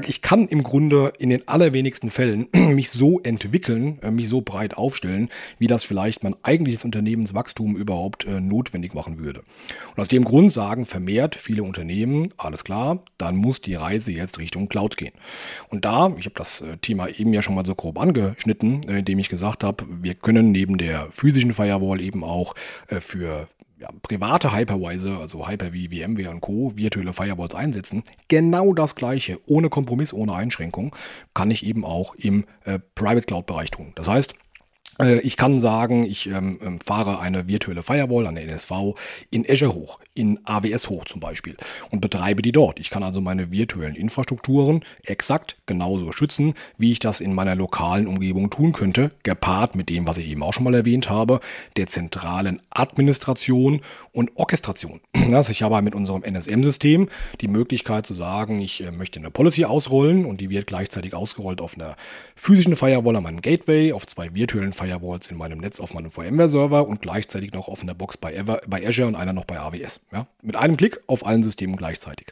ich 0.07 0.21
kann 0.21 0.47
im 0.47 0.63
Grunde 0.63 1.13
in 1.19 1.29
den 1.29 1.47
allerwenigsten 1.47 2.09
Fällen 2.09 2.47
mich 2.53 2.89
so 2.89 3.19
entwickeln, 3.19 3.99
äh, 4.01 4.11
mich 4.11 4.29
so 4.29 4.41
breit 4.41 4.77
aufstellen, 4.77 5.29
wie 5.59 5.67
das 5.67 5.83
vielleicht 5.83 6.23
mein 6.23 6.35
eigentliches 6.43 6.85
Unternehmenswachstum 6.85 7.75
überhaupt 7.75 8.25
äh, 8.25 8.39
notwendig 8.39 8.93
machen 8.93 9.19
würde. 9.19 9.43
Und 9.95 10.01
aus 10.01 10.07
dem 10.07 10.23
Grund 10.23 10.51
sagen 10.51 10.85
vermehrt 10.85 11.35
viele 11.35 11.63
Unternehmen, 11.63 12.33
alles 12.37 12.63
klar, 12.63 13.03
dann 13.17 13.35
muss 13.35 13.61
die 13.61 13.75
Reise 13.75 14.11
jetzt 14.11 14.39
Richtung 14.39 14.69
Cloud 14.69 14.97
gehen. 14.97 15.13
Und 15.69 15.85
da, 15.85 16.13
ich 16.17 16.25
habe 16.25 16.35
das 16.35 16.61
äh, 16.61 16.77
Thema 16.77 17.07
eben 17.07 17.33
ja 17.33 17.41
schon 17.41 17.55
mal 17.55 17.65
so 17.65 17.75
grob 17.75 17.99
angeschnitten, 17.99 18.81
indem 18.83 19.19
ich 19.19 19.29
gesagt 19.29 19.63
habe, 19.63 19.85
wir 20.01 20.15
können 20.15 20.51
neben 20.51 20.77
der 20.77 21.07
physischen 21.11 21.53
Firewall 21.53 22.01
eben 22.01 22.23
auch 22.23 22.55
für 22.87 23.47
ja, 23.81 23.89
private 24.03 24.55
Hypervisor, 24.55 25.19
also 25.19 25.47
Hyper 25.47 25.73
wie 25.73 25.87
VMware 25.89 26.29
und 26.29 26.41
Co., 26.41 26.71
virtuelle 26.75 27.13
Firewalls 27.13 27.55
einsetzen, 27.55 28.03
genau 28.27 28.73
das 28.73 28.95
gleiche, 28.95 29.39
ohne 29.47 29.69
Kompromiss, 29.69 30.13
ohne 30.13 30.33
Einschränkung, 30.33 30.95
kann 31.33 31.49
ich 31.49 31.65
eben 31.65 31.83
auch 31.83 32.13
im 32.15 32.45
äh, 32.65 32.77
Private 32.93 33.25
Cloud-Bereich 33.25 33.71
tun. 33.71 33.91
Das 33.95 34.07
heißt, 34.07 34.35
ich 34.99 35.37
kann 35.37 35.59
sagen, 35.59 36.03
ich 36.03 36.27
ähm, 36.27 36.59
ähm, 36.61 36.79
fahre 36.79 37.19
eine 37.19 37.47
virtuelle 37.47 37.83
Firewall, 37.83 38.27
eine 38.27 38.41
NSV, 38.41 38.71
in 39.29 39.49
Azure 39.49 39.73
hoch, 39.73 39.99
in 40.13 40.39
AWS 40.43 40.89
hoch 40.89 41.05
zum 41.05 41.19
Beispiel 41.19 41.55
und 41.89 42.01
betreibe 42.01 42.41
die 42.41 42.51
dort. 42.51 42.79
Ich 42.79 42.89
kann 42.89 43.03
also 43.03 43.21
meine 43.21 43.51
virtuellen 43.51 43.95
Infrastrukturen 43.95 44.83
exakt 45.03 45.57
genauso 45.65 46.11
schützen, 46.11 46.53
wie 46.77 46.91
ich 46.91 46.99
das 46.99 47.21
in 47.21 47.33
meiner 47.33 47.55
lokalen 47.55 48.07
Umgebung 48.07 48.49
tun 48.49 48.73
könnte, 48.73 49.11
gepaart 49.23 49.75
mit 49.75 49.89
dem, 49.89 50.07
was 50.07 50.17
ich 50.17 50.27
eben 50.27 50.43
auch 50.43 50.53
schon 50.53 50.65
mal 50.65 50.75
erwähnt 50.75 51.09
habe, 51.09 51.39
der 51.77 51.87
zentralen 51.87 52.61
Administration 52.69 53.81
und 54.11 54.31
Orchestration. 54.35 54.99
Also 55.31 55.51
ich 55.51 55.63
habe 55.63 55.81
mit 55.81 55.95
unserem 55.95 56.23
NSM-System 56.23 57.07
die 57.39 57.47
Möglichkeit 57.47 58.05
zu 58.05 58.13
sagen, 58.13 58.59
ich 58.59 58.83
äh, 58.83 58.91
möchte 58.91 59.19
eine 59.19 59.31
Policy 59.31 59.63
ausrollen 59.63 60.25
und 60.25 60.41
die 60.41 60.49
wird 60.49 60.67
gleichzeitig 60.67 61.13
ausgerollt 61.13 61.61
auf 61.61 61.75
einer 61.75 61.95
physischen 62.35 62.75
Firewall 62.75 63.15
an 63.15 63.23
meinem 63.23 63.41
Gateway, 63.41 63.93
auf 63.93 64.05
zwei 64.07 64.33
virtuellen 64.35 64.73
Firewalls 64.81 65.27
in 65.27 65.37
meinem 65.37 65.59
Netz 65.59 65.79
auf 65.79 65.93
meinem 65.93 66.11
VMware-Server 66.11 66.87
und 66.87 67.01
gleichzeitig 67.01 67.53
noch 67.53 67.67
auf 67.67 67.81
einer 67.81 67.93
Box 67.93 68.17
bei, 68.17 68.33
Ever, 68.33 68.61
bei 68.67 68.85
Azure 68.85 69.07
und 69.07 69.15
einer 69.15 69.33
noch 69.33 69.45
bei 69.45 69.59
AWS. 69.59 70.01
Ja? 70.11 70.27
Mit 70.41 70.55
einem 70.55 70.77
Klick 70.77 70.99
auf 71.07 71.25
allen 71.25 71.43
Systemen 71.43 71.75
gleichzeitig. 71.75 72.27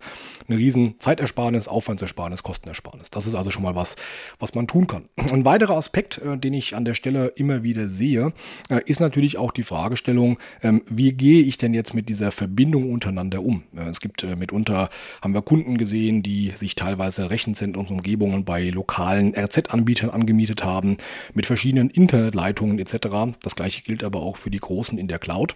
Eine 0.47 0.57
riesen 0.57 0.95
Zeitersparnis, 0.99 1.67
Aufwandsersparnis, 1.67 2.43
Kostenersparnis. 2.43 3.11
Das 3.11 3.27
ist 3.27 3.35
also 3.35 3.51
schon 3.51 3.63
mal 3.63 3.75
was, 3.75 3.95
was 4.39 4.55
man 4.55 4.67
tun 4.67 4.87
kann. 4.87 5.09
Ein 5.31 5.45
weiterer 5.45 5.75
Aspekt, 5.75 6.17
äh, 6.17 6.37
den 6.37 6.53
ich 6.53 6.75
an 6.75 6.85
der 6.85 6.93
Stelle 6.93 7.27
immer 7.35 7.63
wieder 7.63 7.87
sehe, 7.87 8.33
äh, 8.69 8.81
ist 8.85 8.99
natürlich 8.99 9.37
auch 9.37 9.51
die 9.51 9.63
Fragestellung, 9.63 10.39
ähm, 10.63 10.81
wie 10.89 11.13
gehe 11.13 11.43
ich 11.43 11.57
denn 11.57 11.73
jetzt 11.73 11.93
mit 11.93 12.09
dieser 12.09 12.31
Verbindung 12.31 12.91
untereinander 12.91 13.43
um? 13.43 13.63
Äh, 13.75 13.89
es 13.89 13.99
gibt 13.99 14.23
äh, 14.23 14.35
mitunter, 14.35 14.89
haben 15.21 15.33
wir 15.33 15.41
Kunden 15.41 15.77
gesehen, 15.77 16.23
die 16.23 16.51
sich 16.55 16.75
teilweise 16.75 17.29
Rechenzentren 17.29 17.79
und 17.79 17.91
Umgebungen 17.91 18.45
bei 18.45 18.69
lokalen 18.69 19.35
RZ-Anbietern 19.35 20.09
angemietet 20.09 20.63
haben, 20.63 20.97
mit 21.33 21.45
verschiedenen 21.45 21.89
Internet 21.89 22.35
Leitungen 22.39 22.79
etc. 22.79 23.35
Das 23.41 23.55
gleiche 23.55 23.83
gilt 23.83 24.03
aber 24.03 24.21
auch 24.21 24.37
für 24.37 24.49
die 24.49 24.59
großen 24.59 24.97
in 24.97 25.07
der 25.07 25.19
Cloud. 25.19 25.55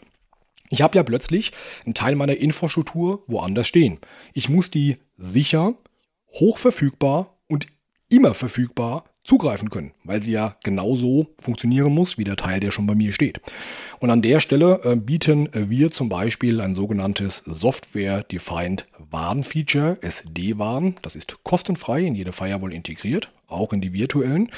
Ich 0.69 0.81
habe 0.81 0.97
ja 0.97 1.03
plötzlich 1.03 1.51
einen 1.85 1.93
Teil 1.93 2.15
meiner 2.15 2.35
Infrastruktur 2.35 3.23
woanders 3.27 3.67
stehen. 3.67 3.99
Ich 4.33 4.49
muss 4.49 4.71
die 4.71 4.97
sicher 5.17 5.75
hochverfügbar 6.33 7.37
und 7.47 7.67
immer 8.09 8.33
verfügbar 8.33 9.05
zugreifen 9.23 9.69
können, 9.69 9.93
weil 10.03 10.21
sie 10.21 10.33
ja 10.33 10.57
genauso 10.63 11.27
funktionieren 11.39 11.93
muss 11.93 12.17
wie 12.17 12.25
der 12.25 12.35
Teil, 12.35 12.59
der 12.59 12.71
schon 12.71 12.87
bei 12.87 12.95
mir 12.95 13.13
steht. 13.13 13.39
Und 13.99 14.09
an 14.09 14.21
der 14.21 14.39
Stelle 14.39 14.81
äh, 14.83 14.95
bieten 14.95 15.49
wir 15.53 15.91
zum 15.91 16.09
Beispiel 16.09 16.59
ein 16.59 16.75
sogenanntes 16.75 17.43
Software-Defined 17.45 18.85
Warn-Feature, 19.11 19.97
SD-Warn. 20.01 20.95
Das 21.01 21.15
ist 21.15 21.43
kostenfrei 21.43 22.01
in 22.01 22.15
jede 22.15 22.31
Firewall 22.31 22.73
integriert, 22.73 23.31
auch 23.47 23.73
in 23.73 23.81
die 23.81 23.93
virtuellen. 23.93 24.49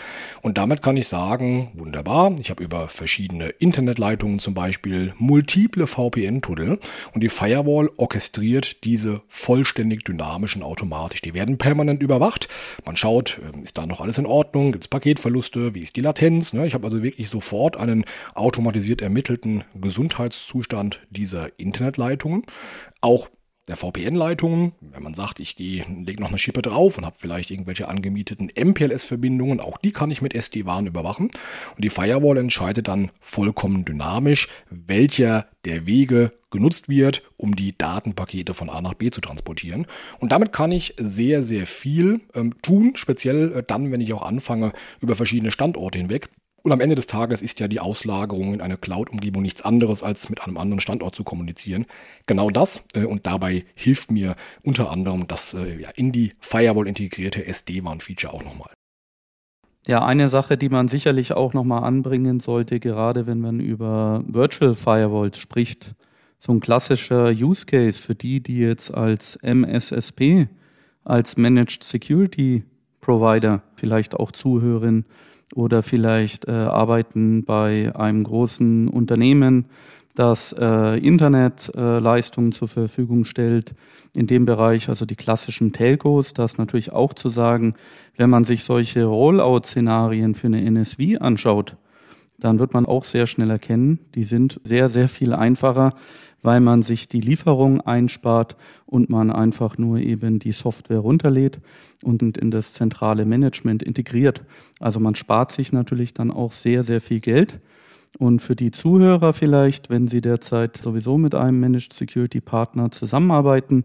Und 0.41 0.57
damit 0.57 0.81
kann 0.81 0.97
ich 0.97 1.07
sagen, 1.07 1.71
wunderbar, 1.73 2.33
ich 2.39 2.49
habe 2.49 2.63
über 2.63 2.87
verschiedene 2.87 3.49
Internetleitungen 3.49 4.39
zum 4.39 4.53
Beispiel 4.53 5.13
multiple 5.17 5.87
VPN-Tunnel 5.87 6.79
und 7.13 7.21
die 7.21 7.29
Firewall 7.29 7.89
orchestriert 7.97 8.83
diese 8.83 9.21
vollständig 9.27 10.03
dynamischen 10.03 10.63
automatisch. 10.63 11.21
Die 11.21 11.33
werden 11.33 11.57
permanent 11.57 12.01
überwacht. 12.01 12.47
Man 12.85 12.97
schaut, 12.97 13.39
ähm, 13.43 13.63
ist 13.63 13.77
da 13.77 13.85
noch 13.85 14.01
alles 14.01 14.17
in 14.17 14.25
Ordnung, 14.25 14.71
gibt 14.71 14.85
es 14.85 14.87
Paketverluste, 14.87 15.75
wie 15.75 15.81
ist 15.81 15.95
die 15.95 16.01
Latenz. 16.01 16.53
Ne? 16.53 16.65
Ich 16.65 16.73
habe 16.73 16.85
also 16.85 17.03
wirklich 17.03 17.29
sofort 17.29 17.77
einen 17.77 18.05
automatisiert 18.33 19.01
ermittelten 19.01 19.63
Gesundheitszustand 19.73 21.01
dieser 21.09 21.49
Internetleitungen. 21.59 22.43
Auch 23.01 23.29
der 23.67 23.77
VPN-Leitungen. 23.77 24.73
Wenn 24.79 25.03
man 25.03 25.13
sagt, 25.13 25.39
ich 25.39 25.57
lege 25.57 26.21
noch 26.21 26.29
eine 26.29 26.37
Schippe 26.37 26.61
drauf 26.61 26.97
und 26.97 27.05
habe 27.05 27.15
vielleicht 27.17 27.51
irgendwelche 27.51 27.87
angemieteten 27.87 28.51
MPLS-Verbindungen, 28.55 29.59
auch 29.59 29.77
die 29.77 29.91
kann 29.91 30.11
ich 30.11 30.21
mit 30.21 30.35
SD-WAN 30.35 30.87
überwachen. 30.87 31.31
Und 31.75 31.83
die 31.83 31.89
Firewall 31.89 32.37
entscheidet 32.37 32.87
dann 32.87 33.11
vollkommen 33.21 33.85
dynamisch, 33.85 34.47
welcher 34.69 35.47
der 35.65 35.87
Wege 35.87 36.31
genutzt 36.51 36.87
wird, 36.87 37.21
um 37.37 37.55
die 37.55 37.77
Datenpakete 37.77 38.53
von 38.53 38.69
A 38.69 38.81
nach 38.81 38.93
B 38.93 39.09
zu 39.09 39.19
transportieren. 39.19 39.87
Und 40.19 40.31
damit 40.31 40.53
kann 40.53 40.71
ich 40.71 40.93
sehr, 40.97 41.43
sehr 41.43 41.65
viel 41.65 42.21
ähm, 42.33 42.53
tun, 42.61 42.93
speziell 42.95 43.51
äh, 43.51 43.63
dann, 43.65 43.91
wenn 43.91 44.01
ich 44.01 44.13
auch 44.13 44.21
anfange, 44.21 44.71
über 45.01 45.15
verschiedene 45.15 45.51
Standorte 45.51 45.97
hinweg 45.97 46.29
und 46.65 46.71
am 46.71 46.81
Ende 46.81 46.95
des 46.95 47.05
Tages 47.05 47.43
ist 47.43 47.59
ja 47.59 47.67
die 47.67 47.79
Auslagerung 47.79 48.55
in 48.55 48.59
eine 48.59 48.75
Cloud-Umgebung 48.75 49.43
nichts 49.43 49.61
anderes, 49.61 50.01
als 50.01 50.29
mit 50.29 50.41
einem 50.41 50.57
anderen 50.57 50.79
Standort 50.79 51.13
zu 51.13 51.23
kommunizieren. 51.23 51.85
Genau 52.25 52.49
das. 52.49 52.83
Äh, 52.95 53.05
und 53.05 53.27
dabei 53.27 53.65
hilft 53.75 54.09
mir 54.09 54.35
unter 54.63 54.89
anderem 54.89 55.27
das 55.27 55.53
äh, 55.53 55.79
ja, 55.79 55.89
in 55.89 56.11
die 56.11 56.33
Firewall 56.39 56.87
integrierte 56.87 57.45
SD-WAN-Feature 57.45 58.33
auch 58.33 58.43
nochmal. 58.43 58.71
Ja, 59.85 60.03
eine 60.03 60.27
Sache, 60.27 60.57
die 60.57 60.69
man 60.69 60.87
sicherlich 60.87 61.33
auch 61.33 61.53
nochmal 61.53 61.83
anbringen 61.83 62.39
sollte, 62.39 62.79
gerade 62.79 63.27
wenn 63.27 63.41
man 63.41 63.59
über 63.59 64.23
Virtual 64.27 64.73
Firewalls 64.73 65.37
spricht, 65.37 65.93
so 66.39 66.51
ein 66.51 66.61
klassischer 66.61 67.29
Use 67.29 67.67
Case 67.67 68.01
für 68.01 68.15
die, 68.15 68.41
die 68.41 68.57
jetzt 68.57 68.91
als 68.91 69.35
MSSP, 69.43 70.47
als 71.03 71.37
Managed 71.37 71.83
Security 71.83 72.63
Provider 73.01 73.61
vielleicht 73.75 74.15
auch 74.15 74.31
zuhören, 74.31 75.05
oder 75.55 75.81
vielleicht 75.81 76.47
äh, 76.47 76.51
arbeiten 76.51 77.45
bei 77.45 77.91
einem 77.95 78.23
großen 78.23 78.89
Unternehmen, 78.89 79.65
das 80.13 80.53
äh, 80.57 80.97
Internetleistungen 80.99 82.51
äh, 82.51 82.55
zur 82.55 82.67
Verfügung 82.67 83.25
stellt. 83.25 83.73
In 84.13 84.27
dem 84.27 84.45
Bereich, 84.45 84.87
also 84.87 85.05
die 85.05 85.15
klassischen 85.15 85.73
Telcos, 85.73 86.33
das 86.33 86.57
natürlich 86.57 86.93
auch 86.93 87.13
zu 87.13 87.29
sagen, 87.29 87.73
wenn 88.15 88.29
man 88.29 88.43
sich 88.43 88.63
solche 88.63 89.05
Rollout-Szenarien 89.05 90.35
für 90.35 90.47
eine 90.47 90.63
NSV 90.63 90.99
anschaut, 91.19 91.75
dann 92.37 92.59
wird 92.59 92.73
man 92.73 92.85
auch 92.85 93.03
sehr 93.03 93.27
schnell 93.27 93.49
erkennen, 93.49 93.99
die 94.13 94.23
sind 94.23 94.59
sehr, 94.63 94.89
sehr 94.89 95.07
viel 95.07 95.33
einfacher, 95.33 95.93
weil 96.45 96.59
man 96.59 96.83
sich 96.83 97.07
die 97.07 97.21
Lieferung 97.21 97.81
einspart 97.81 98.55
und 98.85 99.09
man 99.09 99.31
einfach 99.31 99.79
nur 99.79 99.97
eben 99.97 100.37
die 100.37 100.51
Software 100.51 100.99
runterlädt 100.99 101.59
und 102.03 102.21
in 102.21 102.51
das 102.51 102.73
zentrale 102.73 103.25
Management 103.25 103.81
integriert. 103.81 104.43
Also 104.79 104.99
man 104.99 105.15
spart 105.15 105.51
sich 105.51 105.73
natürlich 105.73 106.13
dann 106.13 106.29
auch 106.29 106.51
sehr, 106.51 106.83
sehr 106.83 107.01
viel 107.01 107.19
Geld. 107.19 107.59
Und 108.19 108.43
für 108.43 108.55
die 108.55 108.69
Zuhörer 108.69 109.33
vielleicht, 109.33 109.89
wenn 109.89 110.07
Sie 110.07 110.21
derzeit 110.21 110.77
sowieso 110.77 111.17
mit 111.17 111.33
einem 111.33 111.59
Managed 111.59 111.93
Security 111.93 112.41
Partner 112.41 112.91
zusammenarbeiten, 112.91 113.83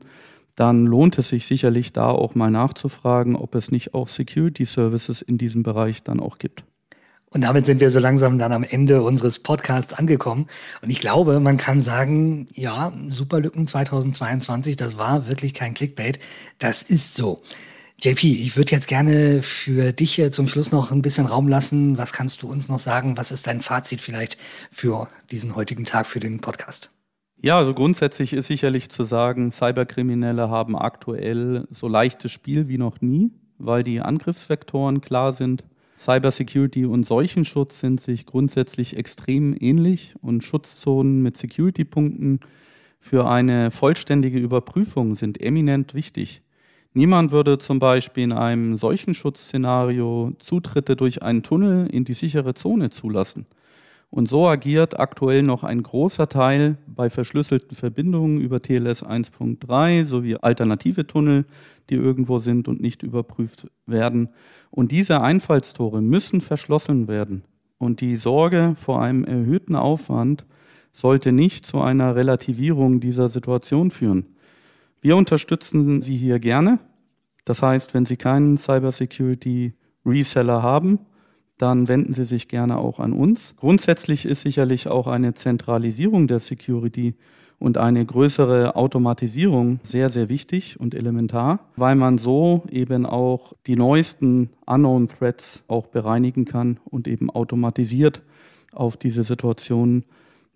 dann 0.54 0.84
lohnt 0.84 1.18
es 1.18 1.30
sich 1.30 1.46
sicherlich 1.46 1.94
da 1.94 2.10
auch 2.10 2.34
mal 2.34 2.50
nachzufragen, 2.50 3.36
ob 3.36 3.54
es 3.54 3.72
nicht 3.72 3.94
auch 3.94 4.06
Security 4.06 4.66
Services 4.66 5.22
in 5.22 5.38
diesem 5.38 5.62
Bereich 5.62 6.02
dann 6.02 6.20
auch 6.20 6.36
gibt. 6.36 6.64
Und 7.32 7.42
damit 7.42 7.64
sind 7.64 7.80
wir 7.80 7.90
so 7.92 8.00
langsam 8.00 8.38
dann 8.38 8.52
am 8.52 8.64
Ende 8.64 9.02
unseres 9.02 9.38
Podcasts 9.38 9.92
angekommen. 9.92 10.48
Und 10.82 10.90
ich 10.90 10.98
glaube, 10.98 11.38
man 11.38 11.58
kann 11.58 11.80
sagen, 11.80 12.48
ja, 12.52 12.92
Superlücken 13.08 13.68
2022, 13.68 14.74
das 14.74 14.98
war 14.98 15.28
wirklich 15.28 15.54
kein 15.54 15.74
Clickbait. 15.74 16.18
Das 16.58 16.82
ist 16.82 17.14
so. 17.14 17.42
JP, 18.02 18.32
ich 18.32 18.56
würde 18.56 18.72
jetzt 18.72 18.88
gerne 18.88 19.42
für 19.42 19.92
dich 19.92 20.20
zum 20.32 20.48
Schluss 20.48 20.72
noch 20.72 20.90
ein 20.90 21.02
bisschen 21.02 21.26
Raum 21.26 21.46
lassen. 21.46 21.98
Was 21.98 22.12
kannst 22.12 22.42
du 22.42 22.48
uns 22.48 22.68
noch 22.68 22.78
sagen? 22.78 23.16
Was 23.16 23.30
ist 23.30 23.46
dein 23.46 23.60
Fazit 23.60 24.00
vielleicht 24.00 24.36
für 24.72 25.08
diesen 25.30 25.54
heutigen 25.54 25.84
Tag, 25.84 26.06
für 26.06 26.18
den 26.18 26.40
Podcast? 26.40 26.90
Ja, 27.42 27.58
also 27.58 27.74
grundsätzlich 27.74 28.32
ist 28.32 28.48
sicherlich 28.48 28.90
zu 28.90 29.04
sagen, 29.04 29.52
Cyberkriminelle 29.52 30.50
haben 30.50 30.76
aktuell 30.76 31.66
so 31.70 31.88
leichtes 31.88 32.32
Spiel 32.32 32.68
wie 32.68 32.78
noch 32.78 33.00
nie, 33.00 33.30
weil 33.58 33.82
die 33.82 34.00
Angriffsvektoren 34.00 35.00
klar 35.00 35.32
sind. 35.32 35.64
Cybersecurity 36.00 36.86
und 36.86 37.04
Seuchenschutz 37.04 37.80
sind 37.80 38.00
sich 38.00 38.24
grundsätzlich 38.24 38.96
extrem 38.96 39.54
ähnlich 39.60 40.14
und 40.22 40.42
Schutzzonen 40.42 41.22
mit 41.22 41.36
Security-Punkten 41.36 42.40
für 43.00 43.28
eine 43.28 43.70
vollständige 43.70 44.38
Überprüfung 44.38 45.14
sind 45.14 45.42
eminent 45.42 45.92
wichtig. 45.92 46.40
Niemand 46.94 47.32
würde 47.32 47.58
zum 47.58 47.80
Beispiel 47.80 48.24
in 48.24 48.32
einem 48.32 48.78
Seuchenschutzszenario 48.78 50.32
Zutritte 50.38 50.96
durch 50.96 51.22
einen 51.22 51.42
Tunnel 51.42 51.86
in 51.86 52.04
die 52.04 52.14
sichere 52.14 52.54
Zone 52.54 52.88
zulassen. 52.88 53.44
Und 54.10 54.28
so 54.28 54.48
agiert 54.48 54.98
aktuell 54.98 55.44
noch 55.44 55.62
ein 55.62 55.84
großer 55.84 56.28
Teil 56.28 56.78
bei 56.88 57.08
verschlüsselten 57.08 57.76
Verbindungen 57.76 58.40
über 58.40 58.60
TLS 58.60 59.04
1.3 59.06 60.04
sowie 60.04 60.36
alternative 60.36 61.06
Tunnel, 61.06 61.44
die 61.88 61.94
irgendwo 61.94 62.40
sind 62.40 62.66
und 62.66 62.80
nicht 62.80 63.04
überprüft 63.04 63.68
werden. 63.86 64.30
Und 64.70 64.90
diese 64.90 65.22
Einfallstore 65.22 66.02
müssen 66.02 66.40
verschlossen 66.40 67.06
werden. 67.06 67.44
Und 67.78 68.00
die 68.00 68.16
Sorge 68.16 68.74
vor 68.74 69.00
einem 69.00 69.24
erhöhten 69.24 69.76
Aufwand 69.76 70.44
sollte 70.92 71.30
nicht 71.30 71.64
zu 71.64 71.80
einer 71.80 72.16
Relativierung 72.16 72.98
dieser 72.98 73.28
Situation 73.28 73.92
führen. 73.92 74.26
Wir 75.00 75.16
unterstützen 75.16 76.00
Sie 76.00 76.16
hier 76.16 76.40
gerne. 76.40 76.80
Das 77.44 77.62
heißt, 77.62 77.94
wenn 77.94 78.06
Sie 78.06 78.16
keinen 78.16 78.56
Cybersecurity 78.56 79.74
Reseller 80.04 80.62
haben, 80.62 80.98
dann 81.60 81.88
wenden 81.88 82.12
Sie 82.12 82.24
sich 82.24 82.48
gerne 82.48 82.78
auch 82.78 83.00
an 83.00 83.12
uns. 83.12 83.54
Grundsätzlich 83.56 84.24
ist 84.24 84.42
sicherlich 84.42 84.88
auch 84.88 85.06
eine 85.06 85.34
Zentralisierung 85.34 86.26
der 86.26 86.38
Security 86.38 87.14
und 87.58 87.76
eine 87.76 88.04
größere 88.04 88.74
Automatisierung 88.74 89.80
sehr, 89.82 90.08
sehr 90.08 90.28
wichtig 90.28 90.80
und 90.80 90.94
elementar, 90.94 91.60
weil 91.76 91.94
man 91.94 92.16
so 92.16 92.64
eben 92.70 93.04
auch 93.04 93.52
die 93.66 93.76
neuesten 93.76 94.48
Unknown 94.66 95.08
Threats 95.08 95.62
auch 95.68 95.86
bereinigen 95.86 96.46
kann 96.46 96.80
und 96.84 97.06
eben 97.06 97.28
automatisiert 97.28 98.22
auf 98.72 98.96
diese 98.96 99.24
Situation 99.24 100.04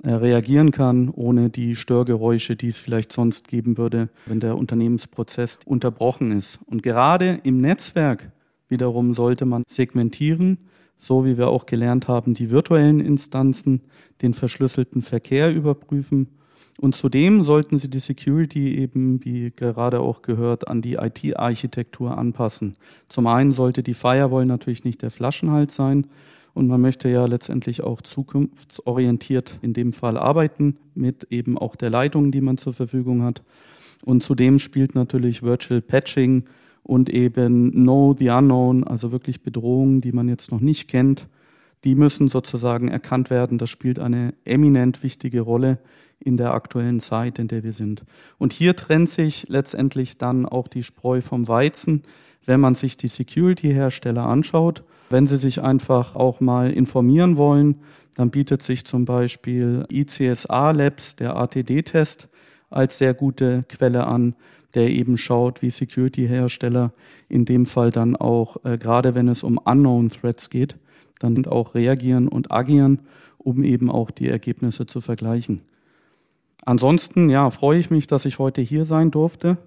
äh, 0.02 0.12
reagieren 0.12 0.70
kann, 0.70 1.10
ohne 1.10 1.50
die 1.50 1.76
Störgeräusche, 1.76 2.56
die 2.56 2.68
es 2.68 2.78
vielleicht 2.78 3.12
sonst 3.12 3.48
geben 3.48 3.76
würde, 3.76 4.08
wenn 4.24 4.40
der 4.40 4.56
Unternehmensprozess 4.56 5.58
unterbrochen 5.66 6.32
ist. 6.32 6.58
Und 6.64 6.82
gerade 6.82 7.40
im 7.42 7.60
Netzwerk 7.60 8.32
wiederum 8.68 9.12
sollte 9.12 9.44
man 9.44 9.62
segmentieren 9.66 10.58
so 10.96 11.24
wie 11.24 11.36
wir 11.36 11.48
auch 11.48 11.66
gelernt 11.66 12.08
haben, 12.08 12.34
die 12.34 12.50
virtuellen 12.50 13.00
Instanzen, 13.00 13.82
den 14.22 14.34
verschlüsselten 14.34 15.02
Verkehr 15.02 15.54
überprüfen. 15.54 16.28
Und 16.80 16.94
zudem 16.94 17.44
sollten 17.44 17.78
Sie 17.78 17.88
die 17.88 18.00
Security 18.00 18.76
eben, 18.76 19.24
wie 19.24 19.52
gerade 19.54 20.00
auch 20.00 20.22
gehört, 20.22 20.66
an 20.66 20.82
die 20.82 20.94
IT-Architektur 20.94 22.18
anpassen. 22.18 22.76
Zum 23.08 23.26
einen 23.26 23.52
sollte 23.52 23.82
die 23.82 23.94
Firewall 23.94 24.46
natürlich 24.46 24.84
nicht 24.84 25.02
der 25.02 25.10
Flaschenhals 25.10 25.76
sein. 25.76 26.06
Und 26.52 26.68
man 26.68 26.80
möchte 26.80 27.08
ja 27.08 27.26
letztendlich 27.26 27.82
auch 27.82 28.00
zukunftsorientiert 28.00 29.58
in 29.62 29.72
dem 29.72 29.92
Fall 29.92 30.16
arbeiten 30.16 30.78
mit 30.94 31.26
eben 31.30 31.58
auch 31.58 31.74
der 31.74 31.90
Leitung, 31.90 32.30
die 32.30 32.40
man 32.40 32.58
zur 32.58 32.72
Verfügung 32.72 33.22
hat. 33.22 33.42
Und 34.04 34.22
zudem 34.22 34.60
spielt 34.60 34.94
natürlich 34.94 35.42
Virtual 35.42 35.80
Patching 35.80 36.44
und 36.84 37.10
eben 37.10 37.72
Know 37.72 38.14
the 38.16 38.28
Unknown, 38.30 38.84
also 38.84 39.10
wirklich 39.10 39.42
Bedrohungen, 39.42 40.00
die 40.00 40.12
man 40.12 40.28
jetzt 40.28 40.52
noch 40.52 40.60
nicht 40.60 40.88
kennt, 40.88 41.26
die 41.82 41.94
müssen 41.94 42.28
sozusagen 42.28 42.88
erkannt 42.88 43.30
werden. 43.30 43.58
Das 43.58 43.70
spielt 43.70 43.98
eine 43.98 44.34
eminent 44.44 45.02
wichtige 45.02 45.40
Rolle 45.40 45.78
in 46.20 46.36
der 46.36 46.54
aktuellen 46.54 47.00
Zeit, 47.00 47.38
in 47.38 47.48
der 47.48 47.64
wir 47.64 47.72
sind. 47.72 48.04
Und 48.38 48.52
hier 48.52 48.76
trennt 48.76 49.08
sich 49.08 49.48
letztendlich 49.48 50.16
dann 50.16 50.46
auch 50.46 50.68
die 50.68 50.82
Spreu 50.82 51.20
vom 51.20 51.48
Weizen, 51.48 52.02
wenn 52.46 52.60
man 52.60 52.74
sich 52.74 52.96
die 52.96 53.08
Security-Hersteller 53.08 54.24
anschaut. 54.24 54.84
Wenn 55.10 55.26
Sie 55.26 55.36
sich 55.36 55.60
einfach 55.62 56.16
auch 56.16 56.40
mal 56.40 56.70
informieren 56.70 57.36
wollen, 57.36 57.76
dann 58.14 58.30
bietet 58.30 58.62
sich 58.62 58.84
zum 58.84 59.04
Beispiel 59.04 59.84
ICSA 59.90 60.70
Labs, 60.70 61.16
der 61.16 61.36
ATD-Test, 61.36 62.28
als 62.70 62.98
sehr 62.98 63.14
gute 63.14 63.64
Quelle 63.68 64.06
an. 64.06 64.34
Der 64.74 64.90
eben 64.90 65.16
schaut, 65.16 65.62
wie 65.62 65.70
Security-Hersteller 65.70 66.92
in 67.28 67.44
dem 67.44 67.66
Fall 67.66 67.90
dann 67.90 68.16
auch, 68.16 68.64
äh, 68.64 68.78
gerade 68.78 69.14
wenn 69.14 69.28
es 69.28 69.42
um 69.42 69.58
Unknown 69.58 70.08
Threats 70.08 70.50
geht, 70.50 70.76
dann 71.18 71.46
auch 71.46 71.74
reagieren 71.74 72.28
und 72.28 72.50
agieren, 72.50 73.00
um 73.38 73.62
eben 73.62 73.90
auch 73.90 74.10
die 74.10 74.28
Ergebnisse 74.28 74.86
zu 74.86 75.00
vergleichen. 75.00 75.62
Ansonsten, 76.64 77.28
ja, 77.28 77.50
freue 77.50 77.78
ich 77.78 77.90
mich, 77.90 78.06
dass 78.06 78.24
ich 78.24 78.38
heute 78.38 78.62
hier 78.62 78.84
sein 78.84 79.10
durfte 79.10 79.58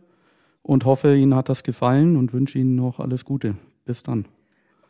und 0.63 0.85
hoffe, 0.85 1.15
Ihnen 1.15 1.35
hat 1.35 1.49
das 1.49 1.63
gefallen 1.63 2.17
und 2.17 2.33
wünsche 2.33 2.57
Ihnen 2.57 2.75
noch 2.75 2.99
alles 2.99 3.23
Gute. 3.23 3.55
Bis 3.85 4.03
dann. 4.03 4.25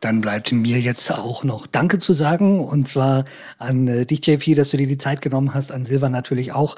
Dann 0.00 0.20
bleibt 0.20 0.52
mir 0.52 0.78
jetzt 0.78 1.10
auch 1.10 1.42
noch 1.42 1.66
Danke 1.66 1.98
zu 1.98 2.12
sagen 2.12 2.64
und 2.64 2.86
zwar 2.86 3.24
an 3.58 3.88
äh, 3.88 4.06
dich, 4.06 4.24
JP, 4.24 4.54
dass 4.54 4.70
du 4.70 4.76
dir 4.76 4.86
die 4.86 4.96
Zeit 4.96 5.20
genommen 5.20 5.54
hast, 5.54 5.72
an 5.72 5.84
Silva 5.84 6.08
natürlich 6.08 6.52
auch 6.52 6.76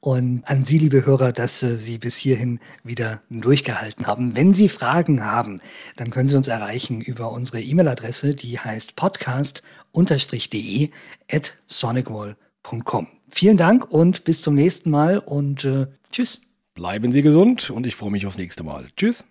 und 0.00 0.42
an 0.44 0.64
Sie, 0.64 0.78
liebe 0.78 1.04
Hörer, 1.04 1.32
dass 1.32 1.62
äh, 1.62 1.76
Sie 1.76 1.98
bis 1.98 2.16
hierhin 2.16 2.60
wieder 2.84 3.22
durchgehalten 3.30 4.06
haben. 4.06 4.36
Wenn 4.36 4.52
Sie 4.52 4.68
Fragen 4.68 5.24
haben, 5.24 5.60
dann 5.96 6.10
können 6.10 6.28
Sie 6.28 6.36
uns 6.36 6.48
erreichen 6.48 7.00
über 7.00 7.32
unsere 7.32 7.60
E-Mail-Adresse, 7.60 8.34
die 8.34 8.58
heißt 8.58 8.96
podcast-de 8.96 10.90
at 11.30 11.56
sonicwall.com. 11.66 13.08
Vielen 13.28 13.56
Dank 13.56 13.90
und 13.90 14.24
bis 14.24 14.42
zum 14.42 14.54
nächsten 14.54 14.90
Mal 14.90 15.18
und 15.18 15.64
äh, 15.64 15.86
tschüss. 16.10 16.40
Bleiben 16.74 17.12
Sie 17.12 17.22
gesund 17.22 17.70
und 17.70 17.86
ich 17.86 17.96
freue 17.96 18.12
mich 18.12 18.26
aufs 18.26 18.38
nächste 18.38 18.62
Mal. 18.62 18.88
Tschüss. 18.96 19.24